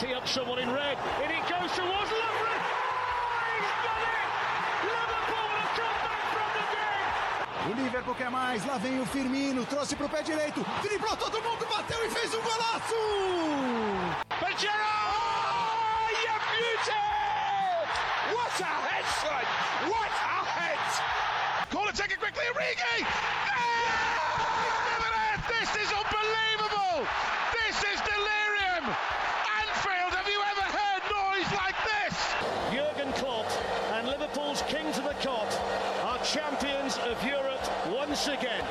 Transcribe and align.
tee 0.00 0.14
up 0.14 0.28
someone 0.28 0.58
in 0.58 0.70
red. 0.70 0.98
In 1.24 1.30
it 1.30 1.40
goes 1.48 1.72
towards 1.72 2.10
Lovren. 2.10 2.60
He's 3.56 3.72
done 3.80 4.04
it! 4.12 4.28
Liverpool 4.92 5.48
have 5.56 5.72
come 5.72 5.98
back 6.04 6.22
from 6.36 6.48
the 6.52 6.64
dead. 6.76 7.08
O 7.64 7.82
Liverpool 7.82 8.14
quer 8.14 8.30
mais, 8.30 8.64
lá 8.66 8.76
vem 8.76 9.00
o 9.00 9.06
Firmino, 9.06 9.64
trouxe 9.64 9.96
pro 9.96 10.08
pé 10.08 10.22
direito, 10.22 10.64
driblou 10.82 11.16
todo 11.16 11.40
mundo, 11.42 11.66
bateu 11.66 12.04
e 12.04 12.10
fez 12.10 12.34
um 12.34 12.42
golaço! 12.42 12.94
Pajero! 14.38 14.74
Oh, 14.76 16.08
you 16.24 16.36
beauty! 16.52 17.04
What 18.34 18.60
a 18.60 18.64
head, 18.64 19.06
son! 19.22 19.46
What 19.90 20.12
a 20.12 20.44
head! 20.44 20.84
Corner 21.70 21.92
taken 21.92 22.18
quickly, 22.18 22.44
Origi! 22.52 23.00
Yeah! 23.00 23.56
This 25.48 25.70
is 25.76 25.90
unbelievable! 25.90 27.06
This 27.52 27.76
is 27.82 28.00
delirium! 28.02 28.84
Anfield, 29.58 30.12
have 30.14 30.28
you 30.28 30.40
ever 30.52 30.66
heard 30.78 31.02
noise 31.10 31.50
like 31.54 31.76
this? 31.84 32.14
Jurgen 32.72 33.12
Klopp 33.14 33.46
and 33.94 34.06
Liverpool's 34.08 34.62
king 34.68 34.92
to 34.92 35.00
the 35.00 35.14
cot 35.22 35.48
are 36.04 36.15
champions 36.26 36.98
of 37.08 37.24
Europe 37.24 37.62
once 37.88 38.28
again. 38.28 38.64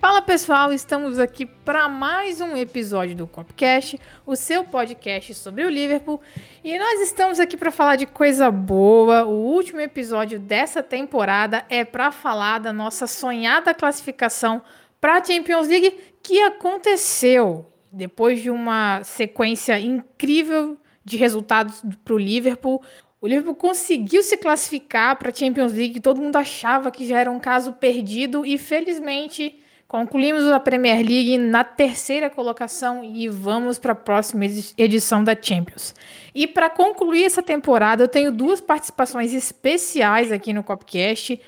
Fala 0.00 0.22
pessoal, 0.22 0.72
estamos 0.72 1.18
aqui 1.18 1.44
para 1.44 1.90
mais 1.90 2.40
um 2.40 2.56
episódio 2.56 3.14
do 3.14 3.26
Copcast, 3.26 4.00
o 4.24 4.34
seu 4.34 4.64
podcast 4.64 5.34
sobre 5.34 5.62
o 5.62 5.68
Liverpool, 5.68 6.22
e 6.64 6.78
nós 6.78 7.02
estamos 7.02 7.38
aqui 7.38 7.54
para 7.54 7.70
falar 7.70 7.96
de 7.96 8.06
coisa 8.06 8.50
boa. 8.50 9.26
O 9.26 9.52
último 9.52 9.80
episódio 9.80 10.40
dessa 10.40 10.82
temporada 10.82 11.66
é 11.68 11.84
para 11.84 12.10
falar 12.10 12.60
da 12.60 12.72
nossa 12.72 13.06
sonhada 13.06 13.74
classificação 13.74 14.62
para 14.98 15.18
a 15.18 15.24
Champions 15.24 15.68
League 15.68 16.00
que 16.22 16.40
aconteceu 16.40 17.70
depois 17.92 18.40
de 18.40 18.48
uma 18.48 19.04
sequência 19.04 19.78
incrível 19.78 20.78
de 21.04 21.16
resultados 21.16 21.82
para 22.04 22.14
o 22.14 22.18
Liverpool. 22.18 22.82
O 23.20 23.26
Liverpool 23.26 23.54
conseguiu 23.54 24.22
se 24.22 24.36
classificar 24.36 25.16
para 25.16 25.30
a 25.30 25.34
Champions 25.34 25.72
League, 25.72 26.00
todo 26.00 26.20
mundo 26.20 26.36
achava 26.36 26.90
que 26.90 27.06
já 27.06 27.20
era 27.20 27.30
um 27.30 27.38
caso 27.38 27.72
perdido 27.72 28.44
e 28.44 28.58
felizmente 28.58 29.62
Concluímos 29.92 30.46
a 30.46 30.58
Premier 30.58 31.06
League 31.06 31.36
na 31.36 31.62
terceira 31.62 32.30
colocação 32.30 33.04
e 33.04 33.28
vamos 33.28 33.78
para 33.78 33.92
a 33.92 33.94
próxima 33.94 34.46
edição 34.78 35.22
da 35.22 35.36
Champions. 35.38 35.94
E 36.34 36.46
para 36.46 36.70
concluir 36.70 37.24
essa 37.24 37.42
temporada, 37.42 38.02
eu 38.02 38.08
tenho 38.08 38.32
duas 38.32 38.58
participações 38.58 39.34
especiais 39.34 40.32
aqui 40.32 40.54
no 40.54 40.64
Copcast. 40.64 41.38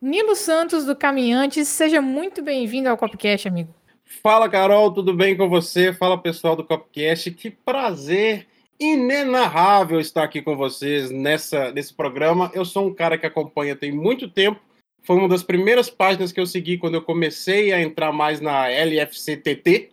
Nilo 0.00 0.34
Santos, 0.34 0.84
do 0.84 0.96
Caminhantes, 0.96 1.68
seja 1.68 2.02
muito 2.02 2.42
bem-vindo 2.42 2.88
ao 2.88 2.96
Copcast, 2.96 3.46
amigo. 3.46 3.72
Fala, 4.20 4.48
Carol, 4.48 4.90
tudo 4.90 5.14
bem 5.14 5.36
com 5.36 5.48
você? 5.48 5.92
Fala, 5.92 6.18
pessoal 6.18 6.56
do 6.56 6.64
Copcast. 6.64 7.30
Que 7.30 7.50
prazer 7.50 8.48
inenarrável 8.82 10.00
estar 10.00 10.24
aqui 10.24 10.42
com 10.42 10.56
vocês 10.56 11.10
nessa, 11.10 11.70
nesse 11.72 11.94
programa. 11.94 12.50
Eu 12.54 12.64
sou 12.64 12.86
um 12.86 12.94
cara 12.94 13.16
que 13.16 13.26
acompanha 13.26 13.76
tem 13.76 13.92
muito 13.92 14.28
tempo 14.28 14.60
foi 15.02 15.16
uma 15.16 15.28
das 15.28 15.42
primeiras 15.42 15.90
páginas 15.90 16.32
que 16.32 16.40
eu 16.40 16.46
segui 16.46 16.78
quando 16.78 16.94
eu 16.94 17.02
comecei 17.02 17.72
a 17.72 17.82
entrar 17.82 18.12
mais 18.12 18.40
na 18.40 18.68
LFCTT. 18.68 19.90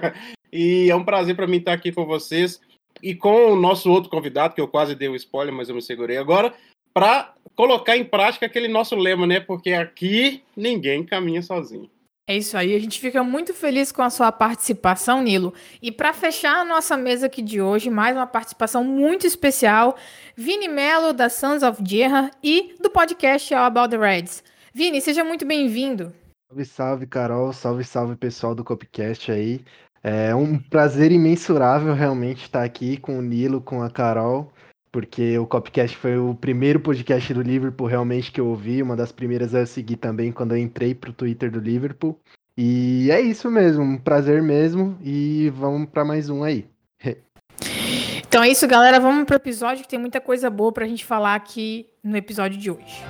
e 0.52 0.88
é 0.88 0.94
um 0.94 1.04
prazer 1.04 1.34
para 1.34 1.46
mim 1.46 1.56
estar 1.56 1.72
aqui 1.72 1.90
com 1.90 2.06
vocês 2.06 2.60
e 3.02 3.14
com 3.14 3.52
o 3.52 3.56
nosso 3.56 3.90
outro 3.90 4.08
convidado, 4.08 4.54
que 4.54 4.60
eu 4.60 4.68
quase 4.68 4.94
dei 4.94 5.08
o 5.08 5.12
um 5.12 5.16
spoiler, 5.16 5.52
mas 5.52 5.68
eu 5.68 5.74
me 5.74 5.82
segurei 5.82 6.16
agora, 6.16 6.54
para 6.94 7.34
colocar 7.56 7.96
em 7.96 8.04
prática 8.04 8.46
aquele 8.46 8.68
nosso 8.68 8.94
lema, 8.94 9.26
né? 9.26 9.40
Porque 9.40 9.72
aqui 9.72 10.42
ninguém 10.56 11.04
caminha 11.04 11.42
sozinho. 11.42 11.90
É 12.28 12.36
isso 12.36 12.56
aí, 12.56 12.74
a 12.74 12.78
gente 12.78 13.00
fica 13.00 13.24
muito 13.24 13.52
feliz 13.52 13.90
com 13.90 14.00
a 14.00 14.08
sua 14.08 14.30
participação, 14.30 15.22
Nilo. 15.22 15.52
E 15.82 15.90
para 15.90 16.12
fechar 16.12 16.60
a 16.60 16.64
nossa 16.64 16.96
mesa 16.96 17.26
aqui 17.26 17.42
de 17.42 17.60
hoje, 17.60 17.90
mais 17.90 18.16
uma 18.16 18.28
participação 18.28 18.84
muito 18.84 19.26
especial, 19.26 19.96
Vini 20.36 20.68
Mello, 20.68 21.12
da 21.12 21.28
Sons 21.28 21.64
of 21.64 21.82
Gerra 21.84 22.30
e 22.40 22.76
do 22.80 22.88
podcast 22.88 23.52
All 23.52 23.64
About 23.64 23.90
the 23.90 23.98
Reds. 23.98 24.44
Vini, 24.72 25.00
seja 25.00 25.24
muito 25.24 25.44
bem-vindo. 25.44 26.12
Salve, 26.48 26.64
salve, 26.64 27.06
Carol. 27.06 27.52
Salve, 27.52 27.84
salve, 27.84 28.14
pessoal 28.14 28.54
do 28.54 28.62
Copcast 28.62 29.32
aí. 29.32 29.60
É 30.02 30.34
um 30.34 30.58
prazer 30.58 31.10
imensurável 31.10 31.92
realmente 31.92 32.42
estar 32.42 32.62
aqui 32.62 32.96
com 32.96 33.18
o 33.18 33.22
Nilo, 33.22 33.60
com 33.60 33.82
a 33.82 33.90
Carol, 33.90 34.52
porque 34.92 35.38
o 35.38 35.46
Copcast 35.46 35.96
foi 35.96 36.18
o 36.18 36.34
primeiro 36.34 36.78
podcast 36.78 37.32
do 37.32 37.40
Liverpool 37.40 37.86
realmente 37.86 38.30
que 38.30 38.38
eu 38.38 38.46
ouvi, 38.46 38.82
uma 38.82 38.94
das 38.94 39.10
primeiras 39.10 39.54
a 39.54 39.64
seguir 39.64 39.96
também 39.96 40.30
quando 40.30 40.52
eu 40.52 40.58
entrei 40.58 40.94
pro 40.94 41.14
Twitter 41.14 41.50
do 41.50 41.58
Liverpool. 41.58 42.20
E 42.56 43.10
é 43.10 43.18
isso 43.18 43.50
mesmo, 43.50 43.82
um 43.82 43.96
prazer 43.96 44.42
mesmo 44.42 44.98
e 45.02 45.50
vamos 45.56 45.88
para 45.88 46.04
mais 46.04 46.28
um 46.28 46.44
aí. 46.44 46.66
Então 48.28 48.42
é 48.42 48.48
isso, 48.48 48.66
galera. 48.66 48.98
Vamos 48.98 49.26
pro 49.26 49.36
episódio 49.36 49.82
que 49.82 49.90
tem 49.90 49.98
muita 49.98 50.18
coisa 50.18 50.48
boa 50.48 50.72
pra 50.72 50.86
gente 50.86 51.04
falar 51.04 51.34
aqui 51.34 51.86
no 52.02 52.16
episódio 52.16 52.58
de 52.58 52.70
hoje. 52.70 53.02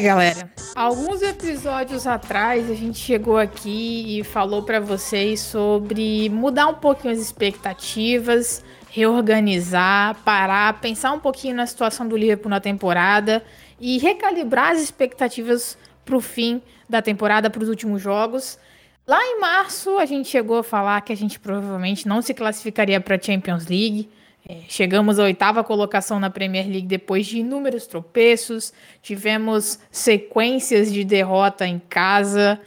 Galera. 0.00 0.50
Alguns 0.74 1.22
episódios 1.22 2.06
atrás 2.06 2.70
a 2.70 2.74
gente 2.74 2.98
chegou 2.98 3.36
aqui 3.36 4.18
e 4.18 4.24
falou 4.24 4.62
para 4.62 4.80
vocês 4.80 5.40
sobre 5.40 6.28
mudar 6.28 6.68
um 6.68 6.74
pouquinho 6.74 7.12
as 7.12 7.20
expectativas, 7.20 8.62
reorganizar, 8.90 10.16
parar, 10.24 10.80
pensar 10.80 11.12
um 11.12 11.20
pouquinho 11.20 11.56
na 11.56 11.66
situação 11.66 12.06
do 12.06 12.16
Liverpool 12.16 12.50
na 12.50 12.60
temporada 12.60 13.44
e 13.80 13.98
recalibrar 13.98 14.72
as 14.72 14.80
expectativas 14.80 15.76
para 16.04 16.16
o 16.16 16.20
fim 16.20 16.62
da 16.88 17.02
temporada, 17.02 17.50
para 17.50 17.62
os 17.62 17.68
últimos 17.68 18.00
jogos. 18.00 18.58
Lá 19.06 19.22
em 19.22 19.40
março 19.40 19.98
a 19.98 20.06
gente 20.06 20.28
chegou 20.28 20.58
a 20.58 20.64
falar 20.64 21.00
que 21.00 21.12
a 21.12 21.16
gente 21.16 21.40
provavelmente 21.40 22.06
não 22.06 22.20
se 22.20 22.34
classificaria 22.34 23.00
para 23.00 23.16
a 23.16 23.20
Champions 23.20 23.66
League. 23.66 24.08
É, 24.48 24.62
chegamos 24.66 25.18
à 25.18 25.24
oitava 25.24 25.62
colocação 25.62 26.18
na 26.18 26.30
Premier 26.30 26.66
League 26.66 26.86
depois 26.86 27.26
de 27.26 27.40
inúmeros 27.40 27.86
tropeços, 27.86 28.72
tivemos 29.02 29.78
sequências 29.90 30.90
de 30.90 31.04
derrota 31.04 31.66
em 31.66 31.78
casa, 31.78 32.58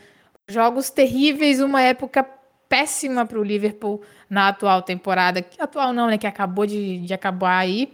jogos 0.47 0.91
terríveis, 0.91 1.59
uma 1.59 1.81
época 1.81 2.23
péssima 2.69 3.25
para 3.25 3.39
o 3.39 3.43
Liverpool 3.43 3.99
na 4.29 4.49
atual 4.49 4.83
temporada, 4.83 5.43
atual 5.57 5.91
não, 5.91 6.05
né, 6.05 6.19
que 6.19 6.27
acabou 6.27 6.67
de, 6.67 6.99
de 6.99 7.13
acabar 7.15 7.57
aí. 7.57 7.91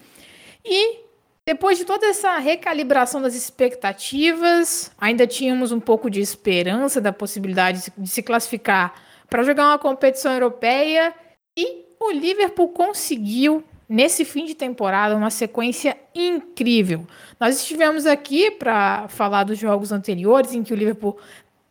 E 0.65 0.99
depois 1.45 1.77
de 1.77 1.85
toda 1.85 2.05
essa 2.07 2.37
recalibração 2.39 3.21
das 3.21 3.35
expectativas, 3.35 4.91
ainda 4.99 5.25
tínhamos 5.25 5.71
um 5.71 5.79
pouco 5.79 6.09
de 6.09 6.19
esperança 6.19 6.99
da 6.99 7.13
possibilidade 7.13 7.89
de 7.97 8.09
se 8.09 8.21
classificar 8.21 9.01
para 9.29 9.43
jogar 9.43 9.67
uma 9.67 9.79
competição 9.79 10.33
europeia. 10.33 11.13
E 11.57 11.85
o 12.01 12.11
Liverpool 12.11 12.67
conseguiu 12.67 13.63
nesse 13.87 14.25
fim 14.25 14.45
de 14.45 14.55
temporada, 14.55 15.15
uma 15.15 15.29
sequência 15.29 15.97
incrível. 16.13 17.07
Nós 17.39 17.57
estivemos 17.61 18.05
aqui 18.05 18.51
para 18.51 19.07
falar 19.07 19.43
dos 19.43 19.57
jogos 19.57 19.91
anteriores 19.91 20.53
em 20.53 20.63
que 20.63 20.73
o 20.73 20.75
Liverpool 20.75 21.17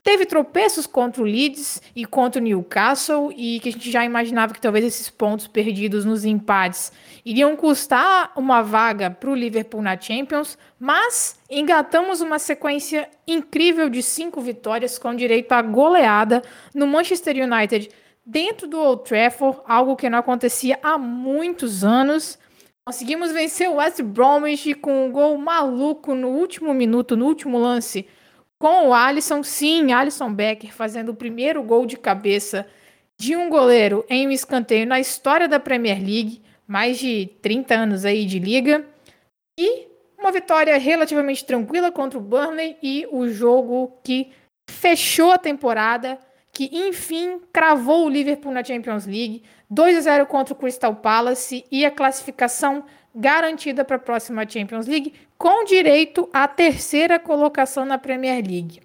teve 0.07 0.25
tropeços 0.25 0.87
contra 0.87 1.21
o 1.21 1.25
Leeds 1.25 1.83
e 1.95 2.07
contra 2.07 2.41
o 2.41 2.45
Newcastle 2.45 3.33
e 3.37 3.59
que 3.59 3.71
a 3.71 3.73
gente 3.73 3.91
já 3.91 4.05
imaginava 4.05 4.55
que 4.55 4.61
talvez 4.61 4.85
esses 4.85 5.11
pontos 5.11 5.49
perdidos 5.49 6.05
nos 6.05 6.25
empates 6.25 6.93
iriam 7.25 7.57
custar 7.57 8.31
uma 8.37 8.63
vaga 8.63 9.11
para 9.11 9.29
o 9.29 9.35
Liverpool 9.35 9.83
na 9.83 10.01
Champions, 10.01 10.57
mas 10.79 11.41
engatamos 11.51 12.21
uma 12.21 12.39
sequência 12.39 13.11
incrível 13.27 13.91
de 13.91 14.01
cinco 14.01 14.41
vitórias 14.41 14.97
com 14.97 15.13
direito 15.13 15.51
à 15.51 15.61
goleada 15.61 16.41
no 16.73 16.87
Manchester 16.87 17.35
United 17.37 17.91
dentro 18.27 18.67
do 18.67 18.81
Old 18.81 19.05
Trafford, 19.05 19.61
algo 19.65 19.95
que 19.95 20.11
não 20.11 20.19
acontecia 20.19 20.79
há 20.83 20.99
muitos 20.99 21.85
anos. 21.85 22.37
Conseguimos 22.85 23.31
vencer 23.31 23.71
o 23.71 23.77
West 23.77 24.03
Bromwich 24.03 24.75
com 24.75 25.07
um 25.07 25.13
gol 25.13 25.39
maluco 25.39 26.15
no 26.15 26.29
último 26.29 26.75
minuto, 26.75 27.17
no 27.17 27.27
último 27.27 27.59
lance, 27.59 28.07
com 28.59 28.89
o 28.89 28.95
Alisson, 28.95 29.43
sim, 29.43 29.93
Alisson 29.93 30.33
Becker 30.33 30.73
fazendo 30.73 31.11
o 31.11 31.17
primeiro 31.17 31.63
gol 31.63 31.87
de 31.87 31.97
cabeça 31.97 32.67
de 33.19 33.37
um 33.37 33.49
goleiro 33.49 34.05
em 34.09 34.27
um 34.27 34.31
escanteio 34.31 34.87
na 34.87 34.99
história 34.99 35.49
da 35.49 35.61
Premier 35.61 35.99
League, 35.99 36.43
mais 36.67 36.99
de 36.99 37.27
30 37.41 37.75
anos 37.75 38.05
aí 38.05 38.25
de 38.25 38.39
liga. 38.39 38.85
E 39.59 39.87
uma 40.19 40.33
vitória 40.33 40.77
relativamente 40.79 41.45
tranquila 41.45 41.93
contra 41.93 42.19
o 42.19 42.23
Burnley 42.23 42.77
e 42.83 43.07
o 43.11 43.29
jogo 43.29 43.99
que 44.03 44.33
fechou 44.69 45.31
a 45.31 45.39
temporada 45.39 46.19
que 46.57 46.71
enfim 46.73 47.39
cravou 47.53 48.07
o 48.07 48.09
Liverpool 48.09 48.51
na 48.51 48.65
Champions 48.65 49.05
League, 49.05 49.43
2 49.69 49.99
a 49.99 50.01
0 50.01 50.25
contra 50.25 50.55
o 50.55 50.57
Crystal 50.57 50.97
Palace 50.97 51.67
e 51.71 51.85
a 51.85 51.91
classificação 51.91 52.83
garantida 53.15 53.85
para 53.85 53.97
a 53.97 53.99
próxima 53.99 54.49
Champions 54.49 54.87
League, 54.87 55.13
com 55.37 55.65
direito 55.65 56.31
à 56.33 56.49
terceira 56.49 57.19
colocação 57.19 57.85
na 57.85 57.99
Premier 57.99 58.43
League. 58.43 58.81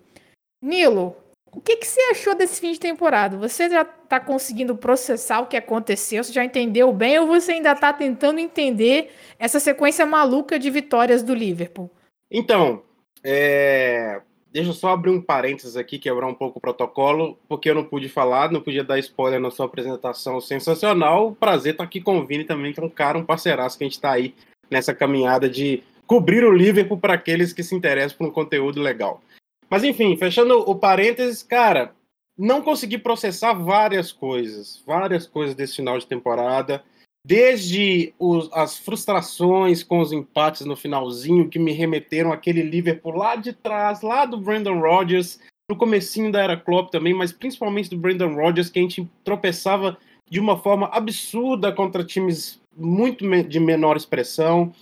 Nilo, 0.62 1.16
O 1.54 1.62
que, 1.62 1.78
que 1.78 1.88
você 1.88 2.02
achou 2.12 2.36
desse 2.36 2.60
fim 2.60 2.74
de 2.74 2.80
temporada? 2.80 3.38
Você 3.38 3.70
já 3.70 3.84
está 3.84 4.20
conseguindo 4.20 4.76
processar 4.76 5.40
o 5.40 5.48
que 5.48 5.56
aconteceu? 5.56 6.22
Você 6.22 6.34
já 6.34 6.44
entendeu 6.44 6.92
bem 6.92 7.20
ou 7.20 7.28
você 7.28 7.54
ainda 7.54 7.72
está 7.72 7.94
tentando 7.94 8.40
entender 8.40 9.14
essa 9.40 9.62
sequência 9.62 10.06
maluca 10.06 10.60
de 10.60 10.70
vitórias 10.70 11.24
do 11.24 11.34
Liverpool? 11.34 11.90
Então, 12.30 12.84
é... 13.24 14.22
deixa 14.51 14.69
eu 14.69 14.74
só 14.74 14.89
abrir 14.89 15.12
um 15.12 15.21
parênteses 15.21 15.77
aqui, 15.77 15.98
quebrar 15.98 16.27
um 16.27 16.33
pouco 16.33 16.59
o 16.59 16.62
protocolo, 16.62 17.38
porque 17.48 17.69
eu 17.69 17.75
não 17.75 17.83
pude 17.83 18.09
falar, 18.09 18.51
não 18.51 18.62
podia 18.62 18.83
dar 18.83 19.00
spoiler 19.00 19.39
na 19.39 19.50
sua 19.50 19.65
apresentação 19.65 20.42
sensacional. 20.42 21.36
Prazer 21.39 21.74
estar 21.74 21.83
aqui 21.83 22.01
com 22.01 22.19
o 22.19 22.25
Vini 22.25 22.44
também, 22.44 22.74
que 22.74 22.80
é 22.80 22.83
um 22.83 22.89
cara, 22.89 23.18
um 23.18 23.25
parceiraço 23.25 23.77
que 23.77 23.83
a 23.83 23.88
gente 23.88 23.94
está 23.94 24.12
aí 24.12 24.36
nessa 24.69 24.94
caminhada 24.94 25.50
de 25.50 25.81
cobrir 26.06 26.44
o 26.44 26.51
Liverpool 26.51 26.98
para 26.98 27.13
aqueles 27.13 27.53
que 27.53 27.63
se 27.63 27.74
interessam 27.74 28.18
por 28.18 28.27
um 28.27 28.31
conteúdo 28.31 28.81
legal. 28.81 29.21
Mas 29.69 29.83
enfim, 29.83 30.18
fechando 30.18 30.59
o 30.69 30.75
parênteses, 30.75 31.42
cara, 31.42 31.94
não 32.38 32.62
consegui 32.62 32.98
processar 32.98 33.53
várias 33.53 34.12
coisas, 34.12 34.83
várias 34.86 35.25
coisas 35.25 35.56
desse 35.56 35.77
final 35.77 35.98
de 35.98 36.06
temporada, 36.06 36.83
desde 37.26 38.14
os, 38.18 38.50
as 38.52 38.78
frustrações 38.78 39.84
com 39.84 40.00
os 40.00 40.12
empates 40.12 40.66
no 40.66 40.76
finalzinho 40.76 41.50
que 41.50 41.60
me 41.60 41.72
remeteram 41.72 42.32
àquele 42.32 42.62
Liverpool 42.62 43.14
lá 43.14 43.36
de 43.36 43.54
trás, 43.54 44.02
lá 44.02 44.26
do 44.26 44.38
Brandon 44.38 44.80
Rodgers, 44.80 45.40
no 45.70 45.76
comecinho 45.76 46.32
da 46.32 46.42
era 46.42 46.58
Klopp 46.58 46.92
também, 46.92 47.14
mas 47.14 47.32
principalmente 47.32 47.90
do 47.90 47.98
Brandon 47.98 48.36
Rodgers, 48.36 48.70
que 48.70 48.80
a 48.80 48.82
gente 48.82 49.08
tropeçava 49.24 49.98
de 50.30 50.40
uma 50.40 50.58
forma 50.58 50.88
absurda 50.88 51.72
contra 51.72 52.04
times 52.04 52.60
muito 52.76 53.26
de 53.44 53.60
menor 53.60 53.98
expressão 53.98 54.74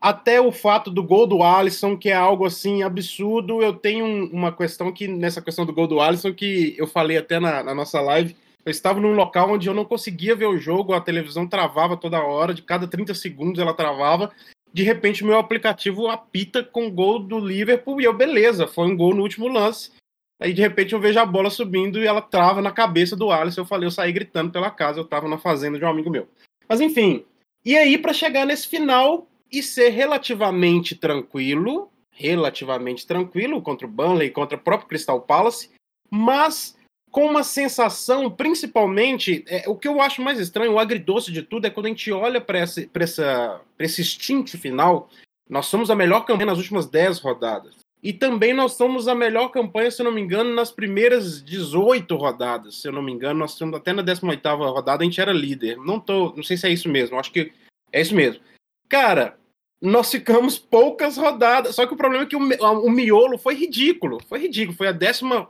até 0.00 0.40
o 0.40 0.52
fato 0.52 0.90
do 0.90 1.02
gol 1.02 1.26
do 1.26 1.42
Alisson, 1.42 1.96
que 1.96 2.08
é 2.08 2.14
algo 2.14 2.44
assim 2.44 2.82
absurdo. 2.82 3.60
Eu 3.60 3.72
tenho 3.74 4.30
uma 4.32 4.52
questão 4.52 4.92
que, 4.92 5.08
nessa 5.08 5.42
questão 5.42 5.66
do 5.66 5.72
gol 5.72 5.86
do 5.86 6.00
Alisson, 6.00 6.32
que 6.32 6.74
eu 6.78 6.86
falei 6.86 7.16
até 7.16 7.40
na, 7.40 7.62
na, 7.62 7.74
nossa 7.74 8.00
live. 8.00 8.36
Eu 8.64 8.70
estava 8.70 9.00
num 9.00 9.14
local 9.14 9.50
onde 9.50 9.68
eu 9.68 9.74
não 9.74 9.84
conseguia 9.84 10.34
ver 10.34 10.46
o 10.46 10.58
jogo, 10.58 10.92
a 10.92 11.00
televisão 11.00 11.46
travava 11.46 11.96
toda 11.96 12.22
hora, 12.22 12.52
de 12.52 12.62
cada 12.62 12.86
30 12.86 13.14
segundos 13.14 13.60
ela 13.60 13.74
travava. 13.74 14.32
De 14.72 14.82
repente, 14.82 15.24
meu 15.24 15.38
aplicativo 15.38 16.08
apita 16.08 16.62
com 16.62 16.90
gol 16.90 17.18
do 17.18 17.38
Liverpool 17.38 18.00
e 18.00 18.04
eu, 18.04 18.12
beleza, 18.12 18.66
foi 18.66 18.86
um 18.86 18.96
gol 18.96 19.14
no 19.14 19.22
último 19.22 19.48
lance. 19.48 19.92
Aí, 20.40 20.52
de 20.52 20.60
repente, 20.60 20.92
eu 20.92 21.00
vejo 21.00 21.18
a 21.18 21.26
bola 21.26 21.50
subindo 21.50 21.98
e 21.98 22.06
ela 22.06 22.20
trava 22.20 22.60
na 22.60 22.70
cabeça 22.70 23.16
do 23.16 23.30
Alisson. 23.30 23.62
Eu 23.62 23.66
falei, 23.66 23.86
eu 23.86 23.90
saí 23.90 24.12
gritando 24.12 24.52
pela 24.52 24.70
casa, 24.70 25.00
eu 25.00 25.04
estava 25.04 25.26
na 25.28 25.38
fazenda 25.38 25.78
de 25.78 25.84
um 25.84 25.88
amigo 25.88 26.10
meu. 26.10 26.28
Mas, 26.68 26.80
enfim, 26.80 27.24
e 27.64 27.76
aí, 27.76 27.98
para 27.98 28.12
chegar 28.12 28.44
nesse 28.44 28.68
final, 28.68 29.26
e 29.50 29.62
ser 29.62 29.90
relativamente 29.90 30.94
tranquilo, 30.94 31.90
relativamente 32.10 33.06
tranquilo 33.06 33.62
contra 33.62 33.86
o 33.86 33.90
Burnley, 33.90 34.30
contra 34.30 34.56
o 34.56 34.60
próprio 34.60 34.88
Crystal 34.88 35.20
Palace, 35.20 35.70
mas 36.10 36.76
com 37.10 37.26
uma 37.26 37.42
sensação, 37.42 38.30
principalmente, 38.30 39.44
é, 39.48 39.64
o 39.68 39.76
que 39.76 39.88
eu 39.88 40.00
acho 40.00 40.22
mais 40.22 40.38
estranho, 40.38 40.72
o 40.72 40.78
agridoce 40.78 41.32
de 41.32 41.42
tudo, 41.42 41.66
é 41.66 41.70
quando 41.70 41.86
a 41.86 41.88
gente 41.88 42.10
olha 42.12 42.40
para 42.40 42.60
esse, 42.60 42.90
essa, 42.94 43.60
esse 43.78 44.04
stint 44.04 44.56
final, 44.56 45.08
nós 45.48 45.66
somos 45.66 45.90
a 45.90 45.94
melhor 45.94 46.24
campanha 46.24 46.46
nas 46.46 46.58
últimas 46.58 46.86
10 46.86 47.18
rodadas. 47.20 47.74
E 48.02 48.12
também 48.12 48.52
nós 48.52 48.74
somos 48.74 49.08
a 49.08 49.14
melhor 49.14 49.48
campanha, 49.48 49.90
se 49.90 50.00
eu 50.00 50.04
não 50.04 50.12
me 50.12 50.20
engano, 50.20 50.54
nas 50.54 50.70
primeiras 50.70 51.42
18 51.42 52.14
rodadas. 52.14 52.80
Se 52.80 52.86
eu 52.86 52.92
não 52.92 53.02
me 53.02 53.10
engano, 53.10 53.40
nós 53.40 53.52
estamos 53.52 53.76
até 53.76 53.92
na 53.92 54.02
18ª 54.02 54.56
rodada, 54.72 55.02
a 55.02 55.04
gente 55.04 55.20
era 55.20 55.32
líder. 55.32 55.76
Não 55.78 55.98
tô, 55.98 56.32
não 56.36 56.42
sei 56.42 56.56
se 56.56 56.66
é 56.66 56.70
isso 56.70 56.88
mesmo, 56.88 57.18
acho 57.18 57.32
que 57.32 57.52
é 57.92 58.00
isso 58.00 58.14
mesmo. 58.14 58.40
Cara, 58.88 59.36
nós 59.80 60.10
ficamos 60.10 60.58
poucas 60.58 61.16
rodadas. 61.16 61.74
Só 61.74 61.86
que 61.86 61.94
o 61.94 61.96
problema 61.96 62.24
é 62.24 62.26
que 62.26 62.36
o, 62.36 62.40
o 62.40 62.90
miolo 62.90 63.38
foi 63.38 63.54
ridículo. 63.54 64.18
Foi 64.28 64.40
ridículo. 64.40 64.76
Foi 64.76 64.88
a 64.88 64.92
18 64.92 65.48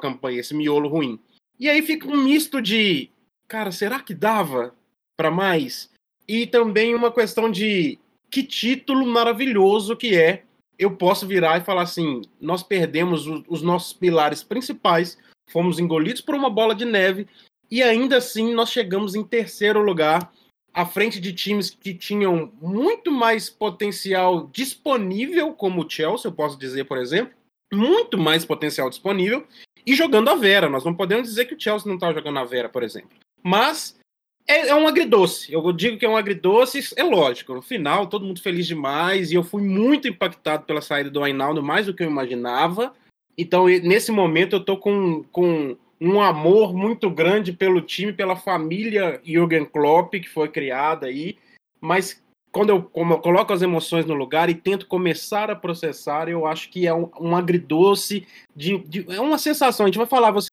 campanha, 0.00 0.40
esse 0.40 0.54
miolo 0.54 0.88
ruim. 0.88 1.18
E 1.58 1.68
aí 1.68 1.82
fica 1.82 2.06
um 2.06 2.16
misto 2.16 2.60
de. 2.60 3.10
Cara, 3.48 3.70
será 3.70 4.00
que 4.00 4.14
dava 4.14 4.74
para 5.16 5.30
mais? 5.30 5.90
E 6.28 6.46
também 6.46 6.94
uma 6.94 7.12
questão 7.12 7.50
de 7.50 7.98
que 8.30 8.42
título 8.42 9.06
maravilhoso 9.06 9.96
que 9.96 10.16
é. 10.16 10.42
Eu 10.78 10.94
posso 10.94 11.26
virar 11.26 11.58
e 11.58 11.64
falar 11.64 11.82
assim: 11.82 12.20
nós 12.38 12.62
perdemos 12.62 13.26
os, 13.26 13.42
os 13.48 13.62
nossos 13.62 13.94
pilares 13.94 14.42
principais, 14.42 15.16
fomos 15.50 15.78
engolidos 15.78 16.20
por 16.20 16.34
uma 16.34 16.50
bola 16.50 16.74
de 16.74 16.84
neve, 16.84 17.26
e 17.70 17.82
ainda 17.82 18.18
assim 18.18 18.52
nós 18.52 18.70
chegamos 18.70 19.14
em 19.14 19.24
terceiro 19.24 19.80
lugar 19.80 20.30
à 20.76 20.84
frente 20.84 21.18
de 21.18 21.32
times 21.32 21.70
que 21.70 21.94
tinham 21.94 22.52
muito 22.60 23.10
mais 23.10 23.48
potencial 23.48 24.50
disponível, 24.52 25.54
como 25.54 25.82
o 25.82 25.88
Chelsea, 25.88 26.28
eu 26.28 26.34
posso 26.34 26.58
dizer, 26.58 26.84
por 26.84 26.98
exemplo, 26.98 27.32
muito 27.72 28.18
mais 28.18 28.44
potencial 28.44 28.90
disponível, 28.90 29.46
e 29.86 29.94
jogando 29.94 30.28
a 30.28 30.34
Vera. 30.34 30.68
Nós 30.68 30.84
não 30.84 30.92
podemos 30.92 31.28
dizer 31.28 31.46
que 31.46 31.54
o 31.54 31.58
Chelsea 31.60 31.88
não 31.88 31.94
está 31.94 32.12
jogando 32.12 32.38
a 32.38 32.44
Vera, 32.44 32.68
por 32.68 32.82
exemplo. 32.82 33.08
Mas 33.42 33.98
é, 34.46 34.68
é, 34.68 34.74
um 34.74 34.86
agridoce. 34.86 35.50
Eu 35.50 35.72
digo 35.72 35.96
que 35.96 36.04
é 36.04 36.08
um 36.10 36.16
agridoce, 36.16 36.92
é 36.94 37.02
lógico. 37.02 37.54
No 37.54 37.62
final, 37.62 38.06
todo 38.06 38.26
mundo 38.26 38.42
feliz 38.42 38.66
demais, 38.66 39.32
e 39.32 39.34
eu 39.34 39.42
fui 39.42 39.62
muito 39.62 40.06
impactado 40.06 40.64
pela 40.64 40.82
saída 40.82 41.08
do 41.08 41.24
Ainaldo, 41.24 41.62
mais 41.62 41.86
do 41.86 41.94
que 41.94 42.02
eu 42.02 42.10
imaginava. 42.10 42.92
Então, 43.38 43.64
nesse 43.66 44.12
momento, 44.12 44.56
eu 44.56 44.60
estou 44.60 44.76
com, 44.76 45.22
com 45.32 45.74
um 46.00 46.20
amor 46.20 46.74
muito 46.74 47.10
grande 47.10 47.52
pelo 47.52 47.80
time, 47.80 48.12
pela 48.12 48.36
família 48.36 49.20
Jürgen 49.24 49.64
Klopp, 49.64 50.12
que 50.12 50.28
foi 50.28 50.48
criada 50.48 51.06
aí, 51.06 51.38
mas 51.80 52.22
quando 52.52 52.70
eu, 52.70 52.90
eu, 52.94 53.18
coloco 53.18 53.52
as 53.52 53.62
emoções 53.62 54.06
no 54.06 54.14
lugar 54.14 54.48
e 54.48 54.54
tento 54.54 54.86
começar 54.86 55.50
a 55.50 55.56
processar, 55.56 56.28
eu 56.28 56.46
acho 56.46 56.70
que 56.70 56.86
é 56.86 56.94
um, 56.94 57.10
um 57.20 57.36
agridoce, 57.36 58.26
de, 58.54 58.78
de, 58.78 59.06
é 59.14 59.20
uma 59.20 59.38
sensação, 59.38 59.84
a 59.84 59.88
gente 59.88 59.98
vai 59.98 60.06
falar, 60.06 60.30
você 60.30 60.48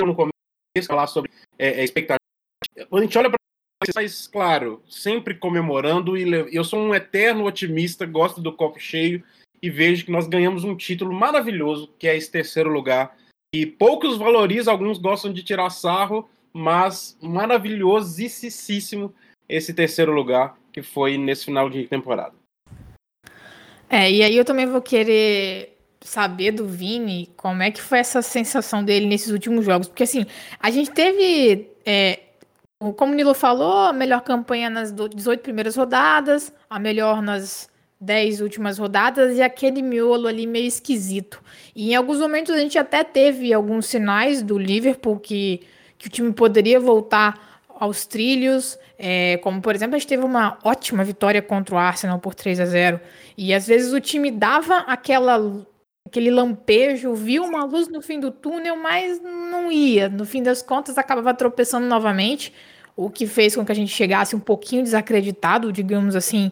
no 0.00 0.14
começo, 0.14 0.32
falar 0.86 1.06
sobre 1.08 1.30
é, 1.58 1.80
é, 1.80 1.84
expectativa, 1.84 2.20
quando 2.88 3.02
a 3.02 3.06
gente 3.06 3.18
olha 3.18 3.28
para 3.28 3.40
mas 3.96 4.26
claro, 4.26 4.82
sempre 4.88 5.34
comemorando 5.34 6.16
e 6.16 6.54
eu 6.54 6.62
sou 6.62 6.78
um 6.78 6.94
eterno 6.94 7.46
otimista, 7.46 8.04
gosto 8.04 8.40
do 8.40 8.52
copo 8.52 8.78
cheio 8.78 9.24
e 9.62 9.70
vejo 9.70 10.04
que 10.04 10.12
nós 10.12 10.28
ganhamos 10.28 10.64
um 10.64 10.76
título 10.76 11.12
maravilhoso, 11.14 11.92
que 11.98 12.06
é 12.06 12.14
esse 12.14 12.30
terceiro 12.30 12.70
lugar 12.70 13.16
e 13.52 13.66
poucos 13.66 14.16
valorizam, 14.16 14.72
alguns 14.72 14.98
gostam 14.98 15.32
de 15.32 15.42
tirar 15.42 15.70
sarro, 15.70 16.28
mas 16.52 17.16
maravilhosíssimo 17.20 19.12
esse 19.48 19.74
terceiro 19.74 20.12
lugar 20.12 20.56
que 20.72 20.82
foi 20.82 21.18
nesse 21.18 21.46
final 21.46 21.68
de 21.68 21.86
temporada. 21.86 22.34
É, 23.88 24.10
e 24.10 24.22
aí 24.22 24.36
eu 24.36 24.44
também 24.44 24.66
vou 24.66 24.80
querer 24.80 25.76
saber 26.00 26.52
do 26.52 26.66
Vini 26.66 27.28
como 27.36 27.62
é 27.62 27.70
que 27.70 27.80
foi 27.80 27.98
essa 27.98 28.22
sensação 28.22 28.84
dele 28.84 29.06
nesses 29.06 29.32
últimos 29.32 29.64
jogos, 29.64 29.88
porque 29.88 30.04
assim, 30.04 30.24
a 30.60 30.70
gente 30.70 30.92
teve, 30.92 31.68
é, 31.84 32.20
como 32.96 33.12
o 33.12 33.14
Nilo 33.14 33.34
falou, 33.34 33.86
a 33.86 33.92
melhor 33.92 34.22
campanha 34.22 34.70
nas 34.70 34.92
18 34.92 35.40
primeiras 35.42 35.76
rodadas, 35.76 36.52
a 36.68 36.78
melhor 36.78 37.20
nas 37.20 37.69
10 38.00 38.40
últimas 38.40 38.78
rodadas 38.78 39.36
e 39.36 39.42
aquele 39.42 39.82
miolo 39.82 40.26
ali 40.26 40.46
meio 40.46 40.66
esquisito. 40.66 41.42
E 41.76 41.92
em 41.92 41.94
alguns 41.94 42.18
momentos 42.18 42.54
a 42.54 42.58
gente 42.58 42.78
até 42.78 43.04
teve 43.04 43.52
alguns 43.52 43.86
sinais 43.86 44.42
do 44.42 44.58
Liverpool 44.58 45.18
que, 45.18 45.60
que 45.98 46.06
o 46.06 46.10
time 46.10 46.32
poderia 46.32 46.80
voltar 46.80 47.62
aos 47.68 48.06
trilhos, 48.06 48.78
é, 48.98 49.38
como 49.38 49.60
por 49.62 49.74
exemplo 49.74 49.96
a 49.96 49.98
gente 49.98 50.08
teve 50.08 50.24
uma 50.24 50.58
ótima 50.62 51.02
vitória 51.02 51.40
contra 51.40 51.74
o 51.74 51.78
Arsenal 51.78 52.18
por 52.18 52.34
3 52.34 52.60
a 52.60 52.66
0 52.66 53.00
e 53.38 53.54
às 53.54 53.66
vezes 53.66 53.94
o 53.94 54.00
time 54.00 54.30
dava 54.30 54.78
aquela 54.80 55.66
aquele 56.06 56.30
lampejo, 56.30 57.14
viu 57.14 57.44
uma 57.44 57.64
luz 57.64 57.88
no 57.88 58.02
fim 58.02 58.18
do 58.18 58.30
túnel, 58.30 58.76
mas 58.76 59.20
não 59.22 59.70
ia. 59.70 60.08
No 60.08 60.26
fim 60.26 60.42
das 60.42 60.60
contas 60.60 60.98
acabava 60.98 61.32
tropeçando 61.32 61.86
novamente, 61.86 62.52
o 62.96 63.08
que 63.08 63.26
fez 63.26 63.54
com 63.54 63.64
que 63.64 63.72
a 63.72 63.74
gente 63.74 63.92
chegasse 63.92 64.34
um 64.34 64.40
pouquinho 64.40 64.82
desacreditado, 64.82 65.72
digamos 65.72 66.16
assim, 66.16 66.50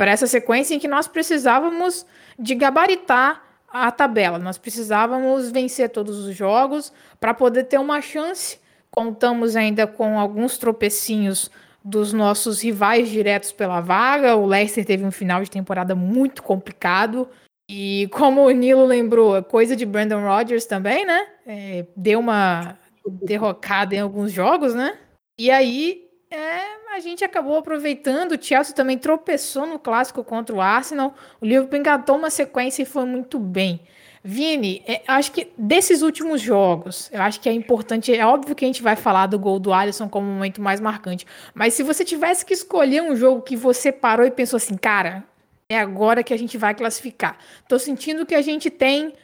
para 0.00 0.12
essa 0.12 0.26
sequência 0.26 0.74
em 0.74 0.78
que 0.78 0.88
nós 0.88 1.06
precisávamos 1.06 2.06
de 2.38 2.54
gabaritar 2.54 3.44
a 3.68 3.92
tabela. 3.92 4.38
Nós 4.38 4.56
precisávamos 4.56 5.50
vencer 5.50 5.90
todos 5.90 6.24
os 6.24 6.34
jogos 6.34 6.90
para 7.20 7.34
poder 7.34 7.64
ter 7.64 7.78
uma 7.78 8.00
chance. 8.00 8.58
Contamos 8.90 9.56
ainda 9.56 9.86
com 9.86 10.18
alguns 10.18 10.56
tropecinhos 10.56 11.50
dos 11.84 12.14
nossos 12.14 12.62
rivais 12.62 13.10
diretos 13.10 13.52
pela 13.52 13.82
vaga. 13.82 14.36
O 14.36 14.46
Leicester 14.46 14.86
teve 14.86 15.04
um 15.04 15.12
final 15.12 15.44
de 15.44 15.50
temporada 15.50 15.94
muito 15.94 16.42
complicado. 16.42 17.28
E 17.68 18.08
como 18.10 18.46
o 18.46 18.50
Nilo 18.50 18.86
lembrou, 18.86 19.36
é 19.36 19.42
coisa 19.42 19.76
de 19.76 19.84
Brandon 19.84 20.22
Rodgers 20.22 20.64
também, 20.64 21.04
né? 21.04 21.26
É, 21.46 21.86
deu 21.94 22.20
uma 22.20 22.78
derrocada 23.06 23.94
em 23.94 23.98
alguns 23.98 24.32
jogos, 24.32 24.74
né? 24.74 24.96
E 25.38 25.50
aí 25.50 26.08
é, 26.30 26.79
a 27.00 27.02
gente 27.02 27.24
acabou 27.24 27.56
aproveitando. 27.56 28.32
O 28.32 28.42
Chelsea 28.42 28.74
também 28.74 28.98
tropeçou 28.98 29.66
no 29.66 29.78
clássico 29.78 30.22
contra 30.22 30.54
o 30.54 30.60
Arsenal. 30.60 31.14
O 31.40 31.46
Liverpool 31.46 31.78
engatou 31.78 32.16
uma 32.16 32.30
sequência 32.30 32.82
e 32.82 32.86
foi 32.86 33.04
muito 33.04 33.38
bem. 33.38 33.80
Vini, 34.22 34.82
é, 34.86 35.00
acho 35.08 35.32
que 35.32 35.48
desses 35.56 36.02
últimos 36.02 36.42
jogos, 36.42 37.08
eu 37.10 37.22
acho 37.22 37.40
que 37.40 37.48
é 37.48 37.52
importante. 37.52 38.14
É 38.14 38.24
óbvio 38.24 38.54
que 38.54 38.64
a 38.64 38.68
gente 38.68 38.82
vai 38.82 38.94
falar 38.94 39.26
do 39.26 39.38
gol 39.38 39.58
do 39.58 39.72
Alisson 39.72 40.08
como 40.08 40.26
momento 40.26 40.60
mais 40.60 40.78
marcante. 40.78 41.26
Mas 41.54 41.74
se 41.74 41.82
você 41.82 42.04
tivesse 42.04 42.44
que 42.44 42.52
escolher 42.52 43.02
um 43.02 43.16
jogo 43.16 43.40
que 43.40 43.56
você 43.56 43.90
parou 43.90 44.26
e 44.26 44.30
pensou 44.30 44.58
assim, 44.58 44.76
cara, 44.76 45.24
é 45.70 45.78
agora 45.78 46.22
que 46.22 46.34
a 46.34 46.38
gente 46.38 46.58
vai 46.58 46.74
classificar. 46.74 47.38
Tô 47.66 47.78
sentindo 47.78 48.26
que 48.26 48.34
a 48.34 48.42
gente 48.42 48.68
tem 48.68 49.14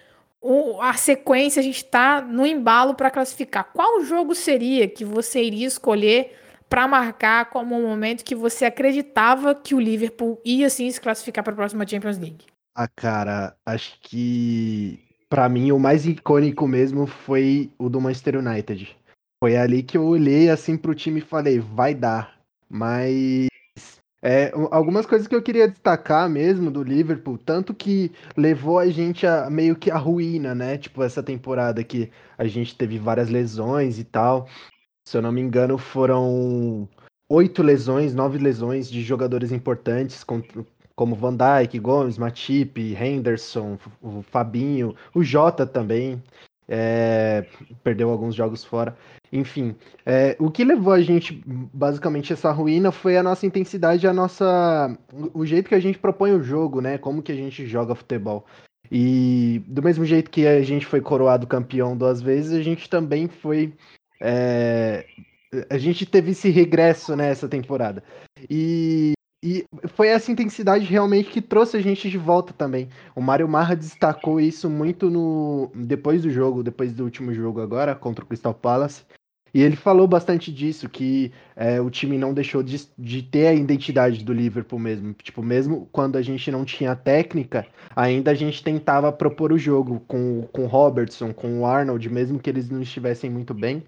o, 0.40 0.80
a 0.80 0.94
sequência, 0.94 1.60
a 1.60 1.62
gente 1.62 1.84
está 1.84 2.22
no 2.22 2.46
embalo 2.46 2.94
para 2.94 3.10
classificar. 3.10 3.68
Qual 3.74 4.02
jogo 4.02 4.34
seria 4.34 4.88
que 4.88 5.04
você 5.04 5.42
iria 5.42 5.66
escolher 5.66 6.34
para 6.68 6.88
marcar 6.88 7.50
como 7.50 7.76
um 7.76 7.88
momento 7.88 8.24
que 8.24 8.34
você 8.34 8.64
acreditava 8.64 9.54
que 9.54 9.74
o 9.74 9.80
Liverpool 9.80 10.40
ia 10.44 10.68
sim 10.68 10.90
se 10.90 11.00
classificar 11.00 11.44
para 11.44 11.52
a 11.52 11.56
próxima 11.56 11.86
Champions 11.86 12.18
League? 12.18 12.46
Ah, 12.74 12.88
cara, 12.88 13.56
acho 13.64 13.98
que 14.02 15.00
para 15.28 15.48
mim 15.48 15.72
o 15.72 15.78
mais 15.78 16.06
icônico 16.06 16.66
mesmo 16.68 17.06
foi 17.06 17.70
o 17.78 17.88
do 17.88 18.00
Manchester 18.00 18.36
United. 18.36 18.96
Foi 19.42 19.56
ali 19.56 19.82
que 19.82 19.96
eu 19.96 20.04
olhei 20.04 20.50
assim 20.50 20.76
pro 20.76 20.94
time 20.94 21.20
e 21.20 21.24
falei, 21.24 21.58
vai 21.58 21.94
dar. 21.94 22.36
Mas 22.68 23.48
é, 24.22 24.50
algumas 24.70 25.06
coisas 25.06 25.28
que 25.28 25.34
eu 25.34 25.42
queria 25.42 25.68
destacar 25.68 26.28
mesmo 26.28 26.70
do 26.70 26.82
Liverpool, 26.82 27.38
tanto 27.38 27.72
que 27.72 28.10
levou 28.36 28.78
a 28.78 28.88
gente 28.88 29.26
a 29.26 29.48
meio 29.48 29.76
que 29.76 29.90
a 29.90 29.96
ruína, 29.96 30.54
né? 30.54 30.78
Tipo, 30.78 31.02
essa 31.02 31.22
temporada 31.22 31.84
que 31.84 32.10
a 32.36 32.46
gente 32.46 32.74
teve 32.74 32.98
várias 32.98 33.28
lesões 33.28 33.98
e 33.98 34.04
tal. 34.04 34.48
Se 35.06 35.16
eu 35.16 35.22
não 35.22 35.30
me 35.30 35.40
engano, 35.40 35.78
foram 35.78 36.88
oito 37.28 37.62
lesões, 37.62 38.14
nove 38.14 38.38
lesões 38.38 38.90
de 38.90 39.02
jogadores 39.02 39.52
importantes, 39.52 40.24
como 40.94 41.14
Van 41.14 41.36
Dijk, 41.36 41.78
Gomes, 41.78 42.18
Matip, 42.18 42.78
Henderson, 42.78 43.78
o 44.02 44.22
Fabinho, 44.22 44.94
o 45.14 45.22
Jota 45.22 45.66
também. 45.66 46.22
É, 46.68 47.46
perdeu 47.84 48.10
alguns 48.10 48.34
jogos 48.34 48.64
fora. 48.64 48.96
Enfim, 49.32 49.76
é, 50.04 50.36
o 50.40 50.50
que 50.50 50.64
levou 50.64 50.92
a 50.92 51.00
gente 51.00 51.40
basicamente 51.46 52.32
essa 52.32 52.50
ruína 52.50 52.90
foi 52.90 53.16
a 53.16 53.22
nossa 53.22 53.46
intensidade, 53.46 54.08
a 54.08 54.12
nossa, 54.12 54.98
o 55.32 55.46
jeito 55.46 55.68
que 55.68 55.74
a 55.76 55.80
gente 55.80 55.98
propõe 55.98 56.32
o 56.32 56.42
jogo, 56.42 56.80
né? 56.80 56.98
Como 56.98 57.22
que 57.22 57.30
a 57.30 57.36
gente 57.36 57.66
joga 57.66 57.94
futebol. 57.94 58.44
E 58.90 59.62
do 59.66 59.82
mesmo 59.82 60.04
jeito 60.04 60.30
que 60.30 60.46
a 60.46 60.62
gente 60.62 60.86
foi 60.86 61.00
coroado 61.00 61.46
campeão 61.46 61.96
duas 61.96 62.20
vezes, 62.20 62.52
a 62.52 62.62
gente 62.62 62.88
também 62.88 63.28
foi, 63.28 63.72
é, 64.20 65.06
a 65.70 65.78
gente 65.78 66.06
teve 66.06 66.32
esse 66.32 66.50
regresso 66.50 67.16
nessa 67.16 67.46
né, 67.46 67.50
temporada. 67.50 68.02
E 68.50 69.16
e 69.44 69.64
foi 69.88 70.08
essa 70.08 70.32
intensidade 70.32 70.84
realmente 70.86 71.30
que 71.30 71.40
trouxe 71.40 71.76
a 71.76 71.80
gente 71.80 72.10
de 72.10 72.18
volta 72.18 72.52
também. 72.52 72.88
O 73.14 73.20
Mário 73.20 73.48
Marra 73.48 73.76
destacou 73.76 74.40
isso 74.40 74.68
muito 74.68 75.08
no 75.08 75.70
depois 75.72 76.22
do 76.22 76.30
jogo, 76.30 76.64
depois 76.64 76.92
do 76.92 77.04
último 77.04 77.32
jogo 77.32 77.60
agora 77.60 77.94
contra 77.94 78.24
o 78.24 78.26
Crystal 78.26 78.52
Palace. 78.52 79.04
E 79.54 79.62
ele 79.62 79.76
falou 79.76 80.06
bastante 80.06 80.52
disso, 80.52 80.88
que 80.88 81.32
é, 81.54 81.80
o 81.80 81.88
time 81.88 82.18
não 82.18 82.34
deixou 82.34 82.62
de, 82.62 82.86
de, 82.98 83.22
ter 83.22 83.46
a 83.46 83.54
identidade 83.54 84.22
do 84.22 84.32
Liverpool 84.32 84.78
mesmo. 84.78 85.14
Tipo, 85.14 85.42
mesmo 85.42 85.88
quando 85.90 86.16
a 86.16 86.22
gente 86.22 86.50
não 86.50 86.64
tinha 86.64 86.94
técnica, 86.94 87.66
ainda 87.94 88.32
a 88.32 88.34
gente 88.34 88.62
tentava 88.62 89.10
propor 89.10 89.52
o 89.52 89.58
jogo 89.58 90.00
com, 90.06 90.42
com 90.52 90.64
o 90.64 90.68
Robertson, 90.68 91.32
com 91.32 91.60
o 91.60 91.66
Arnold, 91.66 92.08
mesmo 92.10 92.38
que 92.38 92.50
eles 92.50 92.68
não 92.68 92.82
estivessem 92.82 93.30
muito 93.30 93.54
bem. 93.54 93.82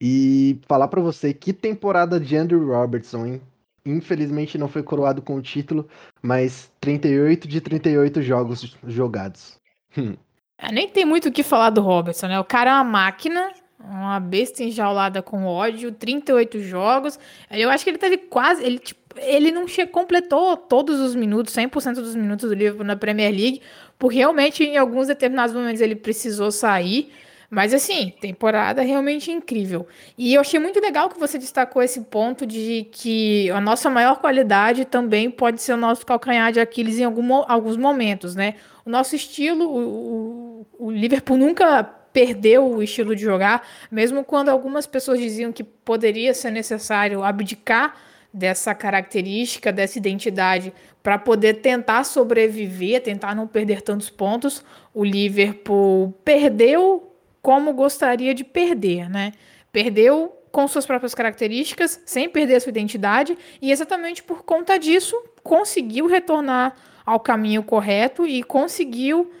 E 0.00 0.60
falar 0.68 0.88
para 0.88 1.00
você 1.00 1.34
que 1.34 1.52
temporada 1.52 2.20
de 2.20 2.36
Andrew 2.36 2.66
Robertson, 2.66 3.26
hein? 3.26 3.40
infelizmente 3.86 4.56
não 4.56 4.68
foi 4.68 4.82
coroado 4.82 5.20
com 5.20 5.36
o 5.36 5.42
título, 5.42 5.88
mas 6.22 6.72
38 6.80 7.46
de 7.46 7.60
38 7.60 8.22
jogos 8.22 8.76
jogados. 8.86 9.58
Hum. 9.96 10.16
É, 10.56 10.70
nem 10.70 10.88
tem 10.88 11.04
muito 11.04 11.28
o 11.28 11.32
que 11.32 11.42
falar 11.42 11.70
do 11.70 11.82
Robertson, 11.82 12.28
né? 12.28 12.38
O 12.38 12.44
cara 12.44 12.70
é 12.70 12.74
uma 12.74 12.84
máquina, 12.84 13.52
uma 13.78 14.18
besta 14.18 14.62
enjaulada 14.62 15.22
com 15.22 15.44
ódio, 15.46 15.92
38 15.92 16.60
jogos. 16.60 17.18
Eu 17.50 17.70
acho 17.70 17.84
que 17.84 17.90
ele 17.90 17.98
teve 17.98 18.16
quase. 18.16 18.62
Ele, 18.64 18.78
tipo, 18.78 19.00
ele 19.16 19.50
não 19.52 19.66
completou 19.90 20.56
todos 20.56 21.00
os 21.00 21.14
minutos, 21.14 21.54
100% 21.54 21.94
dos 21.94 22.14
minutos 22.14 22.48
do 22.48 22.54
Liverpool 22.54 22.84
na 22.84 22.96
Premier 22.96 23.32
League, 23.32 23.60
porque 23.98 24.16
realmente 24.16 24.64
em 24.64 24.76
alguns 24.76 25.06
determinados 25.06 25.54
momentos 25.54 25.80
ele 25.80 25.94
precisou 25.94 26.50
sair. 26.50 27.12
Mas 27.50 27.72
assim, 27.72 28.12
temporada 28.20 28.82
realmente 28.82 29.30
incrível. 29.30 29.86
E 30.18 30.34
eu 30.34 30.40
achei 30.40 30.58
muito 30.58 30.80
legal 30.80 31.08
que 31.08 31.20
você 31.20 31.38
destacou 31.38 31.82
esse 31.82 32.00
ponto 32.00 32.44
de 32.44 32.88
que 32.90 33.48
a 33.50 33.60
nossa 33.60 33.88
maior 33.88 34.18
qualidade 34.18 34.84
também 34.84 35.30
pode 35.30 35.62
ser 35.62 35.74
o 35.74 35.76
nosso 35.76 36.04
calcanhar 36.04 36.50
de 36.50 36.58
Aquiles 36.58 36.98
em 36.98 37.04
algum, 37.04 37.44
alguns 37.46 37.76
momentos, 37.76 38.34
né? 38.34 38.54
O 38.84 38.90
nosso 38.90 39.14
estilo, 39.14 39.68
o, 39.68 40.66
o, 40.78 40.86
o 40.86 40.90
Liverpool 40.90 41.36
nunca 41.36 42.03
perdeu 42.14 42.64
o 42.64 42.80
estilo 42.80 43.14
de 43.16 43.22
jogar, 43.22 43.66
mesmo 43.90 44.24
quando 44.24 44.48
algumas 44.48 44.86
pessoas 44.86 45.18
diziam 45.18 45.52
que 45.52 45.64
poderia 45.64 46.32
ser 46.32 46.52
necessário 46.52 47.24
abdicar 47.24 47.96
dessa 48.32 48.72
característica, 48.72 49.72
dessa 49.72 49.98
identidade, 49.98 50.72
para 51.02 51.18
poder 51.18 51.54
tentar 51.54 52.04
sobreviver, 52.04 53.02
tentar 53.02 53.34
não 53.34 53.48
perder 53.48 53.82
tantos 53.82 54.10
pontos. 54.10 54.64
O 54.94 55.04
Liverpool 55.04 56.14
perdeu 56.24 57.12
como 57.42 57.72
gostaria 57.72 58.32
de 58.32 58.44
perder, 58.44 59.10
né? 59.10 59.32
Perdeu 59.72 60.36
com 60.52 60.68
suas 60.68 60.86
próprias 60.86 61.16
características, 61.16 62.00
sem 62.06 62.28
perder 62.28 62.60
sua 62.60 62.70
identidade, 62.70 63.36
e 63.60 63.72
exatamente 63.72 64.22
por 64.22 64.44
conta 64.44 64.78
disso 64.78 65.20
conseguiu 65.42 66.06
retornar 66.06 66.76
ao 67.04 67.18
caminho 67.18 67.64
correto 67.64 68.24
e 68.24 68.40
conseguiu 68.44 69.32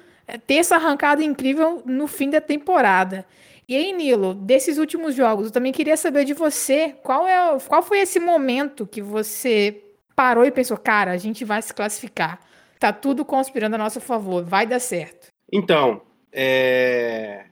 ter 0.46 0.54
essa 0.54 0.76
arrancada 0.76 1.22
incrível 1.22 1.82
no 1.84 2.06
fim 2.06 2.30
da 2.30 2.40
temporada. 2.40 3.26
E 3.68 3.74
aí, 3.74 3.92
Nilo, 3.92 4.34
desses 4.34 4.78
últimos 4.78 5.14
jogos, 5.14 5.46
eu 5.46 5.52
também 5.52 5.72
queria 5.72 5.96
saber 5.96 6.24
de 6.24 6.34
você 6.34 6.94
qual, 7.02 7.26
é, 7.26 7.58
qual 7.66 7.82
foi 7.82 8.00
esse 8.00 8.20
momento 8.20 8.86
que 8.86 9.00
você 9.00 9.82
parou 10.14 10.44
e 10.44 10.50
pensou, 10.50 10.76
cara, 10.76 11.12
a 11.12 11.16
gente 11.16 11.44
vai 11.44 11.62
se 11.62 11.72
classificar. 11.72 12.40
Tá 12.78 12.92
tudo 12.92 13.24
conspirando 13.24 13.76
a 13.76 13.78
nosso 13.78 14.00
favor, 14.00 14.44
vai 14.44 14.66
dar 14.66 14.80
certo. 14.80 15.28
Então, 15.50 16.02
é... 16.32 17.46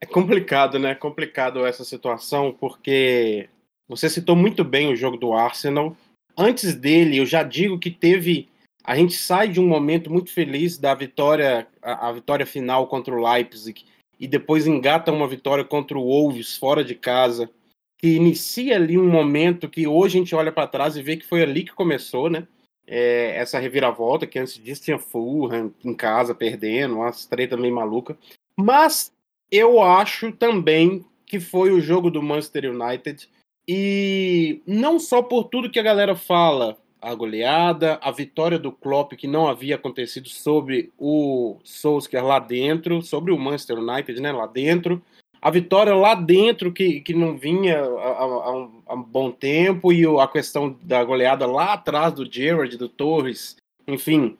É 0.00 0.06
complicado, 0.06 0.78
né? 0.78 0.92
É 0.92 0.94
complicado 0.94 1.66
essa 1.66 1.84
situação, 1.84 2.54
porque 2.58 3.48
você 3.88 4.08
citou 4.08 4.36
muito 4.36 4.62
bem 4.62 4.92
o 4.92 4.96
jogo 4.96 5.16
do 5.16 5.32
Arsenal. 5.32 5.96
Antes 6.36 6.74
dele, 6.74 7.18
eu 7.18 7.26
já 7.26 7.42
digo 7.42 7.78
que 7.78 7.90
teve. 7.90 8.48
A 8.88 8.96
gente 8.96 9.12
sai 9.12 9.48
de 9.48 9.60
um 9.60 9.68
momento 9.68 10.10
muito 10.10 10.32
feliz 10.32 10.78
da 10.78 10.94
vitória, 10.94 11.68
a, 11.82 12.08
a 12.08 12.12
vitória 12.12 12.46
final 12.46 12.86
contra 12.86 13.14
o 13.14 13.22
Leipzig, 13.22 13.84
e 14.18 14.26
depois 14.26 14.66
engata 14.66 15.12
uma 15.12 15.28
vitória 15.28 15.62
contra 15.62 15.98
o 15.98 16.06
Wolves 16.06 16.56
fora 16.56 16.82
de 16.82 16.94
casa, 16.94 17.50
que 17.98 18.16
inicia 18.16 18.76
ali 18.76 18.96
um 18.96 19.06
momento 19.06 19.68
que 19.68 19.86
hoje 19.86 20.16
a 20.16 20.20
gente 20.20 20.34
olha 20.34 20.50
para 20.50 20.66
trás 20.66 20.96
e 20.96 21.02
vê 21.02 21.18
que 21.18 21.26
foi 21.26 21.42
ali 21.42 21.64
que 21.64 21.74
começou, 21.74 22.30
né? 22.30 22.48
É, 22.86 23.36
essa 23.36 23.58
reviravolta, 23.58 24.26
que 24.26 24.38
antes 24.38 24.54
disso 24.54 24.84
tinha 24.84 24.98
Fulham 24.98 25.70
em 25.84 25.92
casa 25.92 26.34
perdendo, 26.34 26.94
uma 26.94 27.12
treta 27.28 27.58
meio 27.58 27.74
maluca. 27.74 28.16
Mas 28.56 29.12
eu 29.52 29.82
acho 29.82 30.32
também 30.32 31.04
que 31.26 31.38
foi 31.38 31.72
o 31.72 31.80
jogo 31.82 32.10
do 32.10 32.22
Manchester 32.22 32.72
United. 32.72 33.28
E 33.68 34.62
não 34.66 34.98
só 34.98 35.20
por 35.20 35.44
tudo 35.44 35.70
que 35.70 35.78
a 35.78 35.82
galera 35.82 36.16
fala, 36.16 36.78
a 37.00 37.14
goleada, 37.14 37.98
a 38.02 38.10
vitória 38.10 38.58
do 38.58 38.72
Klopp 38.72 39.12
que 39.12 39.26
não 39.26 39.48
havia 39.48 39.76
acontecido 39.76 40.28
sobre 40.28 40.92
o 40.98 41.58
Solskjaer 41.64 42.24
lá 42.24 42.38
dentro, 42.38 43.02
sobre 43.02 43.32
o 43.32 43.38
Manchester 43.38 43.78
United, 43.78 44.20
né, 44.20 44.32
lá 44.32 44.46
dentro. 44.46 45.02
A 45.40 45.50
vitória 45.50 45.94
lá 45.94 46.14
dentro 46.14 46.72
que, 46.72 47.00
que 47.00 47.14
não 47.14 47.36
vinha 47.36 47.78
há, 47.78 48.52
um, 48.52 48.82
um 48.90 49.02
bom 49.02 49.30
tempo 49.30 49.92
e 49.92 50.04
a 50.04 50.26
questão 50.26 50.76
da 50.82 51.02
goleada 51.04 51.46
lá 51.46 51.74
atrás 51.74 52.12
do 52.12 52.30
Gerrard, 52.30 52.76
do 52.76 52.88
Torres, 52.88 53.56
enfim, 53.86 54.36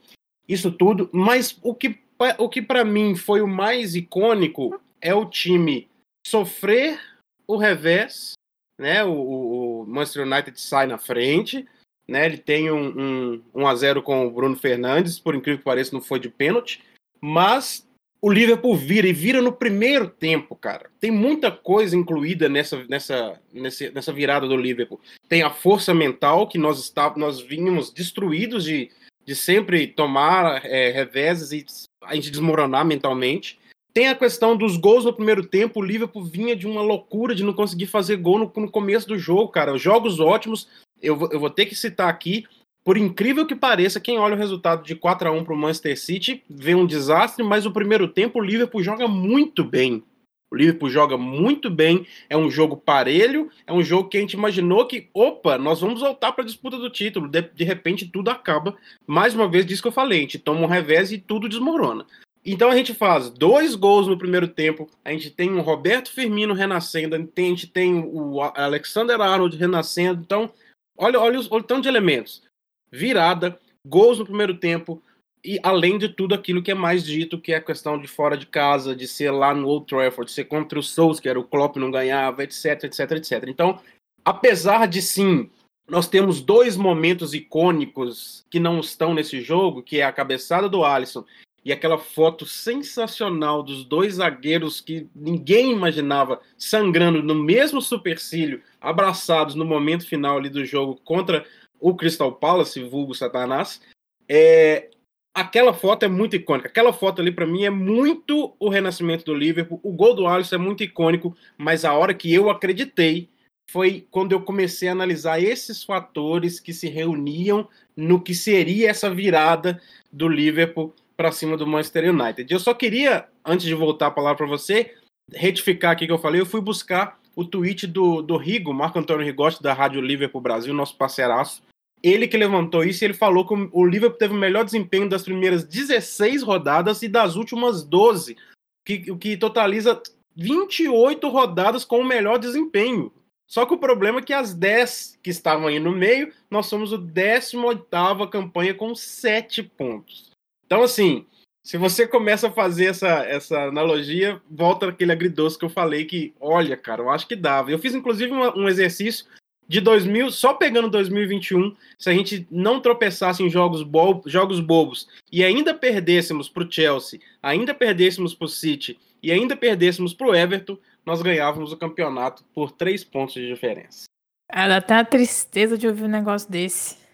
isso 0.49 0.73
tudo. 0.73 1.09
Mas 1.12 1.57
o 1.62 1.73
que, 1.73 1.99
o 2.38 2.49
que 2.49 2.61
para 2.61 2.85
mim 2.85 3.15
foi 3.15 3.41
o 3.41 3.47
mais 3.47 3.95
icônico 3.95 4.81
é 5.00 5.15
o 5.15 5.25
time 5.25 5.87
sofrer 6.27 7.00
o 7.47 7.57
revés, 7.57 8.33
né? 8.79 9.05
O, 9.05 9.83
o 9.83 9.87
Manchester 9.87 10.27
United 10.27 10.61
sai 10.61 10.87
na 10.87 10.99
frente, 10.99 11.67
né? 12.09 12.27
Ele 12.27 12.38
tem 12.38 12.71
um, 12.71 12.88
um, 12.88 13.43
um 13.55 13.67
a 13.67 13.75
0 13.75 14.03
com 14.03 14.27
o 14.27 14.31
Bruno 14.31 14.57
Fernandes, 14.57 15.19
por 15.19 15.35
incrível 15.35 15.59
que 15.59 15.65
pareça, 15.65 15.95
não 15.95 16.00
foi 16.00 16.19
de 16.19 16.29
pênalti, 16.29 16.83
mas 17.21 17.87
o 18.21 18.31
Liverpool 18.31 18.75
vira 18.75 19.07
e 19.07 19.12
vira 19.12 19.41
no 19.41 19.53
primeiro 19.53 20.09
tempo, 20.09 20.57
cara. 20.57 20.91
Tem 20.99 21.11
muita 21.11 21.53
coisa 21.53 21.97
incluída 21.97 22.49
nessa, 22.49 22.85
nessa, 22.88 23.41
nessa, 23.53 23.91
nessa 23.91 24.12
virada 24.12 24.49
do 24.49 24.57
Liverpool. 24.57 25.00
Tem 25.29 25.43
a 25.43 25.50
força 25.50 25.95
mental 25.95 26.49
que 26.49 26.59
nós 26.59 26.81
está, 26.81 27.15
nós 27.17 27.41
vínhamos 27.41 27.93
destruídos 27.93 28.65
de, 28.65 28.91
de 29.25 29.37
sempre 29.37 29.87
tomar 29.87 30.65
é, 30.65 30.91
reveses 30.91 31.53
e 31.53 31.65
a 32.03 32.15
gente 32.15 32.31
desmoronar 32.31 32.85
mentalmente. 32.85 33.59
Tem 33.95 34.09
a 34.09 34.15
questão 34.15 34.57
dos 34.57 34.77
gols 34.77 35.05
no 35.05 35.12
primeiro 35.12 35.47
tempo. 35.47 35.81
O 35.81 35.85
Liverpool 35.85 36.25
vinha 36.25 36.57
de 36.57 36.67
uma 36.67 36.83
loucura 36.83 37.35
de 37.35 37.45
não 37.45 37.53
conseguir 37.53 37.87
fazer 37.87 38.17
gol 38.17 38.38
no, 38.38 38.53
no 38.57 38.71
começo 38.71 39.07
do 39.07 39.19
jogo, 39.19 39.49
cara. 39.49 39.79
Jogos 39.79 40.19
ótimos. 40.19 40.69
Eu, 41.02 41.28
eu 41.31 41.40
vou 41.40 41.50
ter 41.50 41.67
que 41.67 41.75
citar 41.75 42.09
aqui. 42.09 42.45
Por 42.85 42.97
incrível 42.97 43.47
que 43.47 43.55
pareça, 43.55 44.00
quem 44.00 44.19
olha 44.19 44.35
o 44.35 44.38
resultado 44.38 44.83
de 44.83 44.95
4 44.95 45.28
a 45.28 45.33
1 45.33 45.45
para 45.45 45.52
o 45.52 45.57
Manchester 45.57 45.99
City 45.99 46.43
vê 46.49 46.75
um 46.75 46.87
desastre, 46.87 47.45
mas 47.45 47.67
o 47.67 47.73
primeiro 47.73 48.09
tempo 48.09 48.38
o 48.38 48.43
Liverpool 48.43 48.83
joga 48.83 49.07
muito 49.07 49.62
bem. 49.62 50.02
O 50.50 50.57
Liverpool 50.57 50.88
joga 50.88 51.19
muito 51.19 51.69
bem, 51.69 52.07
é 52.31 52.37
um 52.37 52.50
jogo 52.50 52.76
parelho, 52.76 53.50
é 53.67 53.73
um 53.73 53.83
jogo 53.83 54.09
que 54.09 54.17
a 54.17 54.21
gente 54.21 54.33
imaginou 54.33 54.87
que, 54.87 55.11
opa, 55.12 55.59
nós 55.59 55.81
vamos 55.81 56.00
voltar 56.00 56.33
para 56.33 56.43
a 56.43 56.47
disputa 56.47 56.78
do 56.78 56.88
título. 56.88 57.28
De, 57.28 57.43
de 57.43 57.64
repente 57.64 58.09
tudo 58.09 58.31
acaba. 58.31 58.75
Mais 59.07 59.35
uma 59.35 59.47
vez, 59.47 59.67
disso 59.67 59.83
que 59.83 59.88
eu 59.88 59.93
falei, 59.93 60.21
a 60.21 60.23
gente 60.23 60.38
toma 60.38 60.61
um 60.61 60.67
revés 60.67 61.12
e 61.12 61.19
tudo 61.19 61.49
desmorona. 61.49 62.07
Então 62.45 62.71
a 62.71 62.76
gente 62.76 62.95
faz 62.95 63.28
dois 63.28 63.75
gols 63.75 64.07
no 64.07 64.17
primeiro 64.17 64.49
tempo, 64.49 64.88
a 65.05 65.12
gente 65.12 65.31
tem 65.31 65.50
o 65.50 65.61
Roberto 65.61 66.11
Firmino 66.11 66.55
renascendo, 66.55 67.14
a 67.14 67.19
gente 67.19 67.67
tem 67.67 67.95
o 67.95 68.40
Alexander 68.40 69.21
Arnold 69.21 69.55
renascendo. 69.55 70.23
Então, 70.25 70.50
olha, 70.99 71.21
olha, 71.21 71.38
olha 71.38 71.49
o 71.50 71.62
tanto 71.62 71.83
de 71.83 71.88
elementos. 71.88 72.43
Virada, 72.90 73.59
gols 73.87 74.19
no 74.19 74.26
primeiro 74.26 74.55
tempo, 74.55 75.02
e 75.45 75.59
além 75.62 75.99
de 75.99 76.09
tudo 76.09 76.35
aquilo 76.35 76.62
que 76.62 76.71
é 76.71 76.75
mais 76.75 77.05
dito, 77.05 77.40
que 77.40 77.52
é 77.52 77.57
a 77.57 77.62
questão 77.62 77.99
de 77.99 78.09
fora 78.09 78.37
de 78.37 78.47
casa, 78.47 78.95
de 78.95 79.07
ser 79.07 79.31
lá 79.31 79.55
no 79.55 79.69
Old 79.69 79.87
Trafford, 79.87 80.28
de 80.28 80.35
ser 80.35 80.45
contra 80.45 80.78
o 80.78 80.83
Souls, 80.83 81.21
que 81.21 81.28
era 81.28 81.38
o 81.38 81.45
Klopp 81.45 81.76
não 81.76 81.90
ganhava, 81.90 82.43
etc, 82.43 82.85
etc, 82.85 83.12
etc. 83.12 83.45
Então, 83.47 83.81
apesar 84.25 84.87
de 84.87 85.00
sim, 85.00 85.49
nós 85.88 86.09
temos 86.09 86.40
dois 86.40 86.76
momentos 86.76 87.33
icônicos 87.33 88.45
que 88.50 88.59
não 88.61 88.81
estão 88.81 89.14
nesse 89.14 89.40
jogo, 89.40 89.83
que 89.83 90.00
é 90.00 90.05
a 90.05 90.12
cabeçada 90.12 90.69
do 90.69 90.85
Alisson 90.85 91.25
e 91.68 91.72
aquela 91.72 91.98
foto 91.98 92.46
sensacional 92.46 93.62
dos 93.62 93.84
dois 93.84 94.14
zagueiros 94.14 94.80
que 94.80 95.06
ninguém 95.14 95.70
imaginava 95.70 96.40
sangrando 96.56 97.22
no 97.22 97.34
mesmo 97.34 97.82
supercílio, 97.82 98.62
abraçados 98.80 99.54
no 99.54 99.66
momento 99.66 100.06
final 100.06 100.38
ali 100.38 100.48
do 100.48 100.64
jogo 100.64 100.98
contra 101.04 101.44
o 101.78 101.94
Crystal 101.94 102.32
Palace, 102.32 102.82
vulgo 102.82 103.14
Satanás. 103.14 103.82
É, 104.26 104.88
aquela 105.34 105.75
foto 105.75 106.04
é 106.04 106.08
muito 106.08 106.37
icônica. 106.37 106.70
Aquela 106.70 106.90
foto 106.90 107.20
ali, 107.20 107.30
para 107.30 107.46
mim, 107.46 107.64
é 107.64 107.70
muito 107.70 108.56
o 108.58 108.70
renascimento 108.70 109.26
do 109.26 109.34
Liverpool. 109.34 109.78
O 109.82 109.92
gol 109.92 110.14
do 110.14 110.26
Alisson 110.26 110.54
é 110.54 110.58
muito 110.58 110.82
icônico, 110.82 111.37
mas 111.58 111.84
a 111.84 111.92
hora 111.92 112.14
que 112.14 112.32
eu 112.32 112.48
acreditei 112.48 113.28
foi 113.70 114.06
quando 114.10 114.32
eu 114.32 114.40
comecei 114.40 114.88
a 114.88 114.92
analisar 114.92 115.38
esses 115.38 115.84
fatores 115.84 116.60
que 116.60 116.72
se 116.72 116.88
reuniam 116.88 117.68
no 117.94 118.22
que 118.22 118.34
seria 118.34 118.88
essa 118.88 119.14
virada 119.14 119.78
do 120.10 120.26
Liverpool 120.26 120.94
para 121.18 121.32
cima 121.32 121.56
do 121.56 121.66
Manchester 121.66 122.14
United. 122.14 122.52
Eu 122.52 122.60
só 122.60 122.72
queria, 122.72 123.26
antes 123.44 123.66
de 123.66 123.75
voltar 123.75 124.06
a 124.06 124.12
palavra 124.12 124.37
para 124.37 124.46
você, 124.46 124.94
retificar 125.34 125.90
aqui 125.90 126.06
que 126.06 126.12
eu 126.12 126.18
falei. 126.18 126.40
Eu 126.40 126.46
fui 126.46 126.60
buscar 126.60 127.18
o 127.34 127.44
tweet 127.44 127.88
do, 127.88 128.22
do 128.22 128.37
Rigo, 128.37 128.72
Marco 128.72 128.98
Antônio 128.98 129.26
Rigotti, 129.26 129.62
da 129.62 129.75
Rádio 129.75 130.00
Liverpool 130.00 130.40
Brasil, 130.40 130.72
nosso 130.72 130.96
parceiraço, 130.96 131.62
ele 132.02 132.28
que 132.28 132.37
levantou 132.37 132.84
isso, 132.84 133.04
ele 133.04 133.14
falou 133.14 133.46
que 133.46 133.54
o 133.72 133.84
Liverpool 133.84 134.18
teve 134.18 134.34
o 134.34 134.38
melhor 134.38 134.64
desempenho 134.64 135.08
das 135.08 135.22
primeiras 135.22 135.64
16 135.64 136.42
rodadas 136.42 137.02
e 137.02 137.08
das 137.08 137.34
últimas 137.34 137.82
12, 137.82 138.37
que, 138.84 139.10
o 139.10 139.18
que 139.18 139.37
totaliza 139.37 140.00
28 140.37 141.28
rodadas 141.28 141.84
com 141.84 141.98
o 141.98 142.04
melhor 142.04 142.38
desempenho. 142.38 143.12
Só 143.46 143.66
que 143.66 143.75
o 143.75 143.78
problema 143.78 144.20
é 144.20 144.22
que 144.22 144.32
as 144.32 144.54
10 144.54 145.18
que 145.22 145.30
estavam 145.30 145.66
aí 145.66 145.80
no 145.80 145.90
meio, 145.90 146.32
nós 146.50 146.66
somos 146.66 146.92
o 146.92 146.98
18ª 146.98 148.28
campanha 148.28 148.75
com 148.75 148.94
7 148.94 149.62
pontos. 149.62 150.27
Então, 150.68 150.82
assim, 150.82 151.25
se 151.64 151.78
você 151.78 152.06
começa 152.06 152.48
a 152.48 152.52
fazer 152.52 152.84
essa, 152.84 153.08
essa 153.25 153.58
analogia, 153.62 154.38
volta 154.50 154.87
aquele 154.87 155.12
agridoce 155.12 155.58
que 155.58 155.64
eu 155.64 155.70
falei 155.70 156.04
que, 156.04 156.34
olha, 156.38 156.76
cara, 156.76 157.02
eu 157.02 157.08
acho 157.08 157.26
que 157.26 157.34
dava. 157.34 157.70
Eu 157.70 157.78
fiz, 157.78 157.94
inclusive, 157.94 158.30
um 158.30 158.68
exercício 158.68 159.25
de 159.66 159.80
2000, 159.80 160.30
só 160.30 160.52
pegando 160.52 160.90
2021, 160.90 161.75
se 161.98 162.10
a 162.10 162.12
gente 162.12 162.46
não 162.50 162.80
tropeçasse 162.80 163.42
em 163.42 163.48
jogos, 163.48 163.82
bo 163.82 164.22
jogos 164.26 164.60
bobos 164.60 165.08
e 165.32 165.42
ainda 165.42 165.75
perdêssemos 165.75 166.50
para 166.50 166.64
o 166.64 166.70
Chelsea, 166.70 167.20
ainda 167.42 167.75
perdêssemos 167.75 168.34
para 168.34 168.44
o 168.44 168.48
City 168.48 168.98
e 169.22 169.32
ainda 169.32 169.56
perdêssemos 169.56 170.12
para 170.12 170.28
o 170.28 170.34
Everton, 170.34 170.78
nós 171.04 171.22
ganhávamos 171.22 171.72
o 171.72 171.76
campeonato 171.78 172.44
por 172.54 172.72
três 172.72 173.02
pontos 173.02 173.34
de 173.34 173.46
diferença. 173.46 174.04
Ah, 174.50 174.68
dá 174.68 174.76
até 174.78 174.94
uma 174.94 175.04
tristeza 175.04 175.78
de 175.78 175.87
ouvir 175.87 176.04
um 176.04 176.08
negócio 176.08 176.50
desse. 176.50 177.08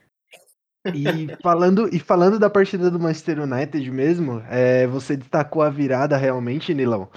E 0.93 1.29
falando, 1.43 1.89
e 1.95 1.99
falando 1.99 2.39
da 2.39 2.51
partida 2.51 2.91
do 2.91 3.01
Manchester 3.01 3.41
United 3.41 3.91
mesmo, 3.91 4.43
é, 4.51 4.87
você 4.87 5.17
destacou 5.17 5.63
a 5.63 5.71
virada 5.71 6.17
realmente, 6.17 6.75
Nilão. 6.75 7.09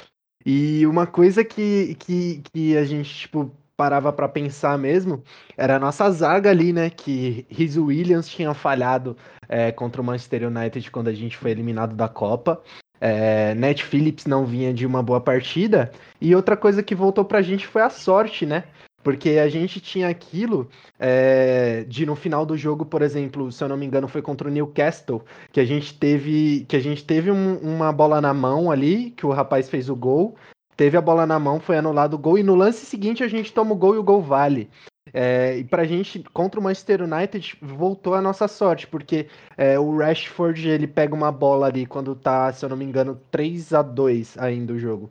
E 0.45 0.85
uma 0.87 1.05
coisa 1.05 1.43
que, 1.43 1.95
que, 1.99 2.41
que 2.53 2.77
a 2.77 2.85
gente, 2.85 3.13
tipo, 3.13 3.51
parava 3.75 4.13
para 4.13 4.29
pensar 4.29 4.77
mesmo, 4.77 5.21
era 5.57 5.75
a 5.75 5.79
nossa 5.79 6.09
zaga 6.09 6.49
ali, 6.49 6.71
né? 6.71 6.89
Que 6.89 7.45
Riz 7.49 7.77
Williams 7.77 8.29
tinha 8.29 8.53
falhado 8.53 9.17
é, 9.49 9.71
contra 9.71 10.01
o 10.01 10.05
Manchester 10.05 10.47
United 10.47 10.89
quando 10.89 11.09
a 11.09 11.13
gente 11.13 11.35
foi 11.35 11.51
eliminado 11.51 11.95
da 11.95 12.07
Copa. 12.07 12.61
É, 12.99 13.53
Net 13.53 13.83
Phillips 13.83 14.25
não 14.25 14.45
vinha 14.45 14.73
de 14.73 14.85
uma 14.85 15.03
boa 15.03 15.21
partida. 15.21 15.91
E 16.19 16.33
outra 16.33 16.57
coisa 16.57 16.81
que 16.81 16.95
voltou 16.95 17.25
pra 17.25 17.41
gente 17.41 17.67
foi 17.67 17.81
a 17.81 17.89
sorte, 17.89 18.45
né? 18.45 18.63
Porque 19.07 19.39
a 19.39 19.47
gente 19.47 19.79
tinha 19.79 20.09
aquilo 20.09 20.67
é, 20.99 21.85
de 21.87 22.05
no 22.05 22.13
final 22.13 22.45
do 22.45 22.57
jogo, 22.57 22.85
por 22.85 23.01
exemplo, 23.01 23.49
se 23.53 23.63
eu 23.63 23.69
não 23.69 23.77
me 23.77 23.85
engano, 23.85 24.05
foi 24.05 24.21
contra 24.21 24.49
o 24.49 24.51
Newcastle, 24.51 25.23
que 25.49 25.61
a 25.61 25.63
gente 25.63 25.97
teve, 25.97 26.65
que 26.67 26.75
a 26.75 26.79
gente 26.81 27.05
teve 27.05 27.31
um, 27.31 27.55
uma 27.59 27.89
bola 27.93 28.19
na 28.19 28.33
mão 28.33 28.69
ali, 28.69 29.11
que 29.11 29.25
o 29.25 29.31
rapaz 29.31 29.69
fez 29.69 29.87
o 29.89 29.95
gol, 29.95 30.35
teve 30.75 30.97
a 30.97 31.01
bola 31.01 31.25
na 31.25 31.39
mão, 31.39 31.57
foi 31.57 31.77
anulado 31.77 32.15
o 32.15 32.17
gol, 32.17 32.37
e 32.37 32.43
no 32.43 32.53
lance 32.53 32.85
seguinte 32.85 33.23
a 33.23 33.29
gente 33.29 33.53
toma 33.53 33.71
o 33.71 33.77
gol 33.77 33.95
e 33.95 33.97
o 33.97 34.03
gol 34.03 34.21
vale. 34.21 34.69
É, 35.13 35.57
e 35.57 35.63
pra 35.63 35.85
gente, 35.85 36.21
contra 36.33 36.59
o 36.59 36.63
Manchester 36.63 37.01
United, 37.01 37.57
voltou 37.61 38.13
a 38.13 38.21
nossa 38.21 38.45
sorte, 38.45 38.87
porque 38.87 39.27
é, 39.55 39.79
o 39.79 39.97
Rashford 39.97 40.67
ele 40.67 40.85
pega 40.85 41.15
uma 41.15 41.31
bola 41.31 41.67
ali 41.67 41.85
quando 41.85 42.13
tá, 42.13 42.51
se 42.51 42.65
eu 42.65 42.69
não 42.69 42.75
me 42.75 42.83
engano, 42.83 43.17
3 43.31 43.73
a 43.73 43.81
2 43.81 44.37
ainda 44.37 44.73
o 44.73 44.79
jogo. 44.79 45.09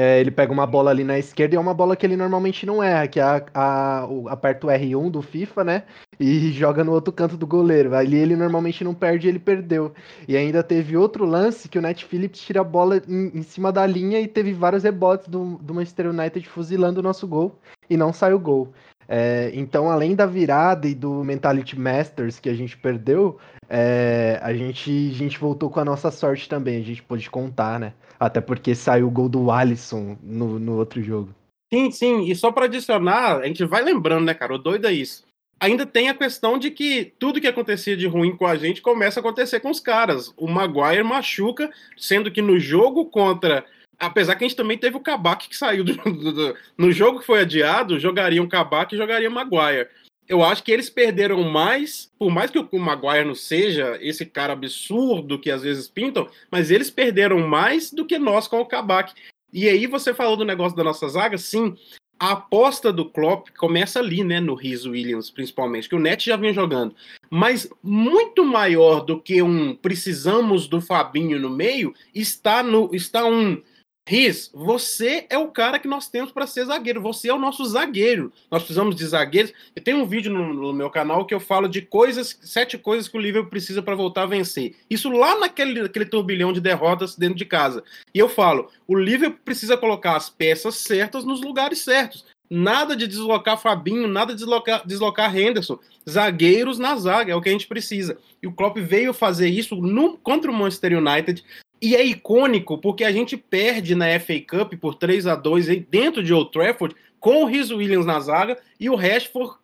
É, 0.00 0.20
ele 0.20 0.30
pega 0.30 0.52
uma 0.52 0.64
bola 0.64 0.92
ali 0.92 1.02
na 1.02 1.18
esquerda 1.18 1.56
e 1.56 1.58
é 1.58 1.60
uma 1.60 1.74
bola 1.74 1.96
que 1.96 2.06
ele 2.06 2.16
normalmente 2.16 2.64
não 2.64 2.80
erra, 2.80 3.08
que 3.08 3.18
é 3.18 3.22
a, 3.24 3.44
a, 3.52 4.06
o, 4.06 4.28
aperta 4.28 4.68
o 4.68 4.70
R1 4.70 5.10
do 5.10 5.20
FIFA, 5.20 5.64
né? 5.64 5.82
E 6.20 6.52
joga 6.54 6.84
no 6.84 6.92
outro 6.92 7.12
canto 7.12 7.36
do 7.36 7.44
goleiro. 7.44 7.92
Ali 7.96 8.16
ele 8.16 8.36
normalmente 8.36 8.84
não 8.84 8.94
perde, 8.94 9.26
ele 9.26 9.40
perdeu. 9.40 9.92
E 10.28 10.36
ainda 10.36 10.62
teve 10.62 10.96
outro 10.96 11.24
lance 11.24 11.68
que 11.68 11.80
o 11.80 11.82
Net 11.82 12.04
Phillips 12.04 12.40
tira 12.40 12.60
a 12.60 12.64
bola 12.64 13.02
em, 13.08 13.38
em 13.38 13.42
cima 13.42 13.72
da 13.72 13.84
linha 13.84 14.20
e 14.20 14.28
teve 14.28 14.52
vários 14.52 14.84
rebotes 14.84 15.26
do, 15.26 15.58
do 15.58 15.74
Manchester 15.74 16.10
United 16.10 16.48
fuzilando 16.48 17.00
o 17.00 17.02
nosso 17.02 17.26
gol 17.26 17.58
e 17.90 17.96
não 17.96 18.12
sai 18.12 18.32
o 18.32 18.38
gol. 18.38 18.72
É, 19.08 19.50
então, 19.52 19.90
além 19.90 20.14
da 20.14 20.26
virada 20.26 20.86
e 20.86 20.94
do 20.94 21.24
Mentality 21.24 21.76
Masters 21.76 22.38
que 22.38 22.48
a 22.48 22.54
gente 22.54 22.76
perdeu, 22.76 23.36
é, 23.68 24.38
a, 24.42 24.54
gente, 24.54 24.90
a 24.90 25.14
gente 25.14 25.38
voltou 25.38 25.68
com 25.68 25.78
a 25.78 25.84
nossa 25.84 26.10
sorte 26.10 26.48
também, 26.48 26.80
a 26.80 26.84
gente 26.84 27.02
pôde 27.02 27.28
contar, 27.28 27.78
né? 27.78 27.92
Até 28.18 28.40
porque 28.40 28.74
saiu 28.74 29.08
o 29.08 29.10
gol 29.10 29.28
do 29.28 29.50
Alisson 29.50 30.16
no, 30.22 30.58
no 30.58 30.76
outro 30.76 31.02
jogo. 31.02 31.34
Sim, 31.72 31.90
sim. 31.90 32.24
E 32.24 32.34
só 32.34 32.50
para 32.50 32.64
adicionar, 32.64 33.40
a 33.40 33.46
gente 33.46 33.64
vai 33.64 33.82
lembrando, 33.82 34.24
né, 34.24 34.32
cara? 34.32 34.54
O 34.54 34.58
doido 34.58 34.86
é 34.86 34.92
isso. 34.92 35.22
Ainda 35.60 35.84
tem 35.84 36.08
a 36.08 36.14
questão 36.14 36.56
de 36.56 36.70
que 36.70 37.12
tudo 37.18 37.40
que 37.40 37.46
acontecia 37.46 37.96
de 37.96 38.06
ruim 38.06 38.34
com 38.34 38.46
a 38.46 38.56
gente 38.56 38.80
começa 38.80 39.18
a 39.18 39.20
acontecer 39.20 39.60
com 39.60 39.70
os 39.70 39.80
caras. 39.80 40.32
O 40.36 40.48
Maguire 40.48 41.02
machuca, 41.02 41.70
sendo 41.96 42.30
que 42.30 42.40
no 42.40 42.58
jogo 42.58 43.04
contra. 43.06 43.64
Apesar 43.98 44.36
que 44.36 44.44
a 44.44 44.48
gente 44.48 44.56
também 44.56 44.78
teve 44.78 44.96
o 44.96 45.00
Kabak 45.00 45.48
que 45.48 45.56
saiu 45.56 45.82
do, 45.82 45.94
do, 45.98 46.32
do, 46.32 46.56
no 46.76 46.92
jogo 46.92 47.18
que 47.18 47.26
foi 47.26 47.40
adiado, 47.40 47.98
jogariam 47.98 48.48
Kabak 48.48 48.94
e 48.94 48.98
jogaria 48.98 49.28
Maguire 49.28 49.88
eu 50.28 50.44
acho 50.44 50.62
que 50.62 50.70
eles 50.70 50.90
perderam 50.90 51.42
mais, 51.44 52.12
por 52.18 52.30
mais 52.30 52.50
que 52.50 52.58
o 52.58 52.78
Maguire 52.78 53.24
não 53.24 53.34
seja 53.34 53.98
esse 54.00 54.26
cara 54.26 54.52
absurdo 54.52 55.38
que 55.38 55.50
às 55.50 55.62
vezes 55.62 55.88
pintam, 55.88 56.28
mas 56.50 56.70
eles 56.70 56.90
perderam 56.90 57.46
mais 57.48 57.90
do 57.90 58.04
que 58.04 58.18
nós 58.18 58.46
com 58.46 58.60
o 58.60 58.66
Kabak. 58.66 59.14
E 59.52 59.68
aí 59.68 59.86
você 59.86 60.12
falou 60.12 60.36
do 60.36 60.44
negócio 60.44 60.76
da 60.76 60.84
nossa 60.84 61.08
zaga, 61.08 61.38
sim. 61.38 61.74
A 62.20 62.32
aposta 62.32 62.92
do 62.92 63.08
Klopp 63.08 63.48
começa 63.56 64.00
ali, 64.00 64.24
né, 64.24 64.40
no 64.40 64.54
Rhys 64.54 64.84
Williams, 64.84 65.30
principalmente, 65.30 65.88
que 65.88 65.94
o 65.94 66.00
Net 66.00 66.26
já 66.26 66.36
vinha 66.36 66.52
jogando. 66.52 66.94
Mas 67.30 67.70
muito 67.82 68.44
maior 68.44 69.00
do 69.00 69.20
que 69.20 69.40
um 69.40 69.74
precisamos 69.74 70.66
do 70.66 70.80
Fabinho 70.80 71.38
no 71.38 71.48
meio, 71.48 71.94
está 72.14 72.62
no 72.62 72.90
está 72.92 73.24
um 73.24 73.62
Riz, 74.08 74.50
você 74.54 75.26
é 75.28 75.36
o 75.36 75.48
cara 75.48 75.78
que 75.78 75.86
nós 75.86 76.08
temos 76.08 76.32
para 76.32 76.46
ser 76.46 76.64
zagueiro. 76.64 76.98
Você 77.02 77.28
é 77.28 77.34
o 77.34 77.38
nosso 77.38 77.62
zagueiro. 77.66 78.32
Nós 78.50 78.62
precisamos 78.62 78.96
de 78.96 79.06
zagueiros. 79.06 79.52
Eu 79.76 79.82
tenho 79.82 79.98
um 79.98 80.06
vídeo 80.06 80.32
no, 80.32 80.54
no 80.54 80.72
meu 80.72 80.88
canal 80.88 81.26
que 81.26 81.34
eu 81.34 81.38
falo 81.38 81.68
de 81.68 81.82
coisas, 81.82 82.38
sete 82.40 82.78
coisas 82.78 83.06
que 83.06 83.18
o 83.18 83.20
Liverpool 83.20 83.50
precisa 83.50 83.82
para 83.82 83.94
voltar 83.94 84.22
a 84.22 84.26
vencer. 84.26 84.76
Isso 84.88 85.10
lá 85.10 85.38
naquele, 85.38 85.86
turbilhão 86.06 86.54
de 86.54 86.60
derrotas 86.60 87.16
dentro 87.16 87.34
de 87.34 87.44
casa. 87.44 87.84
E 88.14 88.18
eu 88.18 88.30
falo, 88.30 88.70
o 88.86 88.96
Liverpool 88.96 89.40
precisa 89.44 89.76
colocar 89.76 90.16
as 90.16 90.30
peças 90.30 90.76
certas 90.76 91.22
nos 91.22 91.42
lugares 91.42 91.80
certos. 91.80 92.24
Nada 92.50 92.96
de 92.96 93.06
deslocar 93.06 93.60
Fabinho, 93.60 94.08
nada 94.08 94.32
de 94.32 94.38
deslocar, 94.38 94.86
deslocar 94.86 95.36
Henderson. 95.36 95.78
Zagueiros 96.08 96.78
na 96.78 96.96
zaga, 96.96 97.32
é 97.32 97.36
o 97.36 97.42
que 97.42 97.50
a 97.50 97.52
gente 97.52 97.66
precisa. 97.66 98.16
E 98.42 98.46
o 98.46 98.52
Klopp 98.52 98.78
veio 98.78 99.12
fazer 99.12 99.48
isso 99.48 99.76
no, 99.76 100.16
contra 100.16 100.50
o 100.50 100.54
Manchester 100.54 100.96
United, 100.96 101.44
e 101.80 101.94
é 101.94 102.04
icônico 102.04 102.78
porque 102.78 103.04
a 103.04 103.12
gente 103.12 103.36
perde 103.36 103.94
na 103.94 104.18
FA 104.18 104.40
Cup 104.40 104.74
por 104.80 104.94
3 104.94 105.26
a 105.26 105.34
2 105.34 105.84
dentro 105.88 106.22
de 106.22 106.32
Old 106.32 106.50
Trafford 106.50 106.94
com 107.20 107.42
o 107.42 107.46
Rhys 107.46 107.70
Williams 107.70 108.06
na 108.06 108.20
zaga 108.20 108.58
e 108.78 108.88
o 108.88 108.94
Rashford 108.94 109.56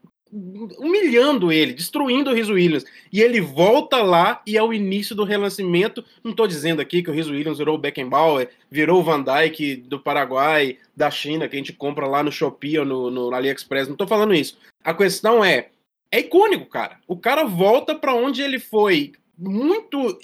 humilhando 0.78 1.52
ele, 1.52 1.72
destruindo 1.72 2.30
o 2.30 2.34
Rhys 2.34 2.48
Williams. 2.48 2.84
E 3.12 3.20
ele 3.20 3.40
volta 3.40 4.02
lá 4.02 4.42
e 4.44 4.56
é 4.56 4.62
o 4.62 4.72
início 4.72 5.14
do 5.14 5.22
relançamento. 5.22 6.04
Não 6.24 6.32
estou 6.32 6.46
dizendo 6.48 6.80
aqui 6.80 7.02
que 7.02 7.10
o 7.10 7.12
Rhys 7.12 7.28
Williams 7.28 7.58
virou 7.58 7.76
o 7.76 7.78
Beckenbauer, 7.78 8.50
virou 8.68 9.00
o 9.00 9.02
Van 9.02 9.22
Dijk 9.22 9.76
do 9.76 10.00
Paraguai, 10.00 10.78
da 10.96 11.10
China, 11.10 11.48
que 11.48 11.54
a 11.54 11.58
gente 11.58 11.72
compra 11.72 12.06
lá 12.06 12.22
no 12.22 12.32
Shopee 12.32 12.80
ou 12.80 12.84
no, 12.84 13.10
no 13.10 13.34
AliExpress. 13.34 13.86
Não 13.86 13.94
estou 13.94 14.08
falando 14.08 14.34
isso. 14.34 14.58
A 14.82 14.92
questão 14.92 15.44
é, 15.44 15.68
é 16.10 16.18
icônico, 16.18 16.66
cara. 16.66 16.98
O 17.06 17.16
cara 17.16 17.44
volta 17.44 17.94
para 17.94 18.14
onde 18.14 18.42
ele 18.42 18.58
foi 18.58 19.12
muito 19.38 20.18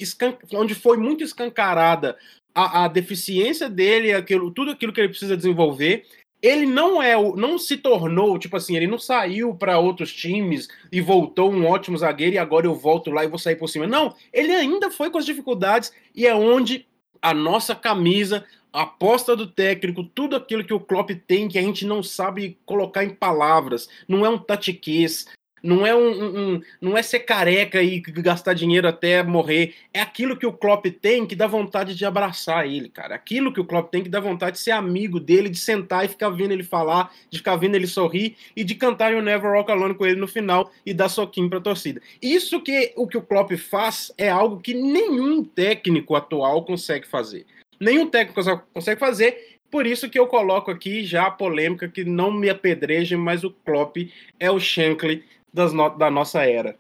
onde 0.55 0.75
foi 0.75 0.96
muito 0.96 1.25
escancarada 1.25 2.16
a, 2.55 2.85
a 2.85 2.88
deficiência 2.88 3.68
dele, 3.68 4.12
aquilo, 4.12 4.51
tudo 4.51 4.73
aquilo 4.73 4.92
que 4.92 5.01
ele 5.01 5.09
precisa 5.09 5.37
desenvolver. 5.37 6.07
Ele 6.42 6.64
não 6.64 7.03
é, 7.03 7.14
não 7.37 7.59
se 7.59 7.77
tornou, 7.77 8.38
tipo 8.38 8.57
assim, 8.57 8.75
ele 8.75 8.87
não 8.87 8.99
saiu 8.99 9.55
para 9.55 9.79
outros 9.79 10.11
times 10.12 10.68
e 10.90 11.01
voltou 11.01 11.53
um 11.53 11.66
ótimo 11.66 11.99
zagueiro 11.99 12.37
e 12.37 12.38
agora 12.38 12.66
eu 12.66 12.75
volto 12.75 13.11
lá 13.11 13.23
e 13.23 13.29
vou 13.29 13.38
sair 13.38 13.57
por 13.57 13.68
cima. 13.68 13.87
Não, 13.87 14.14
ele 14.33 14.55
ainda 14.55 14.90
foi 14.90 15.11
com 15.11 15.18
as 15.18 15.27
dificuldades 15.27 15.92
e 16.14 16.27
é 16.27 16.35
onde 16.35 16.87
a 17.20 17.35
nossa 17.35 17.75
camisa, 17.75 18.46
a 18.73 18.83
aposta 18.83 19.37
do 19.37 19.46
técnico, 19.46 20.03
tudo 20.03 20.35
aquilo 20.35 20.64
que 20.64 20.73
o 20.73 20.81
Klopp 20.81 21.11
tem 21.27 21.46
que 21.46 21.59
a 21.59 21.62
gente 21.62 21.85
não 21.85 22.03
sabe 22.03 22.59
colocar 22.64 23.05
em 23.05 23.11
palavras, 23.11 23.88
não 24.09 24.25
é 24.25 24.31
um 24.31 24.38
case, 24.83 25.27
não 25.62 25.87
é 25.87 25.94
um, 25.94 26.55
um, 26.55 26.62
não 26.81 26.96
é 26.96 27.03
ser 27.03 27.20
careca 27.20 27.83
e 27.83 28.01
gastar 28.01 28.55
dinheiro 28.55 28.88
até 28.88 29.23
morrer. 29.23 29.75
É 29.92 30.01
aquilo 30.01 30.37
que 30.37 30.46
o 30.46 30.53
Klopp 30.53 30.87
tem 31.01 31.27
que 31.27 31.37
dá 31.37 31.46
vontade 31.46 31.94
de 31.94 32.05
abraçar 32.05 32.66
ele, 32.66 32.88
cara. 32.88 33.14
Aquilo 33.14 33.53
que 33.53 33.61
o 33.61 33.64
Klopp 33.64 33.90
tem 33.90 34.03
que 34.03 34.09
dá 34.09 34.20
vontade 34.20 34.57
de 34.57 34.62
ser 34.62 34.73
amigo 34.73 35.20
dele, 35.20 35.49
de 35.49 35.59
sentar 35.59 36.05
e 36.05 36.09
ficar 36.09 36.31
vendo 36.31 36.53
ele 36.53 36.62
falar, 36.62 37.12
de 37.29 37.38
ficar 37.38 37.57
vendo 37.57 37.75
ele 37.75 37.87
sorrir 37.87 38.37
e 38.57 38.64
de 38.64 38.75
cantar 38.75 39.14
o 39.14 39.23
Never 39.23 39.53
Walk 39.53 39.70
Alone 39.70 39.94
com 39.94 40.07
ele 40.07 40.20
no 40.20 40.29
final 40.29 40.70
e 40.85 40.94
dar 40.94 41.09
soquinho 41.09 41.51
pra 41.51 41.61
torcida. 41.61 42.01
Isso 42.20 42.61
que 42.61 42.92
o 42.96 43.07
que 43.07 43.18
o 43.18 43.23
Klopp 43.23 43.53
faz 43.53 44.12
é 44.16 44.29
algo 44.29 44.61
que 44.61 44.75
nenhum 44.75 45.44
técnico 45.44 46.14
atual 46.14 46.64
consegue 46.64 47.07
fazer. 47.07 47.46
Nenhum 47.79 48.07
técnico 48.07 48.42
consegue 48.73 49.01
fazer 49.01 49.51
por 49.70 49.87
isso 49.87 50.11
que 50.11 50.18
eu 50.18 50.27
coloco 50.27 50.70
aqui 50.70 51.05
já 51.05 51.27
a 51.27 51.31
polêmica 51.31 51.88
que 51.88 52.05
não 52.05 52.33
me 52.33 52.51
apedrejem, 52.51 53.16
mas 53.16 53.44
o 53.44 53.51
Klopp 53.51 53.99
é 54.38 54.51
o 54.51 54.59
Shankly 54.59 55.23
das 55.53 55.73
no 55.73 55.91
da 55.91 56.11
nossa 56.11 56.45
era. 56.45 56.77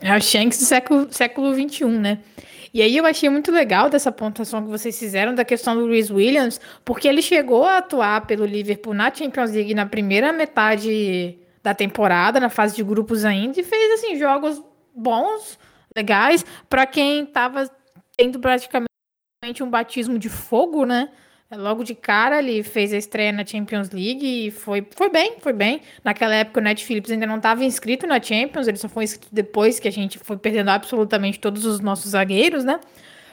É 0.00 0.16
o 0.16 0.20
Shanks 0.20 0.58
do 0.58 0.64
século, 0.64 1.12
século 1.12 1.54
XXI, 1.54 1.86
né? 1.86 2.18
E 2.72 2.80
aí 2.82 2.96
eu 2.96 3.04
achei 3.04 3.28
muito 3.28 3.50
legal 3.50 3.90
dessa 3.90 4.12
pontuação 4.12 4.62
que 4.62 4.70
vocês 4.70 4.96
fizeram 4.96 5.34
da 5.34 5.44
questão 5.44 5.74
do 5.74 5.86
Luiz 5.86 6.10
Williams, 6.10 6.60
porque 6.84 7.08
ele 7.08 7.20
chegou 7.20 7.64
a 7.64 7.78
atuar 7.78 8.26
pelo 8.26 8.46
Liverpool 8.46 8.94
na 8.94 9.12
Champions 9.12 9.50
League 9.50 9.74
na 9.74 9.86
primeira 9.86 10.32
metade 10.32 11.36
da 11.62 11.74
temporada, 11.74 12.38
na 12.38 12.48
fase 12.48 12.76
de 12.76 12.84
grupos 12.84 13.24
ainda, 13.24 13.60
e 13.60 13.64
fez 13.64 13.92
assim 13.94 14.16
jogos 14.16 14.62
bons, 14.94 15.58
legais, 15.96 16.44
para 16.68 16.86
quem 16.86 17.24
estava 17.24 17.68
tendo 18.16 18.38
praticamente 18.38 18.88
um 19.60 19.68
batismo 19.68 20.18
de 20.18 20.28
fogo, 20.28 20.86
né? 20.86 21.10
Logo 21.52 21.82
de 21.82 21.96
cara, 21.96 22.38
ele 22.38 22.62
fez 22.62 22.92
a 22.92 22.96
estreia 22.96 23.32
na 23.32 23.44
Champions 23.44 23.90
League 23.90 24.46
e 24.46 24.50
foi, 24.52 24.86
foi 24.94 25.10
bem, 25.10 25.34
foi 25.40 25.52
bem. 25.52 25.80
Naquela 26.04 26.32
época, 26.34 26.60
o 26.60 26.62
Net 26.62 26.84
Phillips 26.84 27.10
ainda 27.10 27.26
não 27.26 27.38
estava 27.38 27.64
inscrito 27.64 28.06
na 28.06 28.22
Champions, 28.22 28.68
ele 28.68 28.76
só 28.76 28.88
foi 28.88 29.02
inscrito 29.02 29.26
depois 29.32 29.80
que 29.80 29.88
a 29.88 29.90
gente 29.90 30.16
foi 30.18 30.36
perdendo 30.36 30.68
absolutamente 30.68 31.40
todos 31.40 31.64
os 31.64 31.80
nossos 31.80 32.12
zagueiros, 32.12 32.62
né? 32.62 32.78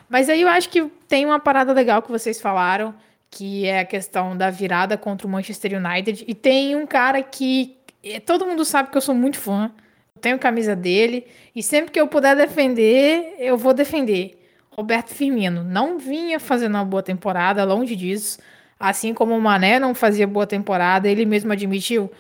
Mas 0.10 0.30
aí 0.30 0.42
eu 0.42 0.48
acho 0.48 0.70
que 0.70 0.84
tem 1.08 1.28
uma 1.28 1.40
parada 1.40 1.72
legal 1.74 2.02
que 2.02 2.10
vocês 2.10 2.42
falaram, 2.42 2.96
que 3.30 3.68
é 3.68 3.82
a 3.82 3.86
questão 3.86 4.36
da 4.36 4.50
virada 4.50 4.98
contra 4.98 5.28
o 5.28 5.30
Manchester 5.30 5.80
United. 5.80 6.26
E 6.28 6.34
tem 6.34 6.76
um 6.76 6.88
cara 6.88 7.22
que 7.22 7.78
eh, 8.04 8.20
todo 8.20 8.48
mundo 8.48 8.66
sabe 8.66 8.90
que 8.90 8.98
eu 8.98 9.02
sou 9.02 9.14
muito 9.14 9.38
fã, 9.38 9.72
eu 10.16 10.22
tenho 10.22 10.40
camisa 10.40 10.76
dele, 10.76 11.28
e 11.56 11.62
sempre 11.62 11.92
que 11.92 12.00
eu 12.00 12.08
puder 12.08 12.36
defender, 12.36 13.36
eu 13.38 13.58
vou 13.58 13.76
defender. 13.76 14.38
Roberto 14.80 15.10
Firmino 15.10 15.64
não 15.64 15.98
vinha 15.98 16.40
fazendo 16.40 16.76
uma 16.76 16.86
boa 16.86 17.02
temporada, 17.02 17.64
longe 17.64 17.96
disso. 17.96 18.38
Assim 18.80 19.12
como 19.12 19.36
o 19.36 19.42
Mané 19.42 19.80
não 19.80 19.96
fazia 19.96 20.28
boa 20.28 20.46
temporada, 20.46 21.10
ele 21.10 21.26
mesmo 21.26 21.52
admitiu 21.52 22.12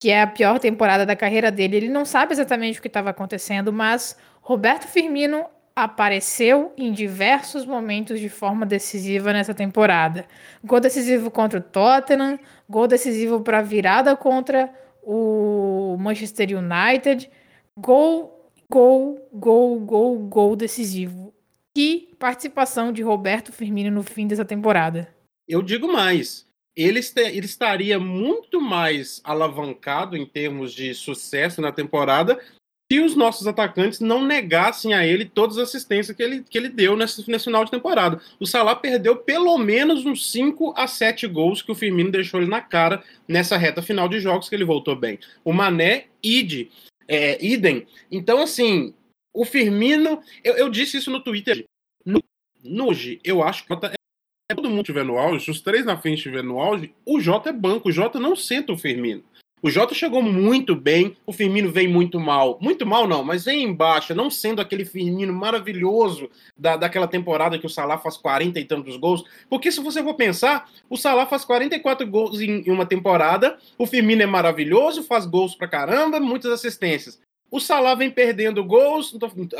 que 0.00 0.08
é 0.10 0.22
a 0.22 0.26
pior 0.26 0.58
temporada 0.58 1.04
da 1.04 1.14
carreira 1.14 1.50
dele. 1.50 1.76
Ele 1.76 1.88
não 1.90 2.06
sabe 2.06 2.32
exatamente 2.32 2.78
o 2.78 2.82
que 2.82 2.88
estava 2.88 3.10
acontecendo, 3.10 3.70
mas 3.70 4.16
Roberto 4.40 4.86
Firmino 4.88 5.44
apareceu 5.76 6.72
em 6.78 6.92
diversos 6.92 7.66
momentos 7.66 8.18
de 8.18 8.30
forma 8.30 8.64
decisiva 8.64 9.30
nessa 9.34 9.52
temporada. 9.52 10.24
Gol 10.64 10.80
decisivo 10.80 11.30
contra 11.30 11.58
o 11.58 11.62
Tottenham, 11.62 12.38
gol 12.66 12.88
decisivo 12.88 13.42
para 13.42 13.58
a 13.58 13.62
virada 13.62 14.16
contra 14.16 14.72
o 15.02 15.94
Manchester 16.00 16.48
United, 16.56 17.30
gol, 17.76 18.50
gol, 18.70 19.28
gol, 19.30 19.78
gol, 19.80 20.18
gol 20.20 20.56
decisivo. 20.56 21.34
Que 21.78 22.08
participação 22.18 22.92
de 22.92 23.02
Roberto 23.02 23.52
Firmino 23.52 23.88
no 23.88 24.02
fim 24.02 24.26
dessa 24.26 24.44
temporada. 24.44 25.14
Eu 25.46 25.62
digo 25.62 25.86
mais. 25.86 26.44
Ele, 26.76 26.98
ele 27.16 27.46
estaria 27.46 28.00
muito 28.00 28.60
mais 28.60 29.20
alavancado 29.22 30.16
em 30.16 30.26
termos 30.26 30.74
de 30.74 30.92
sucesso 30.92 31.60
na 31.60 31.70
temporada 31.70 32.36
se 32.90 32.98
os 32.98 33.14
nossos 33.14 33.46
atacantes 33.46 34.00
não 34.00 34.26
negassem 34.26 34.92
a 34.92 35.06
ele 35.06 35.24
todas 35.24 35.56
as 35.56 35.68
assistências 35.68 36.16
que 36.16 36.20
ele, 36.20 36.42
que 36.42 36.58
ele 36.58 36.68
deu 36.68 36.96
nesse, 36.96 37.30
nesse 37.30 37.44
final 37.44 37.64
de 37.64 37.70
temporada. 37.70 38.20
O 38.40 38.46
Salah 38.46 38.74
perdeu 38.74 39.14
pelo 39.14 39.56
menos 39.56 40.04
uns 40.04 40.32
5 40.32 40.74
a 40.76 40.88
7 40.88 41.28
gols 41.28 41.62
que 41.62 41.70
o 41.70 41.76
Firmino 41.76 42.10
deixou 42.10 42.40
ele 42.40 42.50
na 42.50 42.60
cara 42.60 43.04
nessa 43.28 43.56
reta 43.56 43.82
final 43.82 44.08
de 44.08 44.18
jogos 44.18 44.48
que 44.48 44.54
ele 44.56 44.64
voltou 44.64 44.96
bem. 44.96 45.20
O 45.44 45.52
Mané, 45.52 46.06
id, 46.24 46.70
é, 47.06 47.38
idem. 47.40 47.86
Então, 48.10 48.42
assim, 48.42 48.92
o 49.38 49.44
Firmino, 49.44 50.20
eu, 50.42 50.56
eu 50.56 50.68
disse 50.68 50.96
isso 50.96 51.12
no 51.12 51.22
Twitter. 51.22 51.64
No, 52.04 52.20
no, 52.64 52.88
hoje, 52.88 53.20
eu 53.22 53.40
acho 53.40 53.64
que 53.64 53.72
é, 53.72 54.54
todo 54.54 54.68
mundo 54.68 54.80
estiver 54.80 55.04
no 55.04 55.16
auge, 55.16 55.44
se 55.44 55.50
os 55.52 55.60
três 55.60 55.86
na 55.86 55.96
frente 55.96 56.16
estiver 56.16 56.42
no 56.42 56.58
auge, 56.58 56.92
o 57.06 57.20
Jota 57.20 57.50
é 57.50 57.52
banco, 57.52 57.88
o 57.88 57.92
Jota 57.92 58.18
não 58.18 58.34
senta 58.34 58.72
o 58.72 58.76
Firmino. 58.76 59.22
O 59.62 59.70
Jota 59.70 59.94
chegou 59.94 60.20
muito 60.22 60.74
bem, 60.74 61.16
o 61.24 61.32
Firmino 61.32 61.70
vem 61.70 61.86
muito 61.86 62.18
mal. 62.18 62.58
Muito 62.60 62.84
mal 62.84 63.06
não, 63.06 63.22
mas 63.22 63.44
vem 63.44 63.62
embaixo, 63.62 64.12
não 64.12 64.28
sendo 64.28 64.60
aquele 64.60 64.84
Firmino 64.84 65.32
maravilhoso 65.32 66.28
da, 66.56 66.76
daquela 66.76 67.06
temporada 67.06 67.58
que 67.60 67.66
o 67.66 67.70
Salah 67.70 67.98
faz 67.98 68.16
40 68.16 68.58
e 68.58 68.64
tantos 68.64 68.96
gols. 68.96 69.24
Porque 69.48 69.70
se 69.70 69.80
você 69.80 70.02
for 70.02 70.14
pensar, 70.14 70.68
o 70.90 70.96
Salah 70.96 71.26
faz 71.26 71.44
44 71.44 72.04
gols 72.08 72.40
em, 72.40 72.62
em 72.66 72.70
uma 72.72 72.86
temporada, 72.86 73.56
o 73.76 73.86
Firmino 73.86 74.22
é 74.22 74.26
maravilhoso, 74.26 75.04
faz 75.04 75.26
gols 75.26 75.54
pra 75.54 75.68
caramba, 75.68 76.18
muitas 76.18 76.50
assistências. 76.50 77.20
O 77.50 77.60
Salah 77.60 77.94
vem 77.94 78.10
perdendo 78.10 78.64
gols. 78.64 79.16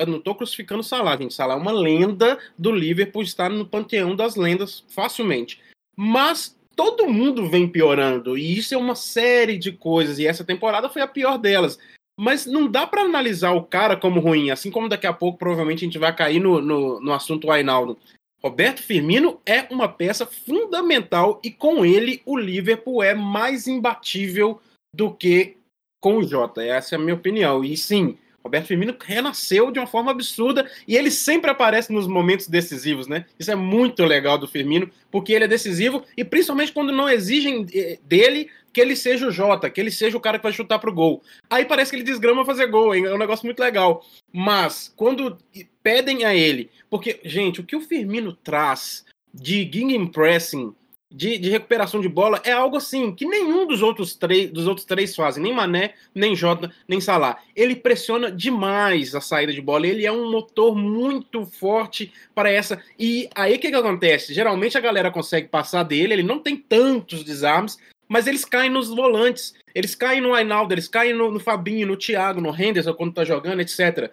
Não 0.07 0.20
tô 0.20 0.35
crucificando 0.35 0.81
o 0.81 0.85
Salah, 0.85 1.16
gente. 1.16 1.35
Salah 1.35 1.55
é 1.55 1.57
uma 1.57 1.72
lenda 1.72 2.38
do 2.59 2.70
Liverpool, 2.70 3.22
está 3.22 3.48
no 3.48 3.66
panteão 3.66 4.14
das 4.14 4.37
lendas 4.37 4.85
facilmente. 4.88 5.61
Mas 5.96 6.57
todo 6.77 7.09
mundo 7.09 7.48
vem 7.48 7.66
piorando. 7.66 8.37
E 8.37 8.59
isso 8.59 8.74
é 8.74 8.79
uma 8.79 8.94
série 8.94 9.57
de 9.57 9.72
coisas. 9.72 10.18
E 10.18 10.27
essa 10.27 10.44
temporada 10.44 10.88
foi 10.88 11.03
a 11.03 11.09
pior 11.09 11.38
delas. 11.38 11.79
Mas 12.18 12.46
não 12.46 12.68
dá 12.68 12.87
para 12.87 13.03
analisar 13.03 13.53
o 13.53 13.64
cara 13.64 13.96
como 13.96 14.20
ruim. 14.20 14.51
Assim 14.51 14.70
como 14.70 14.88
daqui 14.88 15.07
a 15.07 15.12
pouco 15.12 15.38
provavelmente 15.38 15.85
a 15.85 15.87
gente 15.87 15.98
vai 15.98 16.14
cair 16.14 16.40
no, 16.40 16.61
no, 16.61 17.01
no 17.01 17.12
assunto 17.12 17.51
Ainaldo. 17.51 17.98
Roberto 18.42 18.83
Firmino 18.83 19.40
é 19.44 19.66
uma 19.70 19.88
peça 19.88 20.24
fundamental 20.24 21.40
e 21.42 21.51
com 21.51 21.85
ele 21.85 22.22
o 22.24 22.38
Liverpool 22.38 23.03
é 23.03 23.12
mais 23.12 23.66
imbatível 23.66 24.61
do 24.94 25.12
que 25.12 25.58
com 26.00 26.18
o 26.18 26.22
Jota. 26.22 26.62
Essa 26.62 26.94
é 26.94 26.98
a 26.98 27.00
minha 27.00 27.14
opinião. 27.14 27.64
E 27.64 27.76
sim, 27.76 28.16
Roberto 28.42 28.66
Firmino 28.66 28.96
renasceu 28.98 29.70
de 29.70 29.78
uma 29.78 29.87
forma 29.87 30.11
absurda 30.11 30.70
e 30.87 30.96
ele 30.96 31.11
sempre 31.11 31.50
aparece 31.50 31.92
nos 31.92 32.06
momentos 32.06 32.48
decisivos, 32.48 33.06
né? 33.06 33.26
Isso 33.38 33.50
é 33.50 33.54
muito 33.54 34.04
legal 34.04 34.38
do 34.38 34.48
Firmino, 34.48 34.90
porque 35.11 35.32
ele 35.32 35.44
é 35.44 35.48
decisivo 35.48 36.02
e 36.16 36.24
principalmente 36.24 36.72
quando 36.72 36.92
não 36.92 37.08
exigem 37.08 37.66
eh, 37.74 37.98
dele 38.02 38.50
que 38.72 38.80
ele 38.80 38.94
seja 38.94 39.26
o 39.26 39.30
Jota, 39.30 39.68
que 39.68 39.80
ele 39.80 39.90
seja 39.90 40.16
o 40.16 40.20
cara 40.20 40.38
que 40.38 40.42
vai 40.42 40.52
chutar 40.52 40.78
pro 40.78 40.92
gol. 40.92 41.22
Aí 41.50 41.64
parece 41.64 41.90
que 41.90 41.96
ele 41.96 42.04
desgrama 42.04 42.44
fazer 42.44 42.66
gol, 42.68 42.94
hein? 42.94 43.06
É 43.06 43.14
um 43.14 43.18
negócio 43.18 43.44
muito 43.44 43.61
legal. 43.61 44.04
Mas 44.32 44.92
quando 44.94 45.37
pedem 45.82 46.24
a 46.24 46.34
ele, 46.34 46.70
porque, 46.88 47.20
gente, 47.24 47.61
o 47.61 47.64
que 47.64 47.76
o 47.76 47.80
Firmino 47.80 48.32
traz 48.32 49.04
de 49.34 49.68
pressing 50.12 50.74
de, 51.11 51.38
de, 51.38 51.49
recuperação 51.49 52.01
de 52.01 52.09
bola 52.09 52.40
é 52.44 52.53
algo 52.53 52.77
assim 52.77 53.14
que 53.14 53.25
nenhum 53.25 53.66
dos 53.66 53.83
outros 53.83 54.14
três 54.14 54.51
dos 54.51 54.66
outros 54.66 54.85
três 54.85 55.16
fazem, 55.16 55.42
nem 55.42 55.55
Mané, 55.55 55.94
nem 56.14 56.37
Jota, 56.37 56.71
nem 56.87 57.01
Salah. 57.01 57.38
Ele 57.57 57.75
pressiona 57.75 58.31
demais 58.31 59.14
a 59.14 59.21
saída 59.21 59.53
de 59.53 59.61
bola. 59.61 59.87
Ele 59.87 60.05
é 60.05 60.12
um 60.12 60.31
motor 60.31 60.77
muito 60.77 61.47
forte 61.47 62.12
para 62.35 62.51
essa. 62.51 62.83
E 62.99 63.29
aí 63.35 63.57
o 63.57 63.59
que, 63.59 63.71
que 63.71 63.77
acontece? 63.77 64.35
Geralmente 64.35 64.77
a 64.77 64.83
galera 64.83 65.11
consegue 65.11 65.49
passar 65.49 65.83
dele. 65.83 66.12
Ele 66.12 66.23
não 66.23 66.40
tem 66.40 66.57
tantos 66.57 67.25
desarmes, 67.25 67.79
mas 68.07 68.27
eles 68.27 68.44
caem 68.44 68.71
nos 68.71 68.88
volantes. 68.88 69.55
Eles 69.75 69.94
caem 69.94 70.21
no 70.21 70.35
Ainaldo, 70.35 70.75
eles 70.75 70.88
caem 70.88 71.14
no, 71.14 71.31
no 71.31 71.40
Fabinho, 71.40 71.87
no 71.87 71.97
Thiago, 71.97 72.40
no 72.40 72.55
Henderson 72.55 72.92
quando 72.92 73.14
tá 73.14 73.25
jogando, 73.25 73.61
etc. 73.61 74.11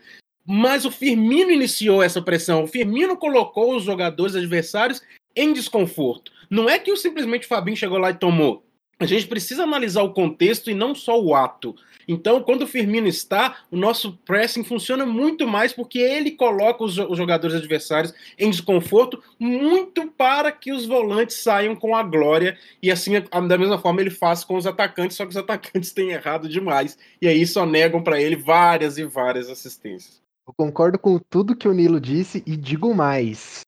Mas 0.48 0.86
o 0.86 0.92
Firmino 0.92 1.52
iniciou 1.52 2.02
essa 2.02 2.22
pressão. 2.22 2.64
O 2.64 2.68
Firmino 2.68 3.18
colocou 3.18 3.76
os 3.76 3.84
jogadores 3.84 4.36
adversários 4.36 5.02
em 5.36 5.52
desconforto. 5.52 6.32
Não 6.50 6.70
é 6.70 6.80
que 6.80 6.92
o 6.92 6.98
simplesmente 6.98 7.48
Fabinho 7.48 7.78
chegou 7.78 7.98
lá 7.98 8.10
e 8.10 8.16
tomou. 8.16 8.66
A 8.98 9.06
gente 9.06 9.28
precisa 9.28 9.64
analisar 9.64 10.04
o 10.04 10.14
contexto 10.14 10.72
e 10.72 10.74
não 10.74 10.96
só 10.96 11.22
o 11.22 11.36
ato. 11.36 11.76
Então, 12.08 12.42
quando 12.42 12.62
o 12.62 12.68
Firmino 12.68 13.08
está, 13.08 13.58
o 13.70 13.76
nosso 13.76 14.18
pressing 14.26 14.64
funciona 14.64 15.06
muito 15.06 15.46
mais 15.48 15.74
porque 15.74 16.00
ele 16.00 16.32
coloca 16.32 16.84
os, 16.84 16.94
jogadores 16.94 17.58
adversários 17.58 18.14
em 18.38 18.50
desconforto, 18.50 19.22
muito 19.38 20.08
para 20.12 20.52
que 20.52 20.72
os 20.72 20.86
volantes 20.86 21.38
saiam 21.38 21.76
com 21.76 21.96
a 21.96 22.04
glória. 22.04 22.58
E 22.82 22.90
assim, 22.90 23.14
da 23.20 23.58
mesma 23.58 23.78
forma, 23.78 24.00
ele 24.00 24.12
faz 24.12 24.44
com 24.44 24.56
os 24.56 24.66
atacantes, 24.66 25.18
só 25.18 25.26
que 25.26 25.32
os 25.32 25.38
atacantes 25.38 25.92
têm 25.92 26.12
errado 26.12 26.48
demais. 26.48 26.98
E 27.22 27.28
aí 27.28 27.46
só 27.46 27.66
negam 27.66 28.02
para 28.02 28.22
ele 28.22 28.36
várias 28.36 28.98
e 28.98 29.04
várias 29.04 29.50
assistências. 29.50 30.22
Eu 30.48 30.54
concordo 30.54 31.00
com 31.00 31.20
tudo 31.30 31.56
que 31.56 31.68
o 31.68 31.74
Nilo 31.74 32.00
disse 32.00 32.44
e 32.46 32.56
digo 32.56 32.94
mais. 32.94 33.62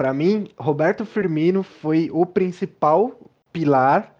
Para 0.00 0.14
mim, 0.14 0.48
Roberto 0.58 1.04
Firmino 1.04 1.62
foi 1.62 2.08
o 2.10 2.24
principal 2.24 3.20
pilar 3.52 4.16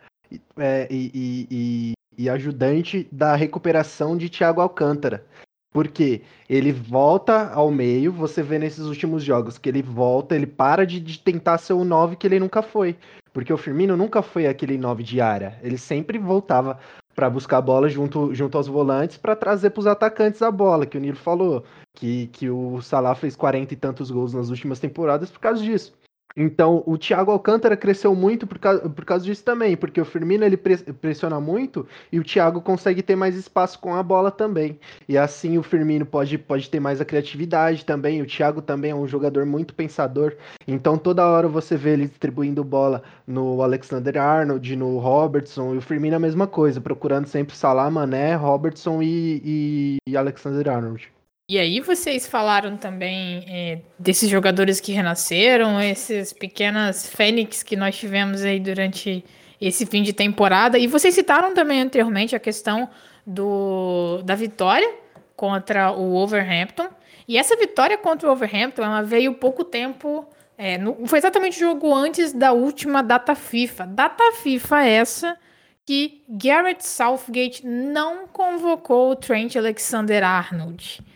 é, 0.59 0.87
e, 0.91 1.49
e, 1.51 1.93
e, 2.19 2.29
ajudante 2.29 3.09
da 3.11 3.35
recuperação 3.35 4.15
de 4.15 4.29
Thiago 4.29 4.61
Alcântara. 4.61 5.25
Porque 5.73 6.21
ele 6.51 6.71
volta 6.71 7.49
ao 7.55 7.71
meio, 7.71 8.13
você 8.13 8.43
vê 8.43 8.59
nesses 8.59 8.85
últimos 8.85 9.25
jogos 9.25 9.57
que 9.57 9.71
ele 9.71 9.81
volta, 9.81 10.37
ele 10.37 10.47
para 10.47 10.85
de, 10.85 11.01
de 11.01 11.19
tentar 11.19 11.57
ser 11.57 11.73
o 11.73 11.83
9 11.83 12.17
que 12.17 12.27
ele 12.27 12.39
nunca 12.39 12.61
foi. 12.61 12.99
Porque 13.33 13.53
o 13.53 13.59
Firmino 13.59 13.97
nunca 13.97 14.23
foi 14.23 14.47
aquele 14.47 14.77
9 14.77 15.03
de 15.03 15.21
área. 15.21 15.59
Ele 15.63 15.79
sempre 15.79 16.19
voltava 16.19 16.79
para 17.15 17.31
buscar 17.31 17.59
a 17.59 17.63
bola 17.63 17.89
junto, 17.89 18.35
junto 18.35 18.57
aos 18.57 18.67
volantes 18.67 19.17
para 19.17 19.37
trazer 19.37 19.71
para 19.71 19.81
os 19.81 19.87
atacantes 19.87 20.43
a 20.43 20.51
bola, 20.51 20.87
que 20.87 20.97
o 20.97 21.01
Nilo 21.01 21.17
falou. 21.17 21.65
Que, 21.95 22.29
que 22.29 22.49
o 22.49 22.81
Salah 22.81 23.15
fez 23.15 23.37
40 23.37 23.75
e 23.75 23.77
tantos 23.77 24.11
gols 24.11 24.33
nas 24.33 24.49
últimas 24.49 24.81
temporadas 24.81 25.31
por 25.31 25.41
causa 25.41 25.63
disso. 25.63 25.93
Então, 26.43 26.83
o 26.87 26.97
Thiago 26.97 27.31
Alcântara 27.31 27.77
cresceu 27.77 28.15
muito 28.15 28.47
por 28.47 28.59
causa, 28.59 28.89
por 28.89 29.05
causa 29.05 29.27
disso 29.27 29.45
também, 29.45 29.77
porque 29.77 30.01
o 30.01 30.07
Firmino 30.07 30.43
ele 30.43 30.57
pressiona 30.57 31.39
muito 31.39 31.87
e 32.11 32.19
o 32.19 32.25
Thiago 32.25 32.63
consegue 32.63 33.03
ter 33.03 33.15
mais 33.15 33.37
espaço 33.37 33.79
com 33.79 33.95
a 33.95 34.03
bola 34.03 34.31
também. 34.31 34.81
E 35.07 35.19
assim 35.19 35.59
o 35.59 35.63
Firmino 35.63 36.07
pode, 36.07 36.39
pode 36.39 36.71
ter 36.71 36.81
mais 36.81 36.99
a 36.99 37.05
criatividade 37.05 37.85
também. 37.85 38.23
O 38.23 38.27
Thiago 38.27 38.63
também 38.63 38.93
é 38.93 38.95
um 38.95 39.07
jogador 39.07 39.45
muito 39.45 39.75
pensador. 39.75 40.35
Então, 40.67 40.97
toda 40.97 41.27
hora 41.27 41.47
você 41.47 41.77
vê 41.77 41.91
ele 41.91 42.07
distribuindo 42.07 42.65
bola 42.65 43.03
no 43.27 43.61
Alexander 43.63 44.17
Arnold, 44.17 44.77
no 44.77 44.99
Robertson, 44.99 45.75
e 45.75 45.77
o 45.77 45.83
Firmino 45.83 46.15
é 46.15 46.17
a 46.17 46.21
mesma 46.21 46.47
coisa, 46.47 46.81
procurando 46.81 47.27
sempre 47.27 47.55
Salah, 47.55 47.91
Mané, 47.91 48.35
Robertson 48.35 49.03
e, 49.03 49.43
e, 49.45 49.97
e 50.09 50.17
Alexander 50.17 50.67
Arnold. 50.71 51.20
E 51.51 51.59
aí 51.59 51.81
vocês 51.81 52.29
falaram 52.29 52.77
também 52.77 53.45
é, 53.49 53.81
desses 53.99 54.31
jogadores 54.31 54.79
que 54.79 54.93
renasceram, 54.93 55.81
esses 55.81 56.33
pequenas 56.33 57.09
fênix 57.09 57.65
que 57.65 57.75
nós 57.75 57.99
tivemos 57.99 58.45
aí 58.45 58.61
durante 58.61 59.25
esse 59.61 59.85
fim 59.85 60.05
de 60.05 60.13
temporada. 60.13 60.79
E 60.79 60.87
vocês 60.87 61.13
citaram 61.13 61.53
também 61.53 61.83
anteriormente 61.83 62.37
a 62.37 62.39
questão 62.39 62.89
do, 63.27 64.23
da 64.23 64.37
vitória 64.37 64.89
contra 65.35 65.91
o 65.91 66.11
Wolverhampton. 66.13 66.87
E 67.27 67.37
essa 67.37 67.57
vitória 67.57 67.99
contra 67.99 68.29
o 68.29 68.31
Wolverhampton, 68.31 68.85
ela 68.85 69.03
veio 69.03 69.35
pouco 69.35 69.65
tempo... 69.65 70.25
É, 70.57 70.79
no, 70.79 71.05
foi 71.09 71.19
exatamente 71.19 71.57
o 71.57 71.69
jogo 71.69 71.93
antes 71.93 72.33
da 72.33 72.53
última 72.53 73.03
data 73.03 73.35
FIFA. 73.35 73.87
Data 73.87 74.23
FIFA 74.35 74.87
essa 74.87 75.37
que 75.85 76.23
Garrett 76.29 76.87
Southgate 76.87 77.67
não 77.67 78.29
convocou 78.29 79.11
o 79.11 79.17
Trent 79.17 79.57
Alexander-Arnold. 79.57 81.10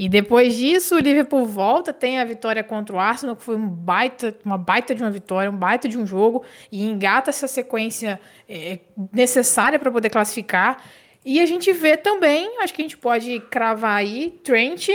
E 0.00 0.08
depois 0.08 0.56
disso, 0.56 0.96
o 0.96 0.98
Liverpool 0.98 1.44
volta, 1.44 1.92
tem 1.92 2.18
a 2.18 2.24
vitória 2.24 2.64
contra 2.64 2.96
o 2.96 2.98
Arsenal, 2.98 3.36
que 3.36 3.42
foi 3.42 3.54
um 3.54 3.68
baita, 3.68 4.34
uma 4.42 4.56
baita 4.56 4.94
de 4.94 5.02
uma 5.02 5.10
vitória, 5.10 5.50
um 5.50 5.56
baita 5.56 5.86
de 5.86 5.98
um 5.98 6.06
jogo, 6.06 6.42
e 6.72 6.86
engata 6.86 7.28
essa 7.28 7.46
sequência 7.46 8.18
é, 8.48 8.78
necessária 9.12 9.78
para 9.78 9.90
poder 9.90 10.08
classificar. 10.08 10.82
E 11.22 11.38
a 11.38 11.44
gente 11.44 11.70
vê 11.74 11.98
também, 11.98 12.50
acho 12.62 12.72
que 12.72 12.80
a 12.80 12.84
gente 12.84 12.96
pode 12.96 13.40
cravar 13.50 13.94
aí, 13.94 14.40
Trent 14.42 14.88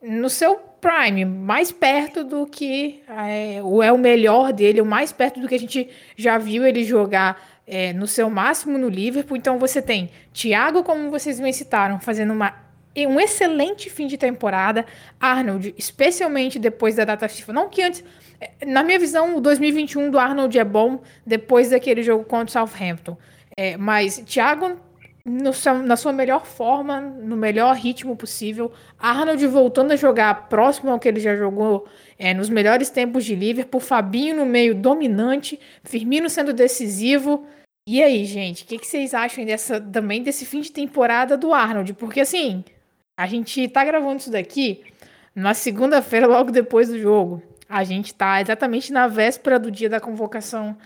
no 0.00 0.30
seu 0.30 0.54
prime, 0.80 1.24
mais 1.24 1.72
perto 1.72 2.22
do 2.22 2.46
que 2.46 3.02
é, 3.08 3.60
o 3.60 3.82
é 3.82 3.90
o 3.90 3.98
melhor 3.98 4.52
dele, 4.52 4.80
o 4.80 4.86
mais 4.86 5.10
perto 5.10 5.40
do 5.40 5.48
que 5.48 5.56
a 5.56 5.58
gente 5.58 5.88
já 6.16 6.38
viu 6.38 6.64
ele 6.64 6.84
jogar 6.84 7.44
é, 7.66 7.92
no 7.92 8.06
seu 8.06 8.30
máximo 8.30 8.78
no 8.78 8.88
Liverpool. 8.88 9.36
Então 9.36 9.58
você 9.58 9.82
tem 9.82 10.10
Thiago, 10.32 10.84
como 10.84 11.10
vocês 11.10 11.40
me 11.40 11.52
citaram, 11.52 11.98
fazendo 11.98 12.32
uma 12.32 12.63
um 12.96 13.18
excelente 13.18 13.90
fim 13.90 14.06
de 14.06 14.16
temporada. 14.16 14.86
Arnold, 15.18 15.74
especialmente 15.76 16.58
depois 16.58 16.94
da 16.94 17.04
data 17.04 17.28
FIFA. 17.28 17.52
Não 17.52 17.68
que 17.68 17.82
antes. 17.82 18.04
Eh, 18.40 18.66
na 18.66 18.82
minha 18.82 18.98
visão, 18.98 19.36
o 19.36 19.40
2021 19.40 20.10
do 20.10 20.18
Arnold 20.18 20.56
é 20.58 20.64
bom 20.64 21.00
depois 21.26 21.70
daquele 21.70 22.02
jogo 22.02 22.24
contra 22.24 22.62
o 22.62 22.66
Southampton. 22.66 23.16
É, 23.56 23.76
mas 23.76 24.22
Thiago, 24.26 24.76
seu, 25.52 25.82
na 25.82 25.96
sua 25.96 26.12
melhor 26.12 26.44
forma, 26.44 27.00
no 27.00 27.36
melhor 27.36 27.74
ritmo 27.76 28.16
possível. 28.16 28.72
Arnold 28.98 29.46
voltando 29.46 29.92
a 29.92 29.96
jogar 29.96 30.48
próximo 30.48 30.90
ao 30.90 30.98
que 30.98 31.08
ele 31.08 31.20
já 31.20 31.34
jogou 31.36 31.86
é, 32.18 32.34
nos 32.34 32.48
melhores 32.48 32.90
tempos 32.90 33.24
de 33.24 33.34
Liverpool. 33.34 33.80
Fabinho 33.80 34.36
no 34.36 34.46
meio 34.46 34.74
dominante. 34.74 35.58
Firmino 35.82 36.28
sendo 36.28 36.52
decisivo. 36.52 37.46
E 37.86 38.02
aí, 38.02 38.24
gente, 38.24 38.64
o 38.64 38.66
que, 38.66 38.78
que, 38.78 38.86
vocês 38.86 39.12
acham 39.12 39.44
dessa, 39.44 39.80
também 39.80 40.22
desse 40.22 40.46
fim 40.46 40.60
de 40.60 40.72
temporada 40.72 41.36
do 41.36 41.52
Arnold? 41.52 41.92
Porque 41.94 42.20
assim, 42.20 42.64
a 43.16 43.26
gente 43.26 43.68
tá 43.68 43.84
gravando 43.84 44.16
isso 44.16 44.30
daqui 44.30 44.84
na 45.34 45.54
segunda-feira, 45.54 46.26
logo 46.26 46.50
depois 46.50 46.88
do 46.88 46.98
jogo. 46.98 47.42
A 47.68 47.82
gente 47.82 48.14
tá 48.14 48.40
exatamente 48.40 48.92
na 48.92 49.08
véspera 49.08 49.58
do 49.58 49.70
dia 49.70 49.88
da 49.88 50.00
convocação 50.00 50.76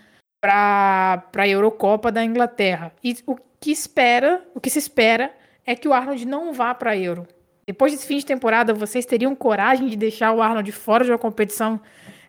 para 0.41 1.23
a 1.37 1.49
Eurocopa 1.49 2.11
da 2.13 2.25
Inglaterra. 2.25 2.93
E 3.03 3.17
o 3.27 3.37
que 3.61 3.71
espera, 3.71 4.43
o 4.55 4.61
que 4.61 4.71
se 4.71 4.79
espera 4.79 5.35
é 5.67 5.75
que 5.75 5.89
o 5.89 5.93
Arnold 5.93 6.25
não 6.27 6.53
vá 6.53 6.75
para 6.75 6.93
a 6.93 6.97
Euro. 6.97 7.27
Depois 7.67 7.93
desse 7.93 8.07
fim 8.07 8.17
de 8.17 8.25
temporada, 8.25 8.73
vocês 8.73 9.05
teriam 9.05 9.35
coragem 9.35 9.89
de 9.89 9.97
deixar 9.97 10.33
o 10.33 10.41
Arnold 10.41 10.73
fora 10.73 11.05
de 11.05 11.11
uma 11.11 11.19
competição 11.19 11.79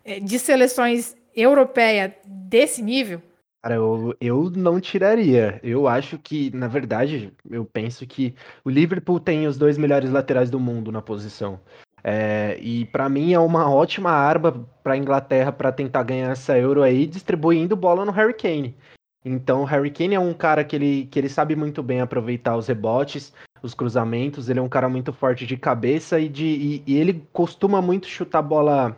eh, 0.04 0.20
de 0.20 0.38
seleções 0.38 1.16
europeia 1.34 2.18
desse 2.26 2.82
nível? 2.82 3.22
Cara, 3.62 3.76
eu, 3.76 4.16
eu 4.22 4.50
não 4.50 4.80
tiraria. 4.80 5.60
Eu 5.62 5.88
acho 5.88 6.18
que, 6.18 6.50
na 6.56 6.68
verdade, 6.68 7.34
eu 7.50 7.66
penso 7.66 8.08
que 8.08 8.34
o 8.64 8.70
Liverpool 8.70 9.20
tem 9.20 9.48
os 9.48 9.58
dois 9.58 9.78
melhores 9.78 10.12
laterais 10.12 10.50
do 10.50 10.60
mundo 10.60 10.92
na 10.92 11.02
posição. 11.02 11.60
É, 12.02 12.58
e 12.62 12.86
para 12.86 13.10
mim 13.10 13.34
é 13.34 13.40
uma 13.40 13.70
ótima 13.70 14.12
arma 14.12 14.66
para 14.82 14.94
a 14.94 14.98
Inglaterra 14.98 15.52
para 15.52 15.72
tentar 15.72 16.04
ganhar 16.04 16.32
essa 16.32 16.58
Euro 16.58 16.82
aí, 16.82 17.06
distribuindo 17.06 17.76
bola 17.76 18.06
no 18.06 18.12
Harry 18.14 18.34
Kane. 18.34 18.78
Então, 19.26 19.64
o 19.64 19.66
Harry 19.66 19.92
Kane 19.92 20.16
é 20.16 20.20
um 20.20 20.34
cara 20.34 20.64
que 20.64 20.76
ele, 20.76 21.06
que 21.08 21.20
ele 21.20 21.28
sabe 21.28 21.54
muito 21.56 21.84
bem 21.84 22.00
aproveitar 22.00 22.56
os 22.56 22.68
rebotes, 22.68 23.34
os 23.62 23.74
cruzamentos. 23.74 24.50
Ele 24.50 24.60
é 24.60 24.62
um 24.62 24.70
cara 24.70 24.88
muito 24.88 25.12
forte 25.12 25.46
de 25.46 25.58
cabeça 25.58 26.18
e, 26.18 26.30
de, 26.30 26.46
e, 26.46 26.84
e 26.88 26.98
ele 26.98 27.28
costuma 27.34 27.82
muito 27.82 28.08
chutar 28.08 28.42
bola, 28.42 28.98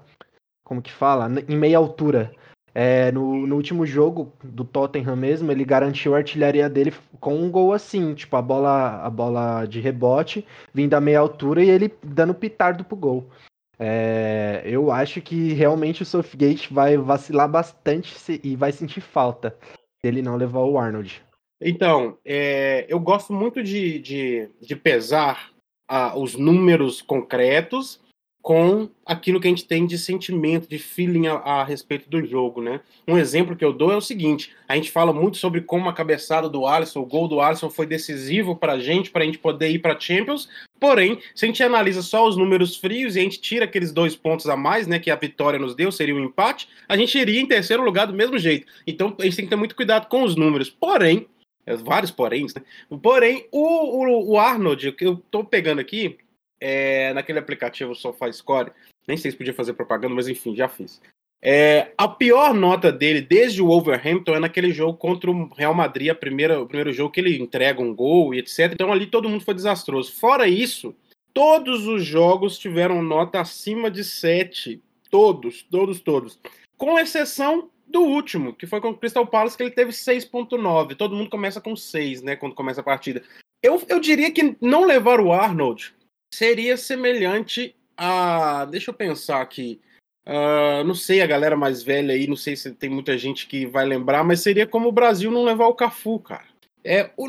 como 0.63 0.81
que 0.81 0.91
fala, 0.91 1.27
em 1.47 1.57
meia 1.57 1.79
altura. 1.79 2.31
É, 2.73 3.11
no, 3.11 3.45
no, 3.45 3.55
último 3.55 3.85
jogo 3.85 4.31
do 4.43 4.63
Tottenham 4.63 5.15
mesmo, 5.15 5.51
ele 5.51 5.65
garantiu 5.65 6.15
a 6.15 6.19
artilharia 6.19 6.69
dele 6.69 6.93
com 7.19 7.35
um 7.35 7.51
gol 7.51 7.73
assim, 7.73 8.13
tipo 8.13 8.35
a 8.37 8.41
bola, 8.41 9.01
a 9.03 9.09
bola 9.09 9.65
de 9.65 9.81
rebote 9.81 10.45
vindo 10.73 10.93
a 10.93 11.01
meia 11.01 11.19
altura 11.19 11.63
e 11.63 11.69
ele 11.69 11.93
dando 12.01 12.33
pitardo 12.33 12.85
pro 12.85 12.95
gol. 12.95 13.29
É, 13.77 14.61
eu 14.63 14.91
acho 14.91 15.21
que 15.21 15.53
realmente 15.53 16.03
o 16.03 16.05
Southgate 16.05 16.71
vai 16.73 16.95
vacilar 16.97 17.49
bastante 17.49 18.39
e 18.43 18.55
vai 18.55 18.71
sentir 18.71 19.01
falta 19.01 19.57
se 19.99 20.07
ele 20.07 20.21
não 20.21 20.35
levar 20.35 20.61
o 20.61 20.77
Arnold. 20.77 21.21
Então, 21.59 22.17
é, 22.23 22.85
eu 22.87 22.99
gosto 22.99 23.33
muito 23.33 23.61
de, 23.63 23.99
de, 23.99 24.49
de 24.61 24.75
pesar 24.75 25.51
ah, 25.87 26.17
os 26.17 26.35
números 26.35 27.01
concretos 27.01 27.99
com 28.41 28.89
aquilo 29.05 29.39
que 29.39 29.47
a 29.47 29.49
gente 29.51 29.65
tem 29.65 29.85
de 29.85 29.97
sentimento, 29.97 30.67
de 30.67 30.79
feeling 30.79 31.27
a, 31.27 31.33
a, 31.33 31.63
respeito 31.63 32.09
do 32.09 32.25
jogo, 32.25 32.61
né? 32.61 32.81
Um 33.07 33.17
exemplo 33.17 33.55
que 33.55 33.63
eu 33.63 33.71
dou 33.71 33.91
é 33.91 33.95
o 33.95 34.01
seguinte: 34.01 34.51
a 34.67 34.75
gente 34.75 34.89
fala 34.89 35.13
muito 35.13 35.37
sobre 35.37 35.61
como 35.61 35.87
a 35.87 35.93
cabeçada 35.93 36.49
do 36.49 36.65
Alisson, 36.65 37.01
o 37.01 37.05
gol 37.05 37.27
do 37.27 37.39
Alisson 37.39 37.69
foi 37.69 37.85
decisivo 37.85 38.55
para 38.55 38.73
a 38.73 38.79
gente, 38.79 39.11
para 39.11 39.21
a 39.21 39.25
gente 39.25 39.37
poder 39.37 39.69
ir 39.69 39.79
para 39.79 39.99
Champions. 39.99 40.49
Porém, 40.79 41.19
se 41.35 41.45
a 41.45 41.47
gente 41.47 41.61
analisa 41.61 42.01
só 42.01 42.27
os 42.27 42.35
números 42.35 42.75
frios 42.75 43.15
e 43.15 43.19
a 43.19 43.23
gente 43.23 43.39
tira 43.39 43.65
aqueles 43.65 43.91
dois 43.91 44.15
pontos 44.15 44.47
a 44.49 44.57
mais, 44.57 44.87
né, 44.87 44.97
que 44.97 45.11
a 45.11 45.15
vitória 45.15 45.59
nos 45.59 45.75
deu, 45.75 45.91
seria 45.91 46.15
um 46.15 46.23
empate, 46.23 46.67
a 46.89 46.97
gente 46.97 47.15
iria 47.19 47.39
em 47.39 47.45
terceiro 47.45 47.83
lugar 47.83 48.07
do 48.07 48.13
mesmo 48.13 48.39
jeito. 48.39 48.65
Então, 48.87 49.15
a 49.19 49.23
gente 49.23 49.35
tem 49.35 49.45
que 49.45 49.49
ter 49.49 49.55
muito 49.55 49.75
cuidado 49.75 50.07
com 50.07 50.23
os 50.23 50.35
números. 50.35 50.71
Porém, 50.71 51.27
é, 51.65 51.75
vários 51.75 52.09
poréns, 52.09 52.55
né? 52.55 52.63
Porém, 53.01 53.45
o, 53.51 53.61
o, 53.61 54.31
o 54.31 54.39
Arnold, 54.39 54.91
que 54.93 55.05
eu 55.05 55.17
tô 55.29 55.43
pegando 55.43 55.79
aqui, 55.79 56.17
é, 56.61 57.11
naquele 57.13 57.39
aplicativo 57.39 57.95
SofaScore, 57.95 58.71
nem 59.07 59.17
sei 59.17 59.31
se 59.31 59.37
podia 59.37 59.53
fazer 59.53 59.73
propaganda, 59.73 60.13
mas 60.13 60.27
enfim, 60.27 60.55
já 60.55 60.69
fiz. 60.69 61.01
É, 61.43 61.91
a 61.97 62.07
pior 62.07 62.53
nota 62.53 62.91
dele 62.91 63.19
desde 63.19 63.63
o 63.63 63.65
Wolverhampton 63.65 64.35
é 64.35 64.39
naquele 64.39 64.71
jogo 64.71 64.95
contra 64.95 65.31
o 65.31 65.47
Real 65.55 65.73
Madrid, 65.73 66.09
a 66.09 66.15
primeira, 66.15 66.61
o 66.61 66.67
primeiro 66.67 66.93
jogo 66.93 67.11
que 67.11 67.19
ele 67.19 67.41
entrega 67.41 67.81
um 67.81 67.95
gol 67.95 68.31
e 68.33 68.37
etc. 68.37 68.71
Então 68.71 68.91
ali 68.91 69.07
todo 69.07 69.27
mundo 69.27 69.43
foi 69.43 69.55
desastroso. 69.55 70.13
Fora 70.13 70.47
isso, 70.47 70.95
todos 71.33 71.87
os 71.87 72.05
jogos 72.05 72.59
tiveram 72.59 73.01
nota 73.01 73.41
acima 73.41 73.89
de 73.89 74.03
7. 74.03 74.79
Todos, 75.09 75.63
todos, 75.63 75.99
todos. 75.99 76.39
Com 76.77 76.99
exceção 76.99 77.69
do 77.87 78.01
último, 78.01 78.53
que 78.53 78.67
foi 78.67 78.79
com 78.79 78.89
o 78.89 78.97
Crystal 78.97 79.25
Palace, 79.25 79.57
que 79.57 79.63
ele 79.63 79.71
teve 79.71 79.91
6.9. 79.91 80.95
Todo 80.95 81.15
mundo 81.15 81.29
começa 81.29 81.59
com 81.59 81.75
6, 81.75 82.21
né, 82.21 82.35
quando 82.35 82.55
começa 82.55 82.81
a 82.81 82.83
partida. 82.83 83.21
Eu, 83.61 83.81
eu 83.89 83.99
diria 83.99 84.31
que 84.31 84.55
não 84.61 84.85
levar 84.85 85.19
o 85.19 85.33
Arnold 85.33 85.93
seria 86.33 86.77
semelhante 86.77 87.75
a. 87.97 88.65
Deixa 88.65 88.91
eu 88.91 88.95
pensar 88.95 89.41
aqui. 89.41 89.79
Uh, 90.25 90.83
não 90.83 90.93
sei, 90.93 91.21
a 91.21 91.27
galera 91.27 91.57
mais 91.57 91.81
velha 91.81 92.13
aí, 92.13 92.27
não 92.27 92.35
sei 92.35 92.55
se 92.55 92.71
tem 92.71 92.89
muita 92.89 93.17
gente 93.17 93.47
que 93.47 93.65
vai 93.65 93.85
lembrar, 93.85 94.23
mas 94.23 94.41
seria 94.41 94.67
como 94.67 94.87
o 94.87 94.91
Brasil 94.91 95.31
não 95.31 95.43
levar 95.43 95.65
o 95.67 95.73
Cafu, 95.73 96.19
cara. 96.19 96.45
É, 96.83 97.09
o, 97.17 97.27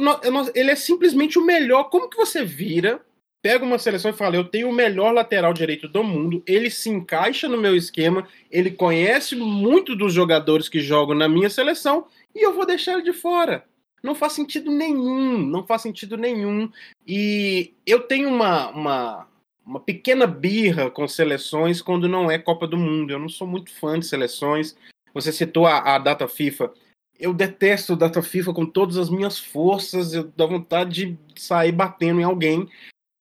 ele 0.55 0.71
é 0.71 0.77
simplesmente 0.77 1.39
o 1.39 1.45
melhor. 1.45 1.85
Como 1.85 2.09
que 2.09 2.17
você 2.17 2.45
vira 2.45 3.01
pego 3.43 3.67
uma 3.67 3.79
seleção 3.79 4.13
e 4.13 4.15
falo, 4.15 4.37
eu 4.37 4.45
tenho 4.45 4.71
o 4.71 4.73
melhor 4.73 5.13
lateral 5.13 5.53
direito 5.53 5.89
do 5.89 6.05
mundo, 6.05 6.43
ele 6.47 6.71
se 6.71 6.89
encaixa 6.89 7.49
no 7.49 7.59
meu 7.59 7.77
esquema, 7.77 8.27
ele 8.49 8.71
conhece 8.71 9.35
muito 9.35 9.97
dos 9.97 10.15
jogadores 10.15 10.69
que 10.69 10.79
jogam 10.79 11.17
na 11.17 11.29
minha 11.29 11.51
seleção 11.51 12.07
e 12.33 12.47
eu 12.47 12.55
vou 12.55 12.65
deixar 12.65 12.93
ele 12.93 13.03
de 13.03 13.13
fora. 13.13 13.65
Não 14.03 14.15
faz 14.15 14.33
sentido 14.33 14.71
nenhum, 14.71 15.39
não 15.39 15.65
faz 15.65 15.83
sentido 15.83 16.17
nenhum. 16.17 16.71
E 17.07 17.75
eu 17.87 18.01
tenho 18.01 18.29
uma, 18.29 18.69
uma, 18.71 19.29
uma 19.65 19.81
pequena 19.81 20.27
birra 20.27 20.91
com 20.91 21.07
seleções 21.07 21.81
quando 21.81 22.09
não 22.09 22.31
é 22.31 22.39
Copa 22.39 22.67
do 22.67 22.77
Mundo. 22.77 23.13
Eu 23.13 23.19
não 23.19 23.29
sou 23.29 23.47
muito 23.47 23.71
fã 23.73 23.99
de 23.99 24.07
seleções. 24.07 24.77
Você 25.15 25.31
citou 25.31 25.67
a, 25.67 25.95
a 25.95 25.99
data 25.99 26.27
FIFA. 26.27 26.73
Eu 27.19 27.33
detesto 27.33 27.95
data 27.95 28.21
FIFA 28.21 28.53
com 28.53 28.67
todas 28.67 28.97
as 28.97 29.09
minhas 29.09 29.39
forças. 29.39 30.13
Eu 30.13 30.25
dá 30.37 30.47
vontade 30.47 31.07
de 31.07 31.41
sair 31.41 31.71
batendo 31.71 32.21
em 32.21 32.25
alguém. 32.25 32.69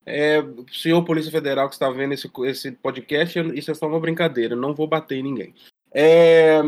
É, 0.03 0.43
senhor 0.71 1.03
Polícia 1.03 1.31
Federal 1.31 1.67
que 1.67 1.75
está 1.75 1.89
vendo 1.91 2.13
esse, 2.13 2.29
esse 2.45 2.71
podcast, 2.71 3.39
isso 3.53 3.69
é 3.69 3.73
só 3.75 3.87
uma 3.87 3.99
brincadeira. 3.99 4.55
Não 4.55 4.73
vou 4.73 4.87
bater 4.87 5.19
em 5.19 5.23
ninguém. 5.23 5.53
É, 5.93 6.59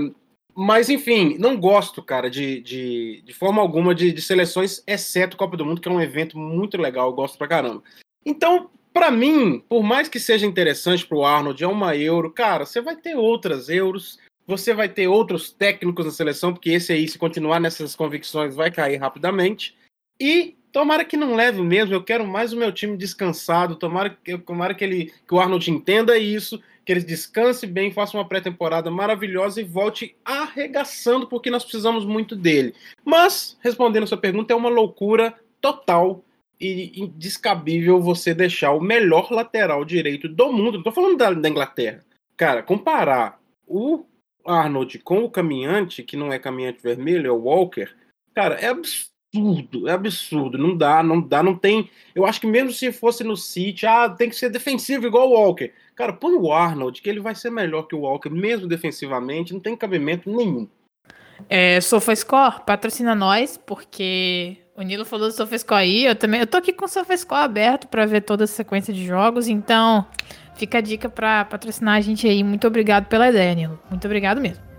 mas, 0.56 0.90
enfim, 0.90 1.38
não 1.40 1.58
gosto, 1.58 2.02
cara, 2.02 2.30
de, 2.30 2.62
de, 2.62 3.24
de 3.26 3.34
forma 3.34 3.62
alguma 3.62 3.94
de, 3.96 4.12
de, 4.12 4.22
seleções, 4.22 4.84
exceto 4.86 5.38
Copa 5.38 5.58
do 5.58 5.66
Mundo, 5.66 5.82
que 5.82 5.88
é 5.88 5.92
um 5.92 6.02
evento 6.02 6.38
muito 6.38 6.78
legal, 6.78 7.10
eu 7.10 7.16
gosto 7.16 7.38
pra 7.38 7.48
caramba. 7.48 7.84
Então, 8.26 8.70
para 8.94 9.10
mim, 9.10 9.64
por 9.68 9.82
mais 9.82 10.08
que 10.08 10.20
seja 10.20 10.46
interessante 10.46 11.06
pro 11.06 11.24
Arnold, 11.24 11.64
é 11.64 11.68
uma 11.68 11.96
euro, 11.96 12.32
cara, 12.32 12.66
você 12.66 12.80
vai 12.80 12.96
ter 12.96 13.16
outras 13.16 13.68
euros, 13.68 14.20
você 14.46 14.74
vai 14.74 14.88
ter 14.88 15.08
outros 15.08 15.52
técnicos 15.52 16.06
na 16.06 16.12
seleção, 16.12 16.54
porque 16.54 16.70
esse 16.70 16.94
aí, 16.94 17.08
se 17.08 17.18
continuar 17.18 17.60
nessas 17.60 17.96
convicções, 17.96 18.56
vai 18.56 18.70
cair 18.70 18.98
rapidamente. 18.98 19.76
E 20.20 20.56
tomara 20.72 21.04
que 21.04 21.18
não 21.18 21.36
leve 21.36 21.62
mesmo, 21.62 21.94
eu 21.94 22.04
quero 22.04 22.28
mais 22.28 22.54
o 22.54 22.58
meu 22.58 22.72
time 22.72 22.96
descansado, 22.96 23.76
tomara, 23.76 24.16
tomara 24.46 24.76
que, 24.76 24.84
ele, 24.84 25.14
que 25.28 25.34
o 25.34 25.40
Arnold 25.40 25.72
entenda 25.72 26.18
isso 26.18 26.62
que 26.86 26.92
ele 26.92 27.02
descanse 27.02 27.66
bem, 27.66 27.92
faça 27.92 28.18
uma 28.18 28.28
pré-temporada 28.28 28.92
maravilhosa 28.92 29.62
e 29.62 29.64
volte 29.64 30.16
arregaçando, 30.24 31.28
porque 31.28 31.50
nós 31.50 31.64
precisamos 31.64 32.06
muito 32.06 32.36
dele. 32.36 32.74
Mas, 33.06 33.58
respondendo 33.62 34.04
a 34.04 34.08
sua 34.08 34.18
pergunta, 34.18 34.54
é 34.54 34.56
uma 34.56 34.70
loucura 34.70 35.34
total 35.62 36.24
e 36.60 37.12
descabível 37.16 38.00
você 38.00 38.34
deixar 38.34 38.72
o 38.72 38.80
melhor 38.80 39.32
lateral 39.32 39.84
direito 39.84 40.30
do 40.30 40.52
mundo. 40.52 40.78
Não 40.78 40.84
tô 40.84 40.92
falando 40.92 41.18
da, 41.18 41.32
da 41.32 41.50
Inglaterra. 41.50 42.06
Cara, 42.38 42.64
comparar 42.64 43.40
o 43.68 44.06
Arnold 44.46 45.00
com 45.00 45.24
o 45.24 45.30
caminhante, 45.30 46.04
que 46.04 46.16
não 46.16 46.32
é 46.32 46.40
caminhante 46.40 46.82
vermelho, 46.82 47.28
é 47.28 47.32
o 47.32 47.44
Walker, 47.44 47.90
cara, 48.34 48.56
é 48.56 48.68
absurdo 48.68 49.13
absurdo, 49.34 49.88
é 49.88 49.92
absurdo. 49.92 50.58
Não 50.58 50.78
dá, 50.78 51.02
não 51.02 51.20
dá, 51.20 51.42
não 51.42 51.56
tem. 51.56 51.90
Eu 52.14 52.26
acho 52.26 52.40
que 52.40 52.48
mesmo 52.48 52.72
se 52.72 52.92
fosse 52.92 53.24
no 53.24 53.36
City, 53.36 53.86
ah, 53.86 54.10
tem 54.10 54.30
que 54.30 54.36
ser 54.36 54.50
defensivo 54.50 55.08
igual 55.08 55.30
o 55.30 55.34
Walker. 55.34 55.72
Cara, 55.96 56.14
põe 56.14 56.34
o 56.36 56.52
Arnold, 56.52 57.02
que 57.02 57.10
ele 57.10 57.20
vai 57.20 57.36
ser 57.36 57.50
melhor 57.50 57.84
que 57.84 57.96
o 57.96 58.02
Walker, 58.02 58.30
mesmo 58.30 58.68
defensivamente, 58.68 59.54
não 59.54 59.60
tem 59.60 59.76
cabimento 59.76 60.30
nenhum. 60.32 60.68
É, 61.50 61.82
SofaScore, 61.82 62.62
patrocina 62.66 63.14
nós, 63.14 63.58
porque 63.58 64.58
o 64.76 64.82
Nilo 64.82 65.06
falou 65.06 65.28
do 65.28 65.34
SofaScore 65.34 65.82
aí, 65.82 66.06
eu 66.06 66.16
também, 66.16 66.40
eu 66.40 66.48
tô 66.48 66.58
aqui 66.58 66.72
com 66.72 66.86
o 66.86 66.88
SofaScore 66.88 67.42
aberto 67.42 67.88
para 67.88 68.06
ver 68.06 68.22
toda 68.22 68.46
a 68.46 68.48
sequência 68.48 68.94
de 68.94 69.06
jogos, 69.06 69.48
então 69.48 70.06
fica 70.56 70.78
a 70.78 70.82
dica 70.82 71.10
para 71.10 71.46
patrocinar 71.46 71.98
a 71.98 72.02
gente 72.02 72.28
aí. 72.28 72.44
Muito 72.44 72.66
obrigado 72.66 73.08
pela 73.08 73.30
ideia, 73.30 73.54
Nilo. 73.54 73.80
Muito 73.90 74.06
obrigado 74.06 74.40
mesmo. 74.40 74.73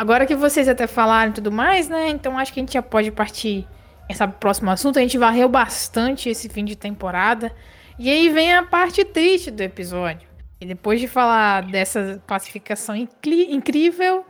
Agora 0.00 0.24
que 0.24 0.34
vocês 0.34 0.66
até 0.66 0.86
falaram 0.86 1.30
e 1.30 1.34
tudo 1.34 1.52
mais, 1.52 1.86
né? 1.86 2.08
Então 2.08 2.38
acho 2.38 2.54
que 2.54 2.58
a 2.58 2.62
gente 2.62 2.72
já 2.72 2.80
pode 2.80 3.10
partir 3.10 3.68
esse 4.08 4.26
próximo 4.26 4.70
assunto. 4.70 4.98
A 4.98 5.02
gente 5.02 5.18
varreu 5.18 5.46
bastante 5.46 6.30
esse 6.30 6.48
fim 6.48 6.64
de 6.64 6.74
temporada. 6.74 7.54
E 7.98 8.08
aí 8.08 8.30
vem 8.30 8.54
a 8.54 8.62
parte 8.62 9.04
triste 9.04 9.50
do 9.50 9.60
episódio. 9.60 10.26
E 10.58 10.64
depois 10.64 11.00
de 11.00 11.06
falar 11.06 11.64
dessa 11.64 12.18
classificação 12.26 12.96
incrível, 12.96 14.24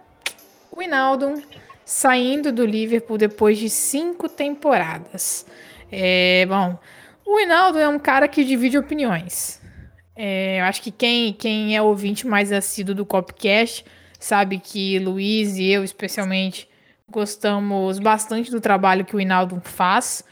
o 0.73 0.83
Inaldo 0.83 1.41
saindo 1.85 2.51
do 2.51 2.67
Liverpool 2.67 3.17
depois 3.17 3.57
de 3.57 3.71
cinco 3.71 4.29
temporadas. 4.29 5.47
É, 5.89 6.47
bom, 6.47 6.77
o 7.25 7.39
Inaldo 7.39 7.79
é 7.79 7.87
um 7.87 8.01
cara 8.01 8.27
que 8.27 8.43
divide 8.43 8.77
opiniões. 8.77 9.63
É, 10.17 10.59
eu 10.59 10.65
acho 10.65 10.83
que 10.83 10.91
quem, 10.91 11.33
quem 11.33 11.77
é 11.77 11.81
ouvinte 11.81 12.27
mais 12.27 12.51
assíduo 12.51 12.93
do 12.93 13.07
Copcast 13.07 13.85
sabe 14.21 14.59
que 14.59 14.99
Luiz 14.99 15.57
e 15.57 15.67
eu, 15.67 15.83
especialmente, 15.83 16.69
gostamos 17.11 17.99
bastante 17.99 18.51
do 18.51 18.61
trabalho 18.61 19.05
que 19.05 19.17
o 19.17 19.21
Hinaldo 19.21 19.61
faz, 19.65 20.23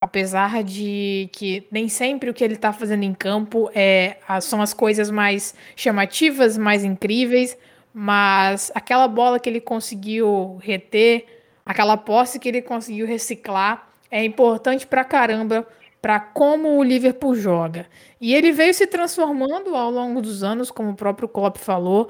apesar 0.00 0.62
de 0.62 1.28
que 1.32 1.66
nem 1.72 1.88
sempre 1.88 2.30
o 2.30 2.34
que 2.34 2.44
ele 2.44 2.54
está 2.54 2.72
fazendo 2.72 3.02
em 3.02 3.14
campo 3.14 3.68
é, 3.74 4.18
são 4.40 4.62
as 4.62 4.72
coisas 4.72 5.10
mais 5.10 5.54
chamativas, 5.74 6.56
mais 6.56 6.84
incríveis, 6.84 7.58
mas 7.92 8.70
aquela 8.74 9.08
bola 9.08 9.40
que 9.40 9.48
ele 9.48 9.60
conseguiu 9.60 10.58
reter, 10.62 11.24
aquela 11.66 11.96
posse 11.96 12.38
que 12.38 12.48
ele 12.48 12.62
conseguiu 12.62 13.06
reciclar, 13.06 13.88
é 14.10 14.24
importante 14.24 14.86
pra 14.86 15.04
caramba 15.04 15.66
para 16.00 16.20
como 16.20 16.78
o 16.78 16.82
Liverpool 16.82 17.34
joga. 17.34 17.86
E 18.20 18.34
ele 18.34 18.52
veio 18.52 18.72
se 18.72 18.86
transformando 18.86 19.74
ao 19.74 19.90
longo 19.90 20.22
dos 20.22 20.44
anos, 20.44 20.70
como 20.70 20.90
o 20.90 20.94
próprio 20.94 21.28
Klopp 21.28 21.56
falou, 21.56 22.08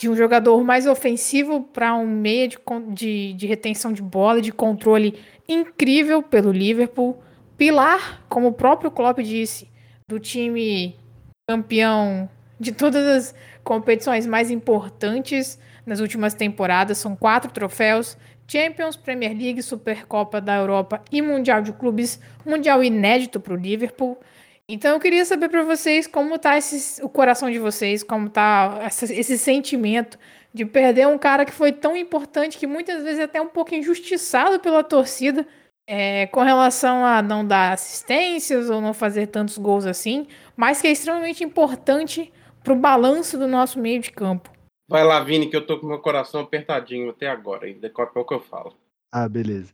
de 0.00 0.08
um 0.08 0.16
jogador 0.16 0.64
mais 0.64 0.86
ofensivo 0.86 1.60
para 1.60 1.94
um 1.94 2.06
meia 2.06 2.48
de, 2.48 2.58
de, 2.88 3.34
de, 3.34 3.46
retenção 3.46 3.92
de 3.92 4.00
bola, 4.00 4.40
de 4.40 4.50
controle 4.50 5.20
incrível 5.46 6.22
pelo 6.22 6.50
Liverpool. 6.50 7.22
Pilar, 7.58 8.22
como 8.26 8.46
o 8.48 8.52
próprio 8.54 8.90
Klopp 8.90 9.18
disse, 9.18 9.68
do 10.08 10.18
time 10.18 10.96
campeão 11.46 12.30
de 12.58 12.72
todas 12.72 13.06
as 13.06 13.34
competições 13.62 14.26
mais 14.26 14.50
importantes 14.50 15.58
nas 15.84 16.00
últimas 16.00 16.32
temporadas. 16.32 16.96
São 16.96 17.14
quatro 17.14 17.52
troféus: 17.52 18.16
Champions, 18.48 18.96
Premier 18.96 19.36
League, 19.36 19.62
Supercopa 19.62 20.40
da 20.40 20.56
Europa 20.56 21.02
e 21.12 21.20
Mundial 21.20 21.60
de 21.60 21.74
Clubes. 21.74 22.18
Mundial 22.46 22.82
inédito 22.82 23.38
para 23.38 23.52
o 23.52 23.56
Liverpool. 23.56 24.16
Então 24.72 24.94
eu 24.94 25.00
queria 25.00 25.24
saber 25.24 25.48
para 25.48 25.64
vocês 25.64 26.06
como 26.06 26.38
tá 26.38 26.56
esse, 26.56 27.02
o 27.04 27.08
coração 27.08 27.50
de 27.50 27.58
vocês, 27.58 28.04
como 28.04 28.30
tá 28.30 28.78
essa, 28.82 29.12
esse 29.12 29.36
sentimento 29.36 30.16
de 30.54 30.64
perder 30.64 31.08
um 31.08 31.18
cara 31.18 31.44
que 31.44 31.52
foi 31.52 31.72
tão 31.72 31.96
importante 31.96 32.56
que 32.56 32.68
muitas 32.68 33.02
vezes 33.02 33.18
é 33.18 33.24
até 33.24 33.40
um 33.40 33.48
pouco 33.48 33.74
injustiçado 33.74 34.60
pela 34.60 34.84
torcida 34.84 35.44
é, 35.88 36.28
com 36.28 36.42
relação 36.42 37.04
a 37.04 37.20
não 37.20 37.44
dar 37.44 37.72
assistências 37.72 38.70
ou 38.70 38.80
não 38.80 38.94
fazer 38.94 39.26
tantos 39.26 39.58
gols 39.58 39.86
assim, 39.86 40.28
mas 40.56 40.80
que 40.80 40.86
é 40.86 40.92
extremamente 40.92 41.42
importante 41.42 42.32
para 42.62 42.72
o 42.72 42.76
balanço 42.76 43.36
do 43.36 43.48
nosso 43.48 43.76
meio 43.76 44.00
de 44.00 44.12
campo. 44.12 44.52
Vai 44.88 45.02
lá, 45.02 45.20
Vini, 45.20 45.50
que 45.50 45.56
eu 45.56 45.66
tô 45.66 45.80
com 45.80 45.86
meu 45.88 45.98
coração 45.98 46.42
apertadinho 46.42 47.10
até 47.10 47.26
agora, 47.26 47.68
e 47.68 47.74
daqui 47.74 48.00
a 48.00 48.06
pouco 48.06 48.34
eu 48.34 48.40
falo. 48.40 48.76
Ah, 49.10 49.28
beleza. 49.28 49.72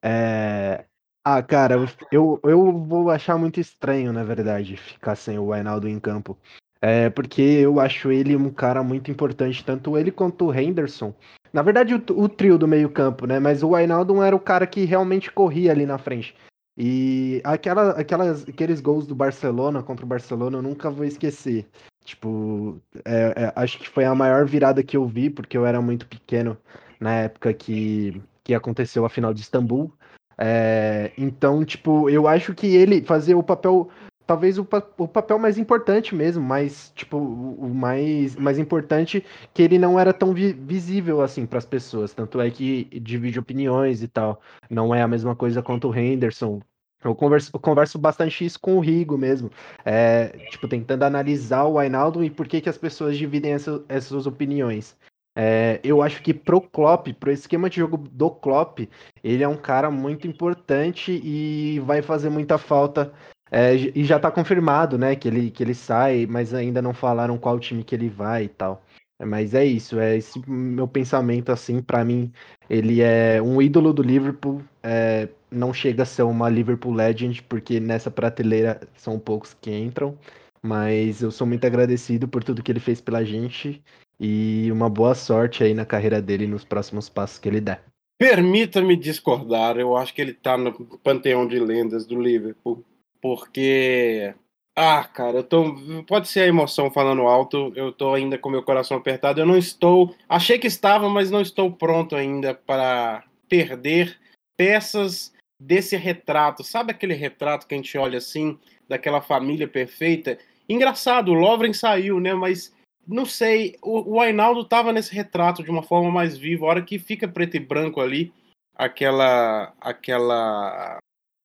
É, 0.00 0.84
ah, 1.24 1.42
cara, 1.42 1.76
eu, 2.10 2.40
eu 2.42 2.78
vou 2.78 3.10
achar 3.10 3.38
muito 3.38 3.60
estranho, 3.60 4.12
na 4.12 4.24
verdade, 4.24 4.76
ficar 4.76 5.14
sem 5.14 5.38
o 5.38 5.46
Wijnaldum 5.46 5.88
em 5.88 6.00
campo. 6.00 6.36
É, 6.80 7.08
porque 7.10 7.40
eu 7.40 7.78
acho 7.78 8.10
ele 8.10 8.34
um 8.34 8.50
cara 8.50 8.82
muito 8.82 9.10
importante, 9.10 9.64
tanto 9.64 9.96
ele 9.96 10.10
quanto 10.10 10.46
o 10.46 10.54
Henderson. 10.54 11.14
Na 11.52 11.62
verdade, 11.62 11.94
o, 11.94 12.02
o 12.16 12.28
trio 12.28 12.58
do 12.58 12.66
meio 12.66 12.90
campo, 12.90 13.24
né? 13.24 13.38
Mas 13.38 13.62
o 13.62 13.70
Wijnaldum 13.70 14.20
era 14.22 14.34
o 14.34 14.40
cara 14.40 14.66
que 14.66 14.84
realmente 14.84 15.30
corria 15.30 15.70
ali 15.70 15.86
na 15.86 15.96
frente. 15.96 16.34
E 16.76 17.40
aquela, 17.44 17.90
aquelas, 17.90 18.48
aqueles 18.48 18.80
gols 18.80 19.06
do 19.06 19.14
Barcelona 19.14 19.82
contra 19.82 20.04
o 20.04 20.08
Barcelona 20.08 20.58
eu 20.58 20.62
nunca 20.62 20.90
vou 20.90 21.04
esquecer. 21.04 21.68
Tipo, 22.04 22.80
é, 23.04 23.44
é, 23.44 23.52
acho 23.54 23.78
que 23.78 23.88
foi 23.88 24.04
a 24.04 24.14
maior 24.14 24.44
virada 24.46 24.82
que 24.82 24.96
eu 24.96 25.06
vi, 25.06 25.30
porque 25.30 25.56
eu 25.56 25.64
era 25.64 25.80
muito 25.80 26.06
pequeno 26.08 26.58
na 26.98 27.14
época 27.14 27.54
que, 27.54 28.20
que 28.42 28.54
aconteceu 28.54 29.04
a 29.04 29.10
final 29.10 29.32
de 29.32 29.42
Istambul. 29.42 29.92
É, 30.38 31.12
então, 31.16 31.64
tipo, 31.64 32.08
eu 32.08 32.26
acho 32.26 32.54
que 32.54 32.66
ele 32.66 33.02
fazer 33.02 33.34
o 33.34 33.42
papel, 33.42 33.88
talvez 34.26 34.58
o, 34.58 34.66
o 34.98 35.08
papel 35.08 35.38
mais 35.38 35.58
importante 35.58 36.14
mesmo, 36.14 36.42
mas, 36.42 36.92
tipo, 36.94 37.16
o 37.18 37.72
mais, 37.74 38.36
mais 38.36 38.58
importante 38.58 39.24
que 39.52 39.62
ele 39.62 39.78
não 39.78 39.98
era 39.98 40.12
tão 40.12 40.32
vi 40.32 40.52
visível 40.52 41.20
assim 41.20 41.46
para 41.46 41.58
as 41.58 41.66
pessoas. 41.66 42.12
Tanto 42.14 42.40
é 42.40 42.50
que 42.50 42.84
divide 43.00 43.38
opiniões 43.38 44.02
e 44.02 44.08
tal. 44.08 44.40
Não 44.70 44.94
é 44.94 45.02
a 45.02 45.08
mesma 45.08 45.36
coisa 45.36 45.62
quanto 45.62 45.88
o 45.88 45.96
Henderson. 45.96 46.60
Eu 47.04 47.14
converso, 47.16 47.50
eu 47.52 47.58
converso 47.58 47.98
bastante 47.98 48.44
isso 48.44 48.60
com 48.60 48.76
o 48.76 48.80
Rigo 48.80 49.18
mesmo. 49.18 49.50
É, 49.84 50.28
tipo, 50.50 50.68
tentando 50.68 51.02
analisar 51.02 51.64
o 51.64 51.78
Ainaldo 51.78 52.22
e 52.22 52.30
por 52.30 52.46
que, 52.46 52.60
que 52.60 52.68
as 52.68 52.78
pessoas 52.78 53.16
dividem 53.18 53.52
essa, 53.52 53.84
essas 53.88 54.26
opiniões. 54.26 54.96
É, 55.34 55.80
eu 55.82 56.02
acho 56.02 56.22
que 56.22 56.34
pro 56.34 56.60
Klopp, 56.60 57.08
pro 57.14 57.32
esquema 57.32 57.70
de 57.70 57.76
jogo 57.76 57.96
do 57.96 58.30
Klopp, 58.30 58.80
ele 59.24 59.42
é 59.42 59.48
um 59.48 59.56
cara 59.56 59.90
muito 59.90 60.26
importante 60.28 61.12
e 61.24 61.80
vai 61.80 62.02
fazer 62.02 62.28
muita 62.30 62.58
falta 62.58 63.12
É, 63.54 63.74
e 63.74 64.02
já 64.04 64.18
tá 64.18 64.30
confirmado, 64.30 64.96
né, 64.96 65.14
que 65.14 65.28
ele, 65.28 65.50
que 65.50 65.62
ele 65.62 65.74
sai, 65.74 66.26
mas 66.26 66.54
ainda 66.54 66.80
não 66.80 66.94
falaram 66.94 67.36
qual 67.38 67.60
time 67.60 67.84
que 67.84 67.94
ele 67.94 68.08
vai 68.08 68.44
e 68.44 68.48
tal. 68.48 68.82
Mas 69.24 69.52
é 69.54 69.64
isso, 69.64 70.00
é 70.00 70.16
esse 70.16 70.40
meu 70.48 70.88
pensamento, 70.88 71.52
assim, 71.52 71.82
para 71.82 72.02
mim, 72.04 72.32
ele 72.68 73.02
é 73.02 73.40
um 73.42 73.60
ídolo 73.60 73.92
do 73.92 74.02
Liverpool, 74.02 74.62
é, 74.82 75.28
não 75.50 75.72
chega 75.72 76.02
a 76.02 76.06
ser 76.06 76.22
uma 76.22 76.48
Liverpool 76.48 76.94
Legend, 76.94 77.42
porque 77.44 77.78
nessa 77.78 78.10
prateleira 78.10 78.80
são 78.96 79.18
poucos 79.18 79.52
que 79.54 79.70
entram, 79.70 80.18
mas 80.62 81.22
eu 81.22 81.30
sou 81.30 81.46
muito 81.46 81.66
agradecido 81.66 82.26
por 82.28 82.42
tudo 82.42 82.62
que 82.62 82.72
ele 82.72 82.80
fez 82.80 83.00
pela 83.00 83.24
gente 83.24 83.82
e 84.22 84.70
uma 84.70 84.88
boa 84.88 85.16
sorte 85.16 85.64
aí 85.64 85.74
na 85.74 85.84
carreira 85.84 86.22
dele 86.22 86.46
nos 86.46 86.64
próximos 86.64 87.08
passos 87.08 87.38
que 87.38 87.48
ele 87.48 87.60
der. 87.60 87.82
Permita-me 88.16 88.94
discordar, 88.94 89.76
eu 89.76 89.96
acho 89.96 90.14
que 90.14 90.22
ele 90.22 90.32
tá 90.32 90.56
no 90.56 90.72
panteão 90.98 91.44
de 91.46 91.58
lendas 91.58 92.06
do 92.06 92.20
Liverpool, 92.20 92.84
porque 93.20 94.32
ah, 94.76 95.04
cara, 95.04 95.38
eu 95.38 95.42
tô. 95.42 95.74
Pode 96.06 96.28
ser 96.28 96.40
a 96.40 96.46
emoção 96.46 96.90
falando 96.90 97.22
alto, 97.22 97.72
eu 97.74 97.92
tô 97.92 98.14
ainda 98.14 98.38
com 98.38 98.48
meu 98.48 98.62
coração 98.62 98.96
apertado. 98.96 99.40
Eu 99.40 99.46
não 99.46 99.58
estou. 99.58 100.14
Achei 100.28 100.58
que 100.58 100.66
estava, 100.66 101.10
mas 101.10 101.30
não 101.30 101.42
estou 101.42 101.70
pronto 101.70 102.16
ainda 102.16 102.54
para 102.54 103.24
perder 103.48 104.18
peças 104.56 105.32
desse 105.60 105.96
retrato. 105.96 106.64
Sabe 106.64 106.92
aquele 106.92 107.12
retrato 107.12 107.66
que 107.66 107.74
a 107.74 107.76
gente 107.76 107.98
olha 107.98 108.16
assim, 108.16 108.58
daquela 108.88 109.20
família 109.20 109.68
perfeita? 109.68 110.38
Engraçado, 110.68 111.32
o 111.32 111.34
Lovren 111.34 111.74
saiu, 111.74 112.18
né? 112.18 112.32
Mas 112.32 112.72
não 113.06 113.26
sei, 113.26 113.76
o, 113.82 114.14
o 114.14 114.20
Ainaldo 114.20 114.64
tava 114.64 114.92
nesse 114.92 115.14
retrato 115.14 115.62
de 115.62 115.70
uma 115.70 115.82
forma 115.82 116.10
mais 116.10 116.36
viva. 116.36 116.66
A 116.66 116.68
hora 116.68 116.82
que 116.82 116.98
fica 116.98 117.26
preto 117.26 117.56
e 117.56 117.60
branco 117.60 118.00
ali, 118.00 118.32
aquela. 118.74 119.74
aquela. 119.80 120.98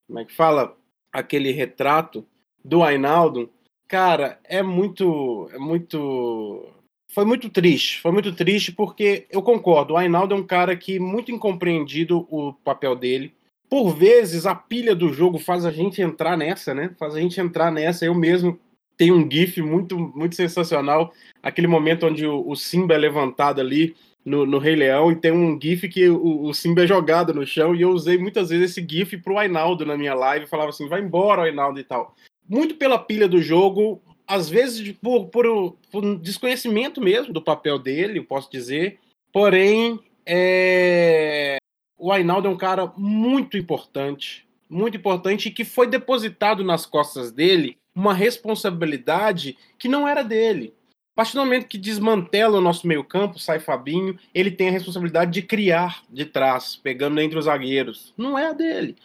Como 0.07 0.19
é 0.19 0.25
que 0.25 0.33
fala? 0.33 0.77
Aquele 1.11 1.51
retrato 1.51 2.25
do 2.63 2.83
Ainaldo, 2.83 3.49
cara, 3.87 4.39
é 4.43 4.61
muito, 4.61 5.49
é 5.53 5.57
muito, 5.57 6.67
foi 7.11 7.23
muito 7.23 7.49
triste, 7.49 8.01
foi 8.01 8.11
muito 8.11 8.35
triste 8.35 8.71
porque 8.71 9.25
eu 9.31 9.41
concordo, 9.41 9.93
o 9.93 9.97
Ainaldo 9.97 10.35
é 10.35 10.37
um 10.37 10.45
cara 10.45 10.75
que 10.75 10.99
muito 10.99 11.31
incompreendido 11.31 12.27
o 12.29 12.53
papel 12.53 12.95
dele. 12.95 13.33
Por 13.69 13.93
vezes 13.93 14.45
a 14.45 14.55
pilha 14.55 14.95
do 14.95 15.11
jogo 15.11 15.37
faz 15.37 15.65
a 15.65 15.71
gente 15.71 16.01
entrar 16.01 16.37
nessa, 16.37 16.73
né? 16.73 16.93
Faz 16.97 17.15
a 17.15 17.19
gente 17.19 17.39
entrar 17.39 17.69
nessa. 17.69 18.05
Eu 18.05 18.13
mesmo 18.13 18.57
tenho 18.97 19.15
um 19.15 19.29
gif 19.29 19.61
muito, 19.61 19.97
muito 19.97 20.35
sensacional, 20.35 21.13
aquele 21.41 21.67
momento 21.67 22.07
onde 22.07 22.25
o, 22.25 22.47
o 22.47 22.55
Simba 22.55 22.95
é 22.95 22.97
levantado 22.97 23.61
ali 23.61 23.95
no, 24.25 24.45
no, 24.45 24.57
Rei 24.57 24.75
Leão 24.75 25.11
e 25.11 25.15
tem 25.15 25.31
um 25.31 25.57
GIF 25.61 25.87
que 25.87 26.09
o, 26.09 26.43
o, 26.43 26.53
Simba 26.53 26.83
é 26.83 26.87
jogado 26.87 27.33
no 27.33 27.45
chão 27.45 27.73
e 27.73 27.81
eu 27.81 27.91
usei 27.91 28.17
muitas 28.17 28.49
vezes 28.49 28.71
esse 28.71 28.85
GIF 28.85 29.17
pro 29.19 29.37
Ainaldo 29.37 29.85
na 29.85 29.95
minha 29.95 30.13
live, 30.13 30.47
falava 30.47 30.69
assim, 30.69 30.89
vai 30.89 30.99
embora, 30.99 31.43
Ainaldo 31.43 31.79
e 31.79 31.83
tal 31.83 32.13
muito 32.47 32.75
pela 32.75 32.97
pilha 32.97 33.27
do 33.27 33.41
jogo, 33.41 34.01
às 34.25 34.49
vezes 34.49 34.93
por, 35.01 35.27
por, 35.27 35.77
por 35.91 36.17
desconhecimento 36.17 37.01
mesmo 37.01 37.33
do 37.33 37.41
papel 37.41 37.77
dele, 37.77 38.21
posso 38.21 38.49
dizer. 38.49 38.99
Porém, 39.31 39.99
é... 40.25 41.57
o 41.97 42.11
Ainaldo 42.11 42.47
é 42.47 42.51
um 42.51 42.57
cara 42.57 42.91
muito 42.95 43.57
importante, 43.57 44.47
muito 44.69 44.95
importante, 44.97 45.49
e 45.49 45.51
que 45.51 45.65
foi 45.65 45.87
depositado 45.87 46.63
nas 46.63 46.85
costas 46.85 47.31
dele 47.31 47.77
uma 47.97 48.13
responsabilidade 48.13 49.57
que 49.79 49.87
não 49.87 50.07
era 50.07 50.23
dele. 50.23 50.73
A 51.13 51.17
partir 51.17 51.33
do 51.33 51.39
momento 51.39 51.67
que 51.67 51.79
desmantela 51.79 52.59
o 52.59 52.61
nosso 52.61 52.85
meio-campo, 52.85 53.39
sai 53.39 53.59
Fabinho, 53.59 54.19
ele 54.35 54.51
tem 54.51 54.69
a 54.69 54.71
responsabilidade 54.71 55.31
de 55.31 55.41
criar 55.41 56.03
de 56.07 56.25
trás, 56.25 56.75
pegando 56.75 57.19
entre 57.19 57.39
os 57.39 57.45
zagueiros. 57.45 58.13
Não 58.15 58.37
é 58.37 58.49
a 58.49 58.53
dele. 58.53 58.95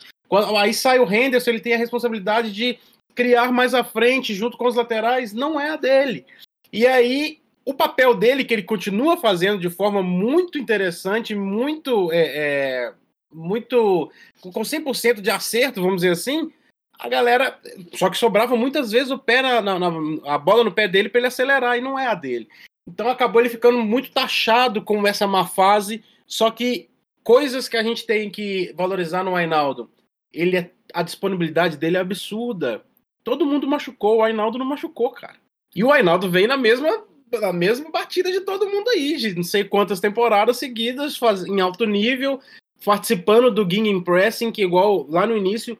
Aí 0.59 0.74
sai 0.74 0.99
o 0.99 1.11
Henderson, 1.11 1.51
ele 1.51 1.61
tem 1.61 1.72
a 1.72 1.78
responsabilidade 1.78 2.53
de 2.53 2.78
criar 3.14 3.51
mais 3.51 3.72
à 3.72 3.82
frente, 3.82 4.34
junto 4.34 4.59
com 4.59 4.66
os 4.66 4.74
laterais, 4.74 5.32
não 5.32 5.59
é 5.59 5.70
a 5.70 5.76
dele. 5.76 6.26
E 6.70 6.86
aí, 6.86 7.38
o 7.64 7.72
papel 7.72 8.14
dele, 8.14 8.45
que 8.45 8.53
ele 8.53 8.62
continua 8.62 9.16
fazendo 9.16 9.59
de 9.59 9.70
forma 9.70 10.03
muito 10.03 10.59
interessante, 10.59 11.34
muito. 11.34 12.12
É, 12.12 12.20
é, 12.20 12.93
muito. 13.32 14.11
com 14.43 14.61
100% 14.61 15.22
de 15.22 15.30
acerto, 15.30 15.80
vamos 15.80 16.03
dizer 16.03 16.11
assim, 16.11 16.53
a 16.99 17.09
galera. 17.09 17.59
Só 17.95 18.09
que 18.09 18.16
sobrava 18.16 18.57
muitas 18.57 18.93
vezes 18.93 19.11
o 19.11 19.18
pé 19.18 19.43
na, 19.43 19.61
na, 19.61 19.88
a 20.26 20.38
bola 20.38 20.64
no 20.64 20.72
pé 20.72 20.88
dele 20.88 21.09
para 21.09 21.20
ele 21.20 21.28
acelerar, 21.28 21.76
e 21.76 21.80
não 21.80 21.99
é 21.99 22.07
a 22.07 22.14
dele. 22.14 22.49
Então 22.88 23.09
acabou 23.09 23.40
ele 23.40 23.49
ficando 23.49 23.78
muito 23.78 24.11
taxado 24.11 24.82
com 24.82 25.07
essa 25.07 25.26
má 25.26 25.47
fase. 25.47 26.05
Só 26.26 26.51
que 26.51 26.88
coisas 27.22 27.68
que 27.68 27.76
a 27.76 27.82
gente 27.82 28.07
tem 28.07 28.30
que 28.30 28.72
valorizar 28.76 29.24
no 29.24 29.36
Ainaldo. 29.36 29.90
Ele 30.32 30.57
é, 30.57 30.70
a 30.93 31.03
disponibilidade 31.03 31.76
dele 31.76 31.97
é 31.97 32.01
absurda. 32.01 32.82
Todo 33.24 33.47
mundo 33.47 33.66
machucou, 33.66 34.18
o 34.18 34.22
Ainaldo 34.22 34.59
não 34.59 34.66
machucou, 34.66 35.11
cara. 35.11 35.36
E 35.74 35.84
o 35.84 35.93
Ainaldo 35.93 36.30
vem 36.30 36.47
na 36.47 36.57
mesma, 36.57 37.05
na 37.32 37.53
mesma 37.53 37.90
batida 37.90 38.30
de 38.32 38.40
todo 38.40 38.68
mundo 38.68 38.88
aí, 38.90 39.16
de 39.16 39.34
não 39.34 39.45
sei 39.45 39.64
quantas 39.64 40.01
temporadas 40.01 40.57
seguidas, 40.57 41.16
faz, 41.16 41.45
em 41.45 41.61
alto 41.61 41.86
nível, 41.86 42.40
participando 42.84 43.51
do 43.51 43.68
Ging 43.68 44.03
Pressing, 44.03 44.51
que 44.51 44.62
igual 44.62 45.07
lá 45.09 45.26
no 45.26 45.36
início, 45.36 45.78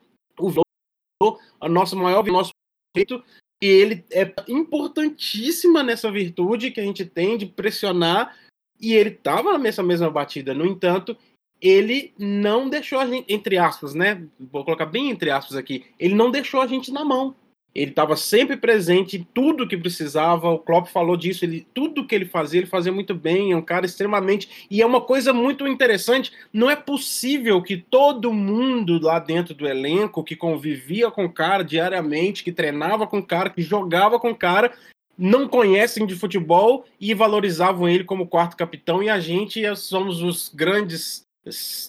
a 1.61 1.68
nosso 1.68 1.97
maior 1.97 2.25
nosso 2.27 2.53
feito, 2.97 3.23
e 3.62 3.66
ele 3.66 4.05
é 4.11 4.33
importantíssima 4.49 5.83
nessa 5.83 6.11
virtude 6.11 6.70
que 6.70 6.81
a 6.81 6.85
gente 6.85 7.05
tem 7.05 7.39
de 7.39 7.47
pressionar, 7.47 8.37
e 8.81 8.95
ele 8.95 9.11
estava 9.11 9.57
nessa 9.59 9.83
mesma 9.83 10.11
batida. 10.11 10.53
No 10.53 10.66
entanto, 10.66 11.16
ele 11.61 12.12
não 12.18 12.68
deixou 12.68 12.99
a 12.99 13.07
gente, 13.07 13.33
entre 13.33 13.57
aspas, 13.57 13.95
né? 13.95 14.27
Vou 14.39 14.64
colocar 14.64 14.87
bem 14.87 15.11
entre 15.11 15.31
aspas 15.31 15.57
aqui, 15.57 15.85
ele 15.99 16.14
não 16.14 16.31
deixou 16.31 16.61
a 16.61 16.66
gente 16.66 16.91
na 16.91 17.05
mão. 17.05 17.37
Ele 17.75 17.91
estava 17.91 18.16
sempre 18.16 18.57
presente 18.57 19.16
em 19.16 19.27
tudo 19.33 19.66
que 19.66 19.77
precisava. 19.77 20.51
O 20.51 20.59
Klopp 20.59 20.89
falou 20.89 21.16
disso. 21.16 21.45
Ele, 21.45 21.66
tudo 21.73 22.07
que 22.07 22.14
ele 22.14 22.27
fazia, 22.27 22.61
ele 22.61 22.66
fazia 22.66 22.93
muito 22.93 23.14
bem. 23.14 23.53
É 23.53 23.57
um 23.57 23.62
cara 23.62 23.87
extremamente. 23.87 24.66
E 24.70 24.83
é 24.83 24.87
uma 24.87 25.01
coisa 25.01 25.33
muito 25.33 25.66
interessante. 25.66 26.33
Não 26.53 26.70
é 26.70 26.77
possível 26.77 27.62
que 27.62 27.77
todo 27.77 28.33
mundo 28.33 29.01
lá 29.01 29.18
dentro 29.18 29.55
do 29.55 29.66
elenco, 29.66 30.23
que 30.23 30.37
convivia 30.37 31.11
com 31.11 31.25
o 31.25 31.33
cara 31.33 31.62
diariamente, 31.62 32.45
que 32.45 32.53
treinava 32.53 33.07
com 33.07 33.18
o 33.18 33.27
cara, 33.27 33.49
que 33.49 33.62
jogava 33.62 34.20
com 34.20 34.31
o 34.31 34.37
cara, 34.37 34.73
não 35.16 35.49
conhecem 35.49 36.07
de 36.07 36.14
futebol 36.14 36.85
e 37.01 37.14
valorizavam 37.14 37.89
ele 37.89 38.05
como 38.05 38.27
quarto 38.27 38.57
capitão. 38.57 39.03
E 39.03 39.09
a 39.09 39.18
gente 39.18 39.62
somos 39.77 40.23
os 40.23 40.51
grandes 40.55 41.25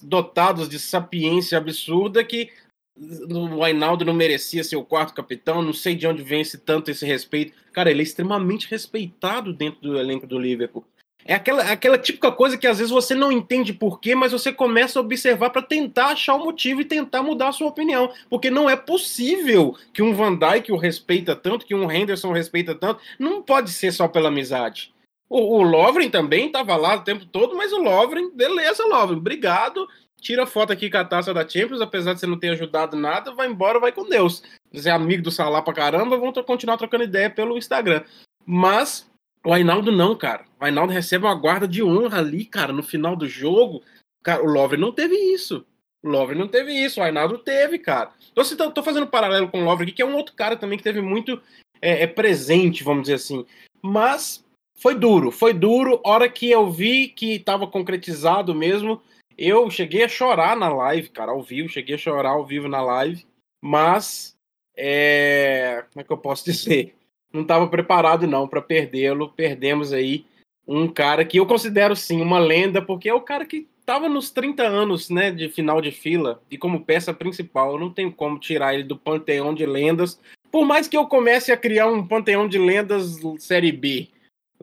dotados 0.01 0.67
de 0.67 0.79
sapiência 0.79 1.57
absurda 1.57 2.23
que 2.23 2.49
o 2.95 3.63
Ainaldo 3.63 4.05
não 4.05 4.13
merecia 4.13 4.63
ser 4.63 4.75
o 4.75 4.85
quarto 4.85 5.13
capitão, 5.13 5.61
não 5.61 5.73
sei 5.73 5.95
de 5.95 6.05
onde 6.05 6.21
vem 6.21 6.41
esse 6.41 6.57
tanto 6.57 6.91
esse 6.91 7.05
respeito. 7.05 7.53
Cara, 7.71 7.89
ele 7.89 8.01
é 8.01 8.03
extremamente 8.03 8.69
respeitado 8.69 9.51
dentro 9.51 9.81
do 9.81 9.97
elenco 9.97 10.27
do 10.27 10.37
Liverpool. 10.37 10.85
É 11.25 11.35
aquela, 11.35 11.63
aquela 11.63 11.97
típica 11.97 12.31
coisa 12.31 12.57
que 12.57 12.67
às 12.67 12.79
vezes 12.79 12.91
você 12.91 13.15
não 13.15 13.31
entende 13.31 13.71
porquê, 13.71 14.13
mas 14.13 14.33
você 14.33 14.51
começa 14.51 14.99
a 14.99 15.01
observar 15.01 15.49
para 15.51 15.61
tentar 15.61 16.07
achar 16.07 16.35
o 16.35 16.43
motivo 16.43 16.81
e 16.81 16.85
tentar 16.85 17.23
mudar 17.23 17.49
a 17.49 17.53
sua 17.53 17.69
opinião. 17.69 18.11
Porque 18.29 18.49
não 18.49 18.69
é 18.69 18.75
possível 18.75 19.75
que 19.93 20.03
um 20.03 20.13
Van 20.13 20.35
Dijk 20.35 20.71
o 20.71 20.77
respeita 20.77 21.35
tanto, 21.35 21.65
que 21.65 21.73
um 21.73 21.89
Henderson 21.89 22.33
respeita 22.33 22.75
tanto. 22.75 22.99
Não 23.17 23.41
pode 23.41 23.71
ser 23.71 23.93
só 23.93 24.07
pela 24.07 24.27
amizade. 24.27 24.93
O, 25.29 25.59
o 25.59 25.61
Lovren 25.63 26.09
também 26.09 26.47
estava 26.47 26.75
lá 26.75 26.95
o 26.95 27.03
tempo 27.03 27.25
todo, 27.25 27.55
mas 27.55 27.71
o 27.71 27.81
Lovren, 27.81 28.29
beleza, 28.35 28.85
Lovren, 28.85 29.17
obrigado. 29.17 29.87
Tira 30.23 30.47
foto 30.47 30.71
aqui 30.71 30.89
com 30.89 30.95
a 30.95 31.03
taça 31.03 31.33
da 31.33 31.45
Champions, 31.45 31.81
apesar 31.81 32.13
de 32.13 32.21
você 32.21 32.25
não 32.25 32.39
ter 32.39 32.51
ajudado 32.51 32.95
nada, 32.95 33.33
vai 33.33 33.45
embora, 33.45 33.77
vai 33.77 33.91
com 33.91 34.07
Deus. 34.07 34.41
Você 34.71 34.87
é 34.87 34.91
amigo 34.93 35.21
do 35.21 35.29
Salah 35.29 35.61
pra 35.61 35.73
caramba, 35.73 36.17
vão 36.17 36.31
continuar 36.31 36.77
trocando 36.77 37.03
ideia 37.03 37.29
pelo 37.29 37.57
Instagram. 37.57 38.05
Mas 38.45 39.05
o 39.45 39.51
Ainaldo 39.51 39.91
não, 39.91 40.15
cara. 40.15 40.45
O 40.61 40.63
Ainaldo 40.63 40.93
recebe 40.93 41.25
uma 41.25 41.35
guarda 41.35 41.67
de 41.67 41.83
honra 41.83 42.19
ali, 42.19 42.45
cara, 42.45 42.71
no 42.71 42.81
final 42.81 43.17
do 43.17 43.27
jogo. 43.27 43.83
Cara, 44.23 44.41
o 44.41 44.47
Lovren 44.47 44.79
não 44.79 44.93
teve 44.93 45.13
isso. 45.13 45.65
O 46.01 46.07
Lovren 46.07 46.39
não 46.39 46.47
teve 46.47 46.71
isso, 46.71 47.01
o 47.01 47.03
Ainaldo 47.03 47.37
teve, 47.37 47.77
cara. 47.77 48.11
Então, 48.31 48.43
assim, 48.43 48.55
tô, 48.55 48.71
tô 48.71 48.81
fazendo 48.81 49.03
um 49.03 49.09
paralelo 49.09 49.49
com 49.49 49.61
o 49.61 49.65
Lovren 49.65 49.83
aqui, 49.87 49.97
que 49.97 50.01
é 50.01 50.05
um 50.05 50.15
outro 50.15 50.33
cara 50.35 50.55
também 50.55 50.77
que 50.77 50.83
teve 50.85 51.01
muito 51.01 51.41
é, 51.81 52.03
é 52.03 52.07
presente, 52.07 52.81
vamos 52.81 53.03
dizer 53.03 53.15
assim. 53.15 53.45
Mas 53.81 54.41
foi 54.73 54.95
duro, 54.95 55.31
foi 55.31 55.53
duro. 55.53 55.99
Hora 56.01 56.29
que 56.29 56.49
eu 56.49 56.71
vi 56.71 57.09
que 57.09 57.33
estava 57.33 57.67
concretizado 57.67 58.55
mesmo, 58.55 59.01
eu 59.37 59.69
cheguei 59.69 60.03
a 60.03 60.07
chorar 60.07 60.55
na 60.55 60.69
live, 60.69 61.09
cara, 61.09 61.31
ao 61.31 61.41
vivo. 61.41 61.69
Cheguei 61.69 61.95
a 61.95 61.97
chorar 61.97 62.31
ao 62.31 62.45
vivo 62.45 62.67
na 62.67 62.81
live, 62.81 63.25
mas 63.61 64.35
é... 64.77 65.83
como 65.91 66.01
é 66.01 66.03
que 66.03 66.11
eu 66.11 66.17
posso 66.17 66.45
dizer? 66.49 66.95
Não 67.31 67.41
estava 67.41 67.67
preparado 67.67 68.27
não 68.27 68.47
para 68.47 68.61
perdê-lo. 68.61 69.29
Perdemos 69.29 69.91
aí 69.91 70.25
um 70.67 70.87
cara 70.87 71.25
que 71.25 71.37
eu 71.37 71.45
considero 71.45 71.95
sim 71.95 72.21
uma 72.21 72.39
lenda, 72.39 72.81
porque 72.81 73.09
é 73.09 73.13
o 73.13 73.21
cara 73.21 73.45
que 73.45 73.67
estava 73.79 74.07
nos 74.07 74.31
30 74.31 74.63
anos, 74.63 75.09
né, 75.09 75.29
de 75.29 75.49
final 75.49 75.81
de 75.81 75.91
fila 75.91 76.41
e 76.49 76.57
como 76.57 76.85
peça 76.85 77.13
principal. 77.13 77.73
Eu 77.73 77.79
não 77.79 77.91
tenho 77.91 78.11
como 78.11 78.39
tirar 78.39 78.73
ele 78.73 78.83
do 78.83 78.97
panteão 78.97 79.53
de 79.53 79.65
lendas. 79.65 80.19
Por 80.49 80.65
mais 80.65 80.87
que 80.87 80.95
eu 80.95 81.05
comece 81.05 81.51
a 81.51 81.57
criar 81.57 81.87
um 81.87 82.07
panteão 82.07 82.47
de 82.47 82.57
lendas 82.57 83.19
série 83.39 83.71
B, 83.71 84.07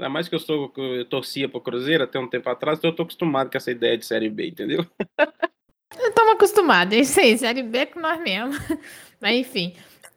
Ainda 0.00 0.08
mais 0.08 0.30
que 0.30 0.34
eu, 0.34 0.38
sou, 0.38 0.72
eu 0.78 1.04
torcia 1.04 1.46
pro 1.46 1.60
Cruzeiro 1.60 2.04
até 2.04 2.18
um 2.18 2.26
tempo 2.26 2.48
atrás, 2.48 2.78
então 2.78 2.88
eu 2.88 2.96
tô 2.96 3.02
acostumado 3.02 3.50
com 3.50 3.58
essa 3.58 3.70
ideia 3.70 3.98
de 3.98 4.06
Série 4.06 4.30
B, 4.30 4.48
entendeu? 4.48 4.86
Estamos 5.92 6.32
acostumados, 6.32 6.96
é 6.96 7.00
isso 7.00 7.20
aí, 7.20 7.36
Série 7.36 7.62
B 7.62 7.78
é 7.78 7.86
com 7.86 8.00
nós 8.00 8.18
mesmo. 8.22 8.54
Mas 9.20 9.36
enfim, 9.36 9.74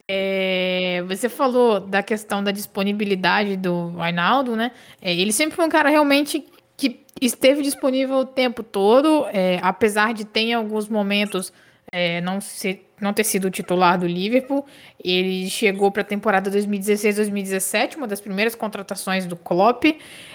É, 0.08 1.04
você 1.06 1.28
falou 1.28 1.82
da 1.82 2.02
questão 2.02 2.42
da 2.42 2.52
disponibilidade 2.52 3.58
do 3.58 3.94
Ainaldo, 4.00 4.56
né? 4.56 4.72
É, 5.02 5.14
ele 5.14 5.34
sempre 5.34 5.56
foi 5.56 5.66
um 5.66 5.70
cara 5.70 5.90
realmente 5.90 6.46
que 6.78 7.06
esteve 7.22 7.62
disponível 7.62 8.18
o 8.20 8.26
tempo 8.26 8.64
todo, 8.64 9.26
é, 9.34 9.60
apesar 9.62 10.14
de 10.14 10.24
ter 10.26 10.42
em 10.42 10.54
alguns 10.54 10.88
momentos 10.88 11.52
é, 11.96 12.20
não, 12.22 12.42
ser, 12.42 12.90
não 13.00 13.14
ter 13.14 13.24
sido 13.24 13.52
titular 13.52 14.00
do 14.00 14.08
Liverpool. 14.08 14.66
Ele 15.02 15.48
chegou 15.48 15.92
para 15.92 16.02
a 16.02 16.06
temporada 16.06 16.50
2016-2017, 16.50 17.98
uma 17.98 18.08
das 18.08 18.20
primeiras 18.20 18.56
contratações 18.56 19.28
do 19.28 19.36
Klopp. 19.36 19.86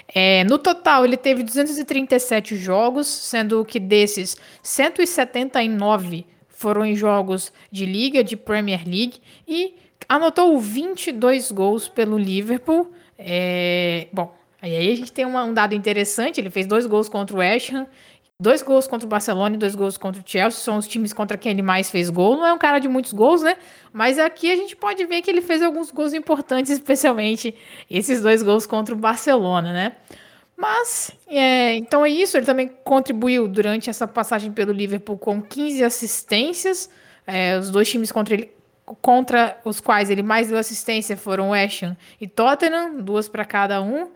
É, 0.07 0.45
no 0.45 0.57
total, 0.57 1.03
ele 1.03 1.17
teve 1.17 1.43
237 1.43 2.55
jogos, 2.55 3.07
sendo 3.07 3.65
que 3.65 3.77
desses 3.77 4.37
179 4.63 6.25
foram 6.47 6.85
em 6.85 6.95
jogos 6.95 7.51
de 7.69 7.85
Liga, 7.85 8.23
de 8.23 8.37
Premier 8.37 8.83
League, 8.87 9.19
e 9.45 9.75
anotou 10.07 10.57
22 10.57 11.51
gols 11.51 11.89
pelo 11.89 12.17
Liverpool. 12.17 12.89
É, 13.17 14.07
bom, 14.13 14.33
aí 14.61 14.93
a 14.93 14.95
gente 14.95 15.11
tem 15.11 15.25
uma, 15.25 15.43
um 15.43 15.53
dado 15.53 15.75
interessante: 15.75 16.39
ele 16.39 16.49
fez 16.49 16.65
dois 16.65 16.85
gols 16.85 17.09
contra 17.09 17.35
o 17.35 17.39
West 17.39 17.73
Ham, 17.73 17.85
dois 18.41 18.61
gols 18.61 18.87
contra 18.87 19.05
o 19.05 19.09
Barcelona 19.09 19.55
e 19.55 19.57
dois 19.57 19.75
gols 19.75 19.97
contra 19.97 20.21
o 20.21 20.23
Chelsea. 20.25 20.61
São 20.61 20.77
os 20.77 20.87
times 20.87 21.11
contra 21.11 21.37
quem 21.37 21.51
ele 21.51 21.61
mais 21.61 21.91
fez 21.91 22.09
gol. 22.09 22.37
Não 22.37 22.47
é 22.47 22.53
um 22.53 22.57
cara 22.57 22.79
de 22.79 22.87
muitos 22.87 23.11
gols, 23.11 23.41
né? 23.41 23.57
Mas 23.91 24.17
aqui 24.17 24.49
a 24.49 24.55
gente 24.55 24.75
pode 24.75 25.05
ver 25.05 25.21
que 25.21 25.29
ele 25.29 25.41
fez 25.41 25.61
alguns 25.61 25.91
gols 25.91 26.13
importantes, 26.13 26.71
especialmente 26.73 27.53
esses 27.89 28.21
dois 28.21 28.41
gols 28.41 28.65
contra 28.65 28.95
o 28.95 28.97
Barcelona, 28.97 29.73
né? 29.73 29.95
Mas, 30.55 31.11
é, 31.27 31.75
então 31.75 32.05
é 32.05 32.09
isso. 32.09 32.37
Ele 32.37 32.45
também 32.45 32.69
contribuiu 32.83 33.47
durante 33.47 33.89
essa 33.89 34.07
passagem 34.07 34.51
pelo 34.51 34.71
Liverpool 34.71 35.17
com 35.17 35.41
15 35.41 35.83
assistências. 35.83 36.89
É, 37.27 37.57
os 37.57 37.69
dois 37.69 37.89
times 37.89 38.11
contra, 38.11 38.33
ele, 38.33 38.51
contra 39.01 39.59
os 39.63 39.79
quais 39.79 40.09
ele 40.09 40.23
mais 40.23 40.47
deu 40.47 40.57
assistência 40.57 41.15
foram 41.15 41.51
West 41.51 41.83
Ham 41.83 41.95
e 42.19 42.27
Tottenham, 42.27 43.01
duas 43.01 43.29
para 43.29 43.45
cada 43.45 43.81
um. 43.81 44.09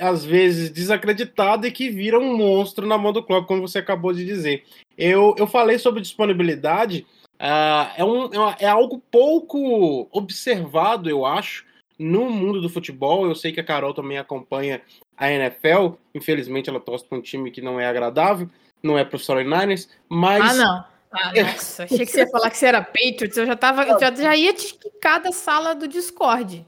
às 0.00 0.24
vezes 0.24 0.70
desacreditado 0.70 1.66
e 1.66 1.70
que 1.70 1.90
vira 1.90 2.18
um 2.18 2.36
monstro 2.36 2.86
na 2.86 2.96
mão 2.96 3.12
do 3.12 3.22
Klopp, 3.22 3.46
como 3.46 3.60
você 3.60 3.78
acabou 3.78 4.12
de 4.12 4.24
dizer. 4.24 4.64
Eu, 4.96 5.34
eu 5.38 5.46
falei 5.46 5.78
sobre 5.78 6.00
disponibilidade, 6.00 7.06
uh, 7.34 7.92
é, 7.96 8.04
um, 8.04 8.26
é, 8.26 8.56
é 8.60 8.66
algo 8.66 9.02
pouco 9.10 10.08
observado, 10.10 11.10
eu 11.10 11.26
acho, 11.26 11.64
no 11.98 12.30
mundo 12.30 12.60
do 12.60 12.70
futebol. 12.70 13.26
Eu 13.26 13.34
sei 13.34 13.52
que 13.52 13.60
a 13.60 13.64
Carol 13.64 13.92
também 13.92 14.18
acompanha 14.18 14.80
a 15.16 15.30
NFL. 15.30 15.94
Infelizmente, 16.14 16.70
ela 16.70 16.80
torce 16.80 17.04
para 17.04 17.18
um 17.18 17.22
time 17.22 17.50
que 17.50 17.60
não 17.60 17.78
é 17.78 17.86
agradável, 17.86 18.48
não 18.82 18.98
é 18.98 19.04
para 19.04 19.16
os 19.16 19.26
49ers, 19.26 19.88
mas. 20.08 20.42
Ah, 20.42 20.54
não. 20.54 20.96
Ah, 21.12 21.32
nossa, 21.34 21.84
achei 21.84 22.04
que 22.04 22.12
você 22.12 22.20
ia 22.20 22.28
falar 22.28 22.50
que 22.50 22.58
você 22.58 22.66
era 22.66 22.82
Patriots, 22.82 23.36
eu 23.36 23.46
já 23.46 23.56
tava, 23.56 23.98
já, 23.98 24.14
já 24.14 24.36
ia 24.36 24.52
te 24.52 24.74
quicar 24.74 25.20
da 25.20 25.32
sala 25.32 25.74
do 25.74 25.88
Discord. 25.88 26.66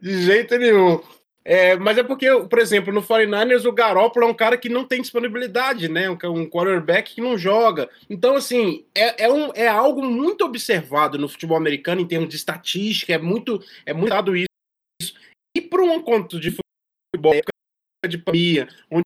De 0.00 0.22
jeito 0.22 0.56
nenhum. 0.56 1.00
É, 1.44 1.76
mas 1.76 1.98
é 1.98 2.02
porque, 2.02 2.28
por 2.48 2.58
exemplo, 2.58 2.92
no 2.92 3.02
49ers 3.02 3.64
o 3.64 3.72
Garoppolo 3.72 4.26
é 4.26 4.28
um 4.28 4.34
cara 4.34 4.56
que 4.56 4.68
não 4.68 4.84
tem 4.84 5.00
disponibilidade, 5.00 5.88
né? 5.88 6.08
Um, 6.08 6.48
quarterback 6.48 7.14
que 7.14 7.20
não 7.20 7.36
joga. 7.36 7.90
Então, 8.08 8.36
assim, 8.36 8.84
é, 8.94 9.24
é, 9.24 9.32
um, 9.32 9.52
é 9.54 9.66
algo 9.66 10.04
muito 10.04 10.44
observado 10.44 11.18
no 11.18 11.28
futebol 11.28 11.56
americano 11.56 12.00
em 12.00 12.06
termos 12.06 12.28
de 12.28 12.36
estatística, 12.36 13.12
é 13.12 13.18
muito, 13.18 13.62
é 13.84 13.92
muito 13.92 14.10
dado 14.10 14.36
isso. 14.36 14.46
E 15.56 15.60
para 15.60 15.82
um 15.82 15.94
encontro 15.94 16.38
de 16.38 16.50
futebol, 16.50 17.34
de 18.08 18.18
pandemia, 18.18 18.68
onde 18.90 19.04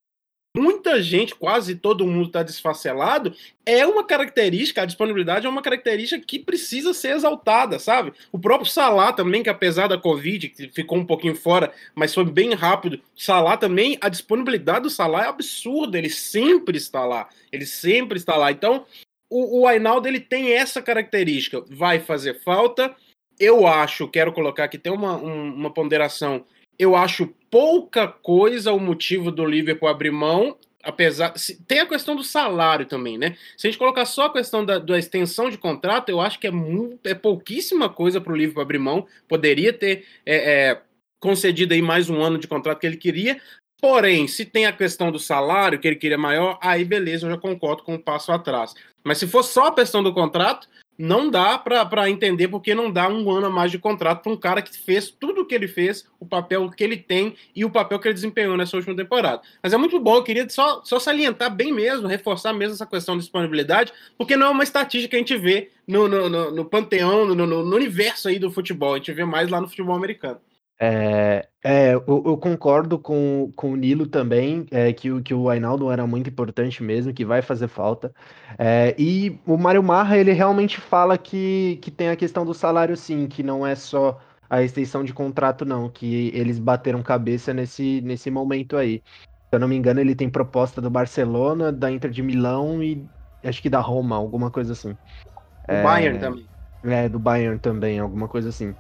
muita 0.57 1.03
gente, 1.03 1.35
quase 1.35 1.77
todo 1.77 2.07
mundo 2.07 2.29
está 2.29 2.43
desfacelado, 2.43 3.35
é 3.65 3.87
uma 3.87 4.05
característica, 4.05 4.83
a 4.83 4.87
disponibilidade 4.87 5.47
é 5.47 5.49
uma 5.49 5.61
característica 5.61 6.25
que 6.25 6.39
precisa 6.39 6.95
ser 6.95 7.15
exaltada, 7.15 7.79
sabe? 7.79 8.13
O 8.33 8.39
próprio 8.39 8.71
Salah 8.71 9.13
também, 9.13 9.43
que 9.43 9.51
apesar 9.51 9.87
da 9.87 9.99
Covid, 9.99 10.49
que 10.49 10.69
ficou 10.69 10.99
um 10.99 11.05
pouquinho 11.05 11.35
fora, 11.35 11.73
mas 11.95 12.15
foi 12.15 12.25
bem 12.25 12.55
rápido, 12.55 13.01
Salah 13.15 13.57
também, 13.57 13.99
a 14.01 14.09
disponibilidade 14.09 14.85
do 14.85 14.91
Salah 14.91 15.25
é 15.25 15.29
absurda, 15.29 15.99
ele 15.99 16.11
sempre 16.11 16.79
está 16.79 17.05
lá, 17.05 17.29
ele 17.53 17.67
sempre 17.67 18.19
está 18.19 18.37
lá. 18.37 18.51
Então, 18.51 18.87
o, 19.29 19.61
o 19.61 19.67
Ainaldo, 19.67 20.09
ele 20.09 20.21
tem 20.21 20.53
essa 20.53 20.81
característica, 20.81 21.65
vai 21.69 22.01
fazer 22.01 22.41
falta, 22.43 22.95
eu 23.39 23.67
acho, 23.67 24.09
quero 24.09 24.33
colocar 24.33 24.65
aqui, 24.65 24.79
tem 24.79 24.93
uma, 24.93 25.17
um, 25.17 25.55
uma 25.55 25.71
ponderação, 25.71 26.45
eu 26.79 26.97
acho 26.97 27.35
pouca 27.57 28.07
coisa 28.07 28.71
o 28.71 28.79
motivo 28.79 29.31
do 29.31 29.43
Liverpool 29.43 29.89
abrir 29.89 30.11
mão, 30.11 30.59
apesar. 30.83 31.33
Tem 31.67 31.81
a 31.81 31.87
questão 31.87 32.15
do 32.15 32.23
salário 32.23 32.85
também, 32.85 33.17
né? 33.17 33.35
Se 33.57 33.67
a 33.67 33.71
gente 33.71 33.79
colocar 33.79 34.05
só 34.05 34.27
a 34.27 34.33
questão 34.35 34.63
da, 34.63 34.79
da 34.79 34.99
extensão 34.99 35.49
de 35.49 35.57
contrato, 35.57 36.11
eu 36.11 36.21
acho 36.21 36.39
que 36.39 36.47
é, 36.47 36.51
muito, 36.51 37.07
é 37.07 37.15
pouquíssima 37.15 37.89
coisa 37.89 38.21
para 38.21 38.31
o 38.31 38.37
Liverpool 38.37 38.61
abrir 38.63 38.79
mão. 38.79 39.07
Poderia 39.27 39.73
ter 39.73 40.05
é, 40.27 40.37
é, 40.37 40.83
concedido 41.19 41.73
aí 41.73 41.81
mais 41.81 42.11
um 42.11 42.21
ano 42.21 42.37
de 42.37 42.47
contrato 42.47 42.79
que 42.79 42.87
ele 42.87 42.99
queria. 42.99 43.41
Porém, 43.81 44.29
se 44.29 44.45
tem 44.45 44.67
a 44.67 44.73
questão 44.73 45.11
do 45.11 45.19
salário 45.19 45.79
que 45.79 45.89
ele 45.89 45.97
queria 45.97 46.19
maior, 46.19 46.59
aí 46.61 46.85
beleza, 46.85 47.27
eu 47.27 47.31
já 47.31 47.39
concordo 47.39 47.85
com 47.85 47.95
um 47.95 47.99
passo 47.99 48.33
atrás. 48.33 48.75
Mas 49.03 49.17
se 49.17 49.27
for 49.27 49.43
só 49.43 49.69
a 49.69 49.75
questão 49.75 50.03
do 50.03 50.13
contrato, 50.13 50.69
não 50.99 51.31
dá 51.31 51.59
para 51.59 52.09
entender 52.11 52.49
porque 52.49 52.75
não 52.75 52.91
dá 52.91 53.09
um 53.09 53.31
ano 53.31 53.47
a 53.47 53.51
mais 53.51 53.71
de 53.71 53.79
contrato 53.79 54.23
para 54.23 54.33
um 54.33 54.37
cara 54.37 54.63
que 54.63 54.77
fez 54.77 55.11
tudo 55.11 55.43
o 55.43 55.47
que 55.47 55.55
ele 55.55 55.69
fez, 55.69 56.09
o 56.19 56.27
papel 56.27 56.71
que 56.71 56.83
ele 56.83 56.97
tem 56.97 57.35
e 57.55 57.65
o 57.65 57.71
papel 57.71 57.99
que 57.99 58.09
ele 58.09 58.15
desempenhou 58.15 58.57
nessa 58.57 58.77
última 58.77 58.97
temporada. 58.97 59.43
Mas 59.63 59.73
é 59.73 59.77
muito 59.77 59.99
bom, 60.01 60.17
eu 60.17 60.23
queria 60.23 60.49
só, 60.49 60.83
só 60.85 60.99
salientar 60.99 61.55
bem 61.55 61.73
mesmo, 61.73 62.07
reforçar 62.07 62.53
mesmo 62.53 62.75
essa 62.75 62.87
questão 62.87 63.17
de 63.17 63.23
disponibilidade, 63.23 63.93
porque 64.17 64.37
não 64.37 64.47
é 64.47 64.51
uma 64.51 64.65
estatística 64.65 65.11
que 65.11 65.17
a 65.17 65.19
gente 65.19 65.37
vê 65.37 65.71
no, 65.87 66.09
no, 66.09 66.29
no, 66.29 66.51
no 66.51 66.65
panteão, 66.65 67.27
no, 67.27 67.35
no, 67.35 67.47
no 67.47 67.77
universo 67.77 68.29
aí 68.29 68.39
do 68.39 68.51
futebol, 68.51 68.95
a 68.95 68.97
gente 68.99 69.13
vê 69.13 69.25
mais 69.25 69.49
lá 69.49 69.61
no 69.61 69.69
futebol 69.69 69.95
americano. 69.95 70.41
É, 70.79 71.49
é 71.65 71.95
eu, 71.95 72.05
eu, 72.07 72.37
concordo 72.37 72.99
com, 72.99 73.51
com 73.57 73.73
o 73.73 73.77
Nilo 73.77 74.07
também, 74.07 74.67
é, 74.71 74.93
que, 74.93 75.23
que 75.23 75.33
o 75.33 75.49
Ainaldo 75.49 75.91
era 75.91 76.07
muito 76.07 76.29
importante 76.29 76.83
mesmo, 76.83 77.15
que 77.15 77.25
vai 77.25 77.41
fazer 77.43 77.69
falta. 77.69 78.13
É, 78.59 78.95
e 78.99 79.41
o 79.47 79.57
Mário 79.57 79.83
Marra, 79.83 80.19
ele 80.19 80.33
realmente 80.33 80.79
fala 80.79 81.17
que, 81.17 81.79
que 81.83 81.91
tem 81.91 82.09
a 82.11 82.17
questão 82.17 82.45
do 82.45 82.53
salário 82.53 82.97
sim, 82.97 83.27
que 83.27 83.43
não 83.43 83.67
é 83.67 83.75
só 83.75 84.21
a 84.49 84.63
extensão 84.63 85.03
de 85.03 85.13
contrato 85.13 85.65
não, 85.65 85.89
que 85.89 86.31
eles 86.35 86.59
bateram 86.59 87.03
cabeça 87.03 87.53
nesse, 87.53 88.01
nesse 88.03 88.31
momento 88.31 88.77
aí. 88.77 89.03
Se 89.49 89.53
eu 89.53 89.59
não 89.61 89.69
me 89.69 89.77
engano, 89.77 90.01
ele 90.01 90.15
tem 90.15 90.29
proposta 90.29 90.81
do 90.81 90.91
Barcelona, 90.91 91.73
da 91.73 91.91
Inter 91.91 92.11
de 92.11 92.23
Milão 92.23 92.83
e 92.83 93.05
acho 93.43 93.63
que 93.63 93.71
da 93.71 93.81
Roma, 93.81 94.17
alguma 94.17 94.51
coisa 94.51 94.73
assim. 94.73 94.93
Do 94.93 95.75
é, 95.75 95.83
Bayern 95.83 96.19
também. 96.19 96.49
É, 96.85 97.09
do 97.09 97.19
Bayern 97.19 97.59
também, 97.59 97.99
alguma 97.99 98.29
coisa 98.29 98.51
assim. 98.51 98.75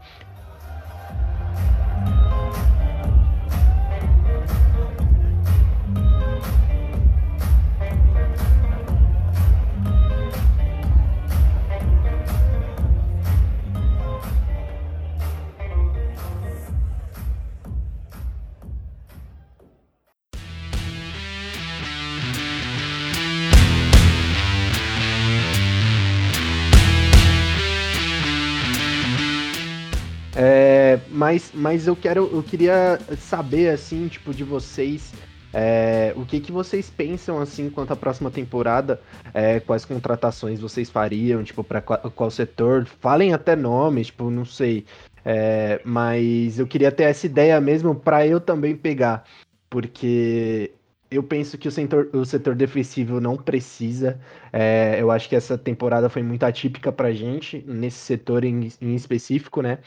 Mas, 31.26 31.50
mas 31.52 31.86
eu 31.88 31.96
quero, 31.96 32.30
eu 32.32 32.40
queria 32.40 33.00
saber 33.18 33.70
assim, 33.70 34.06
tipo, 34.06 34.32
de 34.32 34.44
vocês, 34.44 35.12
É, 35.52 36.12
o 36.16 36.26
que, 36.26 36.38
que 36.40 36.52
vocês 36.52 36.90
pensam 36.90 37.40
assim 37.40 37.70
quanto 37.70 37.92
à 37.92 37.96
próxima 37.96 38.30
temporada? 38.30 39.00
É, 39.32 39.58
quais 39.58 39.84
contratações 39.86 40.60
vocês 40.60 40.90
fariam? 40.90 41.42
Tipo, 41.42 41.64
para 41.64 41.80
qual, 41.80 41.98
qual, 42.10 42.30
setor? 42.30 42.84
Falem 43.00 43.32
até 43.32 43.56
nomes, 43.56 44.08
tipo, 44.08 44.30
não 44.30 44.44
sei. 44.44 44.84
É, 45.24 45.80
mas 45.84 46.58
eu 46.58 46.66
queria 46.66 46.92
ter 46.92 47.04
essa 47.04 47.26
ideia 47.26 47.60
mesmo 47.60 47.94
para 47.94 48.26
eu 48.26 48.40
também 48.40 48.76
pegar, 48.76 49.24
porque 49.70 50.72
eu 51.10 51.22
penso 51.22 51.56
que 51.56 51.68
o 51.68 51.70
setor, 51.70 52.08
o 52.12 52.24
setor 52.24 52.54
defensivo 52.54 53.20
não 53.20 53.36
precisa. 53.36 54.20
É, 54.52 54.96
eu 55.00 55.10
acho 55.10 55.28
que 55.28 55.36
essa 55.36 55.56
temporada 55.56 56.08
foi 56.08 56.22
muito 56.22 56.44
atípica 56.44 56.90
pra 56.92 57.12
gente, 57.12 57.62
nesse 57.66 57.98
setor 57.98 58.44
em, 58.44 58.68
em 58.80 58.94
específico, 58.94 59.62
né? 59.62 59.78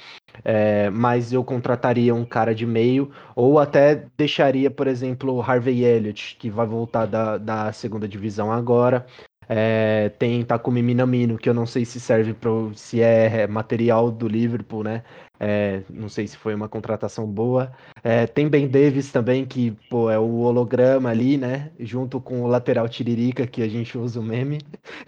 É, 0.44 0.90
mas 0.90 1.34
eu 1.34 1.44
contrataria 1.44 2.14
um 2.14 2.26
cara 2.26 2.54
de 2.56 2.66
meio, 2.66 3.12
ou 3.36 3.60
até 3.60 4.06
deixaria, 4.18 4.72
por 4.72 4.88
exemplo, 4.88 5.34
o 5.34 5.42
Harvey 5.42 5.84
Elliott, 5.84 6.38
que 6.40 6.50
vai 6.50 6.66
voltar 6.66 7.06
da, 7.06 7.38
da 7.38 7.74
segunda 7.74 8.08
divisão 8.08 8.52
agora. 8.52 9.06
É, 9.52 10.10
tem 10.20 10.46
Takumi 10.46 10.82
Minamino, 10.84 11.38
que 11.38 11.50
eu 11.50 11.54
não 11.56 11.66
sei 11.66 11.84
se 11.84 12.00
serve 12.00 12.34
para 12.36 12.52
se 12.76 13.02
é 13.02 13.48
material 13.48 14.12
do 14.12 14.28
Liverpool, 14.28 14.84
né? 14.84 15.04
É, 15.40 15.84
não 15.90 16.10
sei 16.10 16.28
se 16.28 16.36
foi 16.36 16.54
uma 16.54 16.68
contratação 16.68 17.26
boa. 17.26 17.72
É, 18.04 18.28
tem 18.28 18.50
Ben 18.50 18.68
Davis 18.68 19.12
também, 19.12 19.46
que 19.46 19.72
pô, 19.90 20.10
é 20.10 20.20
o 20.20 20.40
holograma 20.40 21.10
ali, 21.10 21.38
né? 21.38 21.72
Junto 21.80 22.20
com 22.20 22.42
o 22.42 22.48
lateral 22.48 22.90
Tiririca, 22.90 23.48
que 23.48 23.62
a 23.62 23.68
gente 23.70 23.98
usa 23.98 24.20
o 24.20 24.24
meme. 24.24 24.60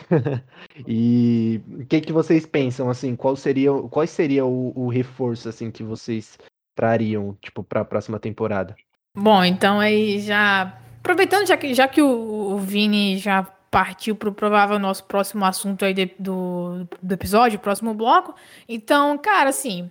e 0.87 1.59
o 1.67 1.85
que, 1.85 1.99
que 1.99 2.13
vocês 2.13 2.45
pensam, 2.45 2.89
assim, 2.89 3.15
qual 3.15 3.35
seria, 3.35 3.71
qual 3.89 4.07
seria 4.07 4.45
o, 4.45 4.71
o 4.73 4.87
reforço, 4.87 5.49
assim, 5.49 5.69
que 5.69 5.83
vocês 5.83 6.37
trariam, 6.75 7.37
tipo, 7.41 7.61
para 7.61 7.81
a 7.81 7.85
próxima 7.85 8.17
temporada? 8.17 8.75
Bom, 9.15 9.43
então 9.43 9.79
aí 9.79 10.21
já... 10.21 10.77
Aproveitando, 10.99 11.47
já 11.47 11.57
que, 11.57 11.73
já 11.73 11.87
que 11.87 12.01
o, 12.01 12.53
o 12.53 12.57
Vini 12.59 13.17
já 13.17 13.43
partiu 13.71 14.15
para 14.15 14.29
o 14.29 14.33
provável 14.33 14.77
nosso 14.77 15.03
próximo 15.05 15.43
assunto 15.45 15.83
aí 15.83 15.93
de, 15.93 16.11
do, 16.19 16.87
do 17.01 17.13
episódio, 17.13 17.57
próximo 17.57 17.93
bloco. 17.93 18.35
Então, 18.69 19.17
cara, 19.17 19.49
assim, 19.49 19.89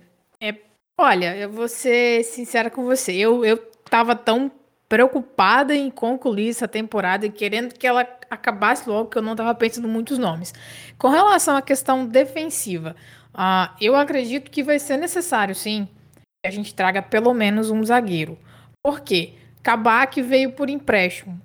olha, 0.99 1.35
eu 1.35 1.49
vou 1.49 1.67
ser 1.67 2.23
sincera 2.23 2.69
com 2.69 2.83
você. 2.83 3.13
Eu, 3.13 3.43
eu 3.43 3.57
tava 3.89 4.15
tão 4.15 4.51
preocupada 4.87 5.73
em 5.73 5.89
concluir 5.89 6.49
essa 6.49 6.67
temporada 6.67 7.25
e 7.25 7.31
querendo 7.31 7.73
que 7.73 7.87
ela 7.87 8.05
acabasse 8.29 8.89
logo, 8.89 9.09
que 9.09 9.17
eu 9.17 9.21
não 9.21 9.35
tava 9.35 9.55
pensando 9.55 9.87
muitos 9.87 10.17
nomes. 10.17 10.53
Com 10.97 11.07
relação 11.07 11.55
à 11.55 11.61
questão 11.61 12.05
defensiva, 12.05 12.95
uh, 13.33 13.73
eu 13.79 13.95
acredito 13.95 14.51
que 14.51 14.61
vai 14.61 14.79
ser 14.79 14.97
necessário, 14.97 15.55
sim, 15.55 15.87
que 16.15 16.47
a 16.47 16.51
gente 16.51 16.75
traga 16.75 17.01
pelo 17.01 17.33
menos 17.33 17.69
um 17.69 17.83
zagueiro. 17.85 18.37
Por 18.83 18.99
quê? 18.99 19.35
Kabak 19.63 20.21
veio 20.21 20.51
por 20.51 20.69
empréstimo. 20.69 21.39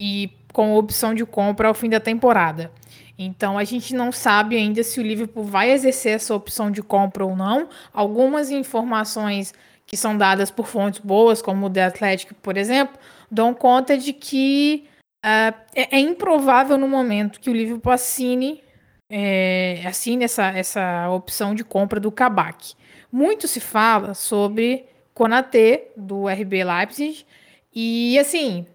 E 0.00 0.30
com 0.52 0.74
opção 0.74 1.14
de 1.14 1.26
compra 1.26 1.68
ao 1.68 1.74
fim 1.74 1.90
da 1.90 2.00
temporada. 2.00 2.72
Então 3.18 3.56
a 3.58 3.64
gente 3.64 3.94
não 3.94 4.12
sabe 4.12 4.56
ainda 4.56 4.82
se 4.82 5.00
o 5.00 5.02
Liverpool 5.02 5.44
vai 5.44 5.70
exercer 5.70 6.16
essa 6.16 6.34
opção 6.34 6.70
de 6.70 6.82
compra 6.82 7.24
ou 7.24 7.34
não. 7.34 7.68
Algumas 7.92 8.50
informações 8.50 9.54
que 9.86 9.96
são 9.96 10.16
dadas 10.16 10.50
por 10.50 10.66
fontes 10.66 11.00
boas, 11.00 11.40
como 11.40 11.66
o 11.66 11.70
The 11.70 11.84
Athletic, 11.84 12.34
por 12.42 12.56
exemplo, 12.56 12.98
dão 13.30 13.54
conta 13.54 13.96
de 13.96 14.12
que 14.12 14.84
uh, 15.24 15.54
é, 15.74 15.98
improvável 15.98 16.76
no 16.76 16.88
momento 16.88 17.40
que 17.40 17.48
o 17.48 17.54
Liverpool 17.54 17.92
assine, 17.92 18.62
é, 19.08 19.82
assine 19.86 20.24
essa, 20.24 20.48
essa 20.48 21.08
opção 21.10 21.54
de 21.54 21.64
compra 21.64 22.00
do 22.00 22.10
Kabak. 22.10 22.74
Muito 23.10 23.46
se 23.46 23.60
fala 23.60 24.12
sobre 24.12 24.86
Konate, 25.14 25.84
do 25.96 26.28
RB 26.28 26.64
Leipzig, 26.64 27.24
e 27.72 28.18
assim, 28.18 28.66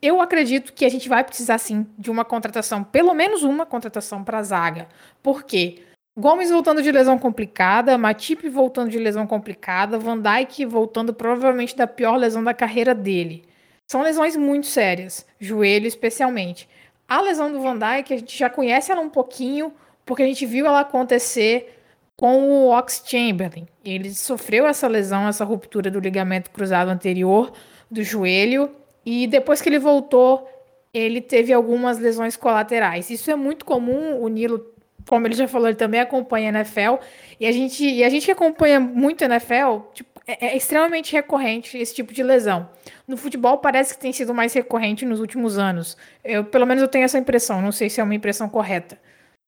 eu 0.00 0.20
acredito 0.20 0.72
que 0.72 0.84
a 0.84 0.88
gente 0.88 1.08
vai 1.08 1.24
precisar 1.24 1.58
sim 1.58 1.86
de 1.98 2.10
uma 2.10 2.24
contratação, 2.24 2.84
pelo 2.84 3.14
menos 3.14 3.42
uma 3.42 3.66
contratação 3.66 4.22
para 4.22 4.38
a 4.38 4.42
zaga. 4.42 4.88
Por 5.22 5.42
quê? 5.42 5.82
Gomes 6.16 6.50
voltando 6.50 6.82
de 6.82 6.90
lesão 6.90 7.18
complicada, 7.18 7.96
Matip 7.96 8.48
voltando 8.48 8.90
de 8.90 8.98
lesão 8.98 9.26
complicada, 9.26 9.98
Van 9.98 10.20
Dijk 10.20 10.64
voltando 10.66 11.14
provavelmente 11.14 11.76
da 11.76 11.86
pior 11.86 12.16
lesão 12.16 12.42
da 12.42 12.52
carreira 12.54 12.94
dele. 12.94 13.44
São 13.86 14.02
lesões 14.02 14.36
muito 14.36 14.66
sérias, 14.66 15.26
joelho 15.38 15.86
especialmente. 15.86 16.68
A 17.06 17.20
lesão 17.20 17.52
do 17.52 17.60
Van 17.60 17.78
Dijk, 17.78 18.12
a 18.12 18.16
gente 18.16 18.36
já 18.36 18.50
conhece 18.50 18.90
ela 18.90 19.00
um 19.00 19.08
pouquinho, 19.08 19.72
porque 20.04 20.22
a 20.22 20.26
gente 20.26 20.44
viu 20.44 20.66
ela 20.66 20.80
acontecer 20.80 21.80
com 22.16 22.50
o 22.50 22.76
Ox 22.76 23.02
Chamberlain. 23.06 23.66
Ele 23.84 24.12
sofreu 24.12 24.66
essa 24.66 24.88
lesão, 24.88 25.28
essa 25.28 25.44
ruptura 25.44 25.90
do 25.90 26.00
ligamento 26.00 26.50
cruzado 26.50 26.88
anterior 26.88 27.52
do 27.88 28.02
joelho 28.02 28.70
e 29.08 29.26
depois 29.26 29.62
que 29.62 29.70
ele 29.70 29.78
voltou, 29.78 30.46
ele 30.92 31.22
teve 31.22 31.50
algumas 31.50 31.98
lesões 31.98 32.36
colaterais. 32.36 33.08
Isso 33.08 33.30
é 33.30 33.34
muito 33.34 33.64
comum, 33.64 34.20
o 34.20 34.28
Nilo, 34.28 34.70
como 35.08 35.26
ele 35.26 35.34
já 35.34 35.48
falou, 35.48 35.66
ele 35.66 35.78
também 35.78 35.98
acompanha 35.98 36.50
a 36.50 36.58
NFL. 36.58 37.02
E 37.40 37.46
a 37.46 37.52
gente, 37.52 37.82
e 37.82 38.04
a 38.04 38.08
gente 38.10 38.26
que 38.26 38.32
acompanha 38.32 38.78
muito 38.78 39.22
a 39.22 39.26
NFL, 39.26 39.78
tipo, 39.94 40.20
é, 40.26 40.48
é 40.48 40.56
extremamente 40.58 41.14
recorrente 41.14 41.78
esse 41.78 41.94
tipo 41.94 42.12
de 42.12 42.22
lesão. 42.22 42.68
No 43.06 43.16
futebol 43.16 43.56
parece 43.56 43.94
que 43.94 44.00
tem 44.00 44.12
sido 44.12 44.34
mais 44.34 44.52
recorrente 44.52 45.06
nos 45.06 45.20
últimos 45.20 45.56
anos. 45.56 45.96
Eu, 46.22 46.44
pelo 46.44 46.66
menos 46.66 46.82
eu 46.82 46.88
tenho 46.88 47.06
essa 47.06 47.18
impressão, 47.18 47.62
não 47.62 47.72
sei 47.72 47.88
se 47.88 48.02
é 48.02 48.04
uma 48.04 48.14
impressão 48.14 48.46
correta. 48.46 48.98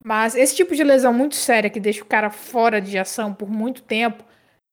Mas 0.03 0.35
esse 0.35 0.55
tipo 0.55 0.75
de 0.75 0.83
lesão 0.83 1.13
muito 1.13 1.35
séria 1.35 1.69
que 1.69 1.79
deixa 1.79 2.01
o 2.01 2.07
cara 2.07 2.31
fora 2.31 2.81
de 2.81 2.97
ação 2.97 3.31
por 3.31 3.47
muito 3.47 3.83
tempo, 3.83 4.23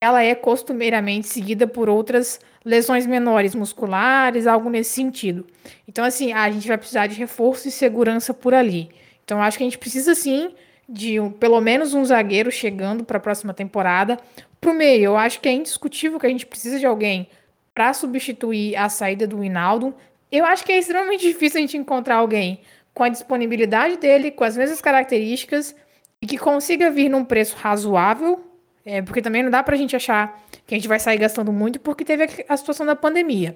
ela 0.01 0.22
é 0.22 0.34
costumeiramente 0.34 1.28
seguida 1.28 1.66
por 1.66 1.91
outras 1.91 2.41
lesões 2.69 3.07
menores 3.07 3.55
musculares, 3.55 4.47
algo 4.47 4.69
nesse 4.69 4.91
sentido. 4.91 5.47
Então, 5.89 6.05
assim, 6.05 6.35
a 6.35 6.51
gente 6.51 6.69
vai 6.69 6.77
precisar 6.77 7.07
de 7.07 7.14
reforço 7.14 7.66
e 7.66 7.71
segurança 7.71 8.35
por 8.35 8.53
ali. 8.53 8.91
Então, 9.25 9.41
acho 9.41 9.57
que 9.57 9.64
a 9.64 9.66
gente 9.66 9.79
precisa 9.79 10.14
sim 10.14 10.51
de 10.87 11.19
um, 11.19 11.31
pelo 11.31 11.62
menos 11.62 11.95
um 11.95 12.05
zagueiro 12.05 12.53
chegando 12.53 13.05
para 13.05 13.16
a 13.16 13.21
próxima 13.21 13.55
temporada. 13.55 14.19
Para 14.61 14.71
o 14.71 14.75
meio, 14.75 15.05
eu 15.05 15.16
acho 15.16 15.41
que 15.41 15.49
é 15.49 15.53
indiscutível 15.53 16.21
que 16.21 16.27
a 16.27 16.29
gente 16.29 16.45
precisa 16.45 16.79
de 16.79 16.85
alguém 16.85 17.29
para 17.75 17.95
substituir 17.95 18.77
a 18.77 18.91
saída 18.91 19.27
do 19.27 19.43
Hinaldo. 19.43 19.95
Eu 20.31 20.45
acho 20.45 20.62
que 20.62 20.71
é 20.71 20.79
extremamente 20.79 21.23
difícil 21.27 21.57
a 21.57 21.62
gente 21.62 21.79
encontrar 21.79 22.16
alguém 22.16 22.61
com 22.93 23.03
a 23.03 23.09
disponibilidade 23.09 23.97
dele, 23.97 24.31
com 24.31 24.45
as 24.45 24.59
mesmas 24.59 24.83
características 24.83 25.75
e 26.21 26.27
que 26.27 26.37
consiga 26.37 26.91
vir 26.91 27.09
num 27.09 27.25
preço 27.25 27.57
razoável 27.57 28.45
é, 28.89 29.03
porque 29.03 29.20
também 29.20 29.43
não 29.43 29.51
dá 29.51 29.62
pra 29.62 29.76
gente 29.76 29.95
achar 29.95 30.43
que 30.66 30.74
a 30.74 30.78
gente 30.78 30.89
vai 30.89 30.99
sair 30.99 31.18
gastando 31.18 31.53
muito, 31.53 31.78
porque 31.78 32.07
teve 32.07 32.26
a, 32.49 32.57
situação 32.57 32.86
da 32.86 32.97
pandemia. 32.97 33.55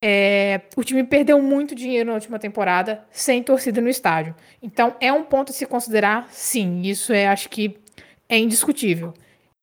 É, 0.00 0.60
o 0.76 0.84
time 0.84 1.02
perdeu 1.02 1.42
muito 1.42 1.74
dinheiro 1.74 2.10
na 2.10 2.14
última 2.14 2.38
temporada 2.38 3.04
sem 3.10 3.42
torcida 3.42 3.80
no 3.80 3.88
estádio. 3.88 4.32
Então 4.62 4.94
é 5.00 5.12
um 5.12 5.24
ponto 5.24 5.50
a 5.50 5.52
se 5.52 5.66
considerar, 5.66 6.28
sim. 6.30 6.82
Isso 6.82 7.12
é, 7.12 7.26
acho 7.26 7.48
que 7.48 7.76
é 8.28 8.38
indiscutível. 8.38 9.12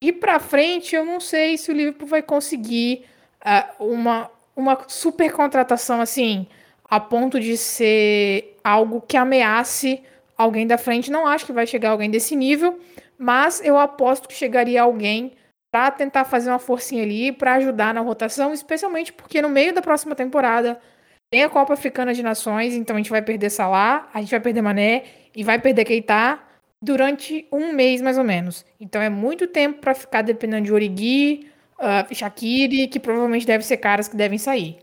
E 0.01 0.11
para 0.11 0.39
frente, 0.39 0.93
eu 0.93 1.05
não 1.05 1.21
sei 1.21 1.57
se 1.57 1.71
o 1.71 1.73
Liverpool 1.73 2.07
vai 2.07 2.21
conseguir 2.21 3.05
uh, 3.45 3.85
uma, 3.85 4.29
uma 4.53 4.77
super 4.89 5.31
contratação 5.31 6.01
assim, 6.01 6.47
a 6.83 6.99
ponto 6.99 7.39
de 7.39 7.55
ser 7.55 8.57
algo 8.61 8.99
que 8.99 9.15
ameace 9.15 10.03
alguém 10.37 10.67
da 10.67 10.77
frente. 10.77 11.09
Não 11.09 11.25
acho 11.25 11.45
que 11.45 11.53
vai 11.53 11.65
chegar 11.65 11.91
alguém 11.91 12.11
desse 12.11 12.35
nível, 12.35 12.77
mas 13.21 13.61
eu 13.63 13.77
aposto 13.77 14.27
que 14.27 14.33
chegaria 14.33 14.81
alguém 14.81 15.33
para 15.71 15.91
tentar 15.91 16.25
fazer 16.25 16.49
uma 16.49 16.57
forcinha 16.57 17.03
ali 17.03 17.31
para 17.31 17.53
ajudar 17.53 17.93
na 17.93 18.01
rotação, 18.01 18.51
especialmente 18.51 19.13
porque 19.13 19.43
no 19.43 19.47
meio 19.47 19.71
da 19.75 19.81
próxima 19.81 20.15
temporada 20.15 20.81
tem 21.29 21.43
a 21.43 21.49
Copa 21.49 21.73
Africana 21.73 22.15
de 22.15 22.23
Nações, 22.23 22.73
então 22.73 22.95
a 22.95 22.99
gente 22.99 23.11
vai 23.11 23.21
perder 23.21 23.51
Salah, 23.51 24.09
a 24.11 24.19
gente 24.21 24.31
vai 24.31 24.39
perder 24.39 24.63
Mané 24.63 25.03
e 25.35 25.43
vai 25.43 25.59
perder 25.59 25.85
Keita 25.85 26.39
durante 26.83 27.47
um 27.51 27.71
mês 27.71 28.01
mais 28.01 28.17
ou 28.17 28.23
menos. 28.23 28.65
Então 28.79 28.99
é 28.99 29.07
muito 29.07 29.45
tempo 29.45 29.79
para 29.79 29.93
ficar 29.93 30.23
dependendo 30.23 30.65
de 30.65 30.73
Origi, 30.73 31.47
uh, 31.79 32.13
Shaqiri, 32.13 32.87
que 32.87 32.99
provavelmente 32.99 33.45
devem 33.45 33.61
ser 33.61 33.77
caras 33.77 34.07
que 34.07 34.15
devem 34.15 34.39
sair. 34.39 34.79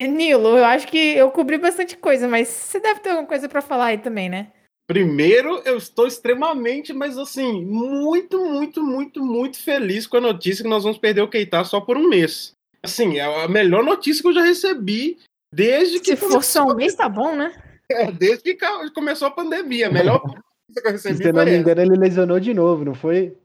Nilo, 0.00 0.56
eu 0.56 0.64
acho 0.64 0.86
que 0.86 0.96
eu 0.96 1.28
cobri 1.32 1.58
bastante 1.58 1.96
coisa, 1.96 2.28
mas 2.28 2.46
você 2.46 2.78
deve 2.78 3.00
ter 3.00 3.10
alguma 3.10 3.26
coisa 3.26 3.48
para 3.48 3.60
falar 3.60 3.86
aí 3.86 3.98
também, 3.98 4.28
né? 4.28 4.46
Primeiro, 4.90 5.62
eu 5.64 5.76
estou 5.76 6.04
extremamente, 6.04 6.92
mas 6.92 7.16
assim, 7.16 7.64
muito, 7.64 8.44
muito, 8.44 8.82
muito, 8.82 9.24
muito 9.24 9.62
feliz 9.62 10.04
com 10.04 10.16
a 10.16 10.20
notícia 10.20 10.64
que 10.64 10.68
nós 10.68 10.82
vamos 10.82 10.98
perder 10.98 11.20
o 11.20 11.28
Keita 11.28 11.62
só 11.62 11.80
por 11.80 11.96
um 11.96 12.08
mês. 12.08 12.54
Assim, 12.82 13.18
é 13.18 13.44
a 13.44 13.46
melhor 13.46 13.84
notícia 13.84 14.20
que 14.20 14.26
eu 14.26 14.32
já 14.32 14.42
recebi 14.42 15.16
desde 15.54 16.00
que. 16.00 16.06
Se 16.06 16.16
for 16.16 16.42
só 16.42 16.64
um 16.64 16.74
mês, 16.74 16.96
tá 16.96 17.08
bom, 17.08 17.36
né? 17.36 17.54
É, 17.88 18.10
desde 18.10 18.52
que 18.52 18.90
começou 18.92 19.28
a 19.28 19.30
pandemia. 19.30 19.86
A 19.86 19.92
melhor 19.92 20.20
notícia 20.26 20.82
que 20.82 20.88
eu 20.88 20.92
recebi. 20.92 21.16
Se 21.18 21.32
não 21.32 21.44
me 21.44 21.56
engano, 21.56 21.82
ele 21.82 21.96
lesionou 21.96 22.40
de 22.40 22.52
novo, 22.52 22.84
não 22.84 22.94
foi? 22.94 23.38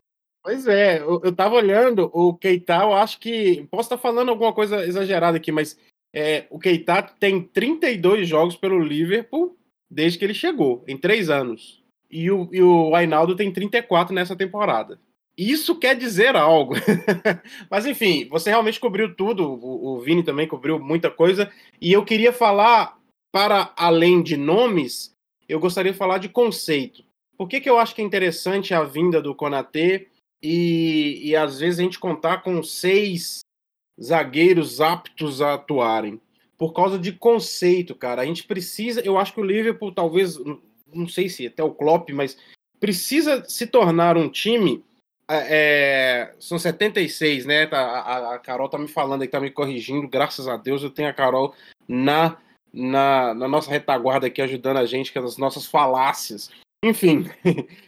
Pois 0.43 0.66
é, 0.66 0.98
eu, 0.98 1.22
eu 1.24 1.32
tava 1.32 1.54
olhando 1.54 2.10
o 2.12 2.34
Keita, 2.34 2.78
eu 2.78 2.93
acho 2.93 3.20
que. 3.20 3.68
Posso 3.70 3.84
estar 3.84 4.00
falando 4.00 4.30
alguma 4.30 4.52
coisa 4.52 4.84
exagerada 4.84 5.38
aqui, 5.38 5.52
mas 5.52 5.78
é, 6.12 6.48
o 6.50 6.58
Keita 6.58 7.04
tem 7.20 7.39
32 7.39 8.28
jogos 8.28 8.56
pelo 8.56 8.80
Liverpool 8.80 9.56
desde 9.90 10.18
que 10.18 10.26
ele 10.26 10.34
chegou, 10.34 10.84
em 10.88 10.98
três 10.98 11.30
anos. 11.30 11.84
E 12.10 12.30
o, 12.32 12.50
e 12.52 12.62
o 12.62 12.96
Ainaldo 12.96 13.36
tem 13.36 13.52
34 13.52 14.14
nessa 14.14 14.36
temporada. 14.36 15.00
isso 15.38 15.78
quer 15.78 15.96
dizer 15.96 16.36
algo. 16.36 16.76
Mas 17.70 17.86
enfim, 17.86 18.28
você 18.30 18.50
realmente 18.50 18.80
cobriu 18.80 19.16
tudo, 19.16 19.50
o, 19.52 19.96
o 19.96 20.00
Vini 20.00 20.24
também 20.24 20.48
cobriu 20.48 20.80
muita 20.80 21.10
coisa, 21.12 21.52
e 21.82 21.92
eu 21.92 22.06
queria 22.06 22.32
falar, 22.32 22.98
para 23.32 23.74
além 23.76 24.22
de 24.22 24.38
nomes, 24.38 25.14
eu 25.48 25.60
gostaria 25.60 25.92
de 25.92 25.98
falar 25.98 26.18
de 26.18 26.30
conceito. 26.30 27.04
Por 27.38 27.48
que, 27.48 27.60
que 27.60 27.70
eu 27.70 27.78
acho 27.78 27.94
que 27.94 28.02
é 28.02 28.06
interessante 28.06 28.74
a 28.74 28.84
vinda 28.84 29.22
do 29.22 29.36
Konatê 29.36 30.08
e, 30.42 31.22
e 31.24 31.36
às 31.36 31.60
vezes 31.60 31.80
a 31.80 31.84
gente 31.84 32.00
contar 32.00 32.42
com 32.42 32.64
seis 32.64 33.42
zagueiros 34.02 34.80
aptos 34.80 35.42
a 35.42 35.56
atuarem? 35.56 36.20
Por 36.58 36.74
causa 36.74 36.97
de 36.97 37.12
conceito, 37.12 37.93
cara. 37.95 38.22
A 38.22 38.26
gente 38.26 38.43
precisa, 38.45 39.01
eu 39.01 39.18
acho 39.18 39.34
que 39.34 39.41
o 39.41 39.45
Liverpool 39.45 39.91
talvez, 39.91 40.38
não 40.93 41.08
sei 41.08 41.30
se 41.30 41.47
até 41.47 41.64
o 41.64 41.74
Klopp, 41.74 42.10
mas 42.12 42.38
precisa 42.80 43.43
se 43.47 43.68
tornar 43.68 44.18
um 44.18 44.30
time 44.30 44.84
é, 45.30 46.30
é 46.30 46.36
são 46.39 46.60
76, 46.60 47.45
né? 47.45 47.66
Tá, 47.66 47.80
a, 47.80 48.36
a, 48.36 48.39
Carol 48.39 48.70
tá 48.70 48.78
me 48.78 48.88
falando 48.88 49.24
aí, 49.24 49.28
tá 49.28 49.39
me 49.39 49.49
corrigindo. 49.51 50.08
Graças 50.08 50.47
a 50.47 50.56
Deus 50.56 50.84
eu 50.84 50.89
tenho 50.89 51.10
a 51.10 51.14
Carol 51.14 51.53
na, 51.88 52.38
na, 52.72 53.34
na 53.34 53.47
nossa 53.47 53.72
retaguarda 53.72 54.28
aqui 54.28 54.41
ajudando 54.41 54.78
a 54.78 54.86
gente 54.86 55.12
com 55.12 55.20
as 55.20 55.38
nossas 55.38 55.66
falácias. 55.66 56.51
Enfim, 56.84 57.26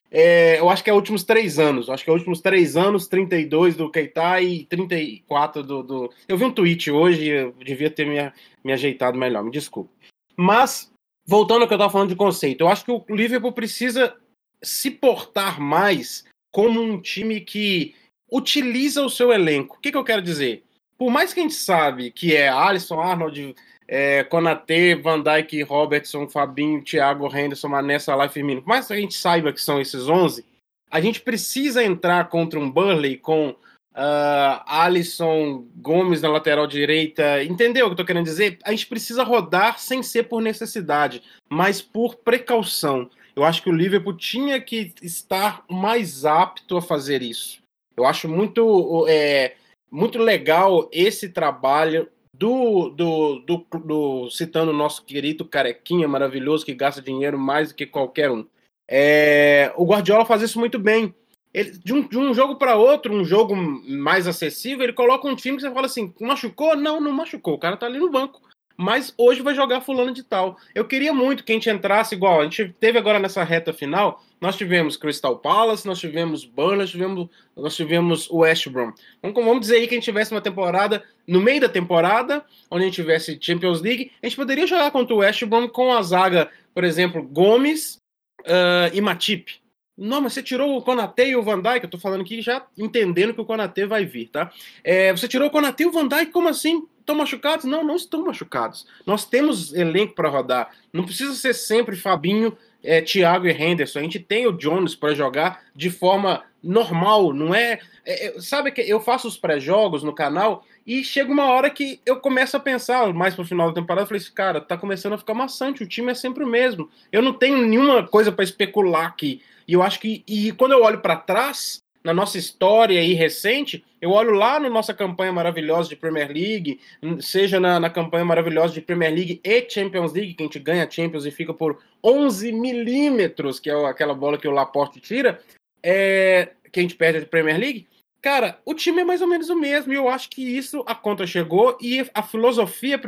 é, 0.10 0.60
eu 0.60 0.70
acho 0.70 0.84
que 0.84 0.90
é 0.90 0.94
últimos 0.94 1.24
três 1.24 1.60
anos. 1.60 1.90
Acho 1.90 2.04
que 2.04 2.10
é 2.10 2.14
últimos 2.14 2.42
três 2.42 2.78
anos, 2.78 3.08
32 3.08 3.76
do 3.76 3.92
Keita 3.92 4.42
e 4.42 4.66
34 4.66 5.64
do, 5.64 5.84
do. 5.84 6.14
Eu 6.28 6.38
vi 6.38 6.46
um 6.46 6.52
tweet 6.52 6.90
hoje, 6.92 7.28
eu 7.28 7.52
devia 7.54 7.90
ter 7.90 8.06
me, 8.06 8.32
me 8.64 8.74
ajeitado 8.74 9.18
melhor, 9.18 9.44
me 9.44 9.52
desculpe. 9.52 9.92
Mas, 10.36 10.92
voltando 11.26 11.62
ao 11.64 11.68
que 11.68 11.74
eu 11.74 11.78
estava 11.78 11.92
falando 11.92 12.10
de 12.10 12.16
conceito, 12.16 12.62
eu 12.62 12.70
acho 12.70 12.86
que 12.86 12.92
o 12.92 13.04
Liverpool 13.10 13.52
precisa 13.52 14.16
se 14.64 14.90
portar 14.90 15.60
mais 15.60 16.26
como 16.52 16.82
um 16.82 17.00
time 17.00 17.42
que 17.42 17.94
utiliza 18.32 19.04
o 19.04 19.10
seu 19.10 19.32
elenco. 19.32 19.78
O 19.78 19.80
que, 19.80 19.92
que 19.92 19.98
eu 19.98 20.04
quero 20.04 20.22
dizer? 20.22 20.64
Por 20.98 21.12
mais 21.12 21.34
que 21.34 21.40
a 21.40 21.44
gente 21.44 21.56
sabe 21.56 22.12
que 22.12 22.36
é 22.36 22.50
Alisson, 22.50 23.00
Arnold, 23.00 23.56
é, 23.88 24.24
Konate, 24.26 24.96
Van 24.96 25.22
Dijk, 25.22 25.64
Robertson, 25.64 26.28
Fabinho, 26.28 26.84
Thiago, 26.84 27.28
Henderson, 27.28 27.70
Mané, 27.70 28.00
Salah 28.00 28.28
Firmino, 28.28 28.62
por 28.62 28.86
que 28.86 28.94
a 28.94 28.98
gente 28.98 29.16
saiba 29.16 29.54
que 29.54 29.62
são 29.62 29.80
esses 29.80 30.08
11, 30.08 30.46
a 30.92 31.00
gente 31.00 31.22
precisa 31.22 31.84
entrar 31.84 32.30
contra 32.30 32.60
um 32.60 32.70
Burley 32.70 33.18
com 33.18 33.50
uh, 33.50 34.64
Alisson, 34.66 35.66
Gomes 35.78 36.22
na 36.22 36.30
lateral 36.30 36.68
direita. 36.68 37.44
Entendeu 37.44 37.86
o 37.86 37.90
que 37.90 37.94
eu 37.94 37.98
tô 37.98 38.06
querendo 38.06 38.26
dizer? 38.26 38.58
A 38.64 38.72
gente 38.72 38.88
precisa 38.88 39.24
rodar 39.24 39.80
sem 39.80 40.04
ser 40.04 40.24
por 40.24 40.42
necessidade, 40.42 41.24
mas 41.50 41.82
por 41.82 42.16
precaução. 42.16 43.10
Eu 43.36 43.44
acho 43.44 43.62
que 43.62 43.70
o 43.70 43.76
Liverpool 43.76 44.14
tinha 44.16 44.60
que 44.60 44.94
estar 45.02 45.64
mais 45.70 46.26
apto 46.26 46.78
a 46.78 46.82
fazer 46.82 47.22
isso. 47.22 47.60
Eu 47.96 48.06
acho 48.06 48.28
muito, 48.28 49.06
é, 49.08 49.56
muito 49.92 50.18
legal 50.18 50.90
esse 50.92 51.30
trabalho 51.30 52.08
do, 52.38 52.90
do, 52.90 53.40
do, 53.40 53.66
do, 53.80 54.30
citando 54.30 54.72
o 54.72 54.76
nosso 54.76 55.04
querido 55.04 55.46
carequinha 55.46 56.08
maravilhoso 56.08 56.66
que 56.66 56.74
gasta 56.74 57.02
dinheiro 57.02 57.38
mais 57.38 57.70
do 57.70 57.76
que 57.76 57.86
qualquer 57.86 58.30
um. 58.30 58.46
É, 58.88 59.74
o 59.76 59.86
Guardiola 59.86 60.26
faz 60.26 60.42
isso 60.42 60.60
muito 60.60 60.78
bem. 60.78 61.14
Ele, 61.54 61.72
de, 61.72 61.94
um, 61.94 62.08
de 62.08 62.18
um 62.18 62.34
jogo 62.34 62.56
para 62.56 62.76
outro, 62.76 63.14
um 63.14 63.26
jogo 63.26 63.56
mais 63.56 64.28
acessível, 64.28 64.84
ele 64.84 64.94
coloca 64.94 65.28
um 65.28 65.36
time 65.36 65.58
que 65.58 65.64
você 65.64 65.72
fala 65.72 65.88
assim: 65.88 66.14
machucou? 66.22 66.76
Não, 66.76 67.02
não 67.02 67.12
machucou. 67.12 67.56
O 67.56 67.60
cara 67.60 67.76
tá 67.76 67.86
ali 67.86 68.00
no 68.00 68.12
banco 68.12 68.42
mas 68.78 69.14
hoje 69.18 69.42
vai 69.42 69.56
jogar 69.56 69.82
fulano 69.82 70.14
de 70.14 70.22
tal. 70.22 70.56
Eu 70.76 70.86
queria 70.86 71.12
muito 71.12 71.44
que 71.44 71.52
a 71.52 71.56
gente 71.56 71.70
entrasse 71.70 72.14
igual, 72.14 72.42
a 72.42 72.44
gente 72.44 72.76
teve 72.80 73.00
agora 73.00 73.20
nessa 73.20 73.44
reta 73.44 73.74
final, 73.74 74.24
nós 74.40 74.56
tivemos 74.56 74.96
Crystal 74.96 75.38
Palace, 75.40 75.88
nós 75.88 76.00
tivemos 76.00 76.46
Burnley, 76.46 76.78
nós 76.78 76.92
tivemos, 76.92 77.30
nós 77.56 77.76
tivemos 77.76 78.30
o 78.30 78.38
West 78.38 78.70
Brom. 78.70 78.94
Vamos, 79.22 79.44
vamos 79.44 79.62
dizer 79.62 79.78
aí 79.78 79.88
que 79.88 79.96
a 79.96 79.98
gente 79.98 80.06
tivesse 80.06 80.32
uma 80.32 80.42
temporada, 80.42 81.04
no 81.28 81.42
meio 81.42 81.60
da 81.60 81.68
temporada, 81.68 82.46
onde 82.70 82.84
a 82.84 82.86
gente 82.86 82.96
tivesse 82.96 83.38
Champions 83.42 83.82
League, 83.82 84.12
a 84.22 84.28
gente 84.28 84.36
poderia 84.36 84.68
jogar 84.68 84.92
contra 84.92 85.16
o 85.16 85.18
West 85.18 85.44
Brom 85.46 85.68
com 85.68 85.92
a 85.92 86.02
zaga, 86.04 86.50
por 86.74 86.84
exemplo, 86.84 87.24
Gomes 87.24 87.98
uh, 88.42 88.94
e 88.94 89.02
Matip. 89.02 89.60
Não, 89.98 90.22
mas 90.22 90.34
você 90.34 90.44
tirou 90.44 90.78
o 90.78 90.82
Konate 90.84 91.24
e 91.24 91.36
o 91.36 91.42
Van 91.42 91.60
Dijk, 91.60 91.86
eu 91.86 91.90
tô 91.90 91.98
falando 91.98 92.22
aqui 92.22 92.40
já 92.40 92.68
entendendo 92.78 93.34
que 93.34 93.42
o 93.42 93.46
Konate 93.46 93.84
vai 93.88 94.06
vir, 94.06 94.30
tá? 94.30 94.52
É, 94.84 95.12
você 95.12 95.28
tirou 95.28 95.48
o 95.48 95.52
Konate 95.52 95.82
e 95.82 95.86
o 95.88 95.92
Van 95.92 96.08
Dijk, 96.08 96.32
como 96.32 96.48
assim? 96.48 96.88
Estão 97.08 97.16
machucados? 97.16 97.64
Não, 97.64 97.86
não 97.86 97.96
estão 97.96 98.26
machucados. 98.26 98.86
Nós 99.06 99.24
temos 99.24 99.74
elenco 99.74 100.14
para 100.14 100.28
rodar. 100.28 100.72
Não 100.92 101.06
precisa 101.06 101.34
ser 101.36 101.54
sempre 101.54 101.96
Fabinho, 101.96 102.58
é, 102.84 103.02
Thiago 103.02 103.48
e 103.48 103.52
Henderson. 103.52 104.00
A 104.00 104.02
gente 104.02 104.20
tem 104.20 104.46
o 104.46 104.52
Jones 104.52 104.94
para 104.94 105.16
jogar 105.16 105.64
de 105.74 105.90
forma 105.90 106.44
normal, 106.62 107.32
não 107.32 107.56
é, 107.56 107.80
é, 108.04 108.28
é 108.28 108.42
Sabe 108.42 108.74
que 108.74 108.82
eu 108.82 109.00
faço 109.00 109.26
os 109.26 109.38
pré-jogos 109.38 110.04
no 110.04 110.12
canal 110.12 110.66
e 110.86 111.02
chega 111.02 111.32
uma 111.32 111.46
hora 111.46 111.70
que 111.70 112.02
eu 112.06 112.18
começo 112.18 112.58
a 112.58 112.60
pensar, 112.60 113.14
mais 113.14 113.34
pro 113.34 113.46
final 113.46 113.70
da 113.70 113.80
temporada, 113.80 114.04
eu 114.04 114.08
falei 114.08 114.22
assim, 114.22 114.34
cara, 114.34 114.60
tá 114.60 114.76
começando 114.76 115.14
a 115.14 115.18
ficar 115.18 115.34
maçante, 115.34 115.84
o 115.84 115.88
time 115.88 116.12
é 116.12 116.14
sempre 116.14 116.44
o 116.44 116.48
mesmo. 116.48 116.90
Eu 117.10 117.22
não 117.22 117.32
tenho 117.32 117.66
nenhuma 117.66 118.06
coisa 118.06 118.34
para 118.34 118.44
especular 118.44 119.06
aqui. 119.06 119.42
E 119.66 119.72
eu 119.72 119.82
acho 119.82 119.98
que, 119.98 120.26
e 120.28 120.52
quando 120.52 120.74
eu 120.74 120.84
olho 120.84 121.00
para 121.00 121.16
trás, 121.16 121.82
na 122.04 122.14
nossa 122.14 122.38
história 122.38 123.00
aí 123.00 123.14
recente, 123.14 123.86
eu 124.02 124.12
olho 124.12 124.32
lá 124.32 124.60
na 124.60 124.70
nossa 124.70 124.94
campanha 124.94 125.32
maravilhosa 125.32 125.90
de 125.90 125.96
Premier 125.96 126.32
League, 126.32 126.80
seja 127.20 127.60
na, 127.60 127.80
na, 127.80 127.90
campanha 127.90 128.24
maravilhosa 128.24 128.74
de 128.74 128.82
Premier 128.82 129.14
League 129.14 129.42
e 129.44 129.70
Champions 129.70 130.14
League, 130.14 130.34
que 130.34 130.44
a 130.44 130.46
gente 130.46 130.60
ganha 130.60 130.90
Champions 130.90 131.26
e 131.26 131.32
fica 131.32 131.54
por 131.54 131.82
11 132.04 132.52
milímetros, 132.52 133.60
que 133.60 133.70
é 133.70 133.86
aquela 133.86 134.14
bola 134.14 134.38
que 134.38 134.48
o 134.48 134.52
Laporte 134.52 135.00
tira, 135.00 135.42
é, 135.82 136.50
que 136.72 136.80
a 136.80 136.84
gente 136.84 136.96
perde 136.96 137.20
a 137.20 137.26
Premier 137.26 137.60
League. 137.60 137.88
Cara, 138.22 138.60
o 138.66 138.74
time 138.74 139.02
é 139.02 139.06
mais 139.06 139.22
ou 139.22 139.28
menos 139.28 139.50
o 139.50 139.56
mesmo, 139.56 139.94
e 139.94 139.96
eu 139.96 140.08
acho 140.08 140.30
que 140.30 140.42
isso, 140.42 140.84
a 140.86 140.94
conta 140.94 141.26
chegou, 141.26 141.78
e 141.82 142.06
a 142.14 142.22
filosofia 142.22 143.00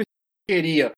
queria 0.50 0.92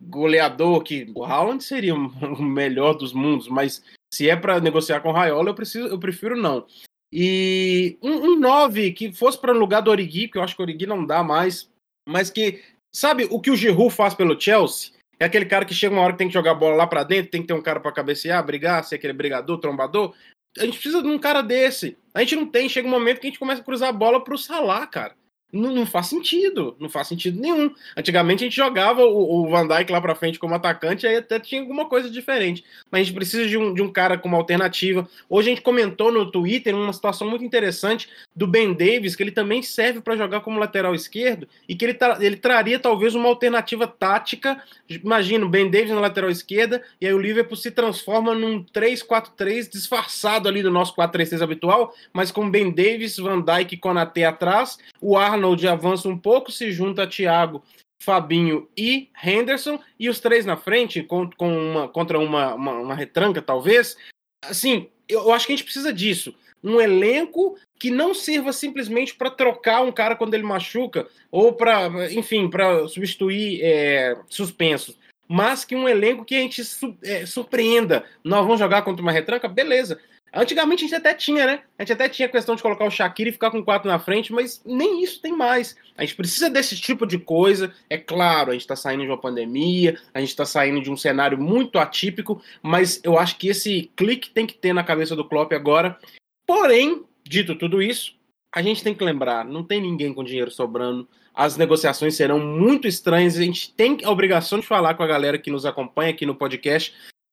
goleador, 0.00 0.82
que 0.82 1.10
o 1.14 1.24
Haaland 1.24 1.62
seria 1.62 1.94
o 1.94 2.42
melhor 2.42 2.94
dos 2.94 3.12
mundos, 3.12 3.48
mas 3.48 3.82
se 4.12 4.28
é 4.28 4.34
para 4.34 4.60
negociar 4.60 5.00
com 5.00 5.10
o 5.10 5.12
Raiola, 5.12 5.50
eu, 5.50 5.54
preciso, 5.54 5.86
eu 5.86 5.98
prefiro 5.98 6.36
não. 6.36 6.66
E 7.12 7.96
um 8.02 8.38
9 8.38 8.92
que 8.92 9.12
fosse 9.12 9.40
para 9.40 9.52
o 9.52 9.58
lugar 9.58 9.80
do 9.80 9.90
Origi, 9.90 10.28
que 10.28 10.36
eu 10.36 10.42
acho 10.42 10.54
que 10.54 10.60
o 10.60 10.64
Origi 10.64 10.86
não 10.86 11.04
dá 11.04 11.22
mais, 11.22 11.70
mas 12.06 12.30
que, 12.30 12.62
sabe 12.94 13.26
o 13.30 13.40
que 13.40 13.50
o 13.50 13.56
Giroud 13.56 13.94
faz 13.94 14.14
pelo 14.14 14.38
Chelsea? 14.38 14.92
É 15.18 15.24
aquele 15.24 15.46
cara 15.46 15.64
que 15.64 15.74
chega 15.74 15.94
uma 15.94 16.02
hora 16.02 16.12
que 16.12 16.18
tem 16.18 16.28
que 16.28 16.34
jogar 16.34 16.52
a 16.52 16.54
bola 16.54 16.76
lá 16.76 16.86
para 16.86 17.02
dentro, 17.02 17.30
tem 17.30 17.40
que 17.40 17.48
ter 17.48 17.54
um 17.54 17.62
cara 17.62 17.80
para 17.80 17.92
cabecear, 17.92 18.44
brigar, 18.44 18.84
ser 18.84 18.96
aquele 18.96 19.12
brigador, 19.12 19.58
trombador. 19.58 20.14
A 20.58 20.64
gente 20.64 20.78
precisa 20.78 21.02
de 21.02 21.08
um 21.08 21.18
cara 21.18 21.42
desse. 21.42 21.96
A 22.14 22.20
gente 22.20 22.36
não 22.36 22.46
tem, 22.46 22.68
chega 22.68 22.86
um 22.86 22.90
momento 22.90 23.20
que 23.20 23.26
a 23.26 23.30
gente 23.30 23.38
começa 23.38 23.60
a 23.60 23.64
cruzar 23.64 23.88
a 23.88 23.92
bola 23.92 24.22
pro 24.22 24.38
Salah, 24.38 24.86
cara. 24.86 25.16
Não, 25.50 25.74
não, 25.74 25.86
faz 25.86 26.08
sentido, 26.08 26.76
não 26.78 26.90
faz 26.90 27.08
sentido 27.08 27.40
nenhum. 27.40 27.70
Antigamente 27.96 28.44
a 28.44 28.46
gente 28.46 28.56
jogava 28.56 29.02
o, 29.02 29.44
o 29.44 29.48
Van 29.48 29.66
Dijk 29.66 29.90
lá 29.90 29.98
para 29.98 30.14
frente 30.14 30.38
como 30.38 30.54
atacante, 30.54 31.06
aí 31.06 31.16
até 31.16 31.40
tinha 31.40 31.62
alguma 31.62 31.86
coisa 31.86 32.10
diferente. 32.10 32.62
Mas 32.90 33.00
a 33.00 33.04
gente 33.04 33.14
precisa 33.14 33.48
de 33.48 33.56
um, 33.56 33.72
de 33.72 33.80
um 33.80 33.90
cara 33.90 34.18
como 34.18 34.36
alternativa. 34.36 35.08
Hoje 35.26 35.48
a 35.48 35.54
gente 35.54 35.62
comentou 35.62 36.12
no 36.12 36.30
Twitter 36.30 36.76
uma 36.76 36.92
situação 36.92 37.30
muito 37.30 37.42
interessante 37.42 38.10
do 38.36 38.46
Ben 38.46 38.74
Davis, 38.74 39.16
que 39.16 39.22
ele 39.22 39.30
também 39.30 39.62
serve 39.62 40.02
para 40.02 40.16
jogar 40.16 40.40
como 40.40 40.60
lateral 40.60 40.94
esquerdo 40.94 41.48
e 41.66 41.74
que 41.74 41.82
ele, 41.82 41.94
tra 41.94 42.18
ele 42.20 42.36
traria 42.36 42.78
talvez 42.78 43.14
uma 43.14 43.28
alternativa 43.28 43.86
tática. 43.86 44.62
Imagina 44.86 45.46
o 45.46 45.48
Ben 45.48 45.70
Davis 45.70 45.92
na 45.92 46.00
lateral 46.00 46.28
esquerda 46.28 46.82
e 47.00 47.06
aí 47.06 47.14
o 47.14 47.18
Liverpool 47.18 47.56
se 47.56 47.70
transforma 47.70 48.34
num 48.34 48.62
3-4-3 48.64 49.70
disfarçado 49.70 50.46
ali 50.46 50.62
do 50.62 50.70
nosso 50.70 50.94
4-3-3 50.94 51.40
habitual, 51.40 51.94
mas 52.12 52.30
com 52.30 52.50
Ben 52.50 52.70
Davis, 52.70 53.16
Van 53.16 53.40
Dijk 53.40 53.74
e 53.74 53.78
Konaté 53.78 54.26
atrás, 54.26 54.76
o 55.00 55.16
Ar 55.16 55.37
Arnold 55.38 55.66
avança 55.66 56.08
um 56.08 56.18
pouco, 56.18 56.50
se 56.50 56.70
junta 56.72 57.04
a 57.04 57.06
Thiago, 57.06 57.62
Fabinho 58.02 58.68
e 58.76 59.08
Henderson, 59.22 59.80
e 59.98 60.08
os 60.08 60.20
três 60.20 60.44
na 60.44 60.56
frente, 60.56 61.02
com, 61.02 61.30
com 61.30 61.56
uma, 61.56 61.88
contra 61.88 62.18
uma, 62.18 62.54
uma, 62.54 62.72
uma 62.72 62.94
retranca, 62.94 63.40
talvez. 63.40 63.96
Assim, 64.44 64.88
eu 65.08 65.32
acho 65.32 65.46
que 65.46 65.52
a 65.52 65.56
gente 65.56 65.64
precisa 65.64 65.92
disso. 65.92 66.34
Um 66.62 66.80
elenco 66.80 67.56
que 67.78 67.90
não 67.90 68.12
sirva 68.12 68.52
simplesmente 68.52 69.14
para 69.14 69.30
trocar 69.30 69.82
um 69.82 69.92
cara 69.92 70.16
quando 70.16 70.34
ele 70.34 70.42
machuca, 70.42 71.06
ou 71.30 71.52
para, 71.52 72.12
enfim, 72.12 72.50
para 72.50 72.88
substituir 72.88 73.60
é, 73.62 74.18
suspensos 74.28 74.98
mas 75.28 75.62
que 75.62 75.76
um 75.76 75.86
elenco 75.86 76.24
que 76.24 76.34
a 76.34 76.38
gente 76.38 76.62
é, 77.04 77.26
surpreenda. 77.26 78.02
Nós 78.24 78.42
vamos 78.42 78.58
jogar 78.58 78.80
contra 78.80 79.02
uma 79.02 79.12
retranca? 79.12 79.46
Beleza. 79.46 80.00
Antigamente 80.32 80.84
a 80.84 80.88
gente 80.88 80.96
até 80.96 81.14
tinha, 81.14 81.46
né? 81.46 81.62
A 81.78 81.82
gente 81.82 81.92
até 81.92 82.08
tinha 82.08 82.26
a 82.26 82.30
questão 82.30 82.54
de 82.54 82.62
colocar 82.62 82.84
o 82.84 82.90
Shaqiri 82.90 83.30
e 83.30 83.32
ficar 83.32 83.50
com 83.50 83.64
quatro 83.64 83.88
na 83.88 83.98
frente, 83.98 84.32
mas 84.32 84.62
nem 84.64 85.02
isso 85.02 85.20
tem 85.20 85.32
mais. 85.32 85.76
A 85.96 86.02
gente 86.02 86.14
precisa 86.16 86.50
desse 86.50 86.76
tipo 86.76 87.06
de 87.06 87.18
coisa. 87.18 87.74
É 87.88 87.96
claro, 87.96 88.50
a 88.50 88.52
gente 88.52 88.62
está 88.62 88.76
saindo 88.76 89.02
de 89.02 89.08
uma 89.08 89.20
pandemia, 89.20 89.98
a 90.12 90.20
gente 90.20 90.30
está 90.30 90.44
saindo 90.44 90.80
de 90.80 90.90
um 90.90 90.96
cenário 90.96 91.38
muito 91.38 91.78
atípico, 91.78 92.42
mas 92.62 93.00
eu 93.02 93.18
acho 93.18 93.36
que 93.38 93.48
esse 93.48 93.90
clique 93.96 94.30
tem 94.30 94.46
que 94.46 94.54
ter 94.54 94.72
na 94.72 94.84
cabeça 94.84 95.16
do 95.16 95.24
Klopp 95.24 95.52
agora. 95.52 95.98
Porém, 96.46 97.04
dito 97.26 97.54
tudo 97.54 97.82
isso, 97.82 98.14
a 98.54 98.62
gente 98.62 98.82
tem 98.82 98.94
que 98.94 99.04
lembrar, 99.04 99.44
não 99.44 99.64
tem 99.64 99.80
ninguém 99.80 100.12
com 100.12 100.24
dinheiro 100.24 100.50
sobrando. 100.50 101.08
As 101.34 101.56
negociações 101.56 102.16
serão 102.16 102.40
muito 102.40 102.88
estranhas. 102.88 103.38
A 103.38 103.42
gente 103.42 103.72
tem 103.72 103.98
a 104.02 104.10
obrigação 104.10 104.58
de 104.58 104.66
falar 104.66 104.94
com 104.94 105.04
a 105.04 105.06
galera 105.06 105.38
que 105.38 105.50
nos 105.50 105.64
acompanha 105.64 106.10
aqui 106.10 106.26
no 106.26 106.34
podcast 106.34 106.92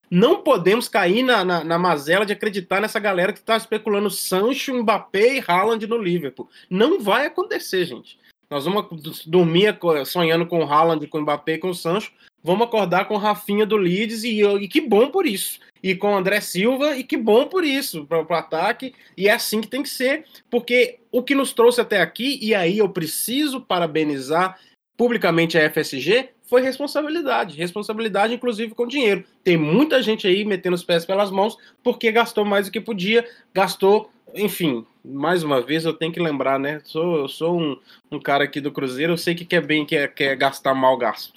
Não 0.09 0.41
podemos 0.43 0.87
cair 0.87 1.23
na, 1.23 1.43
na, 1.43 1.63
na 1.63 1.79
mazela 1.79 2.25
de 2.25 2.33
acreditar 2.33 2.79
nessa 2.79 2.99
galera 2.99 3.33
que 3.33 3.39
está 3.39 3.57
especulando 3.57 4.09
Sancho, 4.09 4.73
Mbappé 4.73 5.37
e 5.37 5.43
Haaland 5.45 5.85
no 5.87 5.97
Liverpool. 5.97 6.49
Não 6.69 6.99
vai 6.99 7.25
acontecer, 7.25 7.85
gente. 7.85 8.17
Nós 8.49 8.65
vamos 8.65 9.25
dormir 9.25 9.77
sonhando 10.05 10.45
com 10.45 10.59
o 10.59 10.71
Haaland, 10.71 11.07
com 11.07 11.17
o 11.17 11.21
Mbappé, 11.21 11.57
com 11.57 11.69
o 11.69 11.75
Sancho. 11.75 12.11
Vamos 12.43 12.67
acordar 12.67 13.05
com 13.05 13.15
o 13.15 13.17
Rafinha 13.17 13.65
do 13.65 13.75
Leeds 13.75 14.23
e, 14.23 14.43
e 14.43 14.67
que 14.67 14.79
bom 14.79 15.09
por 15.09 15.25
isso. 15.25 15.59
E 15.81 15.95
com 15.95 16.13
o 16.13 16.17
André 16.17 16.39
Silva, 16.41 16.95
e 16.95 17.03
que 17.03 17.17
bom 17.17 17.47
por 17.47 17.63
isso, 17.63 18.05
para 18.05 18.21
o 18.21 18.33
ataque. 18.33 18.93
E 19.17 19.27
é 19.27 19.31
assim 19.31 19.61
que 19.61 19.67
tem 19.67 19.81
que 19.81 19.89
ser, 19.89 20.25
porque 20.49 20.99
o 21.11 21.23
que 21.23 21.33
nos 21.33 21.53
trouxe 21.53 21.81
até 21.81 22.01
aqui, 22.01 22.37
e 22.41 22.53
aí 22.53 22.77
eu 22.77 22.89
preciso 22.89 23.61
parabenizar 23.61 24.59
publicamente 24.95 25.57
a 25.57 25.69
FSG, 25.69 26.29
foi 26.45 26.61
responsabilidade. 26.61 27.57
Responsabilidade, 27.57 28.33
inclusive, 28.33 28.73
com 28.73 28.87
dinheiro. 28.87 29.23
Tem 29.43 29.57
muita 29.57 30.01
gente 30.01 30.27
aí 30.27 30.45
metendo 30.45 30.75
os 30.75 30.83
pés 30.83 31.05
pelas 31.05 31.31
mãos 31.31 31.57
porque 31.83 32.11
gastou 32.11 32.45
mais 32.45 32.67
do 32.67 32.71
que 32.71 32.81
podia, 32.81 33.27
gastou, 33.53 34.09
enfim, 34.33 34.85
mais 35.03 35.43
uma 35.43 35.61
vez 35.61 35.85
eu 35.85 35.93
tenho 35.93 36.11
que 36.11 36.19
lembrar, 36.19 36.59
né? 36.59 36.79
Sou, 36.83 37.17
eu 37.17 37.27
sou 37.27 37.59
um, 37.59 37.77
um 38.11 38.19
cara 38.19 38.43
aqui 38.43 38.59
do 38.61 38.71
Cruzeiro, 38.71 39.13
eu 39.13 39.17
sei 39.17 39.35
que 39.35 39.45
quer 39.45 39.65
bem, 39.65 39.85
quer, 39.85 40.13
quer 40.13 40.35
gastar 40.35 40.73
mal 40.73 40.97
gasto. 40.97 41.33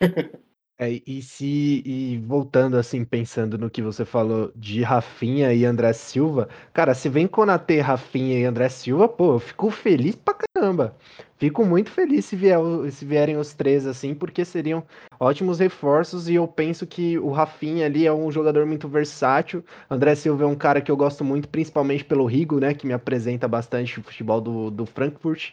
É, 0.82 0.98
e 1.06 1.20
se 1.20 1.82
e 1.84 2.16
voltando 2.26 2.78
assim, 2.78 3.04
pensando 3.04 3.58
no 3.58 3.68
que 3.68 3.82
você 3.82 4.02
falou 4.02 4.50
de 4.56 4.82
Rafinha 4.82 5.52
e 5.52 5.66
André 5.66 5.92
Silva, 5.92 6.48
cara, 6.72 6.94
se 6.94 7.06
vem 7.06 7.26
Konatê, 7.26 7.80
Rafinha 7.80 8.38
e 8.38 8.46
André 8.46 8.70
Silva, 8.70 9.06
pô, 9.06 9.34
eu 9.34 9.38
fico 9.38 9.70
feliz 9.70 10.16
pra 10.16 10.34
caramba. 10.54 10.96
Fico 11.40 11.64
muito 11.64 11.90
feliz 11.90 12.26
se, 12.26 12.36
vier, 12.36 12.58
se 12.92 13.02
vierem 13.02 13.38
os 13.38 13.54
três 13.54 13.86
assim, 13.86 14.14
porque 14.14 14.44
seriam 14.44 14.84
ótimos 15.18 15.58
reforços 15.58 16.28
e 16.28 16.34
eu 16.34 16.46
penso 16.46 16.86
que 16.86 17.18
o 17.18 17.30
Rafinha 17.30 17.86
ali 17.86 18.06
é 18.06 18.12
um 18.12 18.30
jogador 18.30 18.66
muito 18.66 18.86
versátil. 18.86 19.64
André 19.88 20.14
Silva 20.14 20.44
é 20.44 20.46
um 20.46 20.54
cara 20.54 20.82
que 20.82 20.90
eu 20.90 20.96
gosto 20.98 21.24
muito, 21.24 21.48
principalmente 21.48 22.04
pelo 22.04 22.26
Rigo, 22.26 22.60
né, 22.60 22.74
que 22.74 22.86
me 22.86 22.92
apresenta 22.92 23.48
bastante 23.48 23.98
o 23.98 24.02
futebol 24.02 24.38
do, 24.38 24.70
do 24.70 24.84
Frankfurt. 24.84 25.52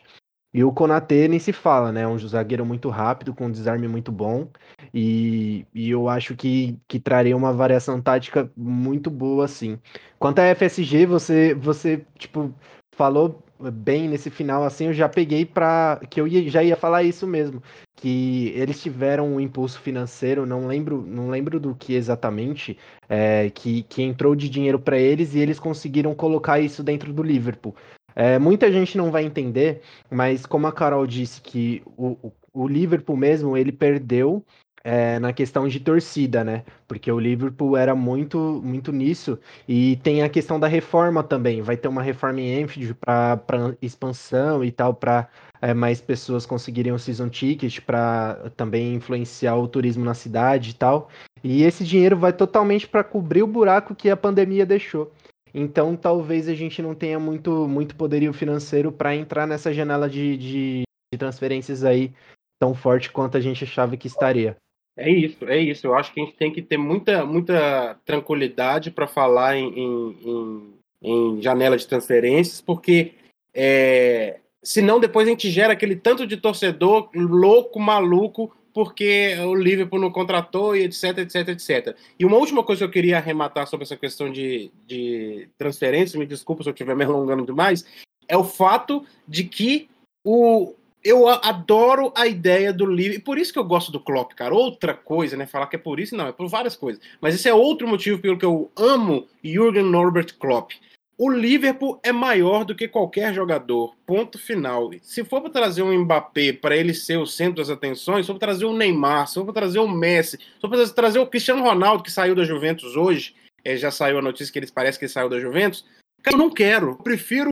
E 0.54 0.62
o 0.62 0.74
Konatê 0.74 1.26
nem 1.30 1.40
se 1.40 1.54
fala, 1.54 1.92
né? 1.92 2.02
É 2.02 2.08
um 2.08 2.18
zagueiro 2.18 2.66
muito 2.66 2.90
rápido, 2.90 3.34
com 3.34 3.46
um 3.46 3.52
desarme 3.52 3.88
muito 3.88 4.12
bom. 4.12 4.50
E, 4.94 5.66
e 5.74 5.90
eu 5.90 6.10
acho 6.10 6.36
que, 6.36 6.80
que 6.88 7.00
traria 7.00 7.38
uma 7.38 7.54
variação 7.54 8.02
tática 8.02 8.52
muito 8.58 9.10
boa, 9.12 9.46
assim. 9.46 9.80
Quanto 10.18 10.40
à 10.40 10.56
FSG, 10.56 11.06
você, 11.06 11.54
você 11.54 12.06
tipo, 12.18 12.54
falou 12.96 13.44
bem 13.60 14.08
nesse 14.08 14.30
final, 14.30 14.64
assim, 14.64 14.88
eu 14.88 14.94
já 14.94 15.10
peguei 15.10 15.46
para 15.46 16.00
que 16.10 16.20
eu 16.20 16.28
ia, 16.28 16.50
já 16.50 16.64
ia 16.64 16.76
falar 16.76 17.04
isso 17.04 17.26
mesmo, 17.26 17.62
que 17.96 18.52
eles 18.56 18.82
tiveram 18.82 19.28
um 19.28 19.40
impulso 19.40 19.80
financeiro, 19.80 20.46
não 20.46 20.68
lembro, 20.68 21.04
não 21.06 21.30
lembro 21.30 21.60
do 21.60 21.76
que 21.76 21.94
exatamente, 21.94 22.78
é, 23.10 23.50
que, 23.50 23.84
que 23.84 24.04
entrou 24.04 24.36
de 24.36 24.50
dinheiro 24.50 24.80
para 24.80 24.98
eles 24.98 25.34
e 25.34 25.40
eles 25.40 25.60
conseguiram 25.60 26.14
colocar 26.14 26.60
isso 26.60 26.84
dentro 26.84 27.12
do 27.12 27.24
Liverpool. 27.24 27.76
É, 28.16 28.40
muita 28.40 28.72
gente 28.72 28.98
não 28.98 29.12
vai 29.12 29.24
entender, 29.24 29.82
mas 30.10 30.46
como 30.46 30.66
a 30.66 30.72
Carol 30.72 31.06
disse 31.06 31.40
que 31.40 31.84
o, 31.86 32.32
o 32.54 32.68
Liverpool 32.68 33.16
mesmo, 33.16 33.56
ele 33.56 33.72
perdeu 33.72 34.44
é, 34.88 35.20
na 35.20 35.34
questão 35.34 35.68
de 35.68 35.82
torcida, 35.82 36.46
né? 36.46 36.64
Porque 36.88 37.12
o 37.12 37.20
Liverpool 37.20 37.76
era 37.76 37.94
muito, 37.94 38.62
muito 38.64 38.94
nisso. 38.94 39.38
E 39.68 39.98
tem 39.98 40.24
a 40.24 40.30
questão 40.30 40.58
da 40.58 40.66
reforma 40.66 41.22
também. 41.22 41.62
Vai 41.62 41.76
ter 41.76 41.90
uma 41.90 42.02
reforma 42.02 42.40
em 42.40 42.62
Enfield 42.62 42.94
para 42.94 43.38
expansão 43.82 44.64
e 44.64 44.72
tal, 44.72 44.94
para 44.94 45.28
é, 45.62 45.74
mais 45.74 46.00
pessoas 46.00 46.46
conseguirem 46.46 46.94
o 46.94 46.98
season 46.98 47.28
ticket, 47.28 47.82
para 47.82 48.50
também 48.56 48.94
influenciar 48.94 49.58
o 49.58 49.68
turismo 49.68 50.06
na 50.06 50.14
cidade 50.14 50.70
e 50.70 50.74
tal. 50.74 51.10
E 51.44 51.64
esse 51.64 51.84
dinheiro 51.84 52.16
vai 52.16 52.32
totalmente 52.32 52.88
para 52.88 53.04
cobrir 53.04 53.44
o 53.44 53.48
buraco 53.48 53.94
que 53.94 54.10
a 54.10 54.16
pandemia 54.16 54.66
deixou. 54.66 55.12
Então, 55.54 55.98
talvez 55.98 56.48
a 56.48 56.56
gente 56.56 56.82
não 56.82 56.96
tenha 56.96 57.20
muito, 57.20 57.68
muito 57.68 57.94
poderio 57.94 58.32
financeiro 58.32 58.90
para 58.90 59.14
entrar 59.14 59.46
nessa 59.46 59.74
janela 59.74 60.10
de, 60.10 60.38
de, 60.38 60.84
de, 61.12 61.18
transferências 61.18 61.84
aí 61.84 62.14
tão 62.58 62.74
forte 62.74 63.12
quanto 63.12 63.36
a 63.36 63.42
gente 63.42 63.66
achava 63.66 63.98
que 63.98 64.08
estaria. 64.08 64.56
É 64.98 65.10
isso, 65.10 65.46
é 65.46 65.60
isso. 65.60 65.86
Eu 65.86 65.94
acho 65.94 66.12
que 66.12 66.20
a 66.20 66.26
gente 66.26 66.36
tem 66.36 66.52
que 66.52 66.62
ter 66.62 66.78
muita, 66.78 67.24
muita 67.24 68.00
tranquilidade 68.04 68.90
para 68.90 69.08
falar 69.08 69.56
em, 69.56 69.68
em, 69.78 70.74
em, 71.04 71.42
janela 71.42 71.78
de 71.78 71.88
transferências, 71.88 72.60
porque 72.60 73.14
é, 73.54 74.40
senão 74.64 75.00
depois 75.00 75.28
a 75.28 75.30
gente 75.30 75.52
gera 75.52 75.74
aquele 75.74 75.96
tanto 75.96 76.26
de 76.26 76.36
torcedor 76.36 77.10
louco, 77.14 77.80
maluco, 77.80 78.52
porque 78.74 79.36
o 79.40 79.54
Liverpool 79.54 80.00
não 80.00 80.12
contratou 80.12 80.76
e 80.76 80.84
etc, 80.84 81.20
etc, 81.20 81.48
etc. 81.50 81.96
E 82.20 82.26
uma 82.26 82.38
última 82.38 82.64
coisa 82.64 82.80
que 82.80 82.86
eu 82.86 82.92
queria 82.92 83.18
arrematar 83.18 83.68
sobre 83.68 83.84
essa 83.84 83.98
questão 83.98 84.32
de, 84.32 84.72
de 84.86 85.48
transferência, 85.60 86.20
me 86.20 86.26
desculpa 86.26 86.64
se 86.64 86.70
eu 86.70 86.74
estiver 86.74 86.96
me 86.96 87.04
alongando 87.04 87.46
demais, 87.46 87.86
é 88.28 88.36
o 88.36 88.44
fato 88.44 89.06
de 89.28 89.44
que 89.44 89.90
o, 90.24 90.74
eu 91.04 91.28
adoro 91.28 92.12
a 92.16 92.28
ideia 92.28 92.74
do 92.74 92.86
Liverpool, 92.86 93.20
e 93.20 93.24
por 93.24 93.38
isso 93.38 93.54
que 93.54 93.60
eu 93.60 93.64
gosto 93.64 93.92
do 93.92 94.00
Klopp, 94.00 94.34
cara. 94.34 94.54
Outra 94.54 94.94
coisa, 94.94 95.38
né? 95.38 95.46
Falar 95.46 95.68
que 95.68 95.76
é 95.76 95.80
por 95.80 96.00
isso, 96.00 96.16
não, 96.16 96.28
é 96.28 96.32
por 96.32 96.48
várias 96.48 96.76
coisas. 96.76 97.02
Mas 97.22 97.36
esse 97.36 97.48
é 97.48 97.54
outro 97.54 97.88
motivo 97.88 98.20
pelo 98.20 98.38
que 98.38 98.46
eu 98.46 98.72
amo 98.76 99.28
Jürgen 99.44 99.84
Norbert 99.84 100.36
Klopp. 100.38 100.74
O 101.20 101.32
Liverpool 101.32 102.00
é 102.04 102.12
maior 102.12 102.64
do 102.64 102.76
que 102.76 102.88
qualquer 102.88 103.34
jogador. 103.34 103.96
Ponto 104.06 104.38
final. 104.38 104.92
Se 105.02 105.24
for 105.24 105.42
para 105.42 105.50
trazer 105.50 105.82
um 105.82 105.98
Mbappé 106.04 106.54
para 106.54 106.78
ele 106.78 106.94
ser 106.94 107.18
o 107.18 107.26
centro 107.26 107.56
das 107.56 107.72
atenções, 107.72 108.26
se 108.26 108.32
for 108.32 108.38
para 108.38 108.50
trazer 108.50 108.66
o 108.66 108.78
Neymar, 108.78 109.28
se 109.28 109.34
for 109.34 109.46
para 109.46 109.54
trazer 109.54 109.80
o 109.80 109.88
Messi, 109.88 110.38
se 110.38 110.62
for 110.62 110.70
para 110.70 110.88
trazer 110.90 111.18
o 111.18 111.26
Cristiano 111.26 111.64
Ronaldo 111.64 112.04
que 112.04 112.12
saiu 112.12 112.36
da 112.36 112.44
Juventus 112.44 112.96
hoje, 112.96 113.34
é, 113.66 113.76
já 113.76 113.90
saiu 113.90 114.20
a 114.20 114.22
notícia 114.22 114.54
que 114.54 114.60
eles 114.60 114.70
parece 114.70 115.00
que 115.00 115.06
ele 115.06 115.12
saiu 115.12 115.28
da 115.28 115.40
Juventus. 115.40 115.84
eu 116.24 116.38
não 116.38 116.52
quero. 116.52 116.90
Eu 116.90 116.96
prefiro 116.98 117.50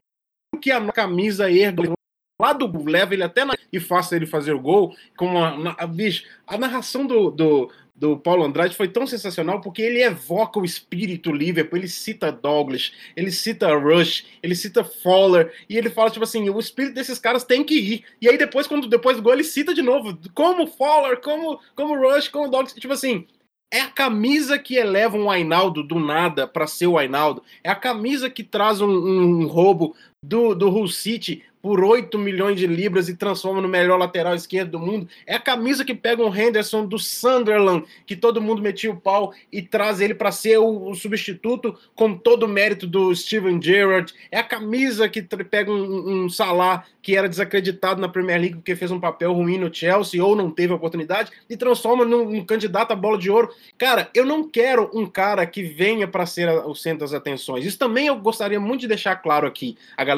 que 0.62 0.72
a 0.72 0.92
camisa 0.92 1.52
erga 1.52 1.96
lá 2.40 2.54
do 2.54 2.84
leva 2.84 3.14
ele 3.14 3.24
até 3.24 3.46
na, 3.46 3.56
e 3.72 3.80
faça 3.80 4.16
ele 4.16 4.26
fazer 4.26 4.54
o 4.54 4.60
gol. 4.60 4.96
Com 5.18 5.44
a, 5.44 5.76
a, 5.78 5.88
bicho, 5.88 6.26
a 6.46 6.58
narração 6.58 7.06
do, 7.06 7.32
do, 7.32 7.72
do 7.96 8.18
Paulo 8.18 8.44
Andrade 8.44 8.76
foi 8.76 8.88
tão 8.88 9.08
sensacional 9.08 9.62
porque 9.62 9.82
ele 9.82 10.04
evoca 10.04 10.60
o 10.60 10.66
espírito 10.66 11.32
Liverpool, 11.32 11.78
ele 11.78 11.88
cita 11.88 12.32
Douglas, 12.32 12.92
ele 13.16 13.32
cita 13.32 13.74
Rush, 13.74 14.26
ele 14.44 14.56
cita 14.56 14.84
Fowler, 14.84 15.54
e 15.70 15.78
ele 15.78 15.90
fala, 15.90 16.10
tipo 16.10 16.24
assim, 16.24 16.50
o 16.50 16.60
espírito 16.60 16.96
desses 16.96 17.20
caras 17.20 17.44
tem 17.44 17.64
que 17.64 17.76
ir. 17.76 18.06
E 18.22 18.28
aí 18.28 18.38
depois, 18.38 18.68
quando 18.68 18.88
depois 18.88 19.18
do 19.18 19.24
gol, 19.24 19.34
ele 19.34 19.44
cita 19.44 19.74
de 19.74 19.82
novo, 19.82 20.18
como 20.34 20.68
Fowler, 20.68 21.22
como, 21.22 21.60
como 21.76 21.96
Rush, 21.96 22.28
como 22.28 22.50
Douglas, 22.50 22.74
tipo 22.74 22.94
assim, 22.94 23.26
é 23.72 23.82
a 23.82 23.90
camisa 23.90 24.58
que 24.60 24.76
eleva 24.76 25.18
um 25.18 25.30
Ainaldo 25.30 25.84
do 25.84 26.00
nada 26.00 26.48
para 26.48 26.68
ser 26.68 26.88
o 26.88 26.98
Ainaldo. 26.98 27.44
É 27.64 27.70
a 27.70 27.76
camisa 27.76 28.30
que 28.30 28.44
traz 28.44 28.80
um, 28.80 28.88
um 28.88 29.48
roubo 29.48 29.96
do, 30.28 30.56
do 30.56 30.70
Hull 30.70 30.88
City 30.88 31.44
por 31.66 31.84
8 31.84 32.20
milhões 32.20 32.60
de 32.60 32.68
libras 32.68 33.10
e 33.10 33.16
transforma 33.16 33.60
no 33.60 33.68
melhor 33.68 33.98
lateral 33.98 34.36
esquerdo 34.36 34.74
do 34.74 34.80
mundo. 34.80 35.10
É 35.26 35.34
a 35.34 35.40
camisa 35.40 35.84
que 35.84 35.96
pega 35.96 36.24
um 36.24 36.32
Henderson 36.32 36.86
do 36.86 37.00
Sunderland, 37.00 37.88
que 38.06 38.16
todo 38.16 38.40
mundo 38.40 38.62
metia 38.62 38.92
o 38.92 38.96
pau 38.96 39.34
e 39.52 39.64
traz 39.64 40.00
ele 40.00 40.14
para 40.14 40.32
ser 40.32 40.60
o, 40.60 40.90
o, 40.90 40.94
substituto 40.94 41.76
com 41.96 42.16
todo 42.16 42.44
o 42.44 42.48
mérito 42.48 42.86
do 42.86 43.16
Steven 43.16 43.60
Gerrard. 43.60 44.14
É 44.30 44.38
a 44.38 44.44
camisa 44.44 45.10
que 45.10 45.24
pega 45.24 45.72
um, 45.72 46.26
um 46.26 46.30
Salah 46.30 46.86
que 47.06 47.16
era 47.16 47.30
desacreditado 47.30 48.02
na 48.02 48.10
Premier 48.10 48.40
League 48.40 48.56
porque 48.56 48.76
fez 48.76 48.90
um 48.90 49.00
papel 49.00 49.32
ruim 49.32 49.60
no 49.60 49.72
Chelsea 49.72 50.24
ou 50.24 50.36
não 50.36 50.50
teve 50.50 50.74
oportunidade 50.74 51.32
e 51.48 51.56
transforma 51.56 52.04
num, 52.04 52.44
candidato 52.44 52.94
à 52.94 52.96
bola 52.96 53.16
de 53.16 53.30
ouro. 53.30 53.52
Cara, 53.78 54.10
eu 54.16 54.26
não 54.26 54.50
quero 54.50 54.90
um 54.92 55.06
cara 55.06 55.46
que 55.46 55.62
venha 55.62 56.08
para 56.08 56.26
ser 56.26 56.50
o 56.50 56.74
centro 56.74 57.02
das 57.02 57.14
atenções. 57.14 57.64
Isso 57.64 57.78
também 57.78 58.08
eu 58.08 58.16
gostaria 58.16 58.60
muito 58.60 58.82
de 58.82 58.88
deixar 58.88 59.16
claro 59.18 59.46
aqui. 59.46 59.78
A 59.96 60.04
galera 60.04 60.15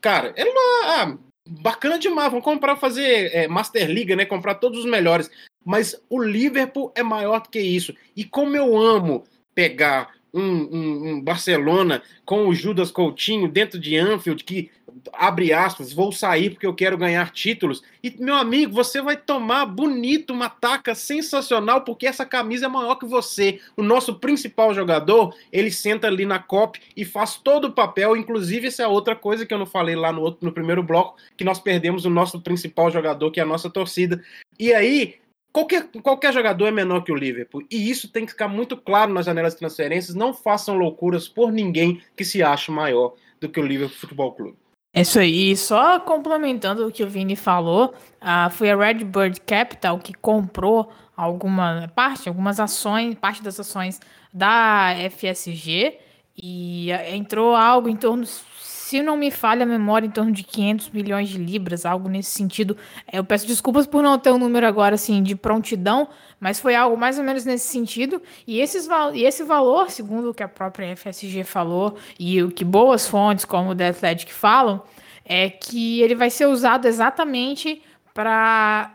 Cara, 0.00 0.32
ele 0.36 0.50
não. 0.52 0.84
Ah, 0.84 1.16
bacana 1.46 1.98
demais. 1.98 2.30
Vamos 2.30 2.44
comprar, 2.44 2.76
fazer 2.76 3.34
é, 3.34 3.48
Master 3.48 3.88
League, 3.88 4.14
né? 4.14 4.24
Comprar 4.24 4.54
todos 4.56 4.80
os 4.80 4.84
melhores. 4.84 5.30
Mas 5.64 6.00
o 6.08 6.22
Liverpool 6.22 6.92
é 6.94 7.02
maior 7.02 7.40
do 7.42 7.48
que 7.48 7.60
isso. 7.60 7.94
E 8.16 8.24
como 8.24 8.56
eu 8.56 8.76
amo 8.76 9.24
pegar 9.54 10.10
um, 10.32 10.42
um, 10.42 11.08
um, 11.08 11.20
Barcelona 11.20 12.02
com 12.24 12.46
o 12.46 12.54
Judas 12.54 12.90
Coutinho 12.90 13.48
dentro 13.48 13.78
de 13.78 13.96
Anfield, 13.96 14.44
que 14.44 14.70
abre 15.12 15.52
aspas, 15.52 15.92
vou 15.92 16.12
sair 16.12 16.50
porque 16.50 16.66
eu 16.66 16.74
quero 16.74 16.96
ganhar 16.98 17.30
títulos. 17.30 17.82
E, 18.02 18.14
meu 18.18 18.34
amigo, 18.34 18.72
você 18.72 19.00
vai 19.00 19.16
tomar 19.16 19.66
bonito 19.66 20.32
uma 20.32 20.48
taca 20.48 20.94
sensacional, 20.94 21.82
porque 21.82 22.06
essa 22.06 22.24
camisa 22.24 22.66
é 22.66 22.68
maior 22.68 22.96
que 22.96 23.06
você. 23.06 23.60
O 23.76 23.82
nosso 23.82 24.14
principal 24.14 24.74
jogador, 24.74 25.34
ele 25.52 25.70
senta 25.70 26.06
ali 26.06 26.24
na 26.24 26.38
COP 26.38 26.80
e 26.96 27.04
faz 27.04 27.36
todo 27.36 27.66
o 27.66 27.72
papel. 27.72 28.16
Inclusive, 28.16 28.68
essa 28.68 28.82
é 28.82 28.86
outra 28.86 29.14
coisa 29.14 29.46
que 29.46 29.54
eu 29.54 29.58
não 29.58 29.66
falei 29.66 29.96
lá 29.96 30.12
no, 30.12 30.22
outro, 30.22 30.44
no 30.44 30.52
primeiro 30.52 30.82
bloco, 30.82 31.16
que 31.36 31.44
nós 31.44 31.60
perdemos 31.60 32.04
o 32.04 32.10
nosso 32.10 32.40
principal 32.40 32.90
jogador, 32.90 33.30
que 33.30 33.40
é 33.40 33.42
a 33.42 33.46
nossa 33.46 33.70
torcida. 33.70 34.22
E 34.58 34.72
aí, 34.72 35.14
Qualquer, 35.52 35.88
qualquer 36.02 36.32
jogador 36.32 36.66
é 36.66 36.70
menor 36.70 37.02
que 37.02 37.12
o 37.12 37.16
Liverpool. 37.16 37.64
E 37.70 37.90
isso 37.90 38.08
tem 38.08 38.24
que 38.24 38.32
ficar 38.32 38.48
muito 38.48 38.76
claro 38.76 39.12
nas 39.12 39.26
janelas 39.26 39.54
de 39.54 39.58
transferências. 39.58 40.14
Não 40.14 40.32
façam 40.32 40.76
loucuras 40.76 41.28
por 41.28 41.50
ninguém 41.50 42.00
que 42.16 42.24
se 42.24 42.42
ache 42.42 42.70
maior 42.70 43.14
do 43.40 43.48
que 43.48 43.58
o 43.58 43.66
Liverpool 43.66 43.98
Futebol 43.98 44.32
Clube. 44.32 44.56
É 44.92 45.02
isso 45.02 45.18
aí. 45.18 45.56
Só 45.56 46.00
complementando 46.00 46.86
o 46.86 46.92
que 46.92 47.02
o 47.02 47.08
Vini 47.08 47.36
falou, 47.36 47.94
uh, 48.20 48.50
foi 48.50 48.70
a 48.70 48.76
Redbird 48.76 49.40
Capital 49.40 49.98
que 49.98 50.12
comprou 50.14 50.90
alguma 51.16 51.90
parte, 51.94 52.28
algumas 52.28 52.58
ações, 52.58 53.14
parte 53.14 53.42
das 53.42 53.58
ações 53.58 54.00
da 54.32 54.94
FSG 55.10 55.98
e 56.36 56.90
uh, 56.92 57.14
entrou 57.14 57.54
algo 57.54 57.88
em 57.88 57.96
torno, 57.96 58.24
se 58.90 59.02
não 59.02 59.16
me 59.16 59.30
falha 59.30 59.62
a 59.62 59.66
memória, 59.66 60.04
em 60.04 60.10
torno 60.10 60.32
de 60.32 60.42
500 60.42 60.90
milhões 60.90 61.28
de 61.28 61.38
libras, 61.38 61.86
algo 61.86 62.08
nesse 62.08 62.32
sentido. 62.32 62.76
Eu 63.12 63.22
peço 63.22 63.46
desculpas 63.46 63.86
por 63.86 64.02
não 64.02 64.18
ter 64.18 64.32
um 64.32 64.38
número 64.38 64.66
agora 64.66 64.96
assim 64.96 65.22
de 65.22 65.36
prontidão, 65.36 66.08
mas 66.40 66.58
foi 66.58 66.74
algo 66.74 66.96
mais 66.96 67.16
ou 67.16 67.22
menos 67.22 67.44
nesse 67.44 67.68
sentido. 67.68 68.20
E, 68.44 68.58
esses, 68.58 68.88
e 69.14 69.22
esse 69.22 69.44
valor, 69.44 69.92
segundo 69.92 70.30
o 70.30 70.34
que 70.34 70.42
a 70.42 70.48
própria 70.48 70.96
FSG 70.96 71.44
falou 71.44 71.96
e 72.18 72.42
o 72.42 72.50
que 72.50 72.64
boas 72.64 73.06
fontes 73.06 73.44
como 73.44 73.70
o 73.70 73.76
The 73.76 73.90
Athletic 73.90 74.32
falam, 74.32 74.82
é 75.24 75.48
que 75.48 76.02
ele 76.02 76.16
vai 76.16 76.28
ser 76.28 76.46
usado 76.46 76.88
exatamente 76.88 77.84
para 78.12 78.92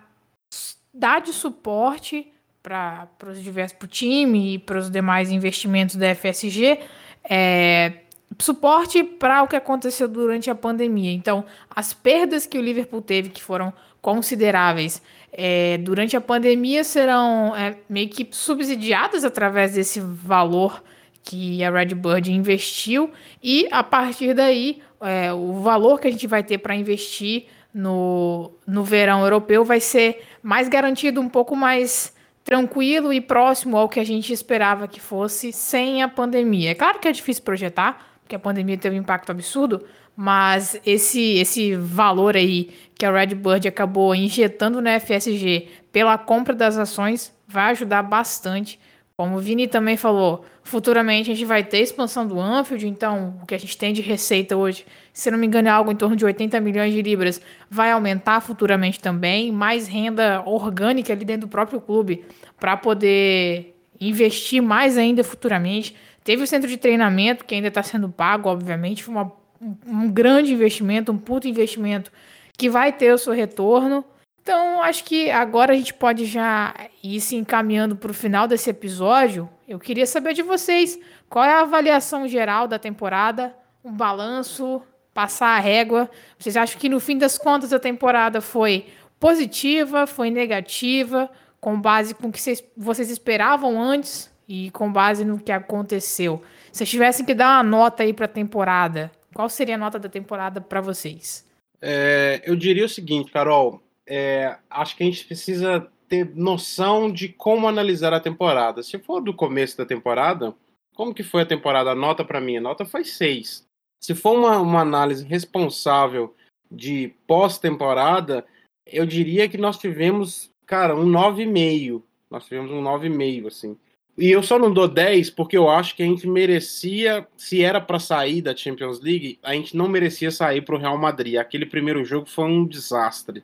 dar 0.94 1.22
de 1.22 1.32
suporte 1.32 2.28
para 2.62 3.08
os 3.30 3.42
diversos 3.42 3.78
pro 3.78 3.88
time 3.88 4.56
e 4.56 4.60
para 4.60 4.78
os 4.78 4.92
demais 4.92 5.32
investimentos 5.32 5.96
da 5.96 6.14
FSG. 6.14 6.82
É, 7.24 7.94
suporte 8.40 9.04
para 9.04 9.44
o 9.44 9.48
que 9.48 9.56
aconteceu 9.56 10.08
durante 10.08 10.50
a 10.50 10.56
pandemia. 10.56 11.12
Então, 11.12 11.46
as 11.70 11.94
perdas 11.94 12.46
que 12.46 12.58
o 12.58 12.62
Liverpool 12.62 13.02
teve, 13.02 13.30
que 13.30 13.42
foram 13.42 13.74
consideráveis 14.02 15.02
é, 15.32 15.78
durante 15.80 16.16
a 16.16 16.22
pandemia, 16.22 16.84
serão 16.84 17.56
é, 17.56 17.78
meio 17.90 18.10
que 18.10 18.28
subsidiadas 18.32 19.24
através 19.24 19.74
desse 19.74 20.00
valor 20.00 20.84
que 21.24 21.64
a 21.64 21.72
Redbird 21.72 22.32
investiu, 22.32 23.10
e 23.42 23.68
a 23.72 23.84
partir 23.84 24.36
daí, 24.36 24.82
é, 25.02 25.34
o 25.34 25.54
valor 25.60 26.00
que 26.00 26.08
a 26.08 26.12
gente 26.12 26.28
vai 26.28 26.44
ter 26.44 26.60
para 26.60 26.76
investir 26.76 27.48
no, 27.74 28.52
no 28.66 28.84
verão 28.84 29.22
europeu 29.22 29.66
vai 29.66 29.80
ser 29.80 30.24
mais 30.42 30.70
garantido, 30.70 31.20
um 31.20 31.28
pouco 31.28 31.56
mais 31.56 32.14
tranquilo 32.44 33.12
e 33.12 33.20
próximo 33.20 33.76
ao 33.76 33.90
que 33.90 34.00
a 34.00 34.04
gente 34.04 34.32
esperava 34.32 34.88
que 34.88 35.02
fosse 35.02 35.52
sem 35.52 36.04
a 36.04 36.08
pandemia. 36.08 36.72
É 36.72 36.76
claro 36.76 37.00
que 37.00 37.08
é 37.08 37.12
difícil 37.12 37.44
projetar, 37.44 38.15
porque 38.26 38.36
a 38.36 38.40
pandemia 38.40 38.76
teve 38.76 38.96
um 38.96 39.00
impacto 39.00 39.30
absurdo, 39.30 39.84
mas 40.18 40.82
esse, 40.84 41.38
esse 41.38 41.76
valor 41.76 42.36
aí 42.36 42.72
que 42.96 43.06
a 43.06 43.12
Redbird 43.12 43.68
acabou 43.68 44.16
injetando 44.16 44.82
na 44.82 45.00
FSG 45.00 45.68
pela 45.92 46.18
compra 46.18 46.56
das 46.56 46.76
ações 46.76 47.32
vai 47.48 47.72
ajudar 47.72 48.02
bastante. 48.02 48.80
Como 49.16 49.38
o 49.38 49.40
Vini 49.40 49.68
também 49.68 49.96
falou, 49.96 50.44
futuramente 50.64 51.30
a 51.30 51.36
gente 51.36 51.46
vai 51.46 51.64
ter 51.64 51.78
expansão 51.78 52.26
do 52.26 52.40
Anfield, 52.40 52.88
então 52.88 53.40
o 53.44 53.46
que 53.46 53.54
a 53.54 53.60
gente 53.60 53.78
tem 53.78 53.94
de 53.94 54.02
receita 54.02 54.58
hoje, 54.58 54.86
se 55.14 55.30
não 55.30 55.38
me 55.38 55.46
engano, 55.46 55.68
é 55.68 55.72
algo 55.72 55.92
em 55.92 55.96
torno 55.96 56.16
de 56.16 56.26
80 56.26 56.60
milhões 56.60 56.94
de 56.94 57.02
libras, 57.04 57.40
vai 57.70 57.92
aumentar 57.92 58.42
futuramente 58.42 59.00
também, 59.00 59.52
mais 59.52 59.88
renda 59.88 60.42
orgânica 60.46 61.14
ali 61.14 61.24
dentro 61.24 61.48
do 61.48 61.52
próprio 61.52 61.80
clube 61.80 62.26
para 62.60 62.76
poder 62.76 63.76
investir 64.02 64.62
mais 64.62 64.98
ainda 64.98 65.24
futuramente. 65.24 65.96
Teve 66.26 66.42
o 66.42 66.48
centro 66.48 66.68
de 66.68 66.76
treinamento, 66.76 67.46
que 67.46 67.54
ainda 67.54 67.68
está 67.68 67.84
sendo 67.84 68.10
pago, 68.10 68.50
obviamente, 68.50 69.04
foi 69.04 69.14
uma, 69.14 69.32
um, 69.62 70.10
grande 70.10 70.52
investimento, 70.52 71.12
um 71.12 71.20
puto 71.20 71.48
investimento 71.48 72.12
que 72.58 72.68
vai 72.68 72.92
ter 72.92 73.14
o 73.14 73.18
seu 73.20 73.32
retorno. 73.32 74.04
Então, 74.42 74.82
acho 74.82 75.04
que 75.04 75.30
agora 75.30 75.74
a 75.74 75.76
gente 75.76 75.94
pode 75.94 76.26
já 76.26 76.74
ir 77.04 77.22
se 77.22 77.36
encaminhando 77.36 77.96
para 77.96 78.10
o 78.10 78.14
final 78.14 78.48
desse 78.48 78.72
episódio. 78.72 79.48
Eu 79.68 79.78
queria 79.78 80.08
saber 80.08 80.34
de 80.34 80.42
vocês 80.42 81.00
qual 81.30 81.46
é 81.46 81.54
a 81.54 81.62
avaliação 81.62 82.28
geral 82.28 82.68
da 82.68 82.80
temporada, 82.80 83.56
um 83.84 83.94
balanço, 83.94 84.82
passar 85.14 85.50
a 85.50 85.60
régua. 85.60 86.10
Vocês 86.40 86.58
acham 86.58 86.80
que 86.80 86.90
no 86.90 87.00
fim 87.00 87.20
das 87.20 87.38
contas 87.38 87.72
a 87.72 87.78
temporada 87.78 88.42
foi 88.42 88.88
positiva, 89.20 90.08
foi 90.08 90.32
negativa, 90.32 91.30
com 91.62 91.80
base 91.80 92.16
com 92.16 92.30
o 92.30 92.32
que 92.32 92.42
vocês, 92.42 92.64
vocês 92.76 93.12
esperavam 93.12 93.80
antes? 93.80 94.34
E 94.48 94.70
com 94.72 94.92
base 94.92 95.26
no 95.26 95.40
que 95.40 95.52
aconteceu, 95.52 96.44
se 96.72 96.80
vocês 96.80 96.90
tivessem 96.90 97.26
que 97.26 97.34
dar 97.34 97.58
uma 97.58 97.64
nota 97.64 98.04
aí 98.04 98.14
para 98.14 98.26
a 98.26 98.30
temporada, 98.30 99.12
qual 99.34 99.50
seria 99.50 99.76
a 99.76 99.78
nota 99.78 99.98
da 99.98 100.08
temporada 100.08 100.62
para 100.62 100.82
vocês? 100.82 101.46
É, 101.82 102.42
eu 102.46 102.56
diria 102.56 102.86
o 102.86 102.90
seguinte, 102.90 103.32
Carol, 103.32 103.82
é, 104.08 104.58
acho 104.70 104.96
que 104.96 105.04
a 105.04 105.06
gente 105.06 105.26
precisa 105.26 105.90
ter 106.08 106.36
noção 106.36 107.12
de 107.12 107.30
como 107.30 107.68
analisar 107.68 108.14
a 108.14 108.20
temporada. 108.20 108.84
Se 108.84 108.98
for 109.00 109.22
do 109.22 109.34
começo 109.34 109.78
da 109.78 109.86
temporada, 109.86 110.54
como 110.96 111.14
que 111.14 111.24
foi 111.24 111.42
a 111.42 111.46
temporada? 111.46 111.92
A 111.92 111.96
nota 111.96 112.24
para 112.24 112.40
mim, 112.40 112.58
a 112.58 112.62
nota 112.62 112.86
foi 112.86 113.04
6. 113.04 113.66
Se 114.02 114.16
for 114.16 114.38
uma, 114.38 114.60
uma 114.60 114.82
análise 114.82 115.26
responsável 115.26 116.36
de 116.72 117.14
pós-temporada, 117.28 118.46
eu 118.86 119.06
diria 119.06 119.50
que 119.50 119.58
nós 119.58 119.78
tivemos, 119.78 120.50
cara, 120.66 120.96
um 120.96 121.06
9,5. 121.06 122.02
Nós 122.30 122.46
tivemos 122.46 122.72
um 122.72 122.82
9,5, 122.82 123.48
assim. 123.48 123.78
E 124.18 124.32
eu 124.32 124.42
só 124.42 124.58
não 124.58 124.72
dou 124.72 124.88
10 124.88 125.30
porque 125.32 125.58
eu 125.58 125.70
acho 125.70 125.96
que 125.96 126.02
a 126.02 126.06
gente 126.06 126.26
merecia, 126.26 127.28
se 127.36 127.62
era 127.62 127.82
para 127.82 128.00
sair 128.00 128.42
da 128.42 128.56
Champions 128.56 129.02
League, 129.02 129.38
a 129.44 129.54
gente 129.54 129.76
não 129.76 129.90
merecia 129.90 130.32
sair 130.32 130.62
para 130.62 130.76
o 130.76 130.78
Real 130.78 130.98
Madrid. 130.98 131.36
Aquele 131.36 131.66
primeiro 131.66 132.04
jogo 132.06 132.26
foi 132.26 132.46
um 132.46 132.66
desastre. 132.66 133.44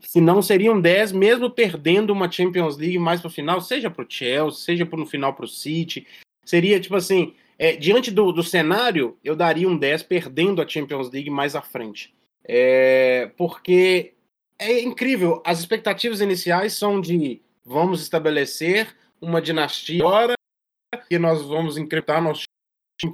Se 0.00 0.20
não 0.20 0.42
seriam 0.42 0.78
10, 0.78 1.12
mesmo 1.12 1.50
perdendo 1.50 2.12
uma 2.12 2.30
Champions 2.30 2.76
League 2.76 2.98
mais 2.98 3.20
para 3.20 3.28
o 3.28 3.32
final, 3.32 3.60
seja 3.60 3.90
para 3.90 4.04
o 4.04 4.06
Chelsea, 4.08 4.64
seja 4.64 4.84
no 4.84 5.06
final 5.06 5.32
para 5.32 5.46
o 5.46 5.48
City. 5.48 6.06
Seria 6.44 6.78
tipo 6.78 6.96
assim: 6.96 7.34
é, 7.58 7.76
diante 7.76 8.10
do, 8.10 8.30
do 8.30 8.42
cenário, 8.42 9.16
eu 9.24 9.34
daria 9.34 9.68
um 9.68 9.76
10 9.76 10.02
perdendo 10.02 10.60
a 10.60 10.68
Champions 10.68 11.10
League 11.10 11.30
mais 11.30 11.56
à 11.56 11.62
frente. 11.62 12.14
É, 12.46 13.30
porque 13.36 14.12
é 14.58 14.80
incrível, 14.80 15.42
as 15.44 15.60
expectativas 15.60 16.20
iniciais 16.20 16.74
são 16.74 17.00
de 17.00 17.40
vamos 17.64 18.02
estabelecer 18.02 18.94
uma 19.20 19.40
dinastia 19.40 20.02
agora 20.02 20.34
e 21.10 21.18
nós 21.18 21.42
vamos 21.42 21.76
encriptar 21.76 22.22
nosso 22.22 22.44
time 23.00 23.12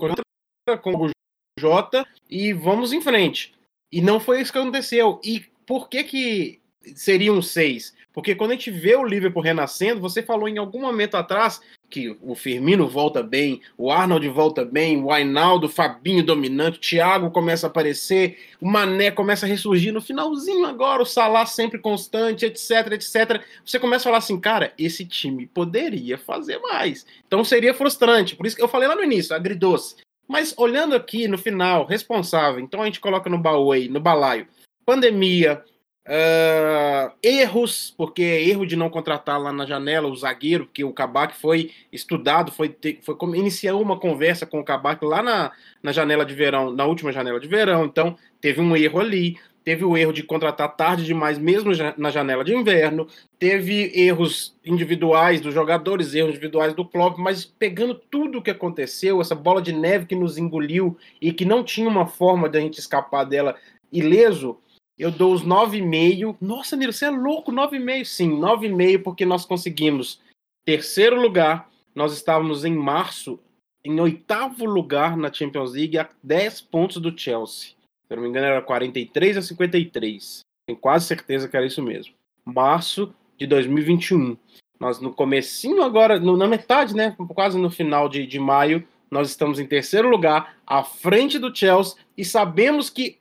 com 0.83 1.07
o 1.07 1.11
Jota 1.59 2.07
e 2.29 2.53
vamos 2.53 2.93
em 2.93 3.01
frente. 3.01 3.55
E 3.93 4.01
não 4.01 4.21
foi 4.21 4.41
isso 4.41 4.53
que 4.53 4.59
aconteceu. 4.59 5.21
E 5.25 5.41
por 5.67 5.89
que 5.89 6.05
que 6.05 6.60
seriam 6.95 7.41
seis? 7.41 7.95
Porque 8.13 8.35
quando 8.35 8.51
a 8.51 8.55
gente 8.55 8.71
vê 8.71 8.97
o 8.97 9.05
Liverpool 9.05 9.43
renascendo, 9.43 10.01
você 10.01 10.23
falou 10.23 10.49
em 10.49 10.59
algum 10.59 10.81
momento 10.81 11.17
atrás 11.17 11.61
que 11.89 12.17
o 12.21 12.35
Firmino 12.35 12.89
volta 12.89 13.23
bem, 13.23 13.61
o 13.77 13.91
Arnold 13.91 14.29
volta 14.29 14.65
bem, 14.65 15.03
o 15.03 15.13
Ainaldo, 15.13 15.67
o 15.67 15.71
Fabinho 15.71 16.25
dominante, 16.25 16.79
o 16.79 16.81
Thiago 16.81 17.31
começa 17.31 17.67
a 17.67 17.71
aparecer, 17.71 18.39
o 18.61 18.69
Mané 18.69 19.11
começa 19.11 19.47
a 19.47 19.49
ressurgir 19.49 19.93
no 19.93 20.01
finalzinho 20.01 20.67
agora, 20.67 21.03
o 21.03 21.07
Salah 21.07 21.47
sempre 21.47 21.79
constante, 21.79 22.45
etc, 22.47 22.93
etc. 22.93 23.43
Você 23.65 23.79
começa 23.79 24.03
a 24.03 24.09
falar 24.11 24.19
assim, 24.19 24.39
cara, 24.39 24.73
esse 24.77 25.05
time 25.05 25.47
poderia 25.47 26.19
fazer 26.19 26.59
mais. 26.59 27.07
Então 27.27 27.45
seria 27.45 27.75
frustrante. 27.75 28.37
Por 28.37 28.47
isso 28.47 28.57
que 28.57 28.63
eu 28.63 28.69
falei 28.69 28.89
lá 28.89 28.97
no 28.97 29.05
início, 29.05 29.35
agridoce. 29.35 29.97
Mas 30.27 30.55
olhando 30.57 30.95
aqui 30.95 31.27
no 31.27 31.39
final, 31.39 31.87
responsável, 31.87 32.61
então 32.61 32.83
a 32.83 32.87
gente 32.87 33.01
coloca 33.01 33.29
no 33.29 33.39
baú 33.39 33.73
aí, 33.73 33.89
no 33.89 33.99
balaio, 33.99 34.47
pandemia, 34.87 35.65
Uh, 36.09 37.13
erros, 37.23 37.95
porque 37.97 38.23
erro 38.23 38.67
de 38.67 38.75
não 38.75 38.89
contratar 38.89 39.39
lá 39.39 39.53
na 39.53 39.67
janela 39.67 40.09
o 40.09 40.17
zagueiro, 40.17 40.65
porque 40.65 40.83
o 40.83 40.93
Kabak 40.93 41.37
foi 41.37 41.71
estudado, 41.93 42.51
foi, 42.51 42.75
foi 43.03 43.17
iniciou 43.37 43.81
uma 43.83 43.99
conversa 43.99 44.47
com 44.47 44.59
o 44.59 44.65
Kabak 44.65 45.05
lá 45.05 45.23
na, 45.23 45.53
na 45.83 45.93
janela 45.93 46.25
de 46.25 46.35
verão, 46.35 46.73
na 46.73 46.87
última 46.87 47.13
janela 47.13 47.39
de 47.39 47.47
verão, 47.47 47.85
então 47.85 48.17
teve 48.41 48.61
um 48.63 48.75
erro 48.75 48.99
ali, 48.99 49.37
teve 49.63 49.85
o 49.85 49.97
erro 49.97 50.13
de 50.13 50.23
contratar 50.23 50.75
tarde 50.75 51.05
demais, 51.05 51.39
mesmo 51.39 51.71
na 51.97 52.11
janela 52.11 52.43
de 52.43 52.55
inverno, 52.55 53.07
teve 53.39 53.93
erros 53.95 54.57
individuais 54.65 55.41
dos 55.41 55.53
jogadores, 55.53 56.15
erros 56.15 56.31
individuais 56.31 56.73
do 56.75 56.85
Klopp, 56.85 57.19
mas 57.19 57.45
pegando 57.45 57.95
tudo 57.95 58.39
o 58.39 58.43
que 58.43 58.51
aconteceu, 58.51 59.21
essa 59.21 59.35
bola 59.35 59.61
de 59.61 59.73
neve 59.73 60.07
que 60.07 60.17
nos 60.17 60.39
engoliu 60.39 60.97
e 61.21 61.31
que 61.33 61.45
não 61.45 61.63
tinha 61.63 61.89
uma 61.89 62.07
forma 62.07 62.49
de 62.49 62.59
a 62.59 62.61
gente 62.61 62.79
escapar 62.79 63.25
dela 63.25 63.55
ileso, 63.93 64.59
eu 65.01 65.11
dou 65.11 65.33
os 65.33 65.43
9,5. 65.43 66.37
Nossa, 66.41 66.77
Nilo, 66.77 66.93
você 66.93 67.07
é 67.07 67.11
louco, 67.11 67.51
9,5. 67.51 68.05
Sim, 68.05 68.31
9,5 68.39 69.03
porque 69.03 69.25
nós 69.25 69.47
conseguimos 69.47 70.21
terceiro 70.65 71.21
lugar. 71.21 71.71
Nós 71.95 72.13
estávamos 72.13 72.65
em 72.65 72.75
março 72.75 73.41
em 73.83 73.99
oitavo 73.99 74.67
lugar 74.67 75.17
na 75.17 75.33
Champions 75.33 75.73
League 75.73 75.99
a 75.99 76.09
10 76.23 76.61
pontos 76.63 76.99
do 76.99 77.19
Chelsea. 77.19 77.71
Se 77.71 77.77
eu 78.11 78.17
não 78.17 78.25
me 78.25 78.29
engano 78.29 78.47
era 78.47 78.61
43 78.61 79.39
a 79.39 79.43
53. 79.43 80.41
Tenho 80.67 80.79
quase 80.79 81.07
certeza 81.07 81.49
que 81.49 81.57
era 81.57 81.67
isso 81.67 81.83
mesmo. 81.83 82.13
Março 82.45 83.15
de 83.39 83.47
2021. 83.47 84.37
Nós 84.79 85.01
no 85.01 85.13
comecinho 85.13 85.83
agora, 85.83 86.19
no, 86.19 86.37
na 86.37 86.47
metade, 86.47 86.95
né, 86.95 87.17
quase 87.35 87.59
no 87.59 87.71
final 87.71 88.09
de, 88.09 88.27
de 88.27 88.39
maio, 88.39 88.87
nós 89.11 89.29
estamos 89.29 89.59
em 89.59 89.67
terceiro 89.67 90.09
lugar, 90.09 90.57
à 90.67 90.83
frente 90.83 91.39
do 91.39 91.55
Chelsea, 91.55 91.97
e 92.17 92.25
sabemos 92.25 92.89
que 92.89 93.20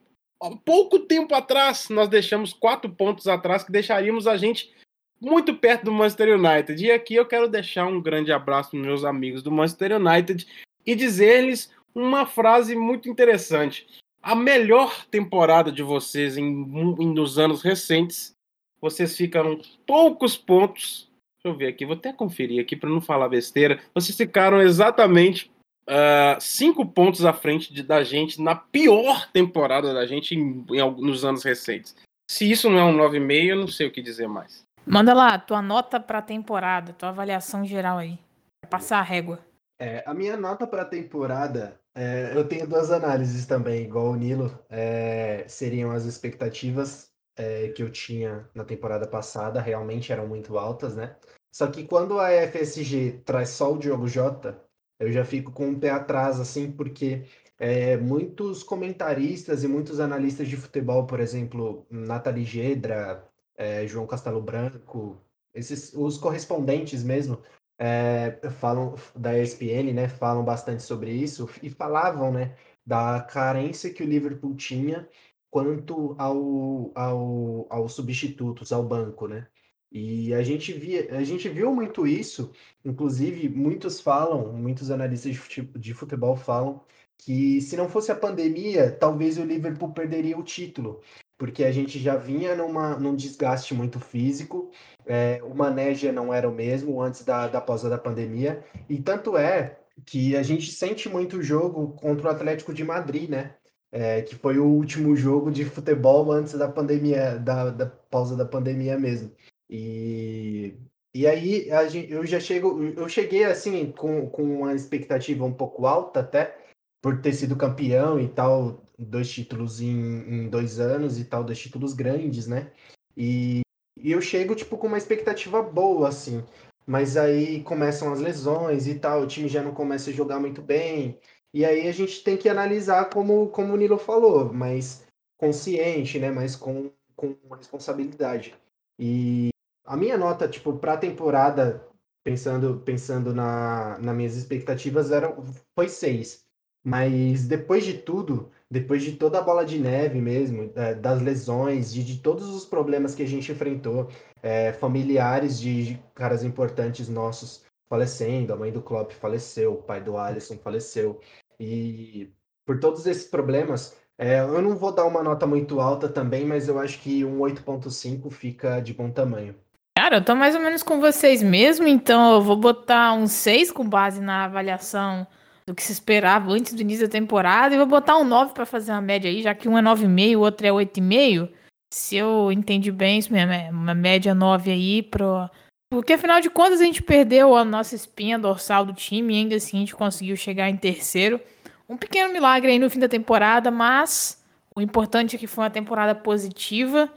pouco 0.64 0.98
tempo 1.00 1.34
atrás, 1.34 1.88
nós 1.90 2.08
deixamos 2.08 2.52
quatro 2.52 2.90
pontos 2.90 3.28
atrás 3.28 3.62
que 3.62 3.70
deixaríamos 3.70 4.26
a 4.26 4.36
gente 4.36 4.72
muito 5.20 5.54
perto 5.54 5.84
do 5.84 5.92
Manchester 5.92 6.38
United. 6.38 6.82
E 6.82 6.90
aqui 6.90 7.14
eu 7.14 7.26
quero 7.26 7.46
deixar 7.46 7.86
um 7.86 8.00
grande 8.00 8.32
abraço 8.32 8.70
para 8.70 8.80
meus 8.80 9.04
amigos 9.04 9.42
do 9.42 9.52
Manchester 9.52 10.00
United 10.00 10.46
e 10.86 10.94
dizer-lhes 10.94 11.70
uma 11.94 12.24
frase 12.24 12.74
muito 12.74 13.08
interessante. 13.08 13.86
a 14.22 14.34
melhor 14.34 15.06
temporada 15.06 15.72
de 15.72 15.82
vocês 15.82 16.36
em, 16.36 16.44
em, 16.44 17.14
nos 17.14 17.38
anos 17.38 17.62
recentes. 17.62 18.34
Vocês 18.80 19.16
ficaram 19.16 19.60
poucos 19.86 20.36
pontos. 20.36 21.10
Deixa 21.36 21.54
eu 21.54 21.56
ver 21.56 21.68
aqui, 21.68 21.86
vou 21.86 21.96
até 21.96 22.12
conferir 22.12 22.60
aqui 22.60 22.76
para 22.76 22.90
não 22.90 23.00
falar 23.00 23.28
besteira. 23.28 23.80
Vocês 23.94 24.16
ficaram 24.16 24.60
exatamente 24.60 25.50
uh, 25.88 26.40
cinco 26.40 26.86
pontos 26.86 27.24
à 27.24 27.32
frente 27.32 27.72
de, 27.72 27.82
da 27.82 28.02
gente 28.02 28.40
na 28.40 28.54
pior 28.54 29.30
temporada 29.32 29.94
da 29.94 30.06
gente 30.06 30.34
em, 30.34 30.64
em, 30.70 30.90
nos 31.00 31.24
anos 31.24 31.42
recentes. 31.42 31.94
Se 32.30 32.50
isso 32.50 32.70
não 32.70 32.78
é 32.78 32.84
um 32.84 32.96
9,5, 32.96 33.44
eu 33.46 33.56
não 33.56 33.68
sei 33.68 33.86
o 33.86 33.90
que 33.90 34.00
dizer 34.00 34.28
mais. 34.28 34.64
Manda 34.86 35.12
lá, 35.12 35.38
tua 35.38 35.60
nota 35.60 36.00
para 36.00 36.18
a 36.18 36.22
temporada, 36.22 36.92
tua 36.92 37.10
avaliação 37.10 37.64
geral 37.64 37.98
aí. 37.98 38.18
Pra 38.62 38.78
passar 38.78 38.98
a 38.98 39.02
régua. 39.02 39.40
É, 39.80 40.02
a 40.06 40.14
minha 40.14 40.36
nota 40.36 40.66
para 40.66 40.82
a 40.82 40.86
temporada, 40.86 41.80
é, 41.94 42.32
eu 42.34 42.46
tenho 42.46 42.66
duas 42.66 42.90
análises 42.90 43.46
também, 43.46 43.82
igual 43.82 44.10
o 44.10 44.16
Nilo. 44.16 44.58
É, 44.68 45.44
seriam 45.48 45.90
as 45.90 46.04
expectativas 46.04 47.10
é, 47.36 47.68
que 47.68 47.82
eu 47.82 47.90
tinha 47.90 48.48
na 48.54 48.64
temporada 48.64 49.06
passada, 49.06 49.60
realmente 49.60 50.12
eram 50.12 50.26
muito 50.26 50.58
altas, 50.58 50.94
né? 50.94 51.16
Só 51.52 51.66
que 51.66 51.84
quando 51.84 52.20
a 52.20 52.28
FSG 52.30 53.22
traz 53.24 53.50
só 53.50 53.72
o 53.72 53.78
Diogo 53.78 54.06
Jota, 54.06 54.62
eu 55.00 55.10
já 55.10 55.24
fico 55.24 55.50
com 55.50 55.68
um 55.68 55.80
pé 55.80 55.90
atrás, 55.90 56.38
assim, 56.38 56.70
porque 56.70 57.24
é, 57.58 57.96
muitos 57.96 58.62
comentaristas 58.62 59.64
e 59.64 59.68
muitos 59.68 59.98
analistas 60.00 60.48
de 60.48 60.56
futebol, 60.56 61.06
por 61.06 61.20
exemplo, 61.20 61.86
Nathalie 61.90 62.44
Gedra, 62.44 63.26
é, 63.56 63.86
João 63.86 64.06
Castelo 64.06 64.42
Branco, 64.42 65.18
esses, 65.54 65.92
os 65.94 66.18
correspondentes 66.18 67.02
mesmo, 67.02 67.40
é, 67.78 68.38
falam 68.60 68.94
da 69.16 69.38
ESPN, 69.38 69.92
né, 69.94 70.08
falam 70.08 70.44
bastante 70.44 70.82
sobre 70.82 71.10
isso 71.12 71.48
e 71.62 71.70
falavam, 71.70 72.30
né, 72.32 72.54
da 72.84 73.20
carência 73.22 73.92
que 73.92 74.02
o 74.02 74.06
Liverpool 74.06 74.54
tinha 74.54 75.08
quanto 75.50 76.14
ao, 76.18 76.92
ao, 76.94 77.66
aos 77.70 77.92
substitutos, 77.94 78.72
ao 78.72 78.82
banco, 78.84 79.26
né? 79.26 79.48
E 79.92 80.32
a 80.34 80.42
gente, 80.42 80.72
via, 80.72 81.08
a 81.16 81.24
gente 81.24 81.48
viu 81.48 81.74
muito 81.74 82.06
isso, 82.06 82.52
inclusive 82.84 83.48
muitos 83.48 84.00
falam, 84.00 84.52
muitos 84.52 84.90
analistas 84.90 85.36
de 85.76 85.94
futebol 85.94 86.36
falam 86.36 86.80
que 87.18 87.60
se 87.60 87.76
não 87.76 87.88
fosse 87.88 88.10
a 88.10 88.14
pandemia, 88.14 88.90
talvez 88.90 89.36
o 89.36 89.44
Liverpool 89.44 89.92
perderia 89.92 90.38
o 90.38 90.42
título, 90.42 91.00
porque 91.36 91.64
a 91.64 91.72
gente 91.72 91.98
já 91.98 92.16
vinha 92.16 92.54
numa, 92.54 92.96
num 92.98 93.14
desgaste 93.16 93.74
muito 93.74 94.00
físico, 94.00 94.70
é, 95.06 95.40
o 95.42 95.54
já 95.94 96.12
não 96.12 96.32
era 96.32 96.48
o 96.48 96.54
mesmo 96.54 97.00
antes 97.02 97.24
da, 97.24 97.48
da 97.48 97.60
pausa 97.60 97.90
da 97.90 97.98
pandemia, 97.98 98.64
e 98.88 98.98
tanto 98.98 99.36
é 99.36 99.78
que 100.06 100.36
a 100.36 100.42
gente 100.42 100.70
sente 100.72 101.08
muito 101.08 101.38
o 101.38 101.42
jogo 101.42 101.92
contra 101.94 102.28
o 102.28 102.30
Atlético 102.30 102.72
de 102.72 102.84
Madrid, 102.84 103.28
né? 103.28 103.54
É, 103.92 104.22
que 104.22 104.36
foi 104.36 104.56
o 104.56 104.64
último 104.64 105.16
jogo 105.16 105.50
de 105.50 105.64
futebol 105.64 106.30
antes 106.30 106.54
da 106.54 106.68
pandemia, 106.68 107.38
da, 107.38 107.70
da 107.70 107.86
pausa 107.86 108.36
da 108.36 108.44
pandemia 108.44 108.96
mesmo. 108.96 109.32
E, 109.70 110.74
e 111.14 111.26
aí 111.28 111.68
gente, 111.88 112.12
eu 112.12 112.26
já 112.26 112.40
chego, 112.40 112.82
eu 112.82 113.08
cheguei 113.08 113.44
assim 113.44 113.92
com, 113.92 114.28
com 114.28 114.42
uma 114.42 114.74
expectativa 114.74 115.44
um 115.44 115.52
pouco 115.52 115.86
alta 115.86 116.20
até, 116.20 116.58
por 117.00 117.20
ter 117.20 117.32
sido 117.32 117.56
campeão 117.56 118.18
e 118.20 118.28
tal, 118.28 118.82
dois 118.98 119.30
títulos 119.30 119.80
em, 119.80 119.88
em 119.88 120.48
dois 120.48 120.80
anos 120.80 121.18
e 121.18 121.24
tal, 121.24 121.44
dois 121.44 121.58
títulos 121.58 121.94
grandes, 121.94 122.46
né? 122.46 122.72
E, 123.16 123.60
e 123.96 124.12
eu 124.12 124.20
chego, 124.20 124.54
tipo, 124.54 124.76
com 124.76 124.88
uma 124.88 124.98
expectativa 124.98 125.62
boa, 125.62 126.08
assim. 126.08 126.44
Mas 126.86 127.16
aí 127.16 127.62
começam 127.62 128.12
as 128.12 128.18
lesões 128.18 128.86
e 128.86 128.96
tal, 128.98 129.22
o 129.22 129.26
time 129.26 129.48
já 129.48 129.62
não 129.62 129.72
começa 129.72 130.10
a 130.10 130.12
jogar 130.12 130.40
muito 130.40 130.60
bem. 130.60 131.18
E 131.54 131.64
aí 131.64 131.86
a 131.86 131.92
gente 131.92 132.22
tem 132.22 132.36
que 132.36 132.48
analisar 132.48 133.10
como, 133.10 133.48
como 133.48 133.72
o 133.72 133.76
Nilo 133.76 133.98
falou, 133.98 134.52
mas 134.52 135.06
consciente, 135.38 136.18
né? 136.18 136.30
Mas 136.30 136.56
com, 136.56 136.90
com 137.14 137.36
responsabilidade. 137.56 138.54
E 138.98 139.49
a 139.90 139.96
minha 139.96 140.16
nota, 140.16 140.46
tipo, 140.46 140.78
pra 140.78 140.96
temporada, 140.96 141.84
pensando, 142.22 142.80
pensando 142.84 143.34
na, 143.34 143.98
nas 143.98 144.14
minhas 144.16 144.36
expectativas, 144.36 145.10
era, 145.10 145.34
foi 145.74 145.88
seis. 145.88 146.46
Mas 146.84 147.48
depois 147.48 147.84
de 147.84 147.94
tudo, 147.94 148.52
depois 148.70 149.02
de 149.02 149.16
toda 149.16 149.40
a 149.40 149.42
bola 149.42 149.64
de 149.66 149.80
neve 149.80 150.20
mesmo, 150.20 150.70
é, 150.76 150.94
das 150.94 151.20
lesões, 151.20 151.92
de, 151.92 152.04
de 152.04 152.18
todos 152.20 152.48
os 152.48 152.64
problemas 152.64 153.16
que 153.16 153.24
a 153.24 153.26
gente 153.26 153.50
enfrentou, 153.50 154.08
é, 154.40 154.72
familiares 154.74 155.58
de, 155.58 155.84
de 155.84 156.02
caras 156.14 156.44
importantes 156.44 157.08
nossos 157.08 157.64
falecendo, 157.88 158.52
a 158.52 158.56
mãe 158.56 158.70
do 158.70 158.80
Klopp 158.80 159.10
faleceu, 159.10 159.74
o 159.74 159.82
pai 159.82 160.00
do 160.00 160.16
Alisson 160.16 160.56
faleceu. 160.56 161.20
E 161.58 162.32
por 162.64 162.78
todos 162.78 163.06
esses 163.06 163.24
problemas, 163.28 163.96
é, 164.16 164.38
eu 164.38 164.62
não 164.62 164.76
vou 164.76 164.92
dar 164.92 165.04
uma 165.04 165.22
nota 165.22 165.48
muito 165.48 165.80
alta 165.80 166.08
também, 166.08 166.46
mas 166.46 166.68
eu 166.68 166.78
acho 166.78 167.00
que 167.00 167.24
um 167.24 167.40
8.5 167.40 168.30
fica 168.30 168.80
de 168.80 168.94
bom 168.94 169.10
tamanho. 169.10 169.56
Cara, 170.00 170.16
eu 170.16 170.24
tô 170.24 170.34
mais 170.34 170.54
ou 170.54 170.62
menos 170.62 170.82
com 170.82 170.98
vocês 170.98 171.42
mesmo, 171.42 171.86
então 171.86 172.32
eu 172.32 172.40
vou 172.40 172.56
botar 172.56 173.12
um 173.12 173.26
6 173.26 173.70
com 173.70 173.86
base 173.86 174.18
na 174.18 174.46
avaliação 174.46 175.26
do 175.66 175.74
que 175.74 175.82
se 175.82 175.92
esperava 175.92 176.50
antes 176.52 176.72
do 176.72 176.80
início 176.80 177.06
da 177.06 177.12
temporada 177.12 177.74
e 177.74 177.76
vou 177.76 177.86
botar 177.86 178.16
um 178.16 178.24
9 178.24 178.54
para 178.54 178.64
fazer 178.64 178.92
uma 178.92 179.02
média 179.02 179.30
aí, 179.30 179.42
já 179.42 179.54
que 179.54 179.68
um 179.68 179.76
é 179.76 179.82
9,5 179.82 180.36
o 180.38 180.40
outro 180.40 180.66
é 180.66 180.70
8,5. 180.70 181.50
Se 181.92 182.16
eu 182.16 182.50
entendi 182.50 182.90
bem, 182.90 183.18
isso 183.18 183.30
mesmo, 183.30 183.52
é 183.52 183.68
uma 183.68 183.94
média 183.94 184.34
9 184.34 184.70
aí 184.70 185.02
pro. 185.02 185.50
Porque 185.92 186.14
afinal 186.14 186.40
de 186.40 186.48
contas 186.48 186.80
a 186.80 186.84
gente 186.84 187.02
perdeu 187.02 187.54
a 187.54 187.62
nossa 187.62 187.94
espinha 187.94 188.38
dorsal 188.38 188.86
do 188.86 188.94
time 188.94 189.34
e 189.34 189.38
ainda 189.40 189.56
assim 189.56 189.76
a 189.76 189.80
gente 189.80 189.94
conseguiu 189.94 190.34
chegar 190.34 190.70
em 190.70 190.78
terceiro. 190.78 191.38
Um 191.86 191.98
pequeno 191.98 192.32
milagre 192.32 192.72
aí 192.72 192.78
no 192.78 192.88
fim 192.88 193.00
da 193.00 193.08
temporada, 193.08 193.70
mas 193.70 194.42
o 194.74 194.80
importante 194.80 195.36
é 195.36 195.38
que 195.38 195.46
foi 195.46 195.64
uma 195.64 195.70
temporada 195.70 196.14
positiva. 196.14 197.12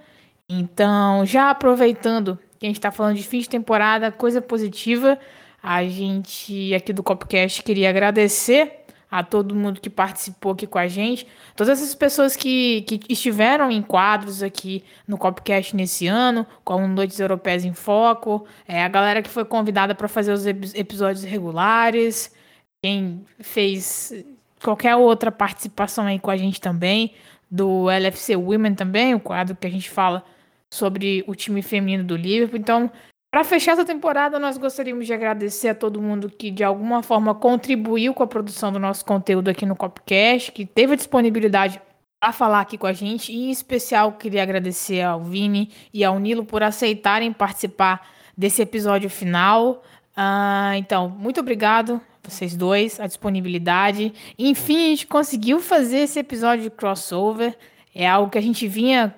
Então, 0.49 1.25
já 1.25 1.49
aproveitando 1.49 2.38
que 2.64 2.68
a 2.68 2.70
gente 2.70 2.78
está 2.78 2.91
falando 2.91 3.18
de 3.18 3.24
fim 3.24 3.39
de 3.39 3.49
temporada, 3.49 4.09
coisa 4.09 4.41
positiva. 4.41 5.20
A 5.61 5.84
gente 5.86 6.74
aqui 6.74 6.93
do 6.93 7.03
Copcast 7.03 7.61
queria 7.61 7.89
agradecer 7.89 8.86
a 9.11 9.22
todo 9.22 9.53
mundo 9.53 9.82
que 9.82 9.89
participou 9.89 10.53
aqui 10.53 10.66
com 10.66 10.80
a 10.80 10.88
gente, 10.88 11.28
todas 11.57 11.78
essas 11.78 11.93
pessoas 11.93 12.38
que, 12.38 12.84
que 12.84 13.01
estiveram 13.09 13.70
em 13.70 13.82
quadros 13.82 14.41
aqui 14.41 14.82
no 15.05 15.18
Copcast 15.18 15.76
nesse 15.76 16.07
ano, 16.07 16.47
como 16.64 16.88
Noites 16.88 17.20
Europeias 17.20 17.66
em 17.66 17.74
Foco, 17.74 18.47
é, 18.66 18.82
a 18.82 18.88
galera 18.88 19.22
que 19.22 19.30
foi 19.30 19.43
convidada 19.43 19.93
para 19.93 20.07
fazer 20.07 20.32
os 20.32 20.45
episódios 20.45 21.26
regulares, 21.26 22.34
quem 22.82 23.26
fez 23.41 24.24
qualquer 24.64 24.95
outra 24.95 25.34
participação 25.34 26.05
aí 26.05 26.18
com 26.18 26.32
a 26.32 26.38
gente 26.38 26.61
também, 26.61 27.14
do 27.51 27.89
LFC 27.89 28.38
Women 28.38 28.74
também, 28.74 29.14
o 29.14 29.20
quadro 29.20 29.53
que 29.53 29.68
a 29.68 29.70
gente 29.70 29.89
fala 29.89 30.24
sobre 30.74 31.24
o 31.28 31.36
time 31.36 31.61
feminino 31.61 32.03
do 32.03 32.15
Liverpool. 32.15 32.59
Então, 32.59 32.91
para 33.32 33.43
fechar 33.43 33.74
essa 33.74 33.86
temporada, 33.86 34.39
nós 34.39 34.57
gostaríamos 34.57 35.05
de 35.05 35.13
agradecer 35.13 35.69
a 35.69 35.76
todo 35.76 36.01
mundo 36.01 36.30
que 36.30 36.49
de 36.49 36.63
alguma 36.63 37.03
forma 37.03 37.36
contribuiu 37.36 38.13
com 38.13 38.24
a 38.24 38.28
produção 38.28 38.71
do 38.71 38.80
nosso 38.80 39.05
conteúdo 39.05 39.49
aqui 39.49 39.65
no 39.65 39.76
Copcast, 39.76 40.51
que 40.51 40.65
teve 40.65 40.93
a 40.93 40.95
disponibilidade 40.95 41.80
para 42.19 42.32
falar 42.32 42.61
aqui 42.61 42.78
com 42.78 42.88
a 42.88 42.93
gente. 42.93 43.32
E 43.32 43.47
em 43.47 43.51
especial, 43.51 44.13
queria 44.13 44.41
agradecer 44.41 45.01
ao 45.01 45.21
Vini 45.24 45.71
e 45.93 46.03
ao 46.03 46.19
Nilo 46.19 46.43
por 46.43 46.64
aceitarem 46.64 47.31
participar 47.31 48.07
desse 48.35 48.61
episódio 48.61 49.10
final. 49.10 49.84
Uh, 50.18 50.73
então, 50.76 51.07
muito 51.07 51.39
obrigado 51.39 52.02
vocês 52.23 52.56
dois, 52.56 52.99
a 52.99 53.06
disponibilidade. 53.06 54.14
Enfim, 54.39 54.85
a 54.85 54.89
gente 54.89 55.07
conseguiu 55.07 55.60
fazer 55.60 55.99
esse 55.99 56.19
episódio 56.19 56.64
de 56.64 56.69
crossover. 56.69 57.56
É 57.93 58.07
algo 58.07 58.31
que 58.31 58.38
a 58.38 58.41
gente 58.41 58.68
vinha 58.68 59.14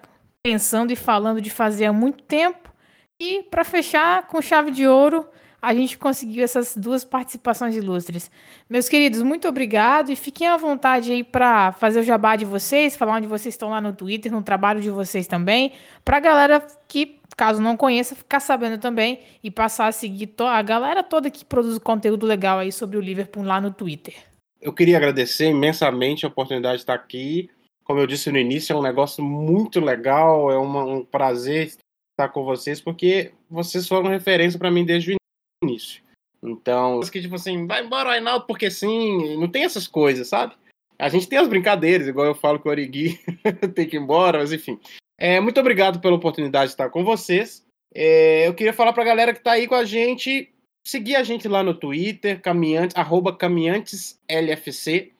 pensando 0.46 0.92
e 0.92 0.96
falando 0.96 1.42
de 1.42 1.50
fazer 1.50 1.86
há 1.86 1.94
muito 1.94 2.24
tempo. 2.24 2.72
E 3.20 3.42
para 3.50 3.64
fechar 3.64 4.28
com 4.28 4.40
chave 4.44 4.70
de 4.70 4.86
ouro, 4.86 5.26
a 5.60 5.74
gente 5.74 5.98
conseguiu 5.98 6.44
essas 6.44 6.78
duas 6.78 7.04
participações 7.04 7.76
ilustres. 7.76 8.30
Meus 8.70 8.88
queridos, 8.88 9.24
muito 9.24 9.48
obrigado 9.48 10.12
e 10.12 10.16
fiquem 10.16 10.48
à 10.48 10.56
vontade 10.56 11.12
aí 11.12 11.24
para 11.24 11.72
fazer 11.72 12.02
o 12.02 12.04
jabá 12.04 12.36
de 12.36 12.46
vocês, 12.46 12.96
falar 12.96 13.16
onde 13.16 13.26
vocês 13.26 13.56
estão 13.56 13.72
lá 13.72 13.82
no 13.82 13.92
Twitter, 13.92 14.32
no 14.32 14.44
trabalho 14.44 14.80
de 14.82 14.92
vocês 14.92 15.26
também, 15.26 15.72
para 16.04 16.18
a 16.18 16.20
galera 16.20 16.68
que, 16.88 17.20
caso 17.36 17.60
não 17.60 17.76
conheça, 17.76 18.16
ficar 18.16 18.40
sabendo 18.40 18.78
também 18.78 19.22
e 19.44 19.50
passar 19.50 19.88
a 19.88 19.92
seguir 19.92 20.32
a 20.42 20.62
galera 20.62 21.02
toda 21.02 21.32
que 21.32 21.44
produz 21.44 21.80
conteúdo 21.80 22.28
legal 22.28 22.60
aí 22.60 22.72
sobre 22.72 22.98
o 22.98 23.02
Liverpool 23.02 23.42
lá 23.42 23.60
no 23.60 23.72
Twitter. 23.72 24.14
Eu 24.62 24.72
queria 24.72 24.98
agradecer 24.98 25.48
imensamente 25.48 26.24
a 26.24 26.30
oportunidade 26.30 26.76
de 26.76 26.82
estar 26.84 26.94
aqui 26.94 27.50
como 27.86 28.00
eu 28.00 28.08
disse 28.08 28.32
no 28.32 28.38
início, 28.38 28.74
é 28.74 28.76
um 28.76 28.82
negócio 28.82 29.24
muito 29.24 29.80
legal, 29.80 30.52
é 30.52 30.58
uma, 30.58 30.84
um 30.84 31.06
prazer 31.06 31.68
estar 32.12 32.30
com 32.30 32.44
vocês, 32.44 32.82
porque 32.82 33.32
vocês 33.50 33.88
foram 33.88 34.10
referência 34.10 34.60
para 34.60 34.72
mim 34.72 34.84
desde 34.84 35.14
o 35.14 35.18
início. 35.64 36.04
Então, 36.44 37.00
que 37.02 37.22
tipo 37.22 37.36
assim, 37.36 37.66
vai 37.68 37.84
embora, 37.84 38.12
Reinaldo, 38.12 38.46
porque 38.46 38.70
sim, 38.70 39.38
não 39.38 39.48
tem 39.48 39.64
essas 39.64 39.88
coisas, 39.88 40.28
sabe? 40.28 40.56
A 40.98 41.10
gente 41.10 41.28
tem 41.28 41.38
as 41.38 41.48
brincadeiras, 41.48 42.08
igual 42.08 42.26
eu 42.26 42.36
falo 42.36 42.60
com 42.60 42.70
o 42.70 42.72
Origui, 42.72 43.20
tem 43.76 43.88
que 43.88 43.98
ir 43.98 44.00
embora, 44.00 44.40
mas 44.40 44.52
enfim. 44.52 44.80
É, 45.18 45.40
muito 45.40 45.60
obrigado 45.60 46.00
pela 46.00 46.16
oportunidade 46.16 46.68
de 46.68 46.74
estar 46.74 46.90
com 46.90 47.04
vocês. 47.04 47.64
É, 47.94 48.48
eu 48.48 48.54
queria 48.54 48.74
falar 48.74 48.94
para 48.94 49.04
a 49.04 49.08
galera 49.08 49.34
que 49.34 49.40
está 49.40 49.54
aí 49.54 49.68
com 49.68 49.76
a 49.76 49.86
gente, 49.86 50.54
seguir 50.86 51.16
a 51.16 51.24
gente 51.24 51.48
lá 51.48 51.64
no 51.64 51.74
Twitter, 51.74 52.42
caminhantes, 52.42 52.96
arroba 52.96 53.36
caminhanteslfc. 53.36 55.15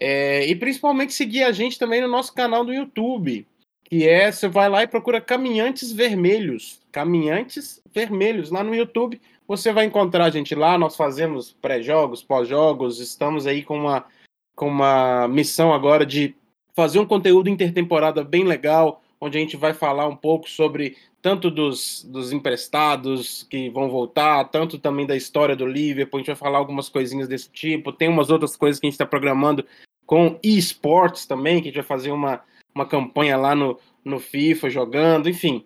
É, 0.00 0.46
e 0.46 0.56
principalmente 0.56 1.12
seguir 1.12 1.44
a 1.44 1.52
gente 1.52 1.78
também 1.78 2.00
no 2.00 2.08
nosso 2.08 2.34
canal 2.34 2.64
do 2.64 2.72
YouTube, 2.72 3.46
que 3.84 4.08
é, 4.08 4.32
você 4.32 4.48
vai 4.48 4.68
lá 4.68 4.82
e 4.82 4.88
procura 4.88 5.20
Caminhantes 5.20 5.92
Vermelhos. 5.92 6.80
Caminhantes 6.90 7.82
Vermelhos, 7.92 8.50
lá 8.50 8.64
no 8.64 8.74
YouTube. 8.74 9.20
Você 9.46 9.72
vai 9.72 9.84
encontrar 9.84 10.24
a 10.24 10.30
gente 10.30 10.54
lá, 10.54 10.78
nós 10.78 10.96
fazemos 10.96 11.52
pré-jogos, 11.52 12.22
pós-jogos, 12.22 12.98
estamos 12.98 13.46
aí 13.46 13.62
com 13.62 13.76
uma, 13.76 14.06
com 14.56 14.68
uma 14.68 15.28
missão 15.28 15.74
agora 15.74 16.06
de 16.06 16.34
fazer 16.72 16.98
um 16.98 17.06
conteúdo 17.06 17.50
intertemporada 17.50 18.24
bem 18.24 18.44
legal, 18.44 19.02
onde 19.20 19.36
a 19.36 19.40
gente 19.40 19.56
vai 19.56 19.74
falar 19.74 20.06
um 20.06 20.16
pouco 20.16 20.48
sobre 20.48 20.96
tanto 21.20 21.50
dos, 21.50 22.06
dos 22.08 22.32
emprestados 22.32 23.42
que 23.50 23.68
vão 23.68 23.90
voltar, 23.90 24.44
tanto 24.44 24.78
também 24.78 25.06
da 25.06 25.16
história 25.16 25.54
do 25.54 25.66
Liverpool, 25.66 26.18
a 26.18 26.20
gente 26.20 26.28
vai 26.28 26.36
falar 26.36 26.58
algumas 26.58 26.88
coisinhas 26.88 27.28
desse 27.28 27.50
tipo, 27.50 27.92
tem 27.92 28.08
umas 28.08 28.30
outras 28.30 28.56
coisas 28.56 28.80
que 28.80 28.86
a 28.86 28.88
gente 28.88 28.94
está 28.94 29.04
programando 29.04 29.66
com 30.10 30.40
esportes 30.42 31.24
também, 31.24 31.62
que 31.62 31.68
a 31.68 31.70
gente 31.70 31.76
vai 31.76 31.84
fazer 31.84 32.10
uma, 32.10 32.40
uma 32.74 32.84
campanha 32.84 33.36
lá 33.36 33.54
no, 33.54 33.78
no 34.04 34.18
FIFA 34.18 34.68
jogando, 34.68 35.28
enfim. 35.28 35.64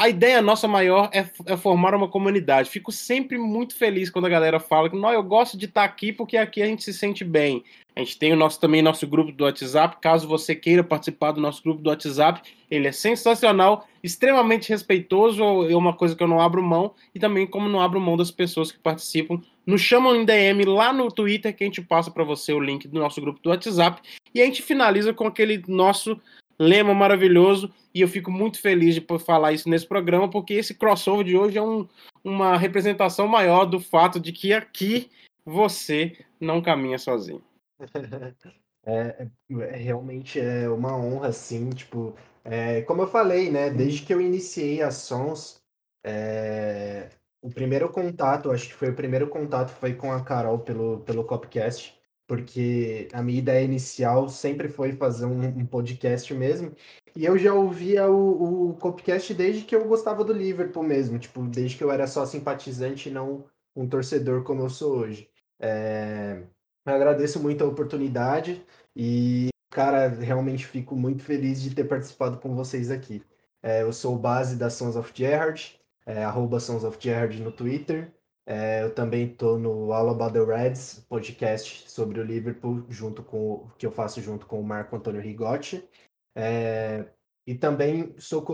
A 0.00 0.08
ideia 0.08 0.40
nossa 0.40 0.66
maior 0.66 1.10
é, 1.12 1.28
é, 1.44 1.58
formar 1.58 1.94
uma 1.94 2.08
comunidade. 2.08 2.70
Fico 2.70 2.90
sempre 2.90 3.36
muito 3.36 3.76
feliz 3.76 4.08
quando 4.08 4.24
a 4.24 4.30
galera 4.30 4.58
fala 4.58 4.88
que 4.88 4.96
eu 4.96 5.22
gosto 5.22 5.58
de 5.58 5.66
estar 5.66 5.84
aqui 5.84 6.10
porque 6.10 6.38
aqui 6.38 6.62
a 6.62 6.66
gente 6.66 6.82
se 6.82 6.94
sente 6.94 7.22
bem. 7.22 7.62
A 7.94 8.00
gente 8.00 8.18
tem 8.18 8.32
o 8.32 8.36
nosso 8.36 8.58
também 8.58 8.80
nosso 8.80 9.06
grupo 9.06 9.30
do 9.30 9.44
WhatsApp. 9.44 9.98
Caso 10.00 10.26
você 10.26 10.54
queira 10.54 10.82
participar 10.82 11.32
do 11.32 11.40
nosso 11.42 11.62
grupo 11.62 11.82
do 11.82 11.90
WhatsApp, 11.90 12.40
ele 12.70 12.88
é 12.88 12.92
sensacional, 12.92 13.86
extremamente 14.02 14.70
respeitoso, 14.70 15.68
é 15.68 15.76
uma 15.76 15.92
coisa 15.92 16.16
que 16.16 16.22
eu 16.22 16.28
não 16.28 16.40
abro 16.40 16.62
mão 16.62 16.94
e 17.14 17.20
também 17.20 17.46
como 17.46 17.68
não 17.68 17.82
abro 17.82 18.00
mão 18.00 18.16
das 18.16 18.30
pessoas 18.30 18.72
que 18.72 18.78
participam. 18.78 19.38
Nos 19.66 19.82
chamam 19.82 20.16
em 20.16 20.24
DM 20.24 20.64
lá 20.64 20.94
no 20.94 21.12
Twitter 21.12 21.54
que 21.54 21.62
a 21.62 21.66
gente 21.66 21.82
passa 21.82 22.10
para 22.10 22.24
você 22.24 22.54
o 22.54 22.60
link 22.60 22.88
do 22.88 22.98
nosso 22.98 23.20
grupo 23.20 23.38
do 23.42 23.50
WhatsApp 23.50 24.00
e 24.34 24.40
a 24.40 24.46
gente 24.46 24.62
finaliza 24.62 25.12
com 25.12 25.26
aquele 25.26 25.62
nosso 25.68 26.18
lema 26.60 26.92
maravilhoso 26.92 27.72
e 27.94 28.02
eu 28.02 28.08
fico 28.08 28.30
muito 28.30 28.60
feliz 28.60 28.94
de 28.94 29.04
falar 29.24 29.52
isso 29.52 29.68
nesse 29.68 29.86
programa, 29.86 30.28
porque 30.28 30.52
esse 30.52 30.74
crossover 30.74 31.24
de 31.24 31.34
hoje 31.34 31.56
é 31.56 31.62
um, 31.62 31.88
uma 32.22 32.58
representação 32.58 33.26
maior 33.26 33.64
do 33.64 33.80
fato 33.80 34.20
de 34.20 34.30
que 34.30 34.52
aqui 34.52 35.10
você 35.44 36.18
não 36.38 36.60
caminha 36.60 36.98
sozinho. 36.98 37.42
É, 38.82 39.28
é, 39.50 39.76
realmente 39.76 40.40
é 40.40 40.66
uma 40.66 40.96
honra, 40.96 41.28
assim, 41.28 41.68
tipo, 41.68 42.16
é, 42.42 42.80
como 42.80 43.02
eu 43.02 43.06
falei, 43.06 43.50
né, 43.50 43.68
desde 43.68 44.00
que 44.00 44.12
eu 44.12 44.22
iniciei 44.22 44.80
as 44.80 44.94
Sons, 44.94 45.60
é, 46.02 47.10
o 47.42 47.50
primeiro 47.50 47.90
contato, 47.90 48.50
acho 48.50 48.68
que 48.68 48.74
foi 48.74 48.88
o 48.88 48.96
primeiro 48.96 49.28
contato 49.28 49.68
foi 49.68 49.92
com 49.92 50.10
a 50.10 50.24
Carol 50.24 50.60
pelo, 50.60 51.00
pelo 51.00 51.24
Copcast, 51.24 51.99
porque 52.30 53.08
a 53.12 53.24
minha 53.24 53.40
ideia 53.40 53.64
inicial 53.64 54.28
sempre 54.28 54.68
foi 54.68 54.92
fazer 54.92 55.26
um, 55.26 55.48
um 55.48 55.66
podcast 55.66 56.32
mesmo. 56.32 56.72
E 57.16 57.24
eu 57.24 57.36
já 57.36 57.52
ouvia 57.52 58.08
o, 58.08 58.70
o 58.70 58.74
Copcast 58.74 59.34
desde 59.34 59.64
que 59.64 59.74
eu 59.74 59.84
gostava 59.88 60.22
do 60.22 60.32
Liverpool 60.32 60.84
mesmo, 60.84 61.18
tipo, 61.18 61.42
desde 61.48 61.76
que 61.76 61.82
eu 61.82 61.90
era 61.90 62.06
só 62.06 62.24
simpatizante 62.24 63.08
e 63.08 63.12
não 63.12 63.46
um 63.74 63.88
torcedor 63.88 64.44
como 64.44 64.62
eu 64.62 64.70
sou 64.70 64.98
hoje. 64.98 65.28
É... 65.58 66.44
Eu 66.86 66.94
agradeço 66.94 67.42
muito 67.42 67.64
a 67.64 67.66
oportunidade 67.66 68.64
e, 68.94 69.48
cara, 69.68 70.06
realmente 70.06 70.68
fico 70.68 70.94
muito 70.94 71.24
feliz 71.24 71.60
de 71.60 71.74
ter 71.74 71.82
participado 71.88 72.38
com 72.38 72.54
vocês 72.54 72.92
aqui. 72.92 73.24
É, 73.60 73.82
eu 73.82 73.92
sou 73.92 74.14
o 74.14 74.18
base 74.18 74.54
da 74.54 74.70
Sons 74.70 74.94
of 74.94 75.10
Gerrard, 75.12 75.80
é, 76.06 76.22
arroba 76.22 76.60
Sons 76.60 76.84
of 76.84 76.96
Gerrard 77.00 77.42
no 77.42 77.50
Twitter. 77.50 78.14
É, 78.46 78.82
eu 78.82 78.94
também 78.94 79.30
estou 79.30 79.58
no 79.58 79.92
All 79.92 80.10
About 80.10 80.32
the 80.32 80.44
Reds, 80.44 81.04
podcast 81.08 81.88
sobre 81.90 82.20
o 82.20 82.24
Liverpool, 82.24 82.84
junto 82.88 83.22
com 83.22 83.68
que 83.78 83.86
eu 83.86 83.92
faço 83.92 84.20
junto 84.20 84.46
com 84.46 84.60
o 84.60 84.64
Marco 84.64 84.96
Antônio 84.96 85.20
Rigotti. 85.20 85.86
É, 86.34 87.06
e 87.46 87.54
também 87.54 88.14
sou, 88.18 88.44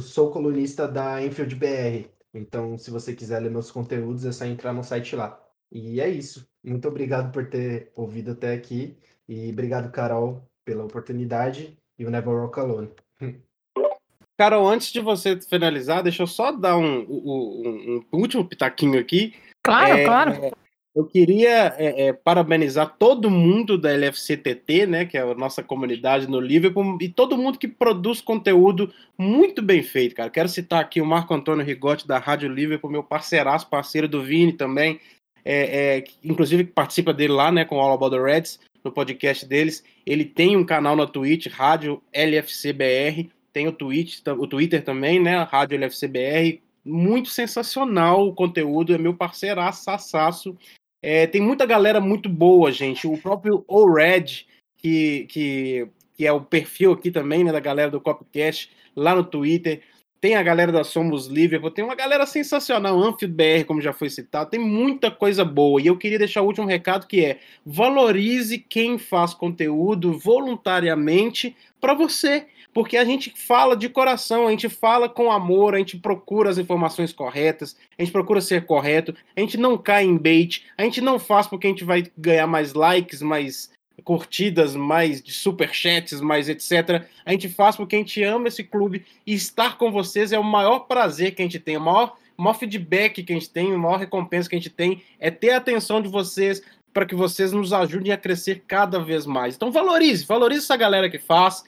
sou 0.00 0.30
colunista 0.30 0.86
da 0.88 1.22
Enfield 1.22 1.54
BR. 1.54 2.10
Então, 2.34 2.76
se 2.76 2.90
você 2.90 3.14
quiser 3.14 3.40
ler 3.40 3.50
meus 3.50 3.70
conteúdos, 3.70 4.24
é 4.24 4.32
só 4.32 4.44
entrar 4.44 4.72
no 4.72 4.84
site 4.84 5.16
lá. 5.16 5.42
E 5.70 6.00
é 6.00 6.08
isso. 6.08 6.48
Muito 6.62 6.86
obrigado 6.88 7.32
por 7.32 7.48
ter 7.48 7.92
ouvido 7.94 8.32
até 8.32 8.52
aqui. 8.52 8.96
E 9.28 9.50
obrigado, 9.50 9.90
Carol, 9.90 10.48
pela 10.64 10.84
oportunidade. 10.84 11.78
E 11.98 12.04
o 12.04 12.10
Never 12.10 12.34
Walk 12.34 12.60
Alone. 12.60 12.90
Carol, 14.36 14.68
antes 14.68 14.92
de 14.92 15.00
você 15.00 15.40
finalizar, 15.40 16.02
deixa 16.02 16.22
eu 16.22 16.26
só 16.26 16.52
dar 16.52 16.76
um, 16.76 17.00
um, 17.00 18.04
um 18.12 18.18
último 18.18 18.44
pitaquinho 18.44 18.98
aqui. 18.98 19.34
Claro, 19.62 19.98
é, 19.98 20.04
claro. 20.04 20.56
Eu 20.94 21.04
queria 21.04 21.74
é, 21.76 22.06
é, 22.06 22.12
parabenizar 22.12 22.96
todo 22.98 23.30
mundo 23.30 23.76
da 23.76 23.92
LFCTT, 23.92 24.86
né, 24.86 25.04
que 25.04 25.18
é 25.18 25.20
a 25.20 25.34
nossa 25.34 25.62
comunidade 25.62 26.26
no 26.26 26.40
Liverpool, 26.40 26.96
e 27.02 27.08
todo 27.08 27.36
mundo 27.36 27.58
que 27.58 27.68
produz 27.68 28.22
conteúdo 28.22 28.90
muito 29.18 29.60
bem 29.60 29.82
feito, 29.82 30.14
cara. 30.14 30.30
Quero 30.30 30.48
citar 30.48 30.80
aqui 30.80 31.00
o 31.00 31.06
Marco 31.06 31.34
Antônio 31.34 31.64
Rigotti, 31.64 32.08
da 32.08 32.18
Rádio 32.18 32.48
Liverpool, 32.48 32.90
meu 32.90 33.02
parceiraço, 33.02 33.68
parceiro 33.68 34.08
do 34.08 34.22
Vini 34.22 34.54
também, 34.54 34.98
é, 35.44 35.98
é, 35.98 36.04
inclusive 36.24 36.64
participa 36.64 37.12
dele 37.12 37.34
lá, 37.34 37.52
né, 37.52 37.64
com 37.64 37.78
All 37.78 37.92
About 37.92 38.16
the 38.16 38.22
Reds, 38.22 38.58
no 38.82 38.90
podcast 38.90 39.44
deles. 39.44 39.84
Ele 40.06 40.24
tem 40.24 40.56
um 40.56 40.64
canal 40.64 40.96
na 40.96 41.06
Twitch, 41.06 41.46
Rádio 41.48 42.02
LFCBR, 42.10 43.30
tem 43.56 43.66
o, 43.66 43.72
Twitch, 43.72 44.20
o 44.38 44.46
Twitter 44.46 44.84
também, 44.84 45.18
né? 45.18 45.42
Rádio 45.44 45.78
LFCBR. 45.78 46.60
Muito 46.84 47.30
sensacional 47.30 48.28
o 48.28 48.34
conteúdo, 48.34 48.94
é 48.94 48.98
meu 48.98 49.14
parceiro 49.14 49.62
assaço. 49.62 50.54
É, 51.02 51.26
tem 51.26 51.40
muita 51.40 51.64
galera 51.64 51.98
muito 51.98 52.28
boa, 52.28 52.70
gente. 52.70 53.06
O 53.06 53.16
próprio 53.16 53.64
O-Red, 53.66 54.44
que, 54.76 55.24
que, 55.30 55.88
que 56.18 56.26
é 56.26 56.30
o 56.30 56.42
perfil 56.42 56.92
aqui 56.92 57.10
também, 57.10 57.44
né, 57.44 57.50
da 57.50 57.58
galera 57.58 57.90
do 57.90 57.98
Copcast, 57.98 58.70
lá 58.94 59.14
no 59.14 59.24
Twitter. 59.24 59.80
Tem 60.20 60.34
a 60.36 60.42
galera 60.42 60.70
da 60.70 60.84
Somos 60.84 61.26
Liverpool, 61.26 61.70
tem 61.70 61.84
uma 61.84 61.94
galera 61.94 62.26
sensacional, 62.26 63.02
Anfield 63.02 63.34
BR, 63.34 63.64
como 63.66 63.80
já 63.80 63.94
foi 63.94 64.10
citado, 64.10 64.50
tem 64.50 64.60
muita 64.60 65.10
coisa 65.10 65.46
boa. 65.46 65.80
E 65.80 65.86
eu 65.86 65.96
queria 65.96 66.18
deixar 66.18 66.42
o 66.42 66.46
último 66.46 66.66
recado 66.66 67.06
que 67.06 67.24
é: 67.24 67.38
valorize 67.64 68.58
quem 68.58 68.98
faz 68.98 69.32
conteúdo 69.32 70.18
voluntariamente 70.18 71.56
para 71.80 71.94
você 71.94 72.46
porque 72.76 72.98
a 72.98 73.06
gente 73.06 73.32
fala 73.34 73.74
de 73.74 73.88
coração, 73.88 74.46
a 74.46 74.50
gente 74.50 74.68
fala 74.68 75.08
com 75.08 75.32
amor, 75.32 75.74
a 75.74 75.78
gente 75.78 75.96
procura 75.96 76.50
as 76.50 76.58
informações 76.58 77.10
corretas, 77.10 77.74
a 77.98 78.02
gente 78.02 78.12
procura 78.12 78.38
ser 78.38 78.66
correto, 78.66 79.14
a 79.34 79.40
gente 79.40 79.56
não 79.56 79.78
cai 79.78 80.04
em 80.04 80.18
bait, 80.18 80.66
a 80.76 80.82
gente 80.82 81.00
não 81.00 81.18
faz 81.18 81.46
porque 81.46 81.66
a 81.66 81.70
gente 81.70 81.84
vai 81.84 82.04
ganhar 82.18 82.46
mais 82.46 82.74
likes, 82.74 83.22
mais 83.22 83.70
curtidas, 84.04 84.76
mais 84.76 85.22
de 85.22 85.32
superchats, 85.32 86.20
mais 86.20 86.50
etc. 86.50 87.06
A 87.24 87.32
gente 87.32 87.48
faz 87.48 87.76
porque 87.76 87.96
a 87.96 87.98
gente 87.98 88.22
ama 88.22 88.48
esse 88.48 88.62
clube 88.62 89.06
e 89.26 89.32
estar 89.32 89.78
com 89.78 89.90
vocês 89.90 90.30
é 90.30 90.38
o 90.38 90.44
maior 90.44 90.80
prazer 90.80 91.34
que 91.34 91.40
a 91.40 91.46
gente 91.46 91.58
tem, 91.58 91.78
o 91.78 91.80
maior, 91.80 92.14
o 92.36 92.42
maior 92.42 92.58
feedback 92.58 93.22
que 93.22 93.32
a 93.32 93.36
gente 93.36 93.48
tem, 93.48 93.72
a 93.72 93.78
maior 93.78 93.96
recompensa 93.96 94.50
que 94.50 94.54
a 94.54 94.58
gente 94.58 94.68
tem 94.68 95.02
é 95.18 95.30
ter 95.30 95.52
a 95.52 95.56
atenção 95.56 96.02
de 96.02 96.10
vocês 96.10 96.62
para 96.92 97.06
que 97.06 97.14
vocês 97.14 97.52
nos 97.52 97.72
ajudem 97.72 98.12
a 98.12 98.18
crescer 98.18 98.64
cada 98.68 98.98
vez 98.98 99.24
mais. 99.24 99.56
Então 99.56 99.72
valorize, 99.72 100.26
valorize 100.26 100.64
essa 100.64 100.76
galera 100.76 101.08
que 101.08 101.18
faz, 101.18 101.64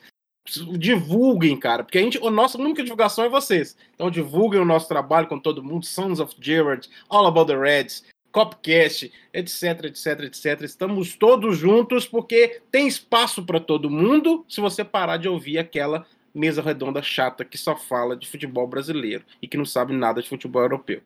divulguem, 0.77 1.57
cara, 1.57 1.85
porque 1.85 1.99
a 1.99 2.03
gente, 2.03 2.19
a 2.25 2.31
nossa 2.31 2.59
única 2.59 2.83
divulgação 2.83 3.25
é 3.25 3.29
vocês. 3.29 3.77
Então 3.95 4.11
divulguem 4.11 4.61
o 4.61 4.65
nosso 4.65 4.89
trabalho 4.89 5.27
com 5.27 5.39
todo 5.39 5.63
mundo, 5.63 5.85
Sons 5.85 6.21
of 6.21 6.35
Gerard, 6.41 6.89
All 7.09 7.27
About 7.27 7.53
the 7.53 7.59
Reds, 7.59 8.05
Copcast, 8.33 9.13
etc, 9.33 9.85
etc, 9.85 10.21
etc. 10.23 10.63
Estamos 10.63 11.17
todos 11.17 11.59
juntos 11.59 12.07
porque 12.07 12.61
tem 12.71 12.87
espaço 12.87 13.45
para 13.45 13.61
todo 13.61 13.91
mundo 13.91 14.45
se 14.49 14.61
você 14.61 14.85
parar 14.85 15.17
de 15.17 15.29
ouvir 15.29 15.59
aquela 15.59 16.07
mesa 16.35 16.63
redonda 16.63 17.03
chata 17.03 17.45
que 17.45 17.59
só 17.59 17.77
fala 17.77 18.17
de 18.17 18.29
futebol 18.29 18.67
brasileiro 18.67 19.25
e 19.43 19.49
que 19.49 19.57
não 19.57 19.65
sabe 19.65 19.93
nada 19.93 20.23
de 20.23 20.29
futebol 20.29 20.63
europeu. 20.63 21.01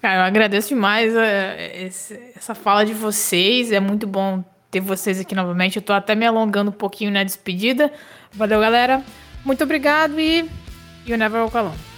Cara, 0.00 0.22
eu 0.22 0.24
agradeço 0.24 0.68
demais 0.68 1.14
uh, 1.14 1.18
esse, 1.74 2.14
essa 2.34 2.54
fala 2.54 2.84
de 2.84 2.94
vocês. 2.94 3.72
É 3.72 3.80
muito 3.80 4.06
bom 4.06 4.42
ter 4.70 4.80
vocês 4.80 5.20
aqui 5.20 5.34
novamente. 5.34 5.76
Eu 5.76 5.82
tô 5.82 5.92
até 5.92 6.14
me 6.14 6.26
alongando 6.26 6.70
um 6.70 6.74
pouquinho 6.74 7.10
na 7.10 7.24
despedida. 7.24 7.92
Valeu, 8.32 8.60
galera. 8.60 9.02
Muito 9.44 9.64
obrigado 9.64 10.20
e 10.20 10.48
You 11.06 11.16
Never 11.16 11.42
Walk 11.42 11.56
Alone. 11.56 11.89